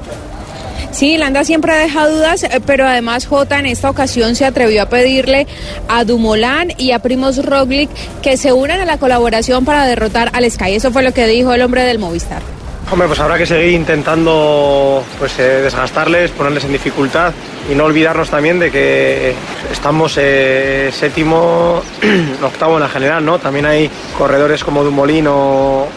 Sí, 0.92 1.18
Landa 1.18 1.44
siempre 1.44 1.76
deja 1.76 2.08
dudas, 2.08 2.44
eh, 2.44 2.62
pero 2.66 2.88
además 2.88 3.26
Jota 3.26 3.60
en 3.60 3.66
esta 3.66 3.90
ocasión 3.90 4.36
se 4.36 4.46
atrevió 4.46 4.84
a 4.84 4.90
pedirle 4.90 5.48
a 5.88 6.04
Dumolán 6.04 6.74
y 6.78 6.92
a 6.92 7.00
Primos 7.00 7.44
Roglic 7.44 7.90
que 8.22 8.38
se 8.38 8.54
unan 8.54 8.80
a 8.80 8.86
la 8.86 8.98
colaboración 8.98 9.66
para 9.66 9.86
derrotar 9.86 10.30
al 10.34 10.50
Sky. 10.50 10.76
Eso 10.76 10.92
fue 10.92 11.04
lo 11.04 11.14
que 11.14 11.28
dijo 11.28 11.54
el 11.54 11.62
hombre 11.62 11.84
del 11.84 12.00
Movistar. 12.00 12.63
Hombre, 12.92 13.08
pues 13.08 13.20
habrá 13.22 13.38
que 13.40 13.46
seguir 13.48 13.72
intentando 13.74 15.04
pues, 15.18 15.40
eh, 15.40 15.62
desgastarles, 15.64 16.30
ponerles 16.32 16.64
en 16.66 16.74
dificultad 16.74 17.34
y 17.72 17.74
no 17.74 17.86
olvidarnos 17.86 18.30
también 18.30 18.60
de 18.60 18.70
que 18.70 19.34
estamos 19.72 20.16
eh, 20.20 20.92
séptimo, 20.94 21.82
octavo 22.44 22.76
en 22.76 22.82
la 22.82 22.90
general, 22.90 23.26
¿no? 23.26 23.40
También 23.40 23.66
hay 23.66 23.90
corredores 24.16 24.64
como 24.64 24.84
Dumolín 24.84 25.26
o, 25.28 25.88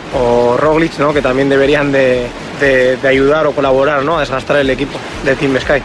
Roglic, 0.58 0.98
¿no? 0.98 1.12
Que 1.12 1.20
también 1.20 1.50
deberían 1.50 1.92
de, 1.92 2.28
de- 2.60 2.96
de 2.96 3.08
ayudar 3.08 3.46
o 3.46 3.52
colaborar, 3.52 4.02
¿no? 4.02 4.16
A 4.16 4.20
desgastar 4.20 4.56
el 4.56 4.70
equipo 4.70 4.98
de 5.24 5.34
Team 5.36 5.58
Sky. 5.60 5.82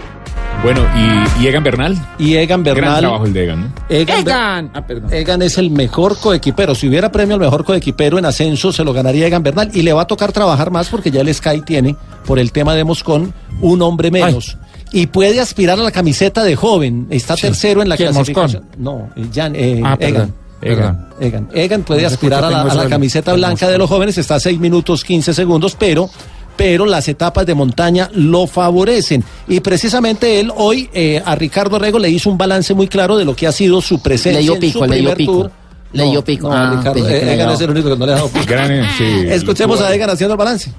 Bueno, 0.63 0.85
¿y, 0.95 1.43
y 1.43 1.47
Egan 1.47 1.63
Bernal? 1.63 1.97
Y 2.19 2.35
Egan 2.35 2.61
Gran 2.63 2.75
Bernal. 2.75 2.99
trabajo 2.99 3.25
el 3.25 3.33
de 3.33 3.43
Egan, 3.45 3.61
¿no? 3.61 3.67
Egan, 3.89 4.19
Egan. 4.19 4.71
Ah, 4.75 4.85
perdón. 4.85 5.11
Egan 5.11 5.41
es 5.41 5.57
el 5.57 5.71
mejor 5.71 6.19
coequipero. 6.19 6.75
Si 6.75 6.87
hubiera 6.87 7.11
premio 7.11 7.33
al 7.33 7.41
mejor 7.41 7.65
coequipero 7.65 8.19
en 8.19 8.25
ascenso, 8.25 8.71
se 8.71 8.83
lo 8.83 8.93
ganaría 8.93 9.25
Egan 9.25 9.41
Bernal. 9.41 9.71
Y 9.73 9.81
le 9.81 9.91
va 9.91 10.03
a 10.03 10.07
tocar 10.07 10.31
trabajar 10.31 10.69
más 10.69 10.89
porque 10.89 11.09
ya 11.09 11.21
el 11.21 11.33
Sky 11.33 11.61
tiene, 11.61 11.95
por 12.27 12.37
el 12.37 12.51
tema 12.51 12.75
de 12.75 12.83
Moscón, 12.83 13.33
un 13.59 13.81
hombre 13.81 14.11
menos. 14.11 14.55
Y 14.91 15.07
puede 15.07 15.39
aspirar 15.39 15.79
a 15.79 15.83
la 15.83 15.91
camiseta 15.91 16.43
de 16.43 16.55
joven. 16.55 17.07
Está 17.09 17.35
Sí. 17.35 17.41
tercero 17.43 17.81
en 17.81 17.89
la 17.89 17.97
¿Quién, 17.97 18.11
clasificación. 18.11 18.63
No, 18.77 19.09
eh, 19.15 19.25
Jan, 19.33 19.55
eh, 19.55 19.81
Ah, 19.83 19.97
Egan. 19.99 20.13
perdón. 20.59 21.07
Egan. 21.19 21.49
Egan 21.55 21.81
puede 21.81 22.01
No 22.03 22.07
aspirar 22.09 22.43
a 22.43 22.51
la, 22.51 22.61
a 22.61 22.75
la 22.75 22.87
camiseta 22.87 23.33
blanca 23.33 23.67
de 23.67 23.79
los 23.79 23.89
jóvenes. 23.89 24.15
Está 24.19 24.35
a 24.35 24.39
6 24.39 24.59
minutos 24.59 25.03
15 25.03 25.33
segundos, 25.33 25.75
pero 25.79 26.07
pero 26.55 26.85
las 26.85 27.07
etapas 27.07 27.45
de 27.45 27.53
montaña 27.55 28.09
lo 28.13 28.47
favorecen. 28.47 29.23
Y 29.47 29.59
precisamente 29.59 30.39
él 30.39 30.51
hoy 30.55 30.89
eh, 30.93 31.21
a 31.25 31.35
Ricardo 31.35 31.79
Rego 31.79 31.99
le 31.99 32.09
hizo 32.09 32.29
un 32.29 32.37
balance 32.37 32.73
muy 32.73 32.87
claro 32.87 33.17
de 33.17 33.25
lo 33.25 33.35
que 33.35 33.47
ha 33.47 33.51
sido 33.51 33.81
su 33.81 34.01
presencia 34.01 34.39
Le 34.39 34.43
dio 34.43 34.53
en 34.55 34.59
pico, 34.59 34.79
su 34.79 34.85
le 34.85 34.95
dio 34.97 35.13
primer 35.13 35.17
pico. 35.17 35.31
tour. 35.33 35.51
Le 35.93 36.05
dio 36.09 36.23
pico. 36.23 36.49
No, 36.49 36.55
Ah, 36.55 36.73
Ricardo, 36.77 37.07
eh, 37.07 37.21
Egan 37.33 37.39
daba 37.39 37.53
es 37.53 37.61
el 37.61 37.69
único 37.71 37.89
que 37.89 37.97
no 37.97 38.05
le 38.05 38.11
ha 38.13 38.15
dado 38.15 38.29
pico. 38.29 38.45
Gran, 38.47 38.71
eh, 38.71 38.87
sí. 38.97 39.03
Escuchemos 39.27 39.81
a 39.81 39.93
Egan 39.93 40.09
haciendo 40.09 40.33
el 40.35 40.37
balance. 40.37 40.71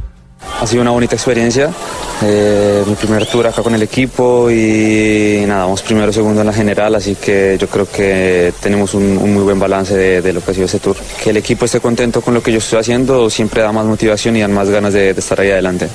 Ha 0.61 0.67
sido 0.67 0.83
una 0.83 0.93
bonita 0.93 1.17
experiencia, 1.17 1.71
eh, 2.23 2.85
mi 2.87 2.95
primer 2.95 3.27
tour 3.27 3.49
acá 3.49 3.63
con 3.63 3.75
el 3.75 3.83
equipo 3.83 4.49
y 4.49 5.43
nada, 5.47 5.65
vamos 5.65 5.83
primero 5.83 6.13
segundo 6.13 6.41
en 6.41 6.47
la 6.47 6.53
general, 6.53 6.95
así 6.95 7.17
que 7.17 7.57
yo 7.59 7.67
creo 7.67 7.91
que 7.91 8.53
tenemos 8.61 8.95
un, 8.95 9.33
muy 9.33 9.43
buen 9.43 9.59
balance 9.59 9.97
de, 9.97 10.33
lo 10.33 10.41
que 10.41 10.51
ha 10.53 10.55
sido 10.55 10.67
ese 10.67 10.79
tour. 10.79 10.97
Que 11.23 11.31
el 11.31 11.37
equipo 11.39 11.65
esté 11.65 11.81
contento 11.81 12.21
con 12.21 12.35
lo 12.35 12.43
que 12.43 12.53
yo 12.53 12.59
estoy 12.59 12.79
haciendo 12.79 13.29
siempre 13.29 13.63
da 13.63 13.73
más 13.73 13.87
motivación 13.87 14.37
y 14.37 14.41
dan 14.41 14.53
más 14.53 14.71
ganas 14.71 14.93
de, 14.93 15.15
de 15.15 15.21
estar 15.21 15.41
ahí 15.41 15.51
adelante. 15.51 15.89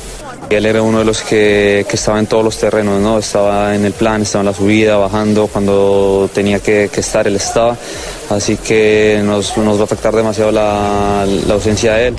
Él 0.50 0.66
era 0.66 0.82
uno 0.82 1.00
de 1.00 1.06
los 1.06 1.22
que, 1.22 1.86
que 1.90 1.96
estaba 1.96 2.20
en 2.20 2.26
todos 2.26 2.44
los 2.44 2.58
terrenos, 2.58 3.02
¿no? 3.02 3.20
Estaba 3.20 3.76
en 3.76 3.84
el 3.84 3.94
plan, 3.94 4.22
estaba 4.22 4.42
en 4.42 4.46
la 4.48 4.54
subida, 4.54 4.96
bajando, 4.98 5.48
cuando 5.48 6.30
tenía 6.34 6.60
que, 6.60 6.90
que 6.92 7.02
estar, 7.02 7.28
él 7.28 7.36
estaba. 7.36 7.76
Así 8.30 8.56
que 8.58 9.22
nos, 9.24 9.58
nos 9.58 9.78
va 9.78 9.82
a 9.82 9.84
afectar 9.84 10.16
demasiado 10.16 10.52
la, 10.52 11.26
la 11.48 11.54
ausencia 11.54 11.94
de 11.94 12.08
él. 12.08 12.16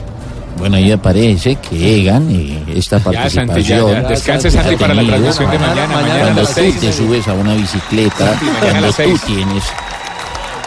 Bueno, 0.59 0.77
ahí 0.77 0.89
me 0.91 0.99
parece 0.99 1.57
que 1.57 2.01
Egan 2.01 2.29
eh, 2.31 2.63
esta 2.75 2.99
Ya, 2.99 3.03
Santi, 3.05 3.13
ya, 3.13 3.47
participación. 3.47 4.03
ya. 4.03 4.09
Descanse, 4.09 4.51
Santi, 4.51 4.77
para 4.77 4.95
la 4.95 5.05
transmisión 5.07 5.51
de 5.51 5.59
mañana. 5.59 5.87
Mañana 5.87 6.15
a 6.15 6.21
Cuando 6.23 6.41
las 6.43 6.49
tú 6.55 6.61
seis. 6.61 6.81
te 6.81 6.93
subes 6.93 7.29
a 7.29 7.33
una 7.35 7.55
bicicleta, 7.55 8.39
mañana 8.61 8.79
a 8.79 8.81
las 8.83 8.97
tú 8.97 9.03
seis. 9.03 9.21
tienes 9.23 9.65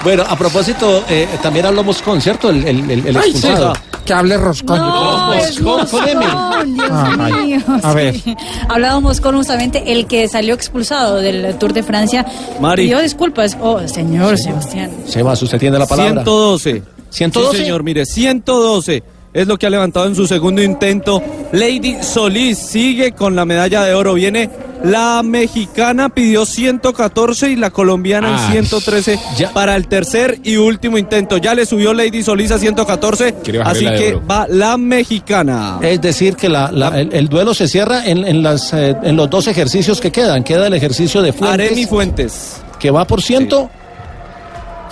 Bueno, 0.04 0.24
a 0.28 0.36
propósito, 0.38 1.04
eh, 1.10 1.28
también 1.44 1.66
hablamos 1.66 2.02
con, 2.02 2.20
¿cierto? 2.22 2.50
El, 2.50 2.66
el, 2.68 2.89
el, 2.89 3.08
el 3.08 3.18
Ay, 3.18 3.30
expulsado. 3.32 3.76
sí, 3.76 3.82
que 4.06 4.14
hable 4.14 4.36
Roscón. 4.38 4.80
No, 4.80 5.34
es 5.36 5.62
Moscón 5.62 6.00
con 6.00 6.10
M. 6.10 6.26
Moscón, 6.26 6.74
Dios 6.74 6.88
Ah, 6.92 7.18
ay. 7.20 7.34
mío. 7.46 7.60
A 7.84 7.94
ver. 7.94 8.16
sí. 8.20 8.36
Hablábamos 8.68 9.22
con 9.22 9.36
justamente 9.36 9.92
el 9.92 10.08
que 10.08 10.28
salió 10.28 10.56
expulsado 10.56 11.18
del 11.18 11.56
Tour 11.60 11.74
de 11.74 11.84
Francia. 11.84 12.26
Mari. 12.60 12.84
Pidió 12.86 13.00
disculpas. 13.00 13.56
Oh, 13.62 13.88
señor 13.88 14.38
Sebastián. 14.39 14.89
Sebas, 15.08 15.39
usted 15.44 15.60
tiene 15.60 15.78
la 15.78 15.86
palabra. 15.86 16.24
112. 16.24 16.82
112. 17.12 17.58
Sí, 17.58 17.64
señor, 17.64 17.84
mire, 17.84 18.06
112 18.06 19.04
es 19.34 19.48
lo 19.48 19.58
que 19.58 19.66
ha 19.68 19.70
levantado 19.70 20.06
en 20.08 20.16
su 20.16 20.28
segundo 20.28 20.62
intento. 20.62 21.22
Lady 21.52 21.98
Solís 22.02 22.58
sigue 22.58 23.12
con 23.14 23.36
la 23.36 23.46
medalla 23.46 23.84
de 23.84 23.94
oro. 23.94 24.14
Viene 24.14 24.50
la 24.84 25.22
mexicana, 25.24 26.10
pidió 26.10 26.46
114 26.46 27.50
y 27.52 27.56
la 27.56 27.70
colombiana 27.70 28.36
Ah, 28.36 28.46
en 28.48 28.52
113 28.66 29.20
para 29.54 29.76
el 29.76 29.88
tercer 29.88 30.40
y 30.44 30.58
último 30.58 30.98
intento. 30.98 31.38
Ya 31.38 31.54
le 31.54 31.66
subió 31.66 31.94
Lady 31.94 32.24
Solís 32.24 32.52
a 32.52 32.58
114, 32.58 33.36
Quiere 33.44 33.60
bajarle 33.60 33.88
así 33.90 33.98
que 34.04 34.14
oro. 34.16 34.26
va 34.28 34.48
la 34.50 34.78
mexicana. 34.78 35.78
Es 35.82 36.02
decir, 36.02 36.36
que 36.36 36.50
la, 36.50 36.72
la- 36.72 37.00
el, 37.00 37.14
el 37.14 37.28
duelo 37.30 37.54
se 37.54 37.68
cierra 37.68 38.06
en, 38.08 38.26
en 38.26 38.42
las, 38.42 38.74
eh, 38.74 38.96
en 39.04 39.16
los 39.16 39.30
dos 39.30 39.48
ejercicios 39.48 40.02
que 40.02 40.12
quedan. 40.12 40.44
Queda 40.44 40.66
el 40.68 40.74
ejercicio 40.74 41.22
de 41.22 41.32
Fuentes, 41.32 41.54
Aremi 41.70 41.86
Fuentes. 41.86 42.62
que 42.80 42.90
va 42.92 43.06
por 43.06 43.22
ciento. 43.22 43.70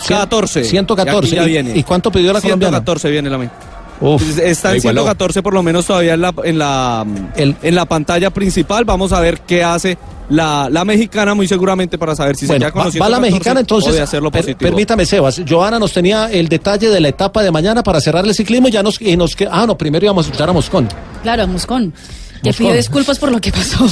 14. 0.08 0.64
114. 0.64 1.28
Y 1.28 1.36
ya 1.36 1.44
¿Y- 1.44 1.48
viene. 1.48 1.72
¿Y 1.78 1.84
cuánto 1.84 2.12
pidió 2.12 2.32
la 2.32 2.42
colombiana? 2.42 2.78
114 2.78 3.10
viene 3.12 3.30
la 3.30 3.38
me- 3.38 3.50
Uf, 4.02 4.40
Está 4.40 4.72
en 4.72 4.78
igualó. 4.78 5.02
114 5.02 5.44
por 5.44 5.54
lo 5.54 5.62
menos 5.64 5.86
todavía 5.86 6.14
en 6.14 6.22
la, 6.22 6.34
en 6.44 6.58
la, 6.58 7.06
en 7.36 7.76
la 7.76 7.86
pantalla 7.86 8.30
principal. 8.30 8.86
Vamos 8.86 9.12
a 9.12 9.20
ver 9.20 9.42
qué 9.42 9.64
hace 9.64 9.98
la, 10.30 10.70
la 10.72 10.86
mexicana 10.86 11.34
muy 11.34 11.48
seguramente 11.48 11.98
para 11.98 12.16
saber 12.16 12.36
si 12.38 12.46
Bueno, 12.46 12.60
se 12.68 12.72
queda 12.72 12.72
con 12.72 12.82
va, 12.82 12.86
va 12.86 13.10
la 13.10 13.18
114 13.18 13.32
mexicana 13.32 13.60
entonces. 13.60 14.00
hacerlo 14.00 14.32
per- 14.32 14.42
positivo. 14.42 14.70
permítame, 14.70 15.06
Sebas. 15.06 15.42
Joana 15.48 15.80
nos 15.80 15.92
tenía 15.92 16.32
el 16.32 16.48
detalle 16.48 16.90
de 16.90 17.00
la 17.00 17.10
etapa 17.10 17.42
de 17.44 17.52
mañana 17.52 17.84
para 17.84 18.00
cerrar 18.00 18.26
el 18.26 18.34
ciclismo 18.34 18.68
y 18.68 18.72
ya 18.72 18.84
nos, 18.84 19.02
y 19.02 19.18
nos 19.18 19.36
que- 19.36 19.48
Ah, 19.52 19.66
no, 19.68 19.78
primero 19.78 20.06
íbamos 20.06 20.26
a 20.26 20.28
escuchar 20.30 20.50
a 20.50 20.54
Moscón. 20.54 20.88
Claro, 21.24 21.48
Moscón. 21.48 21.94
Que 22.44 22.54
pidió 22.54 22.74
disculpas 22.74 23.20
por 23.20 23.32
lo 23.32 23.42
que 23.42 23.52
pasó. 23.52 23.86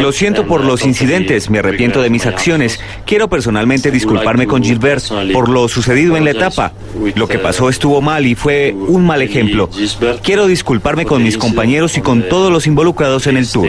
Lo 0.00 0.12
siento 0.12 0.46
por 0.46 0.64
los 0.64 0.84
incidentes, 0.84 1.50
me 1.50 1.58
arrepiento 1.58 2.00
de 2.02 2.10
mis 2.10 2.26
acciones. 2.26 2.78
Quiero 3.04 3.28
personalmente 3.28 3.90
disculparme 3.90 4.46
con 4.46 4.62
Gilbert 4.62 5.04
por 5.32 5.48
lo 5.48 5.68
sucedido 5.68 6.16
en 6.16 6.24
la 6.24 6.30
etapa. 6.30 6.72
Lo 7.14 7.26
que 7.28 7.38
pasó 7.38 7.68
estuvo 7.68 8.00
mal 8.00 8.26
y 8.26 8.34
fue 8.34 8.72
un 8.72 9.04
mal 9.06 9.22
ejemplo. 9.22 9.68
Quiero 10.22 10.46
disculparme 10.46 11.04
con 11.04 11.22
mis 11.22 11.36
compañeros 11.36 11.96
y 11.96 12.00
con 12.00 12.28
todos 12.28 12.52
los 12.52 12.66
involucrados 12.66 13.26
en 13.26 13.36
el 13.36 13.48
tour. 13.48 13.68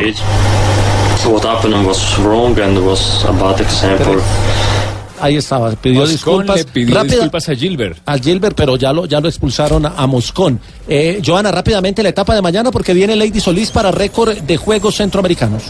Ahí 5.21 5.37
estaba, 5.37 5.71
pidió 5.71 6.01
Moscón 6.01 6.11
disculpas. 6.45 6.55
le 6.57 6.63
pidió 6.65 6.95
Rápida- 6.95 7.11
disculpas 7.13 7.49
a 7.49 7.55
Gilbert. 7.55 7.97
a 8.05 8.17
Gilbert, 8.17 8.55
pero 8.55 8.75
ya 8.75 8.91
lo, 8.93 9.05
ya 9.05 9.19
lo 9.19 9.27
expulsaron 9.29 9.85
a, 9.85 9.89
a 9.95 10.07
Moscón. 10.07 10.59
Eh, 10.87 11.21
Joana, 11.25 11.51
rápidamente 11.51 12.03
la 12.03 12.09
etapa 12.09 12.33
de 12.35 12.41
mañana 12.41 12.71
porque 12.71 12.93
viene 12.93 13.15
Lady 13.15 13.39
Solís 13.39 13.71
para 13.71 13.91
récord 13.91 14.37
de 14.37 14.57
Juegos 14.57 14.95
Centroamericanos. 14.95 15.63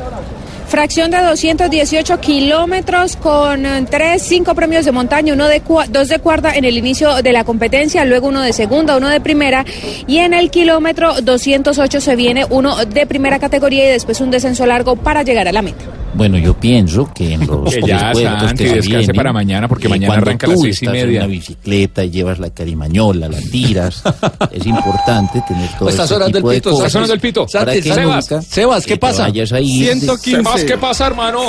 Fracción 0.67 1.11
de 1.11 1.17
218 1.21 2.21
kilómetros 2.21 3.17
con 3.17 3.65
eh, 3.65 3.85
tres, 3.91 4.23
cinco 4.23 4.55
premios 4.55 4.85
de 4.85 4.93
montaña, 4.93 5.33
uno 5.33 5.47
de 5.49 5.61
dos 5.89 6.07
de 6.07 6.19
cuerda 6.19 6.55
en 6.55 6.63
el 6.63 6.77
inicio 6.77 7.21
de 7.21 7.33
la 7.33 7.43
competencia, 7.43 8.05
luego 8.05 8.29
uno 8.29 8.41
de 8.41 8.53
segunda, 8.53 8.95
uno 8.95 9.09
de 9.09 9.19
primera 9.19 9.65
y 10.07 10.19
en 10.19 10.33
el 10.33 10.49
kilómetro 10.49 11.21
208 11.21 11.99
se 11.99 12.15
viene 12.15 12.45
uno 12.49 12.85
de 12.85 13.05
primera 13.05 13.37
categoría 13.37 13.83
y 13.83 13.91
después 13.91 14.21
un 14.21 14.31
descenso 14.31 14.65
largo 14.65 14.95
para 14.95 15.23
llegar 15.23 15.45
a 15.49 15.51
la 15.51 15.61
meta. 15.61 15.83
Bueno, 16.13 16.37
yo 16.37 16.53
pienso 16.53 17.09
que 17.13 17.33
en 17.33 17.47
los 17.47 17.73
Que 17.73 17.81
ya, 17.81 18.11
que 18.11 18.17
se 18.17 18.63
descanse 18.65 18.81
vienen, 18.81 19.15
para 19.15 19.31
mañana, 19.33 19.67
porque 19.67 19.87
eh, 19.87 19.89
mañana 19.89 20.15
arranca 20.15 20.45
a 20.47 20.49
las 20.49 20.59
seis 20.61 20.81
y 20.81 20.85
estás 20.85 20.93
media. 20.93 21.19
en 21.19 21.25
una 21.25 21.27
bicicleta 21.27 22.03
y 22.03 22.09
llevas 22.11 22.39
la 22.39 22.49
carimañola, 22.49 23.29
la 23.29 23.39
tiras, 23.39 24.03
es 24.51 24.65
importante 24.65 25.41
tener 25.47 25.69
todo 25.79 25.89
Está 25.89 26.03
este 26.03 26.13
sonando 26.15 26.37
el 26.37 26.43
pito, 26.43 26.69
cosas. 26.71 26.79
está 26.87 26.89
sonando 26.89 27.13
el 27.13 27.19
pito. 27.19 27.47
Santi, 27.47 27.81
que 27.81 27.93
Sebas, 27.93 28.31
nunca 28.31 28.41
Sebas, 28.41 28.85
¿qué 28.85 28.97
pasa? 28.97 29.23
vayas 29.23 29.53
a 29.53 29.59
ir 29.61 29.87
de- 29.87 29.93
115. 29.99 30.43
Sebas, 30.43 30.63
¿qué 30.65 30.77
pasa, 30.77 31.07
hermano? 31.07 31.39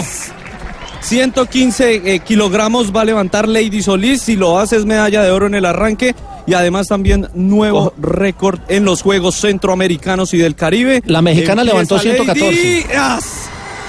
115 1.01 2.15
eh, 2.15 2.21
kilogramos 2.21 2.95
va 2.95 3.01
a 3.01 3.05
levantar 3.05 3.49
Lady 3.49 3.83
Solís. 3.83 4.23
Si 4.23 4.37
lo 4.37 4.59
hace 4.59 4.77
es 4.77 4.85
medalla 4.85 5.23
de 5.23 5.31
oro 5.31 5.47
en 5.47 5.55
el 5.55 5.65
arranque. 5.65 6.15
Y 6.47 6.55
además 6.55 6.89
también 6.89 7.29
nuevo 7.35 7.93
récord 8.01 8.59
en 8.69 8.85
los 8.85 9.03
Juegos 9.03 9.37
Centroamericanos 9.37 10.35
y 10.35 10.39
del 10.39 10.55
Caribe. 10.57 11.01
La 11.07 11.23
mexicana 11.23 11.63
levantó 11.63 11.97
Empieza 11.97 12.17
114. 12.25 12.65
Lady. 12.65 12.85
¡As! 12.97 13.42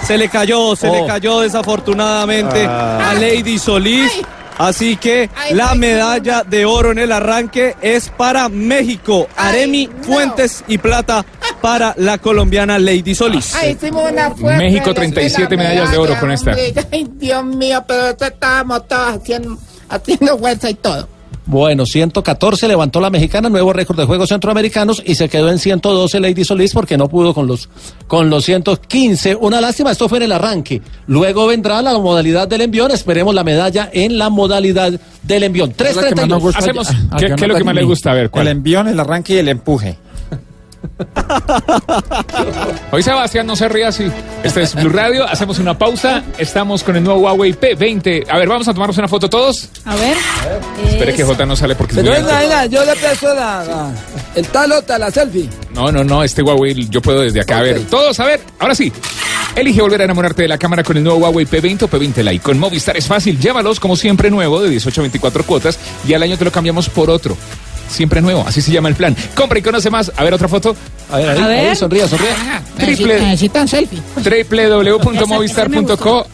Se 0.06 0.18
le 0.18 0.30
cayó, 0.30 0.76
se 0.76 0.88
Oh. 0.90 0.94
le 0.94 1.06
cayó 1.08 1.40
desafortunadamente 1.42 2.66
Ah. 2.68 3.12
a 3.12 3.14
Lady 3.14 3.58
Solís. 3.58 4.12
Así 4.56 4.98
que 4.98 5.32
la 5.52 5.74
medalla 5.74 6.44
de 6.44 6.64
oro 6.66 6.92
en 6.92 7.00
el 7.00 7.12
arranque 7.12 7.76
es 7.82 8.10
para 8.10 8.50
México. 8.50 9.28
Aremi 9.36 9.90
Fuentes 10.04 10.64
y 10.68 10.78
plata 10.78 11.26
para 11.60 11.96
la 11.98 12.20
colombiana 12.20 12.78
Lady 12.78 13.16
Solís. 13.16 13.56
Ay, 13.56 13.72
hicimos 13.72 14.12
una 14.12 14.30
fuerza 14.30 14.58
México, 14.60 14.84
en 14.84 14.90
la 14.90 14.94
37 14.94 15.44
escuela, 15.56 15.64
medallas 15.64 15.92
de 15.92 15.98
oro 15.98 16.20
con 16.20 16.32
esta. 16.32 16.52
Ay, 16.92 17.08
Dios 17.16 17.44
mío, 17.46 17.84
pero 17.88 18.10
esto 18.10 18.26
estábamos 18.26 18.88
todos 18.88 19.16
haciendo, 19.16 19.58
haciendo 19.90 20.38
fuerza 20.38 20.70
y 20.70 20.74
todo. 20.76 21.10
Bueno, 21.46 21.86
114 21.86 22.68
levantó 22.70 23.02
la 23.02 23.10
mexicana, 23.10 23.50
nuevo 23.50 23.74
récord 23.74 23.98
de 23.98 24.06
Juegos 24.06 24.30
Centroamericanos 24.30 25.04
y 25.06 25.16
se 25.16 25.28
quedó 25.28 25.50
en 25.50 25.60
112 25.60 26.20
Lady 26.22 26.46
Solís 26.46 26.72
porque 26.74 26.98
no 26.98 27.10
pudo 27.10 27.34
con 27.34 27.48
los, 27.48 27.68
con 28.08 28.30
los 28.30 28.46
115. 28.46 29.36
Una 29.36 29.60
lástima, 29.60 29.92
esto 29.92 30.08
fue 30.08 30.20
en 30.20 30.24
el 30.24 30.32
arranque. 30.32 30.82
Luego 31.08 31.46
vendrá 31.48 31.82
la 31.82 31.98
modalidad 32.00 32.48
del 32.48 32.62
envión, 32.62 32.92
esperemos 32.92 33.36
la 33.36 33.44
medalla 33.44 33.90
en 33.92 34.18
la 34.18 34.30
modalidad 34.30 34.94
del 35.22 35.44
envión. 35.44 35.74
Es 35.78 35.96
la 35.98 36.08
que 36.08 36.16
más 36.16 36.28
nos 36.30 36.40
3.32. 36.40 36.42
gusta 36.42 36.60
Hacemos- 36.60 36.88
a- 36.90 37.16
a 37.16 37.20
¿qué- 37.20 37.26
qué 37.28 37.34
es 37.34 37.48
lo 37.50 37.56
que 37.56 37.64
más 37.66 37.76
le 37.76 37.84
gusta? 37.84 38.12
A 38.12 38.14
ver, 38.14 38.30
¿cuál? 38.30 38.48
El 38.48 38.52
envión, 38.54 38.88
el 38.88 39.00
arranque 39.00 39.34
y 39.34 39.38
el 39.38 39.50
empuje. 39.50 39.98
Hoy 42.92 43.02
Sebastián 43.04 43.48
no 43.48 43.56
se 43.56 43.68
ríe 43.70 43.86
así. 43.86 44.12
Este 44.44 44.62
es 44.62 44.76
Blue 44.76 44.90
Radio. 44.90 45.28
Hacemos 45.28 45.60
una 45.60 45.78
pausa. 45.78 46.24
Estamos 46.38 46.84
con 46.84 46.96
el 46.96 47.04
nuevo 47.04 47.22
Huawei 47.22 47.54
P20. 47.54 48.26
A 48.30 48.38
ver, 48.38 48.48
vamos 48.48 48.68
a 48.68 48.74
tomarnos 48.74 48.98
una 48.98 49.08
foto 49.08 49.30
todos. 49.30 49.70
A 49.86 49.96
ver. 49.96 50.18
Espere 50.86 51.14
que 51.14 51.24
J 51.24 51.46
no 51.46 51.56
sale 51.56 51.76
porque 51.76 51.94
es 51.94 52.00
Pero 52.02 52.12
muy 52.12 52.22
venga, 52.24 52.40
venga, 52.40 52.66
yo 52.68 52.86
le 52.86 52.96
presto 52.96 53.28
la, 53.34 53.64
la- 53.64 53.92
el 54.36 54.48
talota, 54.48 54.98
la 55.00 55.12
selfie. 55.12 55.50
No, 55.74 55.92
no, 55.92 56.04
no, 56.04 56.24
este 56.24 56.42
Huawei 56.42 56.88
yo 56.90 57.02
puedo 57.02 57.22
desde 57.22 57.42
acá. 57.42 57.58
A 57.60 57.62
ver, 57.62 57.80
todos, 57.86 58.20
a 58.20 58.26
ver, 58.26 58.42
ahora 58.60 58.76
sí. 58.76 58.92
Elige 59.56 59.82
volver 59.82 60.02
a 60.02 60.06
enamorarte 60.06 60.42
de 60.44 60.48
la 60.48 60.58
cámara 60.58 60.84
con 60.84 60.98
el 60.98 61.04
nuevo 61.04 61.20
Huawei 61.20 61.46
P20 61.46 61.84
o 61.84 61.88
P20 61.88 62.24
Lite. 62.24 62.40
Con 62.44 62.58
Movistar 62.60 62.98
es 62.98 63.08
fácil, 63.08 63.40
llévalos 63.40 63.80
como 63.80 63.96
siempre 63.96 64.30
nuevo 64.32 64.62
de 64.62 64.70
18 64.70 65.02
a 65.02 65.04
24 65.04 65.44
cuotas 65.46 65.78
y 66.08 66.14
al 66.14 66.24
año 66.24 66.38
te 66.38 66.46
lo 66.46 66.52
cambiamos 66.52 66.90
por 66.90 67.10
otro. 67.10 67.38
Siempre 67.94 68.22
nuevo, 68.22 68.44
así 68.48 68.60
se 68.62 68.72
llama 68.72 68.90
el 68.90 68.96
plan. 68.96 69.16
Compra 69.36 69.60
y 69.60 69.62
conoce 69.62 69.90
más. 69.92 70.12
A 70.18 70.24
ver, 70.24 70.34
otra 70.34 70.48
foto. 70.48 70.76
A 71.12 71.18
ver, 71.18 71.30
ahí, 71.30 71.40
A 71.42 71.48
ver. 71.48 71.70
ahí, 71.70 71.76
sonría, 71.76 72.08
sonría. 72.08 72.34
Triple- 72.78 73.20
Necesitan 73.22 73.68
selfie. 73.68 74.00
www.movistar.co 74.16 76.26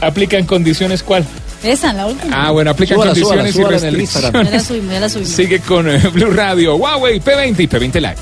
Aplica 0.00 0.36
en 0.36 0.46
condiciones 0.46 1.02
cuál. 1.04 1.24
Esa, 1.62 1.92
la 1.92 2.06
última. 2.06 2.48
Ah, 2.48 2.50
bueno, 2.50 2.72
aplica 2.72 2.94
Súbala, 2.94 3.10
condiciones 3.12 3.54
súbala, 3.54 3.76
y 3.76 3.78
súbala 3.78 3.78
en 3.78 3.84
el 3.94 4.00
restricciones. 4.00 4.50
Ya 4.50 4.52
la 4.58 4.60
subimos, 4.64 4.92
ya 4.92 4.98
la 5.00 5.08
subimos. 5.08 5.32
Sigue 5.32 5.60
con 5.60 5.88
eh, 5.88 5.98
Blue 6.12 6.32
Radio, 6.32 6.74
Huawei 6.74 7.20
P20 7.20 7.60
y 7.60 7.68
P20 7.68 7.94
Lite. 8.00 8.16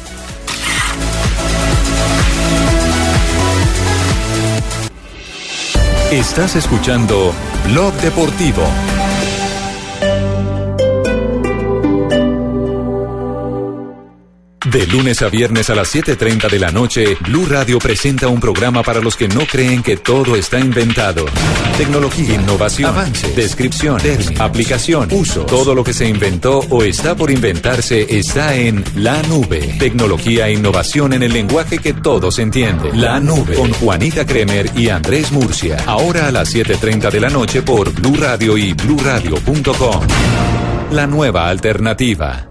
Estás 6.10 6.56
escuchando 6.56 7.32
Blog 7.68 7.92
Deportivo. 8.00 8.64
De 14.70 14.86
lunes 14.86 15.20
a 15.22 15.28
viernes 15.28 15.68
a 15.68 15.74
las 15.74 15.92
7.30 15.92 16.48
de 16.48 16.60
la 16.60 16.70
noche, 16.70 17.16
Blue 17.22 17.44
Radio 17.44 17.80
presenta 17.80 18.28
un 18.28 18.38
programa 18.38 18.84
para 18.84 19.00
los 19.00 19.16
que 19.16 19.26
no 19.26 19.40
creen 19.44 19.82
que 19.82 19.96
todo 19.96 20.36
está 20.36 20.60
inventado. 20.60 21.24
Tecnología, 21.76 22.34
innovación, 22.34 22.88
avance, 22.90 23.32
descripción, 23.34 24.00
término, 24.00 24.44
aplicación, 24.44 25.08
uso. 25.10 25.44
Todo 25.44 25.74
lo 25.74 25.82
que 25.82 25.92
se 25.92 26.06
inventó 26.06 26.60
o 26.70 26.84
está 26.84 27.16
por 27.16 27.32
inventarse 27.32 28.16
está 28.16 28.54
en 28.54 28.84
La 28.94 29.20
Nube. 29.22 29.74
Tecnología 29.80 30.46
e 30.46 30.52
innovación 30.52 31.14
en 31.14 31.24
el 31.24 31.32
lenguaje 31.32 31.78
que 31.78 31.92
todos 31.92 32.38
entienden. 32.38 33.00
La 33.00 33.18
Nube 33.18 33.56
con 33.56 33.72
Juanita 33.72 34.24
Kremer 34.24 34.70
y 34.76 34.88
Andrés 34.88 35.32
Murcia. 35.32 35.78
Ahora 35.86 36.28
a 36.28 36.30
las 36.30 36.54
7.30 36.54 37.10
de 37.10 37.20
la 37.20 37.28
noche 37.28 37.62
por 37.62 37.90
Blue 37.92 38.16
Radio 38.16 38.56
y 38.56 38.72
bluradio.com. 38.74 40.06
La 40.92 41.08
nueva 41.08 41.48
alternativa. 41.48 42.50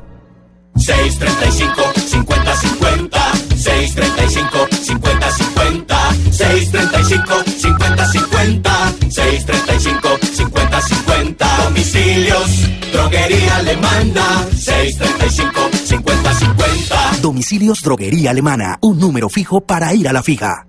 635 0.80 1.82
50 2.08 2.56
50 2.56 3.20
635 3.56 4.68
50 4.82 5.32
50 5.32 6.14
635 6.32 7.44
50 7.58 8.06
50 8.06 8.94
635 9.10 10.10
50 10.34 10.82
50 10.82 11.64
Domicilios 11.64 12.50
Droguería 12.92 13.56
Alemana. 13.58 14.46
635 14.56 15.60
50 15.86 16.34
50 16.34 17.18
Domicilios 17.22 17.82
Droguería 17.82 18.32
Alemana, 18.32 18.78
un 18.82 19.00
número 19.00 19.30
fijo 19.30 19.62
para 19.62 19.94
ir 19.94 20.08
a 20.08 20.14
la 20.14 20.24
fija. 20.24 20.66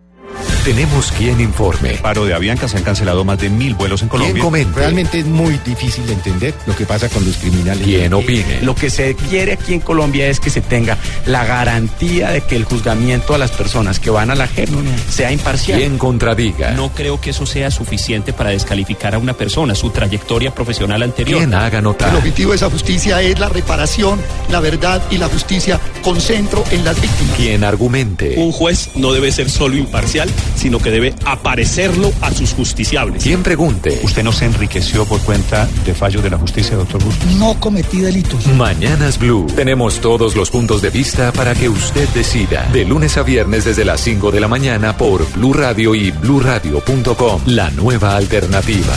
Tenemos 0.65 1.11
quien 1.13 1.41
informe. 1.41 1.95
Paro 2.03 2.27
de 2.27 2.35
Avianca 2.35 2.69
se 2.69 2.77
han 2.77 2.83
cancelado 2.83 3.25
más 3.25 3.39
de 3.39 3.49
mil 3.49 3.75
vuelos 3.75 4.03
en 4.03 4.09
Colombia. 4.09 4.43
comente? 4.43 4.79
Realmente 4.79 5.21
es 5.21 5.27
muy 5.27 5.59
difícil 5.65 6.07
de 6.07 6.13
entender 6.13 6.55
lo 6.67 6.77
que 6.77 6.85
pasa 6.85 7.09
con 7.09 7.25
los 7.25 7.39
criminales. 7.39 7.83
Quien 7.83 8.13
opine. 8.13 8.61
Lo 8.63 8.75
que 8.75 8.91
se 8.91 9.15
quiere 9.15 9.55
aquí 9.55 9.73
en 9.73 9.81
Colombia 9.81 10.29
es 10.29 10.39
que 10.39 10.51
se 10.51 10.61
tenga 10.61 10.99
la 11.27 11.45
garantía 11.47 12.31
de 12.31 12.43
que 12.43 12.57
el 12.57 12.65
juzgamiento 12.65 13.35
a 13.35 13.39
las 13.39 13.53
personas 13.53 13.99
que 13.99 14.11
van 14.11 14.31
a 14.31 14.35
la 14.35 14.47
JEP 14.47 14.69
sea 15.09 15.33
imparcial. 15.33 15.79
Quien 15.79 15.97
contradiga. 15.97 16.73
No 16.73 16.91
creo 16.93 17.21
que 17.21 17.31
eso 17.31 17.47
sea 17.47 17.71
suficiente 17.71 18.33
para 18.35 18.51
descalificar 18.51 19.15
a 19.15 19.19
una 19.19 19.33
persona, 19.33 19.75
su 19.75 19.91
trayectoria 19.91 20.55
profesional 20.55 21.03
anterior. 21.03 21.39
Quien 21.39 21.55
haga 21.55 21.81
notar. 21.81 22.11
El 22.11 22.17
objetivo 22.17 22.51
de 22.51 22.57
esa 22.57 22.71
justicia 22.71 23.23
es 23.23 23.39
la 23.39 23.49
reparación, 23.49 24.21
la 24.51 24.61
verdad 24.61 25.03
y 25.11 25.17
la 25.17 25.29
justicia 25.29 25.81
con 26.03 26.21
centro 26.21 26.65
en 26.71 26.85
las 26.85 27.01
víctimas. 27.01 27.37
Quien 27.37 27.65
argumente. 27.65 28.35
Un 28.37 28.53
juez 28.53 28.91
no 28.95 29.13
debe 29.13 29.33
ser 29.33 29.51
solo 29.51 29.77
imparcial, 29.77 30.29
sino 30.55 30.79
que 30.79 30.91
debe 30.91 31.15
aparecerlo 31.25 32.13
a 32.21 32.33
sus 32.33 32.55
justiciables. 32.55 33.23
Quien 33.23 33.43
pregunte. 33.43 34.01
¿Usted 34.03 34.23
no 34.23 34.33
se 34.33 34.47
enriqueció 34.47 35.05
por 35.05 35.21
cuenta 35.21 35.69
de 35.85 35.95
fallos 35.95 36.23
de 36.23 36.31
la 36.31 36.39
justicia, 36.39 36.77
doctor 36.77 37.03
Bustos? 37.03 37.31
No 37.37 37.59
cometí 37.61 38.01
delitos. 38.01 38.47
Mañanas 38.49 39.19
Blue. 39.19 39.47
Tenemos 39.55 40.01
todos 40.01 40.37
los 40.37 40.51
puntos 40.51 40.83
de 40.83 40.91
vista 40.91 41.33
para 41.33 41.55
que 41.55 41.69
usted 41.69 42.09
decida. 42.11 42.69
De 42.73 42.85
lunes 42.85 43.17
a 43.17 43.23
viernes 43.23 43.65
desde 43.65 43.85
las 43.85 44.01
5 44.01 44.31
de 44.31 44.41
la 44.41 44.49
mañana 44.49 44.97
por 44.97 45.31
Blue 45.33 45.53
Radio 45.53 45.95
y 45.95 46.11
bluradio.com. 46.11 47.43
La 47.47 47.71
nueva 47.71 48.17
alternativa. 48.17 48.95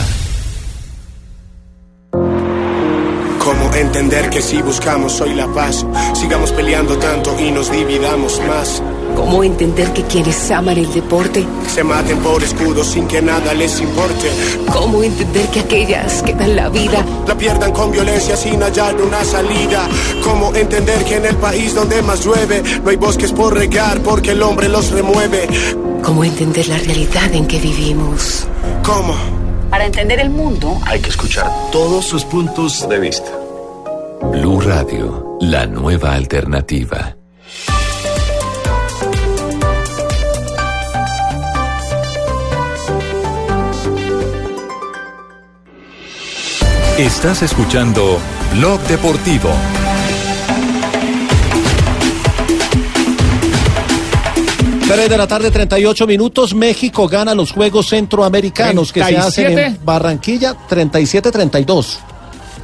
¿Cómo 3.44 3.74
entender 3.74 4.30
que 4.30 4.40
si 4.40 4.62
buscamos 4.62 5.20
hoy 5.20 5.34
la 5.34 5.46
paz, 5.48 5.86
sigamos 6.14 6.50
peleando 6.52 6.96
tanto 6.96 7.38
y 7.38 7.50
nos 7.50 7.70
dividamos 7.70 8.40
más? 8.48 8.82
¿Cómo 9.14 9.44
entender 9.44 9.92
que 9.92 10.02
quienes 10.02 10.50
aman 10.50 10.76
el 10.76 10.92
deporte? 10.92 11.44
Se 11.72 11.82
maten 11.84 12.18
por 12.18 12.42
escudos 12.42 12.88
sin 12.88 13.06
que 13.06 13.22
nada 13.22 13.54
les 13.54 13.80
importe. 13.80 14.30
¿Cómo 14.72 15.02
entender 15.02 15.46
que 15.48 15.60
aquellas 15.60 16.22
que 16.22 16.34
dan 16.34 16.56
la 16.56 16.68
vida 16.68 17.04
La 17.26 17.36
pierdan 17.36 17.72
con 17.72 17.90
violencia 17.90 18.36
sin 18.36 18.60
hallar 18.60 19.00
una 19.00 19.24
salida. 19.24 19.88
¿Cómo 20.22 20.54
entender 20.54 21.04
que 21.04 21.16
en 21.16 21.26
el 21.26 21.36
país 21.36 21.74
donde 21.74 22.02
más 22.02 22.24
llueve 22.24 22.62
no 22.82 22.90
hay 22.90 22.96
bosques 22.96 23.32
por 23.32 23.54
regar 23.54 24.00
porque 24.00 24.32
el 24.32 24.42
hombre 24.42 24.68
los 24.68 24.90
remueve? 24.90 25.48
¿Cómo 26.02 26.24
entender 26.24 26.68
la 26.68 26.78
realidad 26.78 27.32
en 27.32 27.46
que 27.46 27.58
vivimos? 27.58 28.46
¿Cómo? 28.84 29.14
Para 29.70 29.86
entender 29.86 30.20
el 30.20 30.30
mundo 30.30 30.78
Hay 30.86 31.00
que 31.00 31.08
escuchar 31.08 31.50
todos 31.72 32.04
sus 32.04 32.24
puntos 32.24 32.88
de 32.88 32.98
vista. 33.00 33.30
Blue 34.30 34.60
Radio, 34.60 35.36
la 35.40 35.66
nueva 35.66 36.14
alternativa. 36.14 37.16
Estás 46.98 47.42
escuchando 47.42 48.20
Blog 48.52 48.80
Deportivo. 48.82 49.50
Tres 54.86 55.08
de 55.08 55.18
la 55.18 55.26
tarde, 55.26 55.50
38 55.50 56.06
minutos. 56.06 56.54
México 56.54 57.08
gana 57.08 57.34
los 57.34 57.50
Juegos 57.50 57.88
Centroamericanos 57.88 58.92
que 58.92 59.02
se 59.02 59.16
hacen 59.16 59.46
en 59.46 59.54
37. 59.54 59.84
Barranquilla, 59.84 60.54
37-32. 60.70 61.96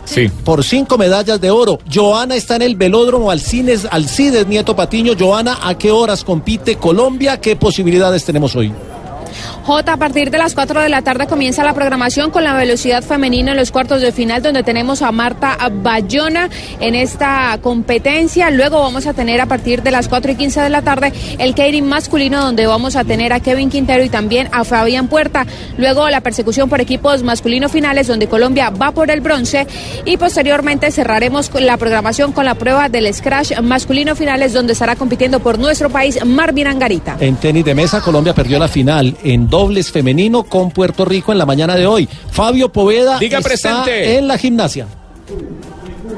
Sí. 0.04 0.30
Por 0.44 0.62
cinco 0.62 0.96
medallas 0.96 1.40
de 1.40 1.50
oro. 1.50 1.80
Joana 1.92 2.36
está 2.36 2.54
en 2.54 2.62
el 2.62 2.76
velódromo 2.76 3.32
Alcides, 3.32 3.84
Alcides 3.90 4.46
Nieto 4.46 4.76
Patiño. 4.76 5.14
Joana, 5.18 5.58
¿a 5.60 5.76
qué 5.76 5.90
horas 5.90 6.22
compite 6.22 6.76
Colombia? 6.76 7.40
¿Qué 7.40 7.56
posibilidades 7.56 8.24
tenemos 8.24 8.54
hoy? 8.54 8.72
J, 9.64 9.92
a 9.92 9.96
partir 9.96 10.30
de 10.30 10.38
las 10.38 10.54
4 10.54 10.80
de 10.80 10.88
la 10.88 11.02
tarde 11.02 11.26
comienza 11.26 11.64
la 11.64 11.74
programación 11.74 12.30
con 12.30 12.44
la 12.44 12.54
velocidad 12.54 13.02
femenina 13.02 13.52
en 13.52 13.56
los 13.56 13.70
cuartos 13.70 14.00
de 14.00 14.12
final, 14.12 14.42
donde 14.42 14.62
tenemos 14.62 15.02
a 15.02 15.12
Marta 15.12 15.56
Bayona 15.82 16.48
en 16.80 16.94
esta 16.94 17.58
competencia. 17.62 18.50
Luego 18.50 18.80
vamos 18.80 19.06
a 19.06 19.14
tener 19.14 19.40
a 19.40 19.46
partir 19.46 19.82
de 19.82 19.90
las 19.90 20.08
4 20.08 20.32
y 20.32 20.34
15 20.36 20.60
de 20.60 20.70
la 20.70 20.82
tarde 20.82 21.12
el 21.38 21.54
Keirin 21.54 21.86
masculino, 21.86 22.42
donde 22.42 22.66
vamos 22.66 22.96
a 22.96 23.04
tener 23.04 23.32
a 23.32 23.40
Kevin 23.40 23.70
Quintero 23.70 24.02
y 24.04 24.08
también 24.08 24.48
a 24.52 24.64
Fabián 24.64 25.08
Puerta. 25.08 25.46
Luego 25.76 26.08
la 26.08 26.20
persecución 26.20 26.68
por 26.68 26.80
equipos 26.80 27.22
masculino 27.22 27.68
finales, 27.68 28.06
donde 28.06 28.28
Colombia 28.28 28.70
va 28.70 28.92
por 28.92 29.10
el 29.10 29.20
bronce. 29.20 29.66
Y 30.04 30.16
posteriormente 30.16 30.90
cerraremos 30.90 31.50
la 31.60 31.76
programación 31.76 32.32
con 32.32 32.44
la 32.44 32.54
prueba 32.54 32.88
del 32.88 33.12
Scratch 33.12 33.58
masculino 33.60 34.14
finales, 34.16 34.52
donde 34.52 34.72
estará 34.72 34.96
compitiendo 34.96 35.40
por 35.40 35.58
nuestro 35.58 35.90
país 35.90 36.24
Marvin 36.24 36.66
Angarita. 36.66 37.16
En 37.20 37.36
tenis 37.36 37.64
de 37.64 37.74
mesa, 37.74 38.00
Colombia 38.00 38.34
perdió 38.34 38.58
la 38.58 38.68
final 38.68 39.16
en 39.24 39.48
dobles 39.48 39.90
femenino 39.90 40.44
con 40.44 40.70
Puerto 40.70 41.04
Rico 41.04 41.32
en 41.32 41.38
la 41.38 41.46
mañana 41.46 41.76
de 41.76 41.86
hoy. 41.86 42.08
Fabio 42.30 42.70
Poveda 42.70 43.18
Diga 43.18 43.38
está 43.38 43.48
presente. 43.48 44.16
en 44.16 44.28
la 44.28 44.38
gimnasia. 44.38 44.86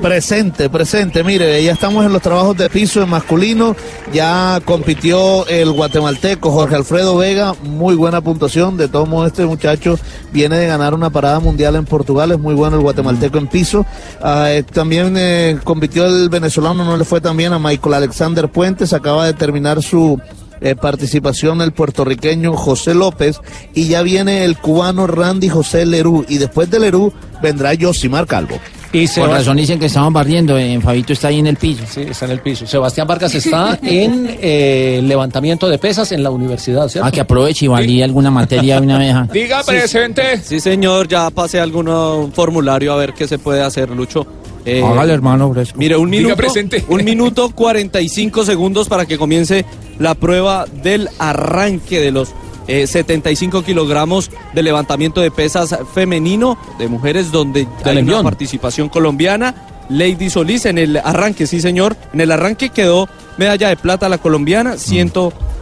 Presente, 0.01 0.69
presente. 0.69 1.23
Mire, 1.23 1.63
ya 1.63 1.73
estamos 1.73 2.05
en 2.05 2.13
los 2.13 2.21
trabajos 2.21 2.57
de 2.57 2.69
piso 2.69 3.01
en 3.01 3.09
masculino. 3.09 3.77
Ya 4.13 4.61
compitió 4.65 5.47
el 5.47 5.71
guatemalteco 5.71 6.51
Jorge 6.51 6.75
Alfredo 6.75 7.17
Vega. 7.17 7.55
Muy 7.63 7.95
buena 7.95 8.21
puntuación. 8.21 8.77
De 8.77 8.89
todos 8.89 9.09
modos, 9.09 9.29
este 9.29 9.47
muchacho 9.47 9.97
viene 10.33 10.59
de 10.59 10.67
ganar 10.67 10.93
una 10.95 11.11
parada 11.11 11.39
mundial 11.39 11.77
en 11.77 11.85
Portugal. 11.85 12.33
Es 12.33 12.39
muy 12.41 12.55
bueno 12.57 12.77
el 12.79 12.83
guatemalteco 12.83 13.39
en 13.39 13.47
piso. 13.47 13.87
Ah, 14.21 14.51
eh, 14.51 14.65
también 14.65 15.15
eh, 15.17 15.59
compitió 15.63 16.05
el 16.07 16.29
venezolano, 16.29 16.85
no 16.85 16.97
le 16.97 17.05
fue 17.05 17.21
tan 17.21 17.37
bien 17.37 17.53
a 17.53 17.61
Michael 17.61 17.95
Alexander 17.95 18.49
Puentes. 18.49 18.93
Acaba 18.93 19.27
de 19.27 19.35
terminar 19.35 19.83
su 19.85 20.21
eh, 20.63 20.75
participación 20.77 21.61
el 21.61 21.73
puertorriqueño 21.73 22.55
José 22.57 22.95
López 22.95 23.41
y 23.75 23.89
ya 23.89 24.03
viene 24.03 24.45
el 24.45 24.57
cubano 24.59 25.07
Randy 25.07 25.49
José 25.49 25.87
Lerú 25.87 26.25
y 26.29 26.39
después 26.39 26.71
de 26.71 26.81
Lerú 26.81 27.13
vendrá 27.43 27.73
Josimar 27.79 28.27
Calvo. 28.27 28.59
Y 28.95 29.09
Por 29.09 29.31
razón 29.31 29.57
dicen 29.57 29.79
que 29.79 29.87
estaban 29.87 30.13
barriendo, 30.13 30.59
eh, 30.59 30.79
Fabito 30.83 31.15
está 31.15 31.29
ahí 31.29 31.39
en 31.39 31.47
el 31.47 31.57
piso. 31.57 31.83
Sí, 31.91 32.03
está 32.03 32.27
en 32.27 32.33
el 32.33 32.41
piso. 32.41 32.67
Sebastián 32.67 33.07
Vargas 33.07 33.35
está 33.35 33.79
en 33.83 34.37
eh, 34.39 35.01
levantamiento 35.03 35.67
de 35.67 35.79
pesas 35.79 36.13
en 36.13 36.23
la 36.23 36.29
universidad, 36.31 36.89
¿cierto? 36.89 37.09
Ah, 37.09 37.11
que 37.11 37.21
aproveche 37.23 37.65
y 37.65 37.69
valide 37.69 38.05
alguna 38.05 38.31
materia 38.31 38.77
de 38.77 38.83
una 38.83 38.99
vez. 38.99 39.15
ah. 39.15 39.27
Diga 39.33 39.63
presente. 39.65 40.39
Sí, 40.43 40.61
señor, 40.61 41.09
ya 41.09 41.31
pasé 41.31 41.59
alguno 41.59 42.31
formulario 42.35 42.93
a 42.93 42.97
ver 42.97 43.15
qué 43.15 43.27
se 43.27 43.39
puede 43.39 43.63
hacer, 43.63 43.89
Lucho. 43.89 44.27
Eh, 44.67 44.83
Hágale, 44.85 45.15
hermano, 45.15 45.51
fresco. 45.55 45.79
Mire, 45.79 45.97
un 45.97 46.11
Diga 46.11 46.25
minuto, 46.25 46.37
presente. 46.37 46.85
un 46.89 47.03
minuto 47.03 47.51
45 47.51 48.45
segundos 48.45 48.89
para 48.89 49.07
que 49.07 49.17
comience 49.17 49.65
la 49.99 50.15
prueba 50.15 50.67
del 50.67 51.09
arranque 51.19 52.01
de 52.01 52.11
los 52.11 52.35
eh, 52.69 52.87
75 52.87 53.65
kilogramos 53.65 54.31
de 54.55 54.63
levantamiento 54.63 55.21
de 55.21 55.31
pesas 55.31 55.77
femenino 55.95 56.57
de 56.79 56.89
mujeres 56.89 57.33
donde 57.33 57.67
hay 57.85 57.99
una 57.99 58.23
participación 58.23 58.89
colombiana. 58.89 59.55
Lady 59.89 60.31
Solís 60.31 60.65
en 60.67 60.79
el 60.79 60.97
arranque, 60.97 61.47
sí 61.47 61.61
señor, 61.61 61.97
en 62.13 62.21
el 62.21 62.31
arranque 62.31 62.71
quedó 62.71 63.09
medalla 63.37 63.69
de 63.69 63.77
plata 63.77 64.09
la 64.09 64.19
colombiana, 64.19 64.77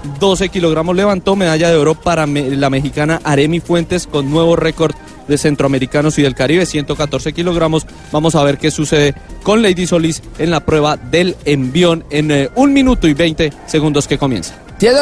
112 0.03 0.49
kilogramos 0.49 0.97
levantó, 0.97 1.37
medalla 1.37 1.71
de 1.71 1.77
oro 1.77 1.95
para 1.95 2.27
la 2.27 2.71
mexicana 2.71 3.21
Aremi 3.25 3.61
Fuentes 3.61 4.07
con 4.07 4.31
nuevo 4.31 4.57
récord 4.57 4.95
de 5.29 5.39
centroamericanos 5.39 6.19
y 6.19 6.23
del 6.23 6.35
Caribe, 6.35 6.67
114 6.67 7.33
kilogramos. 7.33 7.87
Vamos 8.11 8.35
a 8.35 8.43
ver 8.43 8.59
qué 8.59 8.71
sucede 8.71 9.15
con 9.43 9.63
Lady 9.63 9.87
Solís 9.87 10.23
en 10.39 10.51
la 10.51 10.61
prueba 10.61 10.97
del 10.97 11.37
envión 11.45 12.05
en 12.11 12.31
eh, 12.31 12.51
un 12.57 12.73
minuto 12.73 13.07
y 13.07 13.15
20 13.15 13.53
segundos 13.67 14.09
que 14.09 14.19
comienza. 14.19 14.55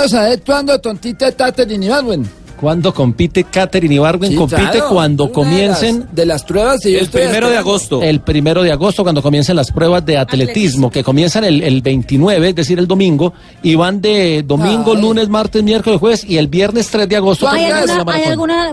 Saber 0.09 0.43
cuándo 0.45 0.79
tontita 0.81 1.29
Ibarwen. 1.69 2.29
Cuando 2.61 2.93
compite 2.93 3.45
Katherine 3.45 3.95
Ibargüen, 3.95 4.33
Sí, 4.33 4.37
compite 4.37 4.71
claro. 4.73 4.89
cuando 4.91 5.31
comiencen 5.33 6.01
de 6.01 6.05
las, 6.07 6.15
de 6.15 6.27
las 6.27 6.43
pruebas. 6.45 6.85
y 6.87 6.93
yo 6.93 6.99
El 6.99 7.05
estoy 7.05 7.23
primero 7.23 7.49
de 7.51 7.57
agosto. 7.57 8.03
el 8.03 8.21
primero 8.21 8.63
de 8.63 8.73
agosto, 8.73 9.03
cuando 9.05 9.23
comiencen 9.23 9.55
las 9.57 9.71
pruebas 9.71 10.05
de 10.05 10.19
atletismo, 10.19 10.91
que 10.91 11.05
comienzan 11.05 11.45
el, 11.45 11.63
el 11.63 11.83
29, 11.83 12.49
es 12.49 12.55
decir, 12.55 12.79
el 12.79 12.87
domingo, 12.89 13.33
y 13.63 13.75
van 13.77 14.01
de 14.01 14.43
domingo, 14.45 14.95
Ay. 14.95 15.01
lunes, 15.03 15.29
martes, 15.29 15.63
miércoles, 15.63 16.01
jueves, 16.01 16.25
y 16.25 16.37
el 16.39 16.49
viernes 16.49 16.89
3 16.89 17.09
de 17.09 17.17
agosto. 17.17 17.49
¿Hay 17.49 17.65
alguna, 17.67 18.13
hay 18.13 18.25
alguna 18.25 18.73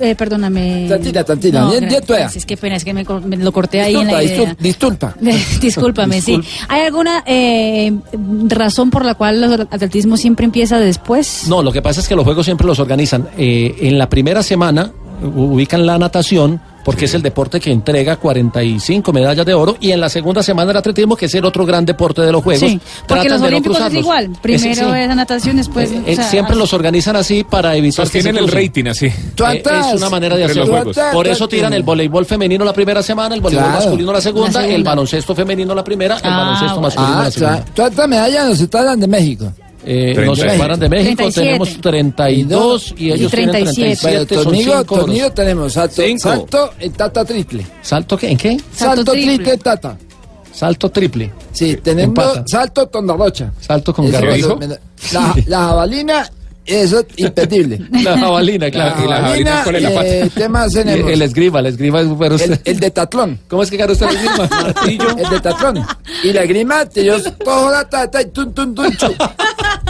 eh, 0.00 0.14
perdóname. 0.14 0.86
Tantita, 0.88 1.24
tantita, 1.24 1.68
bien, 1.68 1.88
bien, 1.88 2.02
gracias, 2.06 2.44
qué 2.46 2.56
pena, 2.56 2.76
es 2.76 2.84
que 2.84 2.92
me, 2.94 3.04
lo 3.04 3.52
corté 3.52 3.80
ahí 3.80 3.94
en 3.96 4.06
la 4.06 4.20
Disculpa, 4.20 4.42
idea. 4.44 4.56
disculpa, 4.60 5.14
disculpa. 5.20 5.58
Discúlpame, 5.60 6.20
sí. 6.20 6.40
¿Hay 6.68 6.82
alguna 6.82 7.22
eh, 7.26 7.92
razón 8.48 8.90
por 8.90 9.04
la 9.04 9.14
cual 9.14 9.42
el 9.42 9.52
atletismo 9.70 10.16
siempre 10.16 10.44
empieza 10.44 10.78
después? 10.78 11.44
No, 11.48 11.62
lo 11.62 11.72
que 11.72 11.82
pasa 11.82 12.00
es 12.00 12.08
que 12.08 12.14
los 12.16 12.24
juegos 12.24 12.44
siempre 12.44 12.66
los 12.66 12.78
organizan. 12.78 13.28
eh, 13.36 13.74
en 13.80 13.98
la 13.98 14.08
primera 14.08 14.42
semana 14.42 14.92
ubican 15.22 15.84
la 15.86 15.98
natación, 15.98 16.60
porque 16.84 17.04
es 17.04 17.14
el 17.14 17.22
deporte 17.22 17.60
que 17.60 17.70
entrega 17.70 18.16
45 18.16 19.12
medallas 19.12 19.44
de 19.46 19.54
oro, 19.54 19.76
y 19.80 19.90
en 19.92 20.00
la 20.00 20.08
segunda 20.08 20.42
semana 20.42 20.70
el 20.70 20.76
atletismo, 20.76 21.16
que 21.16 21.26
es 21.26 21.34
el 21.34 21.44
otro 21.44 21.64
gran 21.66 21.84
deporte 21.84 22.22
de 22.22 22.32
los 22.32 22.42
juegos. 22.42 22.68
Sí, 22.68 22.80
porque 23.06 23.28
tratan 23.28 23.30
los 23.32 23.40
de 23.42 23.50
no 23.50 23.56
olímpicos 23.56 23.80
es 23.86 23.94
igual. 23.94 24.30
Primero 24.42 24.74
sí. 24.74 25.00
es 25.00 25.08
la 25.08 25.14
natación, 25.14 25.56
después. 25.56 25.90
Eh, 25.92 26.02
o 26.12 26.14
sea, 26.14 26.24
siempre 26.24 26.56
los 26.56 26.72
organizan 26.72 27.16
así 27.16 27.44
para 27.44 27.76
evitar 27.76 28.04
que 28.04 28.10
se 28.10 28.22
Sostienen 28.22 28.44
el 28.44 28.50
rating 28.50 28.86
así. 28.86 29.06
Eh, 29.06 29.62
es 29.94 29.94
una 29.96 30.10
manera 30.10 30.36
de 30.36 30.44
hacerlo. 30.44 30.66
juegos. 30.66 30.96
Por 31.12 31.26
eso 31.26 31.48
tiran 31.48 31.72
el 31.72 31.82
voleibol 31.82 32.24
femenino 32.26 32.64
la 32.64 32.72
primera 32.72 33.02
semana, 33.02 33.34
el 33.34 33.40
voleibol 33.40 33.66
Claro. 33.66 33.80
masculino 33.84 34.12
la 34.12 34.20
segunda, 34.20 34.46
La 34.46 34.52
segunda. 34.52 34.74
el 34.76 34.84
baloncesto 34.84 35.34
femenino 35.34 35.74
la 35.74 35.84
primera, 35.84 36.16
el 36.16 36.20
Ah, 36.24 36.36
baloncesto 36.38 36.80
masculino 36.80 37.14
Ah, 37.14 37.24
la 37.24 37.30
segunda. 37.30 37.56
claro. 37.56 37.72
¿Cuántas 37.76 38.08
medallas 38.08 38.46
nos 38.48 38.60
estaban 38.60 39.00
de 39.00 39.06
México? 39.06 39.52
Eh, 39.84 40.14
nos 40.26 40.38
y- 40.38 40.42
separan 40.42 40.78
de 40.78 40.88
México, 40.90 41.16
37. 41.16 41.46
tenemos 41.46 41.80
32 41.80 42.94
y 42.98 43.12
ellos 43.12 43.30
tienen 43.30 43.50
37. 43.50 43.96
37. 44.00 44.34
son 44.34 44.44
tornillo, 44.44 44.78
cinco 44.78 44.94
oros. 44.94 45.06
tornillo 45.06 45.32
tenemos 45.32 45.72
salto, 45.72 46.02
Cinco. 46.02 46.20
salto 46.22 46.70
tata 46.96 47.24
triple. 47.24 47.66
¿Salto 47.82 48.16
qué? 48.16 48.30
¿En 48.30 48.36
qué? 48.36 48.50
Salto, 48.72 48.96
Salto 48.96 49.12
triple. 49.12 49.34
triple. 49.36 49.56
tata. 49.58 49.98
Salto 50.52 50.90
triple. 50.90 51.32
Sí, 51.52 51.76
tenemos 51.82 52.08
Empata. 52.08 52.44
salto 52.46 52.86
tondarrocha. 52.88 53.52
Salto 53.60 53.94
con 53.94 54.10
lo- 54.10 54.58
La, 55.12 55.34
la 55.46 55.58
jabalina, 55.68 56.30
eso 56.66 57.00
es 57.00 57.06
impedible. 57.16 57.80
La 58.02 58.18
jabalina, 58.18 58.70
claro. 58.70 59.04
y 59.04 59.08
la 59.08 59.16
jabalina, 59.16 59.60
¿cuál 59.64 59.76
es 59.76 59.82
la 59.82 59.88
pata? 59.90 60.06
eh, 60.06 60.30
¿qué 60.34 60.48
más 60.48 60.72
tenemos? 60.72 61.10
el 61.10 61.22
esgrima, 61.22 61.58
el 61.60 61.66
esgrima 61.66 62.00
es 62.00 62.06
pero 62.18 62.34
El, 62.36 62.40
usted- 62.40 62.60
el 62.64 62.80
de 62.80 62.90
tatlón. 62.90 63.40
¿Cómo 63.48 63.62
es 63.62 63.70
que 63.70 63.76
gana 63.76 63.92
usted 63.92 64.06
el 64.08 64.16
esgrima? 64.16 64.48
El 65.18 65.30
de 65.30 65.40
tatlón. 65.40 65.86
Y 66.22 66.32
la 66.32 66.44
grima, 66.44 66.84
te 66.86 67.04
yo 67.04 67.16
cojo 67.44 67.70
la 67.70 67.88
tata 67.88 68.22
y 68.22 68.26
tun, 68.26 68.52
tun, 68.54 68.74
tun, 68.74 68.96
chu. 68.96 69.06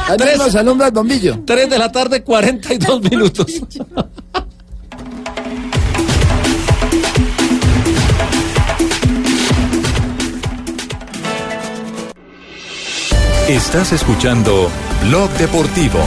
Ahí 0.08 0.56
alumbra 0.58 0.86
el 0.88 0.92
bombillo. 0.92 1.40
3 1.46 1.68
de 1.70 1.78
la 1.78 1.90
tarde, 1.92 2.22
42 2.22 3.02
minutos. 3.10 3.46
Estás 13.48 13.92
escuchando 13.92 14.70
Blog 15.08 15.30
Deportivo. 15.32 15.98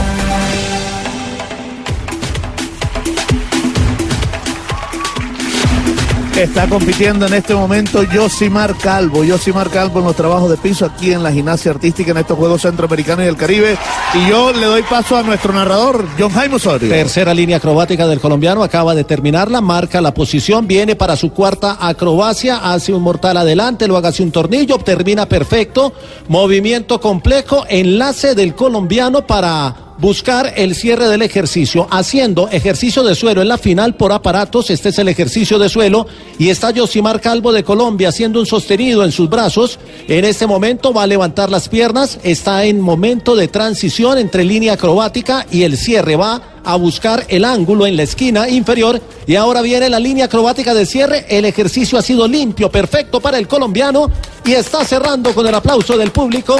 Está 6.36 6.68
compitiendo 6.68 7.26
en 7.26 7.34
este 7.34 7.54
momento 7.54 8.02
Yosimar 8.02 8.76
Calvo. 8.76 9.22
Yosimar 9.22 9.70
Calvo 9.70 10.00
en 10.00 10.06
los 10.06 10.16
trabajos 10.16 10.50
de 10.50 10.56
piso 10.56 10.84
aquí 10.84 11.12
en 11.12 11.22
la 11.22 11.30
gimnasia 11.30 11.70
artística 11.70 12.10
en 12.10 12.16
estos 12.16 12.36
Juegos 12.36 12.62
Centroamericanos 12.62 13.22
y 13.22 13.26
del 13.26 13.36
Caribe. 13.36 13.78
Y 14.14 14.28
yo 14.28 14.52
le 14.52 14.66
doy 14.66 14.82
paso 14.82 15.16
a 15.16 15.22
nuestro 15.22 15.52
narrador, 15.52 16.04
John 16.18 16.32
Jaime 16.32 16.56
Osorio. 16.56 16.88
Tercera 16.88 17.32
línea 17.32 17.58
acrobática 17.58 18.08
del 18.08 18.18
colombiano, 18.18 18.64
acaba 18.64 18.96
de 18.96 19.04
terminarla, 19.04 19.60
marca 19.60 20.00
la 20.00 20.12
posición, 20.12 20.66
viene 20.66 20.96
para 20.96 21.14
su 21.14 21.32
cuarta 21.32 21.78
acrobacia, 21.80 22.56
hace 22.56 22.92
un 22.92 23.02
mortal 23.04 23.36
adelante, 23.36 23.86
luego 23.86 24.06
hace 24.06 24.24
un 24.24 24.32
tornillo, 24.32 24.78
termina 24.78 25.26
perfecto, 25.26 25.92
movimiento 26.26 27.00
complejo, 27.00 27.64
enlace 27.68 28.34
del 28.34 28.56
colombiano 28.56 29.24
para 29.24 29.83
buscar 29.98 30.52
el 30.56 30.74
cierre 30.74 31.08
del 31.08 31.22
ejercicio, 31.22 31.86
haciendo 31.90 32.48
ejercicio 32.48 33.02
de 33.02 33.14
suelo 33.14 33.42
en 33.42 33.48
la 33.48 33.58
final 33.58 33.94
por 33.94 34.12
aparatos, 34.12 34.70
este 34.70 34.88
es 34.88 34.98
el 34.98 35.08
ejercicio 35.08 35.58
de 35.58 35.68
suelo, 35.68 36.06
y 36.38 36.50
está 36.50 36.70
Yosimar 36.70 37.20
Calvo 37.20 37.52
de 37.52 37.64
Colombia 37.64 38.08
haciendo 38.08 38.40
un 38.40 38.46
sostenido 38.46 39.04
en 39.04 39.12
sus 39.12 39.28
brazos, 39.28 39.78
en 40.08 40.24
este 40.24 40.46
momento 40.46 40.92
va 40.92 41.04
a 41.04 41.06
levantar 41.06 41.50
las 41.50 41.68
piernas, 41.68 42.18
está 42.22 42.64
en 42.64 42.80
momento 42.80 43.36
de 43.36 43.48
transición 43.48 44.18
entre 44.18 44.44
línea 44.44 44.74
acrobática 44.74 45.46
y 45.50 45.62
el 45.62 45.76
cierre, 45.76 46.16
va 46.16 46.54
a 46.64 46.76
buscar 46.76 47.24
el 47.28 47.44
ángulo 47.44 47.86
en 47.86 47.96
la 47.96 48.04
esquina 48.04 48.48
inferior. 48.48 49.00
Y 49.26 49.36
ahora 49.36 49.60
viene 49.60 49.90
la 49.90 50.00
línea 50.00 50.24
acrobática 50.24 50.74
de 50.74 50.86
cierre, 50.86 51.26
el 51.28 51.44
ejercicio 51.44 51.98
ha 51.98 52.02
sido 52.02 52.26
limpio, 52.26 52.70
perfecto 52.70 53.20
para 53.20 53.38
el 53.38 53.46
colombiano. 53.46 54.10
Y 54.46 54.52
está 54.52 54.84
cerrando 54.84 55.34
con 55.34 55.46
el 55.46 55.54
aplauso 55.54 55.96
del 55.96 56.10
público 56.10 56.56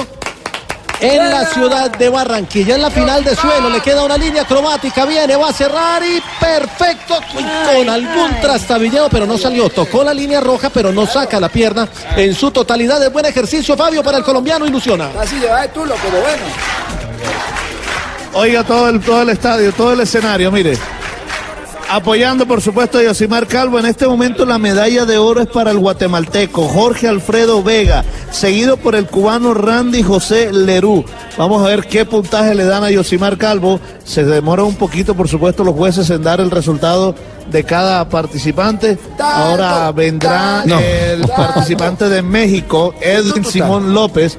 en 0.99 1.29
la 1.29 1.45
ciudad 1.45 1.91
de 1.91 2.09
Barranquilla. 2.09 2.75
En 2.75 2.81
la 2.81 2.89
final 2.89 3.23
de 3.23 3.35
suelo 3.35 3.69
le 3.69 3.81
queda 3.81 4.03
una 4.03 4.17
línea 4.17 4.43
acrobática, 4.43 5.05
viene, 5.05 5.35
va 5.35 5.49
a 5.49 5.53
cerrar 5.53 6.03
y 6.03 6.21
perfecto 6.39 7.19
con 7.65 7.89
algún 7.89 8.39
trastabilleo, 8.41 9.09
pero 9.09 9.25
no 9.25 9.37
salió. 9.37 9.69
Tocó 9.69 10.03
la 10.03 10.13
línea 10.13 10.41
roja, 10.41 10.69
pero 10.69 10.91
no 10.91 11.05
saca 11.05 11.39
la 11.39 11.49
pierna 11.49 11.87
en 12.15 12.33
su 12.33 12.51
totalidad. 12.51 13.03
Es 13.03 13.11
buen 13.11 13.25
ejercicio, 13.25 13.75
Fabio, 13.75 14.03
para 14.03 14.17
el 14.17 14.23
colombiano, 14.23 14.65
ilusiona. 14.65 15.09
Así 15.19 15.39
le 15.39 15.47
va 15.47 15.61
de 15.61 15.67
tulo, 15.69 15.95
pero 16.03 16.21
bueno. 16.21 16.43
Oiga 18.33 18.63
todo 18.63 18.89
el, 18.89 18.99
todo 18.99 19.21
el 19.21 19.29
estadio, 19.29 19.71
todo 19.71 19.93
el 19.93 20.01
escenario, 20.01 20.51
mire. 20.51 20.77
Apoyando, 21.87 22.47
por 22.47 22.61
supuesto, 22.61 22.97
a 22.97 23.03
Yosimar 23.03 23.45
Calvo. 23.47 23.77
En 23.79 23.85
este 23.85 24.07
momento 24.07 24.45
la 24.45 24.57
medalla 24.57 25.05
de 25.05 25.17
oro 25.17 25.41
es 25.41 25.47
para 25.47 25.69
el 25.71 25.77
guatemalteco 25.77 26.67
Jorge 26.67 27.07
Alfredo 27.07 27.61
Vega, 27.61 28.03
seguido 28.31 28.75
por 28.77 28.95
el 28.95 29.05
cubano 29.05 29.53
Randy 29.53 30.01
José 30.01 30.51
Lerú. 30.51 31.05
Vamos 31.37 31.63
a 31.63 31.67
ver 31.67 31.85
qué 31.85 32.03
puntaje 32.03 32.55
le 32.55 32.65
dan 32.65 32.83
a 32.83 32.89
Yosimar 32.89 33.37
Calvo. 33.37 33.79
Se 34.03 34.23
demora 34.23 34.63
un 34.63 34.75
poquito, 34.75 35.13
por 35.15 35.27
supuesto, 35.27 35.63
los 35.63 35.75
jueces 35.75 36.09
en 36.09 36.23
dar 36.23 36.41
el 36.41 36.49
resultado 36.49 37.13
de 37.51 37.63
cada 37.63 38.09
participante. 38.09 38.97
Ahora 39.19 39.91
vendrá 39.91 40.63
No. 40.65 40.79
el 40.79 41.21
participante 41.27 42.09
de 42.09 42.23
México, 42.23 42.95
Edwin 42.99 43.45
Simón 43.45 43.93
López. 43.93 44.37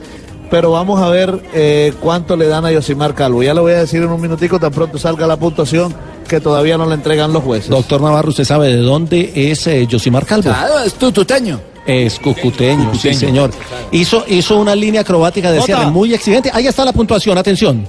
Pero 0.50 0.70
vamos 0.72 1.00
a 1.00 1.08
ver 1.08 1.42
eh, 1.54 1.92
cuánto 2.00 2.36
le 2.36 2.46
dan 2.48 2.64
a 2.64 2.72
Yosimar 2.72 3.14
Calvo. 3.14 3.42
Ya 3.42 3.54
lo 3.54 3.62
voy 3.62 3.72
a 3.72 3.78
decir 3.78 4.02
en 4.02 4.10
un 4.10 4.20
minutico, 4.20 4.58
tan 4.60 4.72
pronto 4.72 4.98
salga 4.98 5.26
la 5.26 5.36
puntuación 5.36 5.94
que 6.26 6.40
todavía 6.40 6.76
no 6.76 6.86
le 6.86 6.94
entregan 6.94 7.32
los 7.32 7.42
jueces. 7.42 7.70
Doctor 7.70 8.00
Navarro, 8.00 8.30
¿usted 8.30 8.44
sabe 8.44 8.68
de 8.68 8.78
dónde 8.78 9.32
es 9.34 9.66
eh, 9.66 9.86
Yosimar 9.86 10.26
Calvo? 10.26 10.50
Claro, 10.50 10.80
es 10.80 10.94
tututeño. 10.94 11.60
Es 11.86 12.18
cucuteño, 12.18 12.92
sí 12.94 13.14
señor. 13.14 13.50
Hizo, 13.92 14.24
hizo 14.26 14.58
una 14.58 14.74
línea 14.74 15.02
acrobática 15.02 15.52
de 15.52 15.62
cierre 15.62 15.86
muy 15.86 16.12
exigente. 16.12 16.50
Ahí 16.52 16.66
está 16.66 16.84
la 16.84 16.92
puntuación, 16.92 17.38
atención. 17.38 17.86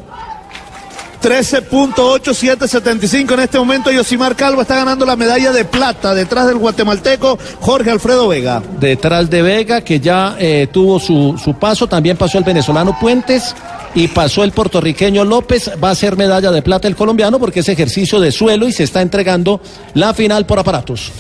13.8775 1.22 3.34
en 3.34 3.40
este 3.40 3.58
momento 3.58 3.92
Yosimar 3.92 4.36
Calvo 4.36 4.62
está 4.62 4.76
ganando 4.76 5.04
la 5.06 5.16
medalla 5.16 5.52
de 5.52 5.66
plata 5.66 6.14
detrás 6.14 6.46
del 6.46 6.58
guatemalteco 6.58 7.40
Jorge 7.60 7.90
Alfredo 7.90 8.28
Vega. 8.28 8.62
Detrás 8.80 9.28
de 9.30 9.42
Vega, 9.42 9.82
que 9.82 10.00
ya 10.00 10.36
eh, 10.40 10.68
tuvo 10.72 11.00
su, 11.00 11.36
su 11.44 11.56
paso, 11.56 11.88
también 11.88 12.18
pasó 12.18 12.38
el 12.38 12.44
venezolano 12.44 12.96
Puentes 13.00 13.56
y 13.98 14.08
pasó 14.10 14.44
el 14.44 14.52
puertorriqueño 14.52 15.26
López. 15.26 15.72
Va 15.84 15.90
a 15.90 15.96
ser 15.96 16.16
medalla 16.16 16.52
de 16.52 16.62
plata 16.62 16.88
el 16.88 16.96
colombiano 16.96 17.40
porque 17.40 17.62
es 17.62 17.70
ejercicio 17.70 18.20
de 18.20 18.32
suelo 18.32 18.68
y 18.68 18.72
se 18.72 18.84
está 18.84 19.02
entregando 19.02 19.60
la 19.96 20.14
final 20.14 20.46
por 20.46 20.60
aparatos. 20.60 21.12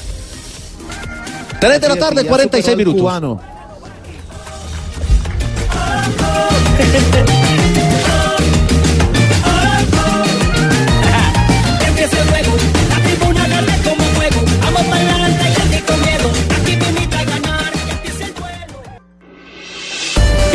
3 1.60 1.82
de 1.82 1.88
la 1.90 1.96
tarde, 1.96 2.24
46 2.24 2.78
minutos. 2.78 3.12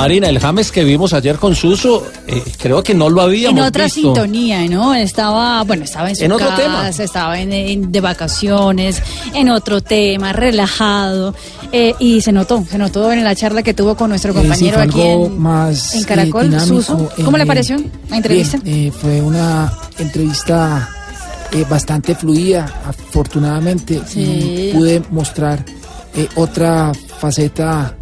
Marina, 0.00 0.28
el 0.30 0.38
James 0.38 0.72
que 0.72 0.82
vimos 0.82 1.12
ayer 1.12 1.36
con 1.36 1.54
Suso, 1.54 2.06
eh, 2.26 2.42
creo 2.56 2.82
que 2.82 2.94
no 2.94 3.10
lo 3.10 3.20
habíamos 3.20 3.58
En 3.58 3.64
otra 3.66 3.84
visto. 3.84 4.00
sintonía, 4.00 4.66
¿no? 4.66 4.94
Estaba, 4.94 5.62
bueno, 5.64 5.84
estaba 5.84 6.08
en 6.08 6.16
su 6.16 6.24
En 6.24 6.32
otro 6.32 6.48
tema. 6.56 6.88
estaba 6.88 7.38
en, 7.38 7.52
en- 7.52 7.92
de 7.92 8.00
vacaciones, 8.00 9.02
en 9.34 9.50
otro 9.50 9.82
tema, 9.82 10.32
relajado, 10.32 11.34
eh, 11.70 11.94
y 11.98 12.22
se 12.22 12.32
notó, 12.32 12.64
se 12.68 12.78
notó 12.78 13.12
en 13.12 13.22
la 13.24 13.34
charla 13.34 13.62
que 13.62 13.74
tuvo 13.74 13.94
con 13.94 14.08
nuestro 14.08 14.30
Eh, 14.32 14.34
sí, 14.36 14.40
compañero 14.40 14.80
aquí 14.80 15.02
algo 15.02 15.26
en, 15.26 15.38
más, 15.38 15.94
en 15.94 16.00
eh, 16.02 16.06
Caracol, 16.06 16.42
dinámico, 16.50 16.76
Suso. 16.82 17.10
¿Cómo 17.22 17.36
le 17.36 17.44
pareció 17.44 17.76
la 18.08 18.16
entrevista? 18.16 18.56
Bien, 18.64 18.88
eh, 18.88 18.92
fue 18.92 19.20
una 19.20 19.70
entrevista 19.98 20.88
eh, 21.52 21.66
bastante 21.68 22.14
fluida, 22.14 22.72
afortunadamente, 22.86 24.00
Sí. 24.06 24.70
pude 24.72 25.02
mostrar 25.10 25.62
eh, 26.14 26.26
otra 26.36 26.90
faceta 27.18 27.96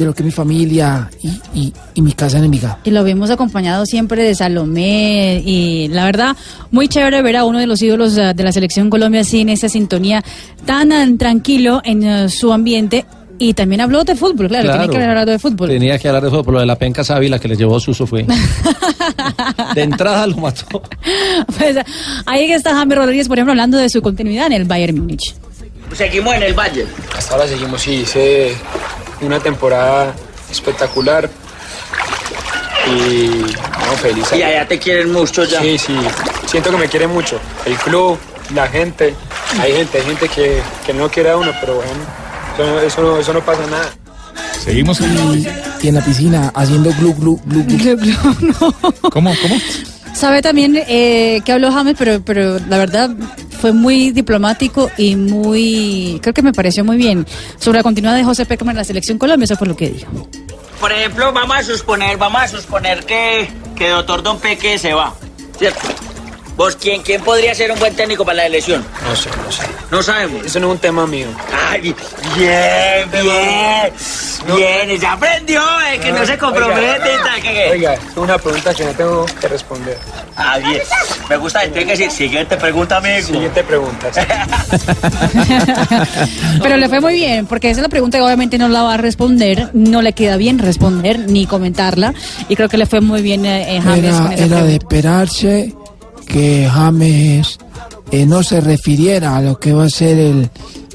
de 0.00 0.06
lo 0.06 0.14
que 0.14 0.22
es 0.22 0.26
mi 0.26 0.32
familia 0.32 1.10
y, 1.22 1.28
y- 1.54 1.72
y 1.94 2.02
mi 2.02 2.12
casa 2.12 2.38
enemiga. 2.38 2.78
Y 2.84 2.90
lo 2.90 3.04
vimos 3.04 3.30
acompañado 3.30 3.84
siempre 3.86 4.22
de 4.24 4.34
Salomé 4.34 5.42
y 5.44 5.88
la 5.88 6.06
verdad, 6.06 6.34
muy 6.70 6.88
chévere 6.88 7.20
ver 7.22 7.36
a 7.36 7.44
uno 7.44 7.58
de 7.58 7.66
los 7.66 7.80
ídolos 7.82 8.16
eh, 8.16 8.32
de 8.34 8.42
la 8.42 8.50
selección 8.50 8.88
Colombia 8.90 9.20
así 9.20 9.40
en 9.40 9.50
esa 9.50 9.68
sintonía 9.68 10.24
tan 10.64 11.18
tranquilo 11.18 11.82
en 11.84 12.02
eh, 12.02 12.28
su 12.30 12.52
ambiente 12.52 13.04
y 13.38 13.54
también 13.54 13.80
habló 13.80 14.04
de 14.04 14.14
fútbol, 14.16 14.48
claro, 14.48 14.70
tenía 14.70 14.88
que 14.88 15.02
hablado 15.04 15.30
de 15.30 15.38
fútbol. 15.38 15.68
Tenía 15.68 15.98
que 15.98 16.08
hablar 16.08 16.24
de 16.24 16.30
fútbol, 16.30 16.54
lo 16.54 16.60
de 16.60 16.66
la 16.66 16.76
penca 16.76 17.02
sábila 17.04 17.38
que 17.38 17.48
le 17.48 17.56
llevó 17.56 17.80
Suso 17.80 18.06
fue. 18.06 18.26
de 19.74 19.82
entrada 19.82 20.26
lo 20.26 20.36
mató. 20.36 20.82
Pues, 21.58 21.76
ahí 22.26 22.52
está 22.52 22.74
James 22.74 22.96
Rodríguez, 22.98 23.28
por 23.28 23.38
ejemplo, 23.38 23.52
hablando 23.52 23.76
de 23.78 23.88
su 23.88 24.00
continuidad 24.02 24.46
en 24.46 24.52
el 24.52 24.64
Bayern 24.64 24.98
Múnich. 24.98 25.34
Seguimos 25.94 26.34
en 26.34 26.42
el 26.44 26.54
Valle. 26.54 26.86
Hasta 27.16 27.34
ahora 27.34 27.48
seguimos, 27.48 27.80
sí, 27.82 27.92
hice 28.02 28.52
una 29.20 29.40
temporada 29.40 30.14
espectacular 30.50 31.30
y 32.86 33.28
no, 33.28 33.96
feliz. 33.96 34.26
Y 34.34 34.42
allá 34.42 34.66
te 34.66 34.78
quieren 34.78 35.12
mucho 35.12 35.44
ya. 35.44 35.60
Sí, 35.60 35.78
sí, 35.78 35.96
siento 36.46 36.70
que 36.70 36.76
me 36.76 36.88
quieren 36.88 37.10
mucho. 37.10 37.38
El 37.64 37.76
club, 37.76 38.18
la 38.54 38.66
gente, 38.68 39.14
hay 39.60 39.72
gente, 39.74 39.98
hay 39.98 40.04
gente 40.04 40.28
que, 40.28 40.62
que 40.86 40.92
no 40.92 41.08
quiere 41.10 41.30
a 41.30 41.36
uno, 41.36 41.52
pero 41.60 41.76
bueno, 41.76 41.90
eso 42.54 42.66
no, 42.66 42.80
eso 42.80 43.02
no, 43.02 43.18
eso 43.18 43.32
no 43.32 43.40
pasa 43.44 43.66
nada. 43.66 43.90
Seguimos 44.62 45.00
Y, 45.00 45.46
y 45.82 45.88
en 45.88 45.94
la 45.94 46.04
piscina 46.04 46.52
haciendo 46.54 46.92
glu 46.98 47.14
glu 47.14 47.40
glu 47.44 47.64
glu. 47.64 48.16
¿Cómo? 49.10 49.34
¿Cómo? 49.40 49.56
Sabe 50.14 50.42
también 50.42 50.76
eh, 50.76 51.40
que 51.44 51.52
habló 51.52 51.72
James, 51.72 51.94
pero, 51.98 52.20
pero 52.22 52.58
la 52.68 52.78
verdad 52.78 53.10
fue 53.60 53.72
muy 53.72 54.10
diplomático 54.10 54.90
y 54.96 55.16
muy, 55.16 56.18
creo 56.22 56.34
que 56.34 56.42
me 56.42 56.52
pareció 56.52 56.84
muy 56.84 56.96
bien. 56.96 57.26
Sobre 57.58 57.78
la 57.78 57.82
continuidad 57.82 58.16
de 58.16 58.24
José 58.24 58.46
Peckerman 58.46 58.74
en 58.74 58.78
la 58.78 58.84
selección 58.84 59.18
Colombia, 59.18 59.44
eso 59.44 59.56
fue 59.56 59.68
lo 59.68 59.76
que 59.76 59.90
dijo. 59.90 60.10
Por 60.80 60.92
ejemplo, 60.92 61.32
vamos 61.32 61.56
a 61.56 61.62
suponer, 61.62 62.16
vamos 62.16 62.40
a 62.42 62.48
suponer 62.48 63.04
que, 63.04 63.48
que 63.76 63.88
doctor 63.88 64.22
Don 64.22 64.38
Peque 64.38 64.78
se 64.78 64.94
va, 64.94 65.14
¿cierto? 65.58 65.80
¿Vos 66.60 66.76
quién, 66.76 67.00
quién 67.00 67.22
podría 67.22 67.54
ser 67.54 67.72
un 67.72 67.78
buen 67.78 67.96
técnico 67.96 68.22
para 68.22 68.36
la 68.36 68.44
elección? 68.46 68.84
No 69.08 69.16
sé, 69.16 69.30
no 69.30 69.50
sé. 69.50 69.62
No 69.90 70.02
sabemos. 70.02 70.44
Eso 70.44 70.60
no 70.60 70.66
es 70.66 70.72
un 70.74 70.78
tema 70.78 71.06
mío. 71.06 71.28
Ay, 71.70 71.94
bien, 72.36 73.10
bien, 73.10 73.90
bien, 74.86 75.00
ya 75.00 75.12
aprendió, 75.12 75.62
eh, 75.90 75.98
que 75.98 76.12
no 76.12 76.26
se 76.26 76.36
compromete 76.36 77.14
y 77.14 77.24
tal, 77.24 77.40
que- 77.40 77.52
que- 77.54 77.70
Oiga, 77.70 77.94
es 77.94 78.00
una 78.14 78.36
pregunta 78.36 78.74
que 78.74 78.84
no 78.84 78.92
tengo 78.92 79.24
que 79.40 79.48
responder. 79.48 79.96
Ah, 80.36 80.58
bien. 80.58 80.82
Me 81.30 81.36
gusta, 81.38 81.60
tiene 81.62 81.84
que 81.86 81.92
decir, 81.92 82.10
siguiente 82.10 82.58
pregunta, 82.58 82.98
amigo. 82.98 83.26
Siguiente 83.26 83.64
pregunta. 83.64 84.10
Pero 86.62 86.76
le 86.76 86.88
fue 86.90 87.00
muy 87.00 87.14
bien, 87.14 87.46
porque 87.46 87.70
esa 87.70 87.80
es 87.80 87.84
la 87.84 87.88
pregunta 87.88 88.18
que 88.18 88.24
obviamente 88.24 88.58
no 88.58 88.68
la 88.68 88.82
va 88.82 88.94
a 88.94 88.98
responder, 88.98 89.70
no 89.72 90.02
le 90.02 90.12
queda 90.12 90.36
bien 90.36 90.58
responder 90.58 91.20
ni 91.20 91.46
comentarla, 91.46 92.12
y 92.50 92.54
creo 92.56 92.68
que 92.68 92.76
le 92.76 92.84
fue 92.84 93.00
muy 93.00 93.22
bien 93.22 93.46
eh, 93.46 93.76
eh, 93.76 93.80
James 93.82 94.14
con 94.14 94.26
Era, 94.26 94.34
esa 94.34 94.44
era 94.56 94.64
de 94.64 94.74
esperarse 94.76 95.74
que 96.30 96.68
James 96.72 97.58
eh, 98.12 98.24
no 98.24 98.42
se 98.42 98.60
refiriera 98.60 99.36
a 99.36 99.42
lo 99.42 99.58
que 99.58 99.72
va 99.72 99.84
a 99.84 99.90
ser 99.90 100.18
el 100.18 100.50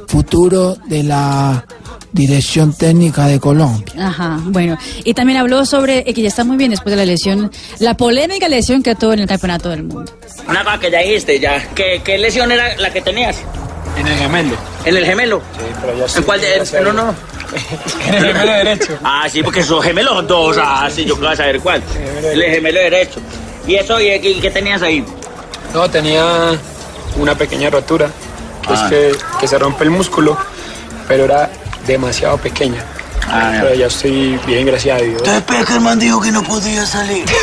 futuro 0.07 0.77
de 0.87 1.03
la 1.03 1.65
dirección 2.13 2.73
técnica 2.73 3.27
de 3.27 3.39
Colombia. 3.39 3.93
Ajá, 3.99 4.39
bueno. 4.45 4.77
Y 5.03 5.13
también 5.13 5.37
habló 5.39 5.65
sobre, 5.65 6.09
eh, 6.09 6.13
que 6.13 6.21
ya 6.21 6.29
está 6.29 6.45
muy 6.45 6.55
bien 6.55 6.71
después 6.71 6.91
de 6.91 6.97
la 6.97 7.05
lesión, 7.05 7.51
la 7.79 7.97
polémica 7.97 8.47
lesión 8.47 8.81
que 8.81 8.95
tuvo 8.95 9.13
en 9.13 9.19
el 9.19 9.27
Campeonato 9.27 9.69
del 9.69 9.83
Mundo. 9.83 10.09
Una 10.47 10.63
cosa 10.63 10.79
que 10.79 10.91
ya 10.91 10.99
dijiste, 10.99 11.39
ya. 11.39 11.61
¿Qué, 11.75 12.01
qué 12.03 12.17
lesión 12.17 12.51
era 12.51 12.77
la 12.77 12.89
que 12.91 13.01
tenías? 13.01 13.37
En 13.97 14.07
el 14.07 14.17
gemelo. 14.17 14.55
¿En 14.85 14.95
el 14.95 15.05
gemelo? 15.05 15.41
Sí, 15.57 15.65
pero 15.81 15.97
ya 15.97 16.17
¿En 16.17 16.23
cuál 16.23 16.41
de 16.41 16.77
a 16.77 16.81
No, 16.81 16.93
no. 16.93 17.15
En 18.07 18.15
el 18.15 18.25
gemelo 18.33 18.51
derecho. 18.51 18.97
Ah, 19.03 19.27
sí, 19.29 19.43
porque 19.43 19.59
esos 19.59 19.83
gemelos 19.83 20.13
son 20.13 20.27
dos. 20.27 20.57
Ah, 20.59 20.89
sí, 20.89 21.03
yo 21.05 21.17
quiero 21.17 21.35
saber 21.35 21.59
cuál. 21.59 21.83
El 22.23 22.41
gemelo 22.43 22.79
derecho. 22.79 23.19
¿Y 23.67 23.75
eso, 23.75 23.99
y, 23.99 24.09
y 24.09 24.39
qué 24.39 24.51
tenías 24.51 24.81
ahí? 24.81 25.03
No, 25.73 25.89
tenía 25.89 26.57
una 27.17 27.35
pequeña 27.35 27.69
rotura, 27.69 28.09
que 28.61 28.73
Ah. 28.73 28.83
es 28.85 28.89
que, 28.89 29.17
que 29.39 29.47
se 29.47 29.57
rompe 29.57 29.83
el 29.83 29.89
músculo, 29.91 30.37
pero 31.07 31.25
era 31.25 31.49
demasiado 31.87 32.37
pequeña. 32.37 32.83
Ah, 33.27 33.57
pero 33.61 33.75
ya 33.75 33.87
estoy 33.87 34.39
bien, 34.45 34.65
gracias 34.65 35.01
a 35.01 35.03
Dios. 35.03 35.17
Entonces 35.17 35.43
Peckerman 35.43 35.99
dijo 35.99 36.21
que 36.21 36.31
no 36.31 36.43
podía 36.43 36.85
salir. 36.85 37.25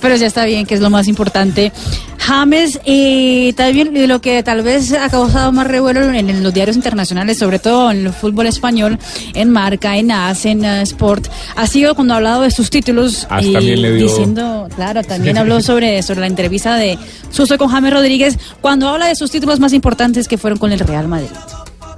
Pero 0.00 0.16
ya 0.16 0.26
está 0.26 0.44
bien, 0.46 0.64
que 0.66 0.74
es 0.74 0.80
lo 0.80 0.88
más 0.90 1.08
importante. 1.08 1.72
James, 2.18 2.80
y 2.84 3.52
también 3.54 4.08
lo 4.08 4.20
que 4.20 4.42
tal 4.42 4.62
vez 4.62 4.92
ha 4.92 5.08
causado 5.08 5.52
más 5.52 5.66
revuelo 5.66 6.02
en, 6.12 6.42
los 6.42 6.54
diarios 6.54 6.76
internacionales, 6.76 7.38
sobre 7.38 7.58
todo 7.58 7.90
en 7.90 8.06
el 8.06 8.12
fútbol 8.12 8.46
español, 8.46 8.98
en 9.34 9.50
Marca, 9.50 9.96
en 9.96 10.10
AS, 10.10 10.46
en 10.46 10.64
eh, 10.64 10.82
Sport, 10.82 11.28
ha 11.56 11.66
sido 11.66 11.94
cuando 11.94 12.14
ha 12.14 12.18
hablado 12.18 12.42
de 12.42 12.50
sus 12.50 12.70
títulos 12.70 13.26
Ah, 13.30 13.40
y 13.42 13.52
también 13.52 13.82
le 13.82 13.92
dio- 13.92 14.06
diciendo, 14.06 14.68
claro, 14.74 15.02
también 15.02 15.38
habló 15.38 15.60
sobre, 15.60 16.02
sobre 16.02 16.20
la 16.20 16.26
entrevista 16.26 16.76
de 16.76 16.98
Suso 17.30 17.58
con 17.58 17.68
James 17.68 17.92
Rodríguez, 17.92 18.38
cuando 18.60 18.88
habla 18.88 19.06
de 19.06 19.16
sus 19.16 19.30
títulos 19.30 19.60
más 19.60 19.72
importantes 19.72 20.28
que 20.28 20.38
fueron 20.38 20.58
con 20.58 20.72
el 20.72 20.78
Real 20.80 21.08
Madrid. 21.08 21.28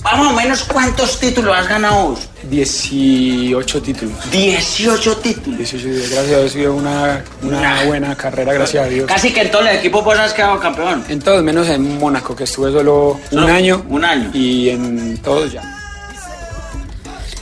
Más 0.02 0.18
o 0.18 0.32
menos, 0.32 0.64
¿cuántos 0.64 1.20
títulos 1.20 1.56
has 1.56 1.68
ganado 1.68 2.08
vos? 2.08 2.20
18 2.50 3.82
títulos. 3.82 4.30
18 4.32 5.16
títulos. 5.18 5.58
18 5.58 5.86
títulos. 5.86 6.10
Gracias 6.10 6.18
a 6.18 6.40
Dios, 6.40 6.44
ha 6.44 6.48
sido 6.48 6.74
una, 6.74 7.24
una 7.42 7.84
buena 7.84 8.16
carrera, 8.16 8.52
gracias 8.52 8.84
a 8.84 8.88
Dios. 8.88 9.06
Casi 9.06 9.32
que 9.32 9.42
en 9.42 9.50
todos 9.52 9.64
los 9.64 9.74
equipos 9.74 10.04
vos 10.04 10.18
has 10.18 10.32
quedado 10.34 10.58
campeón. 10.58 11.04
En 11.08 11.20
todos, 11.20 11.42
menos 11.44 11.68
en 11.68 11.98
Mónaco, 11.98 12.34
que 12.34 12.44
estuve 12.44 12.72
solo 12.72 13.20
un 13.30 13.38
año. 13.48 13.84
un 13.88 14.04
año. 14.04 14.30
Y 14.34 14.70
en 14.70 15.18
todos 15.18 15.52
ya. 15.52 15.62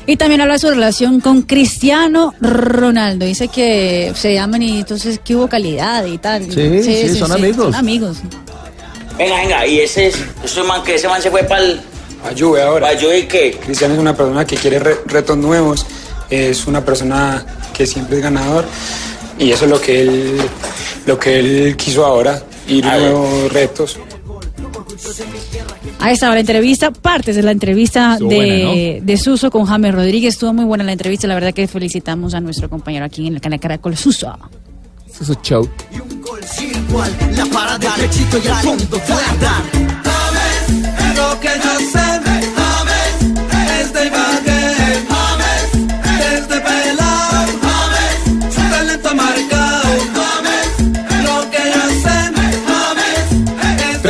Y 0.07 0.17
también 0.17 0.41
habla 0.43 0.55
de 0.55 0.59
su 0.61 0.69
relación 0.69 1.21
con 1.21 1.43
Cristiano 1.43 2.35
Ronaldo. 2.41 3.25
Dice 3.25 3.49
que 3.49 4.13
se 4.15 4.35
llaman 4.35 4.63
y 4.63 4.81
entonces 4.81 5.19
que 5.25 5.35
hubo 5.37 5.49
calidad 5.49 6.05
y 6.05 6.19
tal. 6.19 6.45
Sí, 6.53 6.83
sí, 6.83 7.17
son 7.17 7.33
amigos. 7.33 7.67
Son 7.67 7.75
amigos. 7.75 8.19
Venga, 9.17 9.37
venga, 9.37 9.67
y 9.67 9.81
ese, 9.81 10.09
es- 10.09 10.19
ese 10.43 10.63
man 10.63 10.83
que 10.83 10.95
ese 10.97 11.09
man 11.09 11.23
se 11.23 11.31
fue 11.31 11.43
para 11.45 11.63
el. 11.63 11.81
A 12.25 12.33
Juve 12.39 12.63
ahora. 12.63 12.89
¿Para 12.89 13.01
Juve 13.01 13.27
qué? 13.27 13.53
Cristiano 13.65 13.95
es 13.95 14.01
una 14.01 14.15
persona 14.17 14.45
que 14.45 14.57
quiere 14.57 14.79
re- 14.79 14.99
retos 15.07 15.37
nuevos, 15.37 15.87
es 16.29 16.67
una 16.67 16.85
persona 16.85 17.45
que 17.73 17.87
siempre 17.87 18.17
es 18.19 18.23
ganador 18.23 18.65
y 19.39 19.51
eso 19.53 19.65
es 19.65 19.71
lo 19.71 19.81
que 19.81 20.03
él, 20.03 20.41
lo 21.07 21.19
que 21.19 21.39
él 21.39 21.77
quiso 21.77 22.05
ahora, 22.05 22.43
ir 22.69 22.85
A 22.87 22.97
ver. 22.97 23.11
nuevos 23.13 23.53
retos. 23.53 23.99
Ahí 25.99 26.15
estaba 26.15 26.35
la 26.35 26.41
entrevista, 26.41 26.91
partes 26.91 27.37
de 27.37 27.43
la 27.43 27.51
entrevista 27.53 28.17
de, 28.19 28.25
buena, 28.25 29.05
de 29.05 29.17
Suso 29.19 29.51
con 29.51 29.65
James 29.67 29.95
Rodríguez. 29.95 30.35
Estuvo 30.35 30.53
muy 30.53 30.65
buena 30.65 30.85
la 30.85 30.93
entrevista. 30.93 31.27
La 31.27 31.35
verdad 31.35 31.53
que 31.53 31.67
felicitamos 31.69 32.35
a 32.35 32.41
nuestro 32.41 32.69
compañero 32.71 33.05
aquí 33.05 33.27
en 33.27 33.35
el 33.35 33.41
canal 33.41 33.61
Caracol, 33.61 33.97
Suso. 33.97 34.33
Suso 35.17 35.35
Show. 35.43 35.69
La 37.37 37.47
parada 37.47 37.97
derechito 37.97 38.39
y 38.43 38.49
al 38.49 38.57
fondo 38.63 38.99
fue 39.01 39.15
a 39.17 39.35
dar. 39.41 39.63
James, 40.05 41.17
lo 41.17 41.41
que 41.41 41.49
yo 41.49 41.91
sé. 41.93 42.10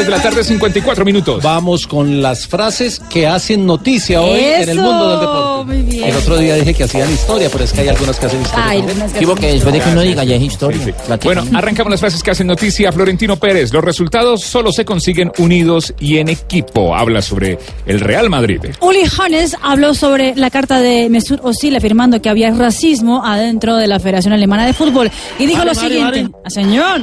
3 0.00 0.06
de 0.10 0.16
la 0.16 0.22
tarde, 0.22 0.42
54 0.42 1.04
minutos. 1.04 1.42
Vamos 1.42 1.86
con 1.86 2.22
las 2.22 2.46
frases 2.46 3.02
que 3.10 3.26
hacen 3.26 3.66
noticia 3.66 4.22
hoy 4.22 4.40
en 4.40 4.68
el 4.70 4.76
mundo 4.80 5.10
del 5.10 5.20
deporte. 5.20 5.64
muy 5.66 5.82
bien. 5.82 6.04
El 6.08 6.16
otro 6.16 6.38
día 6.38 6.54
dije 6.54 6.72
que 6.72 6.84
hacían 6.84 7.12
historia, 7.12 7.50
pero 7.52 7.64
es 7.64 7.72
que 7.74 7.82
hay 7.82 7.88
algunas 7.88 8.18
que 8.18 8.24
hacen 8.24 8.40
historia. 8.40 8.64
Ay, 8.66 8.78
también. 8.78 8.90
algunas 8.96 9.12
que 9.12 9.18
Digo 9.18 9.32
hacen 9.32 9.44
que 9.44 9.52
después 9.52 9.74
de 9.74 9.80
que 9.80 9.88
uno 9.90 10.00
diga 10.00 10.24
ya 10.24 10.36
es 10.36 10.42
historia. 10.42 10.94
Bueno, 11.22 11.44
arrancamos 11.52 11.90
las 11.90 12.00
frases 12.00 12.22
que 12.22 12.30
hacen 12.30 12.46
noticia. 12.46 12.90
Florentino 12.92 13.36
Pérez, 13.36 13.74
los 13.74 13.84
resultados 13.84 14.42
solo 14.42 14.72
se 14.72 14.86
consiguen 14.86 15.32
unidos 15.36 15.92
y 16.00 16.16
en 16.16 16.30
equipo. 16.30 16.94
Habla 16.96 17.20
sobre 17.20 17.58
el 17.84 18.00
Real 18.00 18.30
Madrid. 18.30 18.60
Uli 18.80 19.02
Hannes 19.18 19.54
habló 19.62 19.92
sobre 19.92 20.34
la 20.34 20.48
carta 20.48 20.80
de 20.80 21.10
Mesut 21.10 21.44
Özil 21.44 21.76
afirmando 21.76 22.22
que 22.22 22.30
había 22.30 22.50
racismo 22.52 23.22
adentro 23.26 23.76
de 23.76 23.86
la 23.86 24.00
Federación 24.00 24.32
Alemana 24.32 24.64
de 24.64 24.72
Fútbol 24.72 25.10
y 25.38 25.44
dijo 25.44 25.62
lo 25.62 25.74
siguiente. 25.74 26.26
"Ah, 26.42 26.48
Señor, 26.48 27.02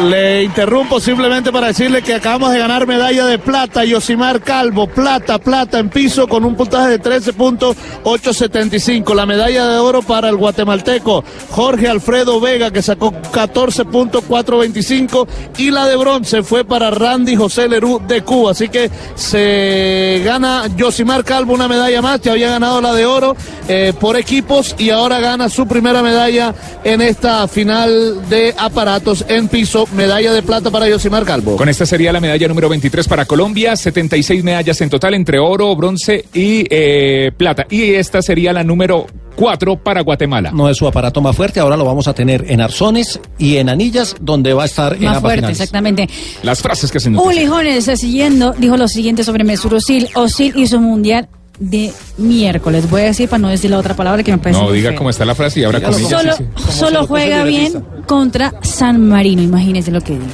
Le 0.00 0.44
interrumpo 0.44 1.00
simplemente 1.00 1.52
para 1.52 1.66
decirle 1.66 2.00
que 2.00 2.14
acabamos 2.14 2.50
de 2.50 2.58
ganar 2.58 2.86
medalla 2.86 3.26
de 3.26 3.38
plata. 3.38 3.84
Yosimar 3.84 4.40
Calvo, 4.40 4.86
plata, 4.86 5.38
plata 5.38 5.78
en 5.78 5.90
piso 5.90 6.26
con 6.26 6.46
un 6.46 6.56
puntaje 6.56 6.98
de 6.98 6.98
13.875. 6.98 9.14
La 9.14 9.26
medalla 9.26 9.68
de 9.68 9.76
oro 9.78 10.00
para 10.00 10.30
el 10.30 10.36
guatemalteco 10.36 11.22
Jorge 11.50 11.88
Alfredo 11.88 12.40
Vega, 12.40 12.70
que 12.70 12.80
sacó 12.80 13.12
14.425. 13.12 15.28
Y 15.58 15.70
la 15.70 15.86
de 15.86 15.96
bronce 15.96 16.42
fue 16.42 16.64
para 16.64 16.90
Randy 16.90 17.36
José 17.36 17.68
Lerú 17.68 18.00
de 18.08 18.22
Cuba. 18.22 18.52
Así 18.52 18.70
que 18.70 18.90
se 19.14 20.22
gana 20.24 20.68
Yosimar 20.74 21.22
Calvo 21.22 21.52
una 21.52 21.68
medalla 21.68 22.00
más. 22.00 22.22
Ya 22.22 22.32
había 22.32 22.48
ganado 22.48 22.80
la 22.80 22.94
de 22.94 23.04
oro 23.04 23.36
eh, 23.68 23.92
por 24.00 24.16
equipos 24.16 24.74
y 24.78 24.88
ahora 24.88 25.20
gana 25.20 25.50
su 25.50 25.68
primera 25.68 26.02
medalla 26.02 26.54
en 26.82 27.02
esta 27.02 27.46
final 27.46 28.26
de 28.30 28.54
aparatos 28.58 29.26
en 29.28 29.48
piso. 29.48 29.81
Medalla 29.94 30.32
de 30.32 30.42
plata 30.42 30.70
para 30.70 30.88
Yosimar 30.88 31.24
Calvo. 31.24 31.56
Con 31.56 31.68
esta 31.68 31.86
sería 31.86 32.12
la 32.12 32.20
medalla 32.20 32.48
número 32.48 32.68
23 32.68 33.08
para 33.08 33.24
Colombia, 33.24 33.76
76 33.76 34.44
medallas 34.44 34.80
en 34.80 34.90
total 34.90 35.14
entre 35.14 35.38
oro, 35.38 35.74
bronce 35.76 36.24
y 36.32 36.66
eh, 36.70 37.32
plata. 37.36 37.66
Y 37.70 37.94
esta 37.94 38.22
sería 38.22 38.52
la 38.52 38.64
número 38.64 39.06
4 39.36 39.76
para 39.82 40.02
Guatemala. 40.02 40.50
No 40.52 40.68
es 40.68 40.76
su 40.76 40.86
aparato 40.86 41.20
más 41.20 41.34
fuerte, 41.36 41.60
ahora 41.60 41.76
lo 41.76 41.84
vamos 41.84 42.08
a 42.08 42.14
tener 42.14 42.44
en 42.48 42.60
arzones 42.60 43.20
y 43.38 43.56
en 43.56 43.68
anillas, 43.68 44.16
donde 44.20 44.52
va 44.52 44.62
a 44.62 44.66
estar 44.66 44.94
en 44.94 45.04
más 45.04 45.16
ambas 45.16 45.22
fuerte, 45.22 45.36
finales. 45.38 45.60
exactamente. 45.60 46.08
Las 46.42 46.62
frases 46.62 46.90
que 46.90 46.98
Hannes, 46.98 47.88
eh, 47.88 47.96
siguiendo, 47.96 48.52
dijo 48.52 48.76
lo 48.76 48.88
siguiente 48.88 49.24
sobre 49.24 49.44
Mesut 49.44 49.72
Özil. 49.72 50.08
Özil 50.14 50.54
hizo 50.56 50.80
mundial 50.80 51.28
de 51.62 51.92
miércoles. 52.18 52.90
Voy 52.90 53.02
a 53.02 53.04
decir 53.04 53.28
para 53.28 53.38
no 53.38 53.48
decir 53.48 53.70
la 53.70 53.78
otra 53.78 53.94
palabra 53.94 54.22
que 54.22 54.32
me 54.32 54.38
parece 54.38 54.60
No, 54.60 54.70
diga 54.72 54.94
cómo 54.94 55.10
está 55.10 55.24
la 55.24 55.34
frase 55.34 55.60
y 55.60 55.64
ahora 55.64 55.80
con 55.80 55.94
ella 55.94 56.18
Solo, 56.18 56.36
sí, 56.36 56.44
sí. 56.56 56.72
solo 56.78 57.06
juega 57.06 57.44
bien 57.44 57.84
contra 58.06 58.52
San 58.62 59.06
Marino, 59.08 59.42
imagínense 59.42 59.90
lo 59.90 60.00
que 60.00 60.14
dijo. 60.14 60.26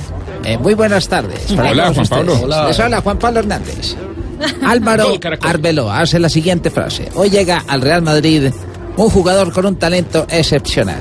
Eh, 0.45 0.57
muy 0.59 0.75
buenas 0.75 1.09
tardes. 1.09 1.41
para 1.53 1.71
Hola, 1.71 1.93
Juan. 1.93 2.07
Pablo. 2.07 2.41
Hola. 2.45 2.69
Les 2.69 2.81
habla 2.81 3.01
Juan 3.03 3.19
Pablo 3.19 3.41
Hernández. 3.41 3.97
Álvaro. 4.67 5.13
Arbeloa 5.43 6.01
hace 6.01 6.19
la 6.19 6.29
siguiente 6.29 6.71
frase. 6.71 7.09
Hoy 7.15 7.29
llega 7.29 7.63
al 7.69 7.83
Real 7.83 8.03
Madrid 8.03 8.51
un 8.97 9.11
jugador 9.11 9.53
con 9.53 9.67
un 9.67 9.77
talento 9.77 10.27
excepcional, 10.31 11.01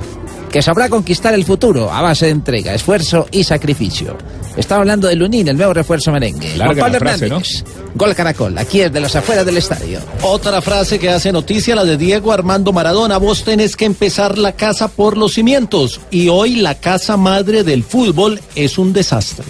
que 0.52 0.62
sabrá 0.62 0.90
conquistar 0.90 1.34
el 1.34 1.46
futuro 1.46 1.92
a 1.92 2.02
base 2.02 2.26
de 2.26 2.32
entrega, 2.32 2.74
esfuerzo 2.74 3.28
y 3.32 3.44
sacrificio. 3.44 4.18
Estaba 4.58 4.82
hablando 4.82 5.08
de 5.08 5.16
Lunín, 5.16 5.48
el 5.48 5.56
nuevo 5.56 5.74
refuerzo 5.74 6.12
merengue. 6.12 6.58
Larga 6.58 6.82
Juan 6.82 6.92
Pablo 6.92 6.94
la 6.94 7.00
frase, 7.00 7.26
Hernández. 7.26 7.64
Gol 7.94 8.16
Caracol, 8.16 8.58
aquí 8.58 8.82
es 8.82 8.92
de 8.92 9.00
las 9.00 9.16
afueras 9.16 9.46
del 9.46 9.58
estadio. 9.58 10.00
Otra 10.24 10.62
frase 10.62 10.98
que 10.98 11.10
hace 11.10 11.32
noticia, 11.32 11.76
la 11.76 11.86
de 11.86 11.96
Diego 11.96 12.34
Armando 12.34 12.74
Maradona. 12.74 13.18
Vos 13.18 13.44
tenés 13.44 13.76
que 13.76 13.86
empezar 13.86 14.38
la 14.38 14.54
casa 14.54 14.88
por 14.88 15.16
los 15.16 15.34
cimientos. 15.34 16.02
Y 16.10 16.30
hoy 16.30 16.56
la 16.56 16.76
casa 16.76 17.18
madre 17.18 17.64
del 17.64 17.84
fútbol 17.84 18.42
es 18.56 18.80
un 18.80 18.94
desastre. 18.94 19.46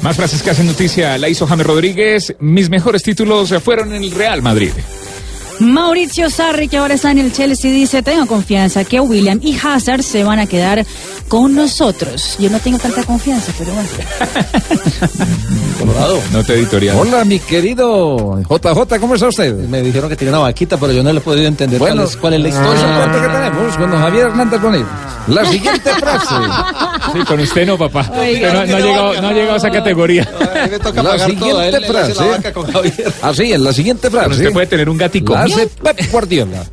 Más 0.00 0.16
frases 0.16 0.42
que 0.42 0.50
hacen 0.50 0.66
noticia 0.66 1.16
la 1.16 1.28
hizo 1.28 1.46
James 1.46 1.66
Rodríguez. 1.66 2.34
Mis 2.40 2.68
mejores 2.68 3.02
títulos 3.04 3.54
fueron 3.62 3.94
en 3.94 4.02
el 4.02 4.10
Real 4.10 4.42
Madrid. 4.42 4.72
Mauricio 5.60 6.28
Sarri, 6.30 6.68
que 6.68 6.76
ahora 6.76 6.94
está 6.94 7.10
en 7.10 7.18
el 7.18 7.32
Chelsea, 7.32 7.70
dice, 7.70 8.02
tengo 8.02 8.26
confianza 8.26 8.84
que 8.84 9.00
William 9.00 9.38
y 9.42 9.56
Hazard 9.56 10.02
se 10.02 10.22
van 10.24 10.38
a 10.38 10.46
quedar 10.46 10.84
con 11.28 11.54
nosotros. 11.54 12.36
Yo 12.38 12.50
no 12.50 12.58
tengo 12.60 12.78
tanta 12.78 13.02
confianza, 13.04 13.52
pero 13.58 13.72
bueno. 13.72 13.88
Colorado. 15.78 16.20
Nota 16.32 16.52
editorial. 16.52 16.96
Hola, 16.98 17.24
mi 17.24 17.38
querido 17.38 18.38
JJ, 18.48 18.98
¿cómo 19.00 19.14
está 19.14 19.28
usted? 19.28 19.54
Me 19.54 19.82
dijeron 19.82 20.08
que 20.08 20.16
tenía 20.16 20.32
una 20.32 20.40
vaquita, 20.42 20.76
pero 20.76 20.92
yo 20.92 21.02
no 21.02 21.12
le 21.12 21.18
he 21.18 21.22
podido 21.22 21.46
entender 21.46 21.78
Bueno, 21.78 21.96
cuál, 21.96 22.08
es, 22.08 22.16
cuál 22.16 22.34
es 22.34 22.40
la 22.40 22.48
Es 22.48 22.54
historia. 22.54 22.96
cuento 22.96 23.20
que 23.22 23.28
tenemos 23.28 23.76
con 23.76 23.90
don 23.90 24.00
Javier 24.00 24.26
Hernández 24.26 24.60
Bonet. 24.60 24.86
La 25.28 25.44
siguiente 25.44 25.90
frase. 25.94 26.34
Sí, 27.12 27.18
con 27.26 27.40
usted 27.40 27.66
no, 27.66 27.76
papá. 27.78 28.10
Oiga, 28.16 28.48
Usted 28.48 28.52
no, 28.52 28.54
no 28.54 28.60
ha 28.60 28.64
tiene 28.66 28.82
llegado, 28.82 29.22
no 29.22 29.28
ha 29.28 29.32
llegado 29.32 29.54
a 29.54 29.56
esa 29.56 29.70
categoría. 29.70 30.28
La 31.02 31.18
siguiente 31.18 31.80
frase. 31.82 32.14
Así 33.22 33.52
es, 33.52 33.60
la 33.60 33.72
siguiente 33.72 34.10
frase. 34.10 34.26
Bueno, 34.28 34.42
usted 34.42 34.52
puede 34.52 34.66
tener 34.66 34.88
un 34.88 34.96
gatico. 34.98 35.34
La 35.34 35.42
hace 35.42 35.66
Pep 35.66 36.10
Guardiola. 36.10 36.64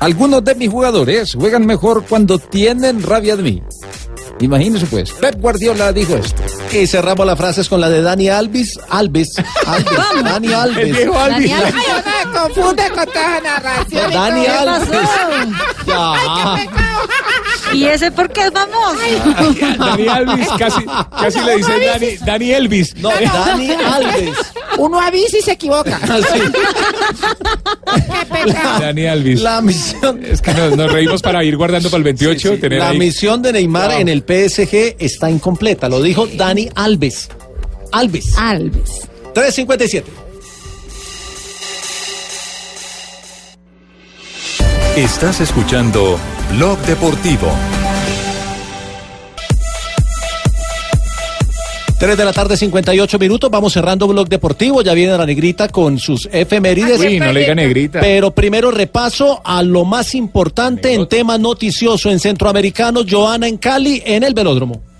Algunos 0.00 0.44
de 0.44 0.54
mis 0.54 0.68
jugadores 0.68 1.34
juegan 1.34 1.64
mejor 1.66 2.04
cuando 2.08 2.38
tienen 2.38 3.02
rabia 3.02 3.36
de 3.36 3.42
mí. 3.42 3.62
Imagínese 4.40 4.86
pues, 4.86 5.12
Pep 5.12 5.36
Guardiola 5.40 5.92
dijo 5.92 6.16
esto. 6.16 6.42
Y 6.72 6.86
cerramos 6.86 7.24
las 7.26 7.38
frases 7.38 7.68
con 7.68 7.80
la 7.80 7.88
de 7.88 8.02
Dani 8.02 8.28
Alves. 8.28 8.78
Alves. 8.88 9.34
Alves. 9.66 9.92
Dani 10.24 10.52
Alves. 10.52 10.84
El 10.88 10.92
viejo 10.92 11.18
Alves. 11.18 11.50
Dani 11.50 11.52
Ay, 11.52 11.62
Alves. 11.62 12.04
me 12.04 12.38
confunde 12.38 12.82
con 12.90 13.06
toda 13.06 13.40
narración. 13.40 14.12
Dani. 14.12 14.46
Alves. 14.46 14.88
Ya. 15.86 16.14
¿Y 17.72 17.84
ese 17.84 18.10
por 18.10 18.30
qué 18.30 18.42
es 18.42 18.50
famoso? 18.52 18.98
Dani 19.78 20.08
Alves, 20.08 20.48
casi, 20.58 20.84
casi 20.84 21.40
le 21.40 21.56
dicen 21.56 21.74
Dani, 21.86 22.06
Dani 22.24 22.50
Elvis. 22.52 22.96
No, 22.96 23.08
Dani 23.10 23.70
Alves. 23.70 24.36
Uno 24.78 25.00
avisa 25.00 25.38
y 25.38 25.42
se 25.42 25.52
equivoca. 25.52 25.98
Dani 28.80 29.06
Alves. 29.06 29.40
La 29.40 29.60
misión. 29.60 30.24
Es 30.24 30.40
que 30.42 30.52
nos, 30.54 30.76
nos 30.76 30.92
reímos 30.92 31.22
para 31.22 31.42
ir 31.44 31.56
guardando 31.56 31.88
para 31.90 31.98
el 31.98 32.04
28. 32.04 32.58
tener 32.58 32.78
La 32.80 32.90
ahí- 32.90 32.98
misión 32.98 33.42
de 33.42 33.52
Neymar 33.52 33.90
Wow. 33.90 34.00
en 34.00 34.08
el 34.08 34.20
PSG 34.22 34.96
está 34.98 35.30
incompleta. 35.30 35.88
Lo 35.88 36.02
dijo 36.02 36.26
Dani 36.26 36.68
Alves. 36.74 37.28
Alves. 37.92 38.34
Alves. 38.38 39.08
357. 39.34 40.10
Estás 44.96 45.40
escuchando 45.40 46.18
Blog 46.50 46.78
Deportivo. 46.80 47.50
3 51.98 52.14
de 52.14 52.24
la 52.26 52.32
tarde, 52.34 52.58
58 52.58 53.18
minutos. 53.18 53.50
Vamos 53.50 53.72
cerrando 53.72 54.06
Blog 54.06 54.28
Deportivo. 54.28 54.82
Ya 54.82 54.92
viene 54.92 55.16
la 55.16 55.24
negrita 55.24 55.68
con 55.68 55.98
sus 55.98 56.28
efemérides. 56.30 57.00
Uy, 57.00 57.18
no 57.18 57.32
le 57.32 57.40
diga 57.40 57.54
negrita. 57.54 58.00
Pero 58.00 58.32
primero 58.32 58.70
repaso 58.70 59.40
a 59.42 59.62
lo 59.62 59.86
más 59.86 60.14
importante 60.14 60.92
en 60.92 61.08
tema 61.08 61.38
noticioso 61.38 62.10
en 62.10 62.20
Centroamericano. 62.20 63.00
Joana 63.08 63.48
en 63.48 63.56
Cali, 63.56 64.02
en 64.04 64.24
el 64.24 64.34
velódromo. 64.34 64.91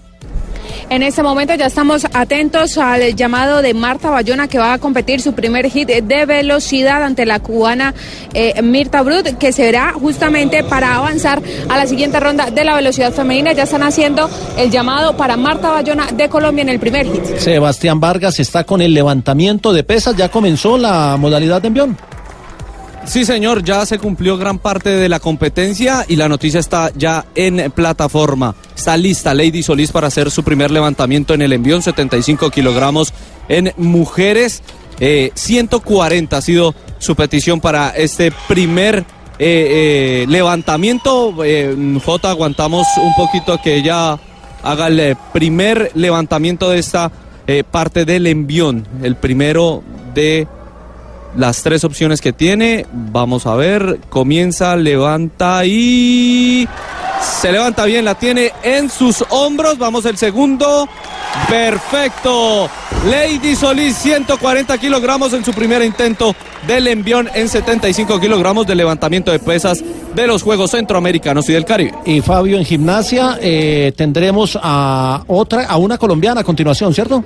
En 0.90 1.02
este 1.02 1.22
momento 1.22 1.54
ya 1.54 1.66
estamos 1.66 2.06
atentos 2.12 2.78
al 2.78 3.14
llamado 3.14 3.62
de 3.62 3.74
Marta 3.74 4.10
Bayona 4.10 4.48
que 4.48 4.58
va 4.58 4.74
a 4.74 4.78
competir 4.78 5.20
su 5.20 5.32
primer 5.32 5.70
hit 5.70 5.88
de 5.88 6.26
velocidad 6.26 7.02
ante 7.02 7.26
la 7.26 7.40
cubana 7.40 7.94
eh, 8.34 8.60
Mirta 8.62 9.02
Brut, 9.02 9.38
que 9.38 9.52
será 9.52 9.92
justamente 9.92 10.62
para 10.64 10.96
avanzar 10.96 11.42
a 11.68 11.76
la 11.76 11.86
siguiente 11.86 12.20
ronda 12.20 12.50
de 12.50 12.64
la 12.64 12.74
velocidad 12.74 13.12
femenina. 13.12 13.52
Ya 13.52 13.64
están 13.64 13.82
haciendo 13.82 14.28
el 14.56 14.70
llamado 14.70 15.16
para 15.16 15.36
Marta 15.36 15.70
Bayona 15.70 16.08
de 16.12 16.28
Colombia 16.28 16.62
en 16.62 16.68
el 16.68 16.78
primer 16.78 17.06
hit. 17.06 17.38
Sebastián 17.38 18.00
Vargas 18.00 18.38
está 18.40 18.64
con 18.64 18.82
el 18.82 18.94
levantamiento 18.94 19.72
de 19.72 19.84
pesas. 19.84 20.16
Ya 20.16 20.28
comenzó 20.28 20.78
la 20.78 21.16
modalidad 21.18 21.60
de 21.62 21.68
envión. 21.68 21.96
Sí, 23.04 23.24
señor, 23.24 23.64
ya 23.64 23.84
se 23.84 23.98
cumplió 23.98 24.38
gran 24.38 24.58
parte 24.58 24.90
de 24.90 25.08
la 25.08 25.18
competencia 25.18 26.04
y 26.08 26.16
la 26.16 26.28
noticia 26.28 26.60
está 26.60 26.90
ya 26.96 27.26
en 27.34 27.70
plataforma. 27.72 28.54
Está 28.76 28.96
lista 28.96 29.34
Lady 29.34 29.62
Solís 29.62 29.90
para 29.90 30.06
hacer 30.06 30.30
su 30.30 30.44
primer 30.44 30.70
levantamiento 30.70 31.34
en 31.34 31.42
el 31.42 31.52
envión, 31.52 31.82
75 31.82 32.50
kilogramos 32.50 33.12
en 33.48 33.72
mujeres. 33.76 34.62
Eh, 35.00 35.32
140 35.34 36.36
ha 36.36 36.40
sido 36.40 36.74
su 36.98 37.16
petición 37.16 37.60
para 37.60 37.90
este 37.90 38.32
primer 38.48 38.98
eh, 38.98 39.04
eh, 39.38 40.26
levantamiento. 40.28 41.34
Eh, 41.44 41.76
J, 42.04 42.30
aguantamos 42.30 42.86
un 43.02 43.14
poquito 43.16 43.60
que 43.62 43.76
ella 43.76 44.18
haga 44.62 44.86
el 44.86 45.00
eh, 45.00 45.16
primer 45.32 45.90
levantamiento 45.94 46.70
de 46.70 46.78
esta 46.78 47.10
eh, 47.46 47.64
parte 47.68 48.04
del 48.04 48.26
envión, 48.26 48.86
el 49.02 49.16
primero 49.16 49.82
de 50.14 50.46
las 51.36 51.62
tres 51.62 51.84
opciones 51.84 52.20
que 52.20 52.32
tiene. 52.32 52.86
Vamos 52.92 53.46
a 53.46 53.54
ver, 53.54 54.00
comienza, 54.08 54.76
levanta 54.76 55.64
y 55.64 56.68
se 57.40 57.52
levanta 57.52 57.84
bien, 57.84 58.04
la 58.04 58.14
tiene 58.14 58.52
en 58.62 58.90
sus 58.90 59.24
hombros. 59.30 59.78
Vamos 59.78 60.04
el 60.04 60.16
segundo. 60.16 60.88
Perfecto. 61.48 62.68
Lady 63.08 63.56
Solís, 63.56 63.96
140 63.96 64.78
kilogramos 64.78 65.32
en 65.32 65.44
su 65.44 65.52
primer 65.52 65.82
intento 65.82 66.34
del 66.66 66.86
envión 66.86 67.28
en 67.34 67.48
75 67.48 68.20
kilogramos 68.20 68.66
de 68.66 68.74
levantamiento 68.74 69.32
de 69.32 69.38
pesas 69.38 69.82
de 70.14 70.26
los 70.26 70.42
Juegos 70.42 70.70
Centroamericanos 70.72 71.48
y 71.48 71.54
del 71.54 71.64
Caribe. 71.64 71.94
Y 72.04 72.20
Fabio 72.20 72.58
en 72.58 72.64
gimnasia 72.64 73.38
eh, 73.40 73.92
tendremos 73.96 74.58
a 74.62 75.24
otra, 75.26 75.64
a 75.64 75.76
una 75.78 75.98
colombiana 75.98 76.42
a 76.42 76.44
continuación, 76.44 76.94
¿cierto? 76.94 77.24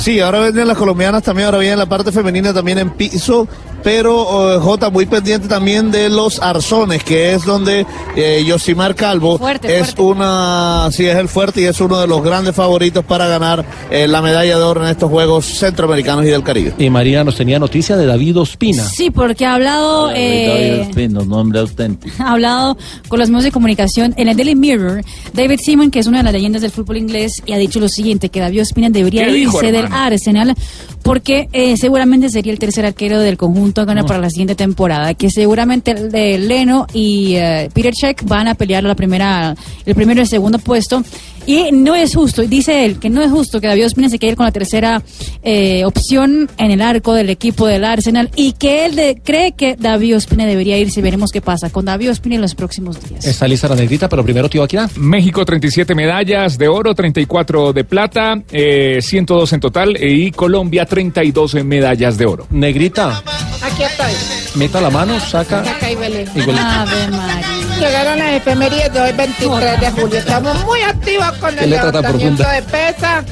Sí, 0.00 0.18
ahora 0.18 0.40
vienen 0.40 0.66
las 0.66 0.78
colombianas 0.78 1.22
también, 1.22 1.44
ahora 1.44 1.58
viene 1.58 1.76
la 1.76 1.84
parte 1.84 2.10
femenina 2.10 2.54
también 2.54 2.78
en 2.78 2.88
piso, 2.90 3.46
pero 3.82 4.56
eh, 4.56 4.60
Jota 4.60 4.90
muy 4.90 5.06
pendiente 5.06 5.48
también 5.48 5.90
de 5.90 6.08
los 6.08 6.40
arzones, 6.40 7.04
que 7.04 7.34
es 7.34 7.44
donde 7.44 7.86
eh, 8.16 8.44
Yosimar 8.46 8.94
Calvo 8.94 9.38
Fuerte, 9.38 9.78
es 9.78 9.94
una, 9.98 10.88
sí 10.92 11.06
es 11.06 11.16
el 11.16 11.28
fuerte 11.28 11.62
y 11.62 11.64
es 11.64 11.80
uno 11.80 12.00
de 12.00 12.06
los 12.06 12.22
grandes 12.22 12.54
favoritos 12.54 13.04
para 13.04 13.26
ganar 13.26 13.64
eh, 13.90 14.06
la 14.08 14.22
medalla 14.22 14.56
de 14.56 14.62
oro 14.62 14.82
en 14.82 14.90
estos 14.90 15.10
Juegos 15.10 15.46
Centroamericanos 15.46 16.24
y 16.24 16.28
del 16.28 16.42
Caribe. 16.42 16.74
Y 16.78 16.90
María 16.90 17.24
nos 17.24 17.36
tenía 17.36 17.58
noticia 17.58 17.96
de 17.96 18.06
David 18.06 18.38
Ospina. 18.38 18.84
Sí, 18.84 19.10
porque 19.10 19.46
ha 19.46 19.54
hablado, 19.54 20.10
eh, 20.14 20.88
nombre 21.10 21.60
auténtico. 21.60 22.14
ha 22.22 22.32
hablado 22.32 22.76
con 23.08 23.18
los 23.18 23.28
medios 23.28 23.44
de 23.44 23.52
comunicación 23.52 24.14
en 24.16 24.28
el 24.28 24.36
Daily 24.36 24.54
Mirror. 24.54 25.02
David 25.32 25.60
Simon, 25.62 25.90
que 25.90 25.98
es 25.98 26.06
una 26.06 26.18
de 26.18 26.24
las 26.24 26.32
leyendas 26.32 26.62
del 26.62 26.70
fútbol 26.70 26.96
inglés, 26.96 27.42
y 27.46 27.52
ha 27.52 27.58
dicho 27.58 27.80
lo 27.80 27.88
siguiente, 27.88 28.28
que 28.28 28.40
David 28.40 28.62
Ospina 28.62 28.90
debería 28.90 29.26
¿Qué 29.26 29.32
dijo, 29.32 29.58
irse 29.58 29.72
del? 29.72 29.86
Arsenal 29.90 30.54
porque 31.02 31.48
eh, 31.52 31.76
seguramente 31.76 32.28
sería 32.28 32.52
el 32.52 32.58
tercer 32.58 32.84
arquero 32.84 33.20
del 33.20 33.36
conjunto 33.36 33.69
a 33.76 33.84
ganar 33.84 34.06
para 34.06 34.20
la 34.20 34.30
siguiente 34.30 34.54
temporada, 34.54 35.14
que 35.14 35.30
seguramente 35.30 35.92
el 35.92 36.10
de 36.10 36.38
Leno 36.38 36.86
y 36.92 37.34
eh, 37.36 37.68
Peter 37.72 37.94
Cech 37.94 38.24
van 38.24 38.48
a 38.48 38.54
pelear 38.54 38.82
la 38.84 38.94
primera, 38.94 39.54
el 39.86 39.94
primero 39.94 40.20
y 40.20 40.22
el 40.22 40.28
segundo 40.28 40.58
puesto. 40.58 41.02
Y 41.50 41.72
no 41.72 41.96
es 41.96 42.14
justo, 42.14 42.42
dice 42.42 42.84
él, 42.84 42.98
que 43.00 43.10
no 43.10 43.22
es 43.22 43.30
justo 43.30 43.60
que 43.60 43.66
David 43.66 43.86
Ospina 43.86 44.08
se 44.08 44.18
quede 44.20 44.36
con 44.36 44.46
la 44.46 44.52
tercera 44.52 45.02
eh, 45.42 45.84
opción 45.84 46.48
en 46.58 46.70
el 46.70 46.80
arco 46.80 47.12
del 47.14 47.28
equipo 47.30 47.66
del 47.66 47.84
Arsenal 47.84 48.30
y 48.36 48.52
que 48.52 48.84
él 48.86 48.94
de- 48.94 49.20
cree 49.24 49.52
que 49.52 49.74
David 49.76 50.16
Ospina 50.18 50.46
debería 50.46 50.78
irse. 50.78 51.02
Veremos 51.02 51.32
qué 51.32 51.40
pasa 51.40 51.70
con 51.70 51.84
David 51.86 52.10
Ospina 52.12 52.36
en 52.36 52.40
los 52.42 52.54
próximos 52.54 53.02
días. 53.02 53.24
Está 53.26 53.48
lista 53.48 53.66
la 53.68 53.74
negrita, 53.74 54.08
pero 54.08 54.22
primero 54.22 54.48
Tío 54.48 54.62
Aquila. 54.62 54.88
México 54.96 55.44
37 55.44 55.94
medallas 55.94 56.56
de 56.56 56.68
oro, 56.68 56.94
34 56.94 57.72
de 57.72 57.82
plata, 57.84 58.40
eh, 58.52 58.98
102 59.02 59.52
en 59.52 59.60
total 59.60 59.96
y 60.00 60.30
Colombia 60.30 60.86
32 60.86 61.54
medallas 61.64 62.16
de 62.16 62.26
oro. 62.26 62.46
Negrita, 62.50 63.22
Aquí 63.62 63.82
estoy. 63.82 64.12
meta 64.54 64.80
la 64.80 64.90
mano, 64.90 65.18
saca. 65.18 65.60
Acá 65.62 65.90
y. 65.90 65.94
Igual- 66.38 66.58
Ave 66.58 67.08
María. 67.08 67.59
Llegaron 67.80 68.18
las 68.18 68.32
efemérides 68.34 68.92
de 68.92 69.00
hoy, 69.00 69.12
23 69.12 69.80
de 69.80 69.90
julio. 69.90 70.18
Estamos 70.18 70.64
muy 70.66 70.82
activos 70.82 71.32
con 71.40 71.58
el 71.58 71.70
levantamiento 71.70 72.46
de 72.46 72.62
pesa. 72.62 73.24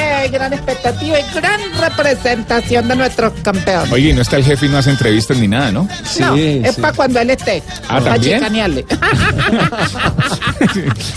Eh, 0.00 0.28
gran 0.30 0.52
expectativa 0.52 1.18
y 1.18 1.24
gran 1.34 1.60
representación 1.80 2.86
de 2.86 2.94
nuestros 2.96 3.32
campeones. 3.42 3.90
Oye, 3.90 4.12
no 4.14 4.22
está 4.22 4.36
el 4.36 4.44
jefe 4.44 4.66
y 4.66 4.68
no 4.68 4.78
hace 4.78 4.90
entrevistas 4.90 5.36
ni 5.38 5.48
nada, 5.48 5.72
¿no? 5.72 5.88
no, 6.20 6.36
es 6.36 6.76
para 6.76 6.92
cuando 6.92 7.18
él 7.18 7.30
esté. 7.30 7.62
Ah, 7.88 7.98
para 7.98 8.12
¿también? 8.12 8.38
chicanearle. 8.38 8.84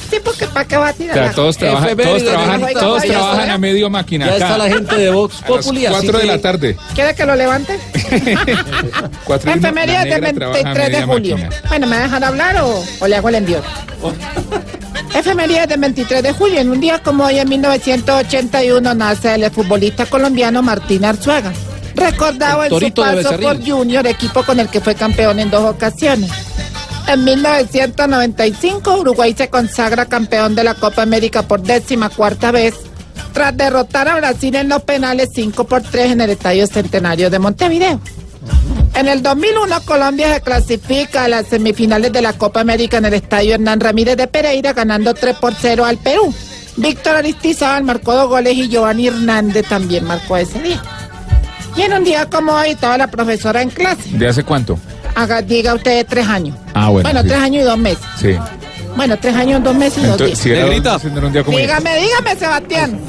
sí, 0.10 0.18
porque 0.24 0.48
para 0.48 0.66
qué 0.66 0.78
va 0.78 0.88
a 0.88 0.92
O 0.92 0.94
tirar. 0.94 1.16
sea, 1.16 1.32
todos, 1.32 1.58
trabajan, 1.58 1.96
todos 1.96 2.24
trabajan, 2.24 2.62
todos 2.74 3.04
a 3.06 3.58
medio 3.60 3.90
máquina. 3.90 4.26
Ya 4.28 4.36
acá. 4.36 4.46
está 4.46 4.58
la 4.58 4.70
gente 4.70 4.96
de 4.96 5.12
Vox 5.12 5.36
A 5.36 5.50
las 5.50 5.66
Populi. 5.66 5.86
así 5.86 5.96
4 6.08 6.20
de 6.20 6.26
la 6.26 6.40
tarde. 6.40 6.78
¿Quiere 6.96 7.14
que 7.14 7.26
lo 7.26 7.36
levante? 7.36 7.80
4 9.26 9.52
Efemérides 9.52 10.04
de 10.06 10.20
23 10.20 10.92
de 10.92 11.04
julio. 11.04 11.38
Bueno, 11.68 11.88
¿me 11.88 11.98
dejan 11.98 12.24
hablar 12.24 12.58
o, 12.61 12.61
o 12.62 13.08
le 13.08 13.16
hago 13.16 13.30
el 13.30 13.36
envío? 13.36 13.62
Efemérides 15.14 15.68
del 15.68 15.80
23 15.80 16.24
de 16.24 16.32
julio. 16.34 16.60
En 16.60 16.70
un 16.70 16.80
día 16.80 17.02
como 17.04 17.26
hoy, 17.26 17.40
en 17.40 17.50
1981, 17.50 18.94
nace 18.94 19.36
el 19.36 19.52
futbolista 19.52 20.06
colombiano 20.06 20.62
Martín 20.62 21.04
Arzuaga. 21.06 21.52
Recordado 21.96 22.64
El 22.64 22.74
en 22.74 22.80
su 22.80 22.94
paso 22.94 23.40
por 23.40 23.66
Junior, 23.66 24.08
equipo 24.08 24.44
con 24.44 24.60
el 24.60 24.70
que 24.70 24.80
fue 24.80 24.96
campeón 24.96 25.40
en 25.40 25.52
dos 25.52 25.64
ocasiones. 25.64 26.32
En 27.08 27.24
1995, 27.26 29.00
Uruguay 29.00 29.36
se 29.38 29.50
consagra 29.50 30.06
campeón 30.06 30.56
de 30.56 30.64
la 30.64 30.76
Copa 30.76 31.02
América 31.02 31.44
por 31.44 31.62
décima 31.62 32.10
cuarta 32.10 32.52
vez, 32.52 32.76
tras 33.34 33.56
derrotar 33.56 34.08
a 34.08 34.16
Brasil 34.16 34.56
en 34.56 34.70
los 34.70 34.84
penales 34.84 35.30
5 35.34 35.66
por 35.66 35.82
3 35.82 36.12
en 36.12 36.22
el 36.22 36.30
Estadio 36.30 36.68
Centenario 36.68 37.30
de 37.30 37.40
Montevideo. 37.40 38.00
En 38.96 39.08
el 39.08 39.24
2001 39.24 39.82
Colombia 39.86 40.34
se 40.34 40.42
clasifica 40.42 41.24
a 41.24 41.28
las 41.28 41.48
semifinales 41.48 42.12
de 42.12 42.22
la 42.22 42.34
Copa 42.34 42.62
América 42.62 42.98
en 42.98 43.06
el 43.06 43.14
estadio 43.14 43.56
Hernán 43.56 43.80
Ramírez 43.80 44.18
de 44.18 44.28
Pereira 44.28 44.74
ganando 44.74 45.14
3 45.14 45.38
por 45.38 45.54
0 45.54 45.86
al 45.86 45.98
Perú. 45.98 46.34
Víctor 46.78 47.16
Aristizábal 47.16 47.84
marcó 47.84 48.14
dos 48.14 48.28
goles 48.30 48.56
y 48.56 48.70
Giovanni 48.70 49.08
Hernández 49.08 49.68
también 49.68 50.06
marcó 50.06 50.38
ese 50.38 50.62
día. 50.62 50.82
Y 51.76 51.82
en 51.82 51.94
un 51.94 52.04
día 52.04 52.30
como 52.30 52.54
hoy 52.54 52.72
estaba 52.72 52.98
la 52.98 53.08
profesora 53.08 53.62
en 53.62 53.70
clase. 53.70 54.10
¿De 54.12 54.28
hace 54.28 54.44
cuánto? 54.44 54.78
Haga, 55.16 55.42
diga 55.42 55.74
usted 55.74 56.06
tres 56.08 56.28
años. 56.28 56.56
Ah, 56.74 56.90
bueno. 56.90 57.08
Bueno, 57.08 57.22
sí. 57.22 57.28
tres 57.28 57.42
años 57.42 57.62
y 57.62 57.66
dos 57.66 57.78
meses. 57.78 58.06
Sí. 58.20 58.38
Bueno, 58.96 59.18
tres 59.18 59.36
años, 59.36 59.64
dos 59.64 59.76
meses 59.76 60.04
y 60.04 60.08
dos 60.08 60.18
días. 60.18 60.38
si 60.38 60.52
era 60.52 60.96
haciendo 60.96 61.26
un 61.26 61.32
día 61.32 61.44
como 61.44 61.56
hoy. 61.56 61.64
Dígame, 61.64 61.98
dígame, 61.98 62.36
Sebastián. 62.36 63.00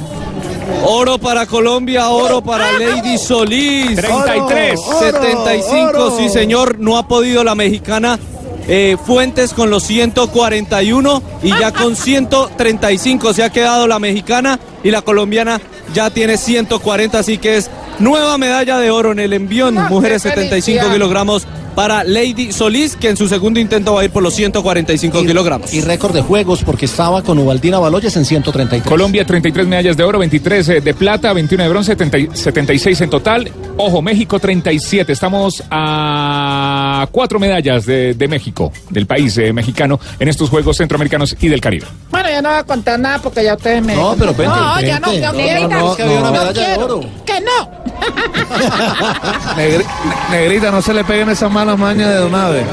Oro 0.85 1.17
para 1.17 1.45
Colombia, 1.45 2.09
oro 2.09 2.41
para 2.41 2.71
Lady 2.73 3.17
Solís. 3.17 3.95
33. 3.95 4.79
Oro, 4.79 4.99
75, 4.99 5.89
oro. 5.89 6.17
sí 6.17 6.29
señor. 6.29 6.79
No 6.79 6.97
ha 6.97 7.07
podido 7.07 7.43
la 7.43 7.55
mexicana 7.55 8.19
eh, 8.67 8.97
Fuentes 9.05 9.53
con 9.53 9.69
los 9.69 9.83
141 9.83 11.21
y 11.41 11.49
ya 11.49 11.71
con 11.71 11.95
135 11.95 13.33
se 13.33 13.43
ha 13.43 13.49
quedado 13.49 13.87
la 13.87 13.99
mexicana 13.99 14.59
y 14.83 14.91
la 14.91 15.01
colombiana 15.01 15.59
ya 15.93 16.09
tiene 16.09 16.37
140, 16.37 17.19
así 17.19 17.37
que 17.37 17.57
es 17.57 17.69
nueva 17.99 18.37
medalla 18.37 18.79
de 18.79 18.89
oro 18.89 19.11
en 19.11 19.19
el 19.19 19.33
envión. 19.33 19.75
Mujeres 19.89 20.23
qué 20.23 20.29
75 20.29 20.49
felicidad. 20.49 20.93
kilogramos 20.93 21.47
para 21.75 22.03
Lady 22.03 22.51
Solís, 22.51 22.95
que 22.95 23.09
en 23.09 23.17
su 23.17 23.27
segundo 23.27 23.59
intento 23.59 23.93
va 23.93 24.01
a 24.01 24.05
ir 24.05 24.11
por 24.11 24.21
los 24.23 24.33
145 24.35 25.21
kilogramos. 25.25 25.73
Y 25.73 25.81
récord 25.81 26.13
de 26.13 26.21
juegos 26.21 26.63
porque 26.63 26.85
estaba 26.85 27.21
con 27.23 27.37
Ubaldina 27.39 27.79
Baloyes 27.79 28.15
en 28.17 28.25
133. 28.25 28.87
Colombia 28.89 29.25
33 29.25 29.67
medallas 29.67 29.97
de 29.97 30.03
oro, 30.03 30.19
23 30.19 30.69
eh, 30.69 30.81
de 30.81 30.93
plata, 30.93 31.33
21 31.33 31.63
de 31.63 31.69
bronce, 31.69 31.91
70 31.93 32.17
y- 32.17 32.29
76 32.33 33.01
en 33.01 33.09
total. 33.09 33.51
Ojo, 33.77 34.01
México 34.01 34.39
37. 34.39 35.11
Estamos 35.13 35.63
a 35.69 37.07
cuatro 37.11 37.39
medallas 37.39 37.85
de, 37.85 38.13
de 38.13 38.27
México, 38.27 38.71
del 38.89 39.05
país 39.05 39.37
eh, 39.37 39.51
mexicano, 39.53 39.99
en 40.19 40.27
estos 40.27 40.49
Juegos 40.49 40.77
Centroamericanos 40.77 41.35
y 41.39 41.47
del 41.49 41.59
Caribe. 41.61 41.85
Bueno, 42.11 42.29
ya 42.29 42.41
no 42.41 42.49
voy 42.49 42.57
a 42.59 42.63
contar 42.63 42.99
nada 42.99 43.19
porque 43.19 43.43
ya 43.43 43.55
ustedes 43.55 43.83
me. 43.83 43.95
No, 43.95 44.15
pero 44.17 44.31
No, 44.37 44.79
ya 44.81 44.99
no, 44.99 45.07
cuente. 45.07 45.21
no, 45.25 45.33
No, 45.33 45.67
no, 45.67 45.79
no, 45.79 45.91
es 45.91 45.97
que 45.97 46.03
había 46.03 46.19
una 46.19 46.31
medalla 46.31 46.51
de 46.51 46.65
quiero. 46.65 46.85
oro. 46.85 47.01
Que 47.25 47.41
no. 47.41 47.83
Negri- 49.55 49.85
negrita, 50.31 50.71
no 50.71 50.81
se 50.81 50.93
le 50.93 51.03
peguen 51.03 51.29
esas 51.29 51.51
malas 51.51 51.77
mañas 51.77 52.09
de 52.09 52.15
Donave. 52.15 52.63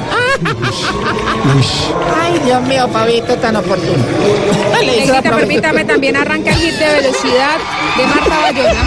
Ay, 2.23 2.39
Dios 2.44 2.62
mío, 2.62 2.89
Pavito, 2.89 3.36
tan 3.36 3.57
oportuno. 3.57 4.02
Negrita, 4.81 5.23
permítame 5.23 5.85
también 5.85 6.16
arranca 6.16 6.51
el 6.51 6.57
hit 6.57 6.74
de 6.74 6.86
velocidad 6.94 7.57
de 7.97 8.07
Marta 8.07 8.39
Bayona. 8.40 8.81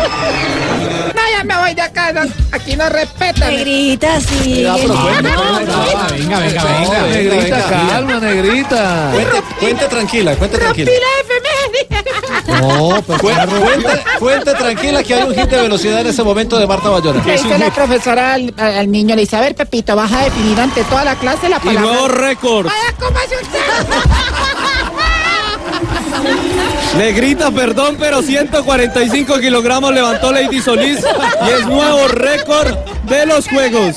Ya 1.31 1.43
me 1.43 1.55
voy 1.57 1.73
de 1.73 1.81
acá. 1.81 2.11
no, 2.13 2.21
aquí 2.51 2.75
no 2.75 2.89
respetan. 2.89 3.49
Negrita, 3.49 4.19
sí. 4.21 4.63
No. 4.63 4.75
venga, 4.75 6.39
venga, 6.39 6.39
venga, 6.39 7.01
Negrita, 7.07 7.69
calma, 7.69 8.19
negrita. 8.19 9.11
Cuente, 9.13 9.41
cuente 9.59 9.85
tranquila, 9.87 10.35
cuente 10.35 10.57
tranquila. 10.57 10.91
No, 12.61 13.03
pero 13.07 13.19
cuente, 13.19 14.03
cuente 14.19 14.53
tranquila 14.53 15.03
que 15.03 15.13
hay 15.13 15.23
un 15.23 15.33
hit 15.33 15.49
de 15.49 15.61
velocidad 15.61 16.01
en 16.01 16.07
ese 16.07 16.23
momento 16.23 16.57
de 16.57 16.67
Marta 16.67 16.89
Bayona. 16.89 17.23
Le 17.23 17.31
dice 17.33 17.57
la 17.57 17.71
profesora 17.71 18.33
al, 18.33 18.53
al 18.57 18.91
niño, 18.91 19.15
le 19.15 19.21
dice, 19.21 19.35
a 19.37 19.41
ver, 19.41 19.55
Pepito, 19.55 19.95
vas 19.95 20.11
a 20.11 20.23
definir 20.25 20.59
ante 20.59 20.83
toda 20.83 21.03
la 21.03 21.15
clase 21.15 21.49
la 21.49 21.57
Y 21.57 21.59
palabra. 21.59 21.81
nuevo 21.81 22.07
récord. 22.09 22.65
Vaya, 22.67 22.93
¿cómo 22.99 23.17
hace 23.17 23.35
usted? 23.41 23.59
Negrita, 26.97 27.49
perdón, 27.51 27.97
pero 27.99 28.21
145 28.21 29.39
kilogramos 29.39 29.93
levantó 29.93 30.31
Lady 30.31 30.61
Solís 30.61 30.99
y 31.47 31.49
es 31.51 31.65
nuevo 31.67 32.07
récord 32.07 32.75
de 33.03 33.25
los 33.25 33.47
Juegos. 33.47 33.95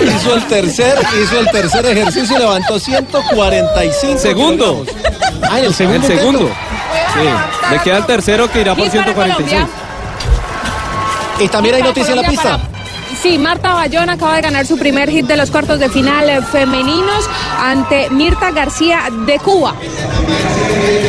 Hizo 0.00 0.34
el 0.34 0.44
tercer, 0.46 0.94
hizo 1.22 1.40
el 1.40 1.50
tercer 1.50 1.84
ejercicio 1.86 2.36
y 2.36 2.38
levantó 2.38 2.78
145 2.78 4.18
Segundo. 4.18 4.84
kilogramos. 4.84 5.50
Ah, 5.50 5.60
el 5.60 5.74
segundo. 5.74 6.06
El 6.06 6.18
segundo. 6.18 6.48
Sí, 6.48 7.70
le 7.72 7.78
queda 7.80 7.98
el 7.98 8.06
tercero 8.06 8.50
que 8.50 8.60
irá 8.60 8.74
por 8.74 8.84
Hit 8.84 8.92
para 8.92 9.04
146. 9.04 9.50
Colombia. 9.50 9.68
Y 11.40 11.48
también 11.48 11.74
hay 11.74 11.82
noticia 11.82 12.14
en 12.14 12.22
la 12.22 12.28
pista. 12.28 12.60
Sí, 13.22 13.38
Marta 13.38 13.72
Bayona 13.74 14.14
acaba 14.14 14.34
de 14.36 14.42
ganar 14.42 14.66
su 14.66 14.76
primer 14.76 15.08
hit 15.08 15.26
de 15.26 15.36
los 15.36 15.50
cuartos 15.50 15.78
de 15.78 15.88
final 15.88 16.28
eh, 16.28 16.40
femeninos 16.42 17.30
ante 17.60 18.10
Mirta 18.10 18.50
García 18.50 19.04
de 19.26 19.38
Cuba. 19.38 19.76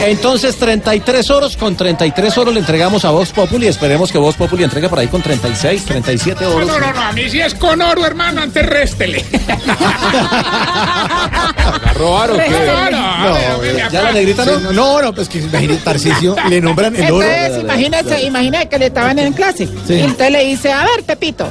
Entonces 0.06 0.58
33 0.58 1.30
oros, 1.32 1.58
con 1.58 1.76
33 1.76 2.38
oros 2.38 2.54
le 2.54 2.60
entregamos 2.60 3.04
a 3.06 3.10
Voz 3.10 3.32
Populi. 3.32 3.68
Esperemos 3.68 4.12
que 4.12 4.18
Voz 4.20 4.36
Populi 4.36 4.64
entregue 4.64 4.90
por 4.90 5.00
ahí 5.00 5.08
con 5.08 5.24
36, 5.24 5.86
37 5.86 6.46
oros. 6.46 6.68
No, 6.68 6.80
no, 6.80 6.94
no, 6.94 7.02
a 7.02 7.12
mí 7.14 7.30
sí 7.30 7.42
es 7.42 7.56
con 7.56 7.82
oro, 7.82 8.06
hermano, 8.06 8.42
antes 8.42 8.64
réstele. 8.66 9.26
¿La 11.84 11.94
robaron 11.96 12.40
o 12.40 12.44
qué? 12.44 12.50
No, 12.50 12.90
no, 13.30 13.90
ya 13.92 14.02
la 14.04 14.12
negrita 14.12 14.46
no. 14.46 14.72
No, 14.72 15.02
no, 15.02 15.14
pues 15.14 15.30
que 15.30 15.40
imagínate, 15.40 15.82
Tarcicio, 15.84 16.36
le 16.50 16.62
nombran 16.62 16.96
el 16.96 17.12
oro. 17.12 17.26
Entonces, 17.26 17.64
imagínese, 17.64 18.22
imagínese 18.24 18.70
que 18.70 18.78
le 18.80 18.86
estaban 18.88 19.18
en 19.20 19.34
clase. 19.34 19.68
Sí. 19.88 19.94
Y 19.96 20.02
entonces 20.02 20.32
le 20.32 20.46
dice, 20.46 20.72
a 20.72 20.84
ver, 20.86 21.04
Pepito. 21.04 21.48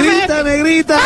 Negrita, 0.00 0.42
negrita. 0.42 0.98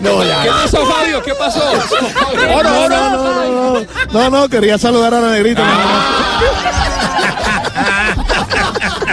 No, 0.00 0.24
ya. 0.24 0.42
¿Qué 0.42 0.48
pasó, 0.48 0.86
Fabio? 0.86 1.22
¿Qué 1.22 1.34
pasó? 1.34 1.72
No, 2.34 2.62
no, 2.62 2.88
no, 2.88 3.10
no, 3.10 3.80
no, 3.80 3.86
no, 4.12 4.30
no, 4.30 4.48
quería 4.48 4.78
saludar 4.78 5.14
a 5.14 5.20
la 5.20 5.30
negrita. 5.32 5.64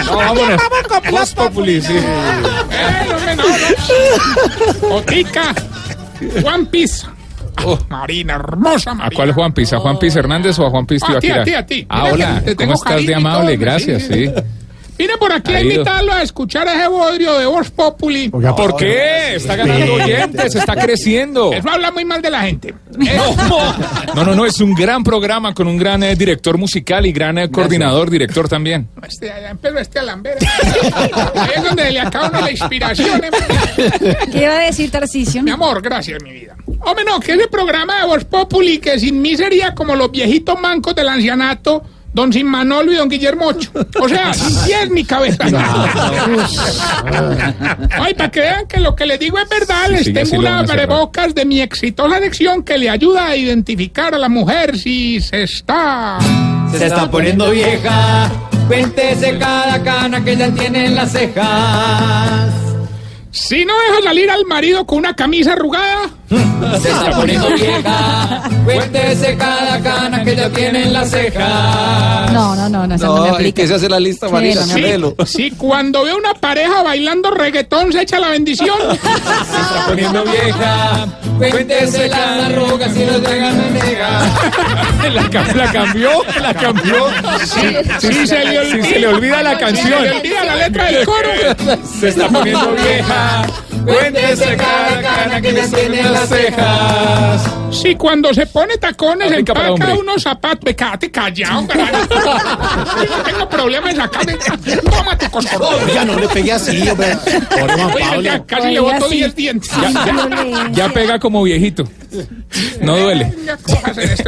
No, 0.05 0.17
vámonos. 0.17 0.61
Vamos 1.01 1.33
con 1.33 1.47
Populi, 1.47 1.81
sí. 1.81 1.97
Eh, 1.97 3.09
hombre, 3.13 3.35
no, 3.35 3.43
no. 4.89 4.95
Otica, 4.95 5.53
Juan 6.41 6.65
Pisa. 6.67 7.14
Oh. 7.63 7.77
Marina, 7.89 8.33
hermosa 8.35 8.91
¿A 8.91 8.95
Marina. 8.95 9.15
cuál 9.15 9.31
Juan 9.33 9.53
Pisa? 9.53 9.77
¿A 9.77 9.79
Juan 9.79 9.97
Pisa 9.99 10.19
Hernández 10.19 10.59
o 10.59 10.65
a 10.65 10.69
Juan 10.69 10.85
Pisa 10.85 11.05
A 11.17 11.19
ti, 11.19 11.29
a 11.31 11.43
ti, 11.43 11.53
a 11.53 11.65
ti. 11.65 11.85
Ah, 11.89 12.01
Mira 12.03 12.13
hola. 12.13 12.41
te 12.41 12.55
¿Cómo 12.55 12.57
tengo 12.57 12.73
estás 12.73 13.05
de 13.05 13.15
amable? 13.15 13.57
Gracias, 13.57 14.03
sí. 14.03 14.31
Vine 14.97 15.17
por 15.17 15.29
aquí 15.33 15.53
a 15.53 15.59
invitarlo 15.61 16.13
a 16.13 16.21
escuchar 16.21 16.65
ese 16.69 16.87
bodrio 16.87 17.37
de 17.37 17.45
Voz 17.45 17.69
Populi. 17.69 18.29
¿Por 18.29 18.77
qué? 18.77 19.35
Está 19.35 19.57
ganando 19.57 19.93
oyentes, 19.95 20.55
está 20.55 20.73
creciendo. 20.73 21.51
Eso 21.51 21.69
habla 21.69 21.91
muy 21.91 22.05
mal 22.05 22.21
de 22.21 22.29
la 22.29 22.41
gente. 22.43 22.73
No, 24.15 24.23
no, 24.23 24.33
no, 24.33 24.45
es 24.45 24.61
un 24.61 24.73
gran 24.73 25.03
programa 25.03 25.53
con 25.53 25.67
un 25.67 25.77
gran 25.77 26.01
eh, 26.03 26.15
director 26.15 26.57
musical 26.57 27.05
y 27.05 27.11
gran 27.11 27.37
eh, 27.37 27.51
coordinador, 27.51 28.09
director 28.09 28.47
también. 28.47 28.87
Este, 29.05 29.27
ya 29.27 29.49
empezó 29.49 29.77
este 29.79 29.99
alambero. 29.99 30.37
Ahí 31.35 31.49
es 31.57 31.63
donde 31.63 31.91
le 31.91 31.99
acaba 31.99 32.29
uno 32.29 32.39
la 32.41 32.51
inspiración. 32.51 33.21
¿eh? 33.25 34.15
¿Qué 34.31 34.43
iba 34.43 34.53
a 34.53 34.59
decir 34.59 34.89
Tarcicio? 34.89 35.43
Mi 35.43 35.51
amor, 35.51 35.81
gracias, 35.81 36.23
mi 36.23 36.31
vida. 36.31 36.55
Hombre, 36.81 37.05
no, 37.05 37.19
que 37.19 37.33
ese 37.33 37.47
programa 37.47 37.99
de 38.01 38.07
Voz 38.07 38.25
Populi, 38.25 38.77
que 38.79 38.99
sin 38.99 39.21
mí 39.21 39.35
sería 39.35 39.73
como 39.73 39.95
los 39.95 40.11
viejitos 40.11 40.59
mancos 40.59 40.95
del 40.95 41.09
ancianato, 41.09 41.83
don 42.15 42.31
Sin 42.31 42.47
Manolo 42.47 42.93
y 42.93 42.95
don 42.95 43.09
Guillermo 43.09 43.47
Ocho. 43.47 43.71
O 43.99 44.07
sea, 44.07 44.33
sin 44.33 44.65
pies 44.65 44.89
ni 44.89 45.03
cabeza. 45.03 45.43
Ay, 47.91 48.13
para 48.13 48.31
que 48.31 48.39
vean 48.39 48.67
que 48.67 48.79
lo 48.79 48.95
que 48.95 49.05
les 49.05 49.19
digo 49.19 49.37
es 49.37 49.49
verdad, 49.49 49.89
les 49.89 50.01
así, 50.01 50.13
tengo 50.13 50.37
una 50.39 50.61
cerrar. 50.61 50.79
abrebocas 50.79 51.35
de 51.35 51.45
mi 51.45 51.61
exitosa 51.61 52.19
lección 52.19 52.63
que 52.63 52.77
le 52.77 52.89
ayuda 52.89 53.27
a 53.27 53.35
identificar 53.35 54.15
a 54.15 54.17
la 54.17 54.29
mujer 54.29 54.77
si 54.79 55.19
se 55.19 55.43
está... 55.43 56.19
Se 56.71 56.87
está 56.87 57.11
poniendo 57.11 57.51
vieja. 57.51 58.31
Cuéntese 58.67 59.37
cada 59.37 59.83
cana 59.83 60.23
que 60.23 60.35
ya 60.35 60.49
tiene 60.51 60.87
en 60.87 60.95
las 60.95 61.11
cejas. 61.11 62.49
Si 63.31 63.65
no 63.65 63.73
deja 63.89 64.01
salir 64.03 64.29
al 64.31 64.45
marido 64.45 64.85
con 64.85 64.99
una 64.99 65.15
camisa 65.15 65.53
arrugada... 65.53 66.09
Se 66.81 66.89
está 66.89 67.11
poniendo 67.11 67.47
vieja. 67.55 68.41
Cuéntese 68.63 69.37
cada 69.37 69.79
cana 69.81 70.23
que 70.23 70.35
ya 70.35 70.49
tiene 70.49 70.83
en 70.83 70.93
las 70.93 71.09
cejas. 71.11 72.31
No, 72.31 72.55
no, 72.55 72.67
no, 72.69 72.87
no, 72.87 72.95
esa 72.95 73.05
no, 73.05 73.13
me 73.13 73.19
No, 73.19 73.25
¿y 73.27 73.29
aplica. 73.35 73.61
qué 73.61 73.67
se 73.67 73.75
hace 73.75 73.89
la 73.89 73.99
lista, 73.99 74.27
Sí, 74.27 74.33
Marina? 74.33 74.61
no 74.65 75.13
Sí, 75.25 75.33
sí, 75.33 75.51
cuando 75.57 76.03
ve 76.03 76.13
una 76.13 76.33
pareja 76.33 76.81
bailando 76.83 77.31
reggaetón 77.31 77.91
se 77.93 78.01
echa 78.01 78.19
la 78.19 78.29
bendición. 78.29 78.77
Se 78.89 78.95
está 79.61 79.85
poniendo 79.87 80.23
vieja. 80.23 81.07
Cuéntese 81.37 82.07
las 82.09 82.43
arrugas 82.45 82.95
y 82.95 83.05
los 83.05 83.21
veganos 83.21 83.71
negas. 83.71 84.23
La, 85.13 85.23
cam- 85.29 85.53
la 85.53 85.71
cambió, 85.71 86.09
la 86.41 86.53
cambió. 86.53 87.07
Sí, 87.45 87.77
sí, 87.99 88.27
se 88.27 88.45
le 88.45 88.59
olvida. 88.59 88.83
Sí, 88.83 88.89
se 88.93 88.99
le 88.99 89.07
olvida 89.07 89.43
la 89.43 89.51
Se 89.51 89.57
canción. 89.59 90.03
le 90.03 90.11
olvida 90.11 90.43
la 90.43 90.55
letra 90.55 90.85
del 90.91 91.05
coro. 91.05 91.29
Se 91.99 92.09
está 92.09 92.27
poniendo 92.29 92.71
vieja. 92.73 93.45
Cuéntese 93.85 94.55
cada 94.57 95.01
cana 95.01 95.41
que 95.41 95.53
ya 95.53 95.67
tiene 95.67 95.99
en 96.01 96.13
las 96.13 96.24
cejas. 96.27 97.43
Sí, 97.71 97.95
cuando 97.95 98.33
se 98.33 98.45
pone 98.45 98.77
tacones 98.77 99.31
Aplica 99.31 99.53
para 99.53 99.67
empaca 99.69 99.91
hombre. 99.91 100.01
unos 100.09 100.21
zapatos. 100.23 100.59
Ve, 100.63 100.75
Quédate 100.75 101.11
callado, 101.11 101.67
carajo. 101.67 102.07
Yo 103.03 103.17
no 103.17 103.23
tengo 103.23 103.49
problema 103.49 103.91
en 103.91 103.97
sacarme. 103.97 104.33
Toma 104.83 105.17
tu 105.17 105.29
coscorrón. 105.29 105.87
Ya 105.93 106.05
no 106.05 106.19
le 106.19 106.27
pegué 106.29 106.51
así, 106.53 106.87
hombre. 106.89 107.15
Pobre 107.49 107.73
Juan 107.73 107.91
Oye, 107.95 108.03
Pablo. 108.05 108.21
ya 108.21 108.43
casi 108.45 108.67
le 108.71 108.79
Oiga, 108.79 108.93
boto 108.93 109.09
sí. 109.09 109.15
10 109.17 109.35
dientes. 109.35 109.71
Ay, 109.73 109.93
violencia. 110.13 110.67
Ya 110.71 110.89
pega 110.89 111.19
como 111.19 111.43
viejito. 111.43 111.83
No 112.81 112.97
duele. 112.97 113.33
Ya. 113.45 113.57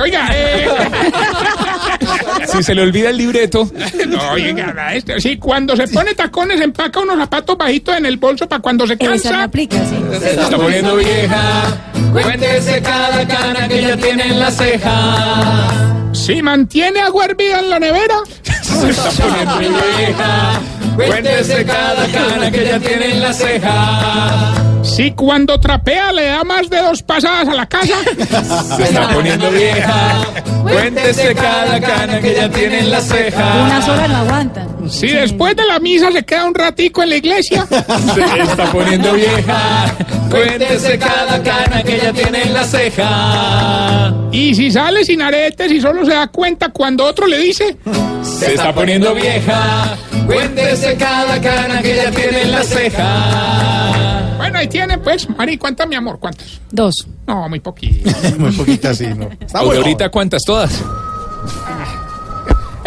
Oiga, 0.02 0.30
eh. 0.34 0.68
Si 2.46 2.64
se 2.64 2.76
le 2.76 2.82
olvida 2.82 3.10
el 3.10 3.18
libreto. 3.18 3.70
No, 4.08 4.32
oiga, 4.32 4.94
este, 4.94 5.20
sí, 5.20 5.38
cuando 5.38 5.76
se 5.76 5.88
pone 5.88 6.14
tacones, 6.14 6.60
empaca 6.62 7.00
unos 7.00 7.18
zapatos 7.18 7.58
bajitos 7.58 7.98
en 7.98 8.06
el 8.06 8.18
bolso 8.18 8.48
para 8.48 8.62
cuando 8.62 8.86
se 8.88 8.94
Esa 8.94 9.06
cansa. 9.06 9.32
la 9.32 9.44
aplica, 9.44 9.78
sí. 9.86 9.96
Se 10.20 10.32
está 10.42 10.58
poniendo 10.58 10.96
vieja. 10.96 11.64
Cuéntese 12.12 12.82
cada 12.82 13.28
cana 13.28 13.68
que 13.68 13.80
ella 13.80 13.98
tiene 13.98 14.28
en 14.28 14.40
la 14.40 14.52
ceja. 14.52 15.68
Si 16.14 16.42
mantiene 16.42 17.02
agua 17.02 17.26
hervida 17.26 17.60
en 17.60 17.70
la 17.70 17.80
nevera. 17.80 18.16
Se 18.62 18.90
está 18.90 19.10
poniendo 19.54 19.80
vieja. 19.98 20.60
Cuéntese 20.96 21.66
cada 21.66 22.08
cana 22.08 22.52
que 22.52 22.62
ella 22.62 22.80
tiene 22.80 23.12
en 23.14 23.22
la 23.22 23.34
ceja. 23.34 24.54
Si 24.88 25.12
cuando 25.12 25.60
trapea 25.60 26.12
le 26.14 26.28
da 26.28 26.44
más 26.44 26.70
de 26.70 26.78
dos 26.82 27.04
pasadas 27.04 27.48
a 27.50 27.54
la 27.54 27.66
casa. 27.68 27.96
Se 28.78 28.84
está 28.84 29.10
poniendo 29.10 29.52
vieja. 29.52 30.24
Cuéntese 30.64 31.36
cada 31.36 31.80
cana 31.80 32.20
que 32.20 32.32
ella 32.32 32.50
tiene 32.50 32.80
en 32.80 32.92
la 32.92 33.02
ceja. 33.02 33.64
Unas 33.66 33.88
horas 33.88 34.10
no 34.10 34.18
aguantan. 34.18 34.90
Si 34.90 35.08
después 35.08 35.56
de 35.56 35.66
la 35.66 35.80
misa 35.80 36.12
se 36.12 36.24
queda 36.24 36.46
un 36.46 36.56
ratico 36.56 37.04
en 37.04 37.10
la 37.10 37.16
iglesia. 37.18 37.68
Se 38.16 38.42
está 38.44 38.72
poniendo 38.72 39.14
vieja. 39.14 39.94
Cuéntese 40.30 40.98
cada 40.98 41.44
cana 41.44 41.84
que 41.84 41.96
ella 41.96 42.14
tiene 42.14 42.44
en 42.44 42.54
la 42.54 42.64
ceja. 42.64 44.14
Y 44.32 44.56
si 44.56 44.72
sale 44.72 45.04
sin 45.04 45.22
aretes 45.22 45.72
y 45.72 45.82
solo 45.82 46.06
se 46.06 46.14
da 46.14 46.28
cuenta 46.28 46.70
cuando 46.70 47.06
otro 47.06 47.28
le 47.28 47.40
dice. 47.40 47.76
Se 48.24 48.54
está 48.54 48.74
poniendo 48.74 49.14
vieja. 49.14 49.98
Cuéntese 50.26 50.96
cada 50.96 51.40
cana 51.42 51.82
que 51.82 51.94
ella 51.94 52.12
tiene 52.12 52.42
en 52.44 52.52
la 52.52 52.64
ceja. 52.64 54.17
Bueno, 54.38 54.60
ahí 54.60 54.68
tiene, 54.68 54.98
pues, 54.98 55.28
Mari, 55.30 55.58
¿cuántas, 55.58 55.88
mi 55.88 55.96
amor? 55.96 56.20
¿Cuántas? 56.20 56.60
Dos. 56.72 57.08
No, 57.26 57.50
muy 57.50 57.60
poquito. 57.60 58.10
Muy 58.38 58.52
poquitas, 58.52 58.98
sí, 58.98 59.08
¿no? 59.08 59.30
Está 59.40 59.60
¿O 59.60 59.62
de 59.64 59.68
bueno. 59.68 59.82
ahorita 59.82 60.10
cuántas 60.10 60.44
todas? 60.44 60.72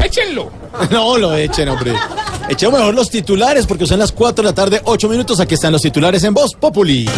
Échenlo. 0.05 0.51
No 0.91 1.19
lo 1.19 1.35
echen, 1.35 1.69
hombre. 1.69 1.93
Echemos 2.49 2.79
mejor 2.81 2.95
los 2.95 3.11
titulares 3.11 3.67
porque 3.67 3.87
son 3.87 3.99
las 3.99 4.13
4 4.13 4.43
de 4.43 4.51
la 4.51 4.55
tarde, 4.55 4.81
8 4.85 5.09
minutos. 5.09 5.39
Aquí 5.41 5.55
están 5.55 5.73
los 5.73 5.83
titulares 5.83 6.25
en 6.25 6.35
Voz 6.35 6.55
Populi. 6.55 7.09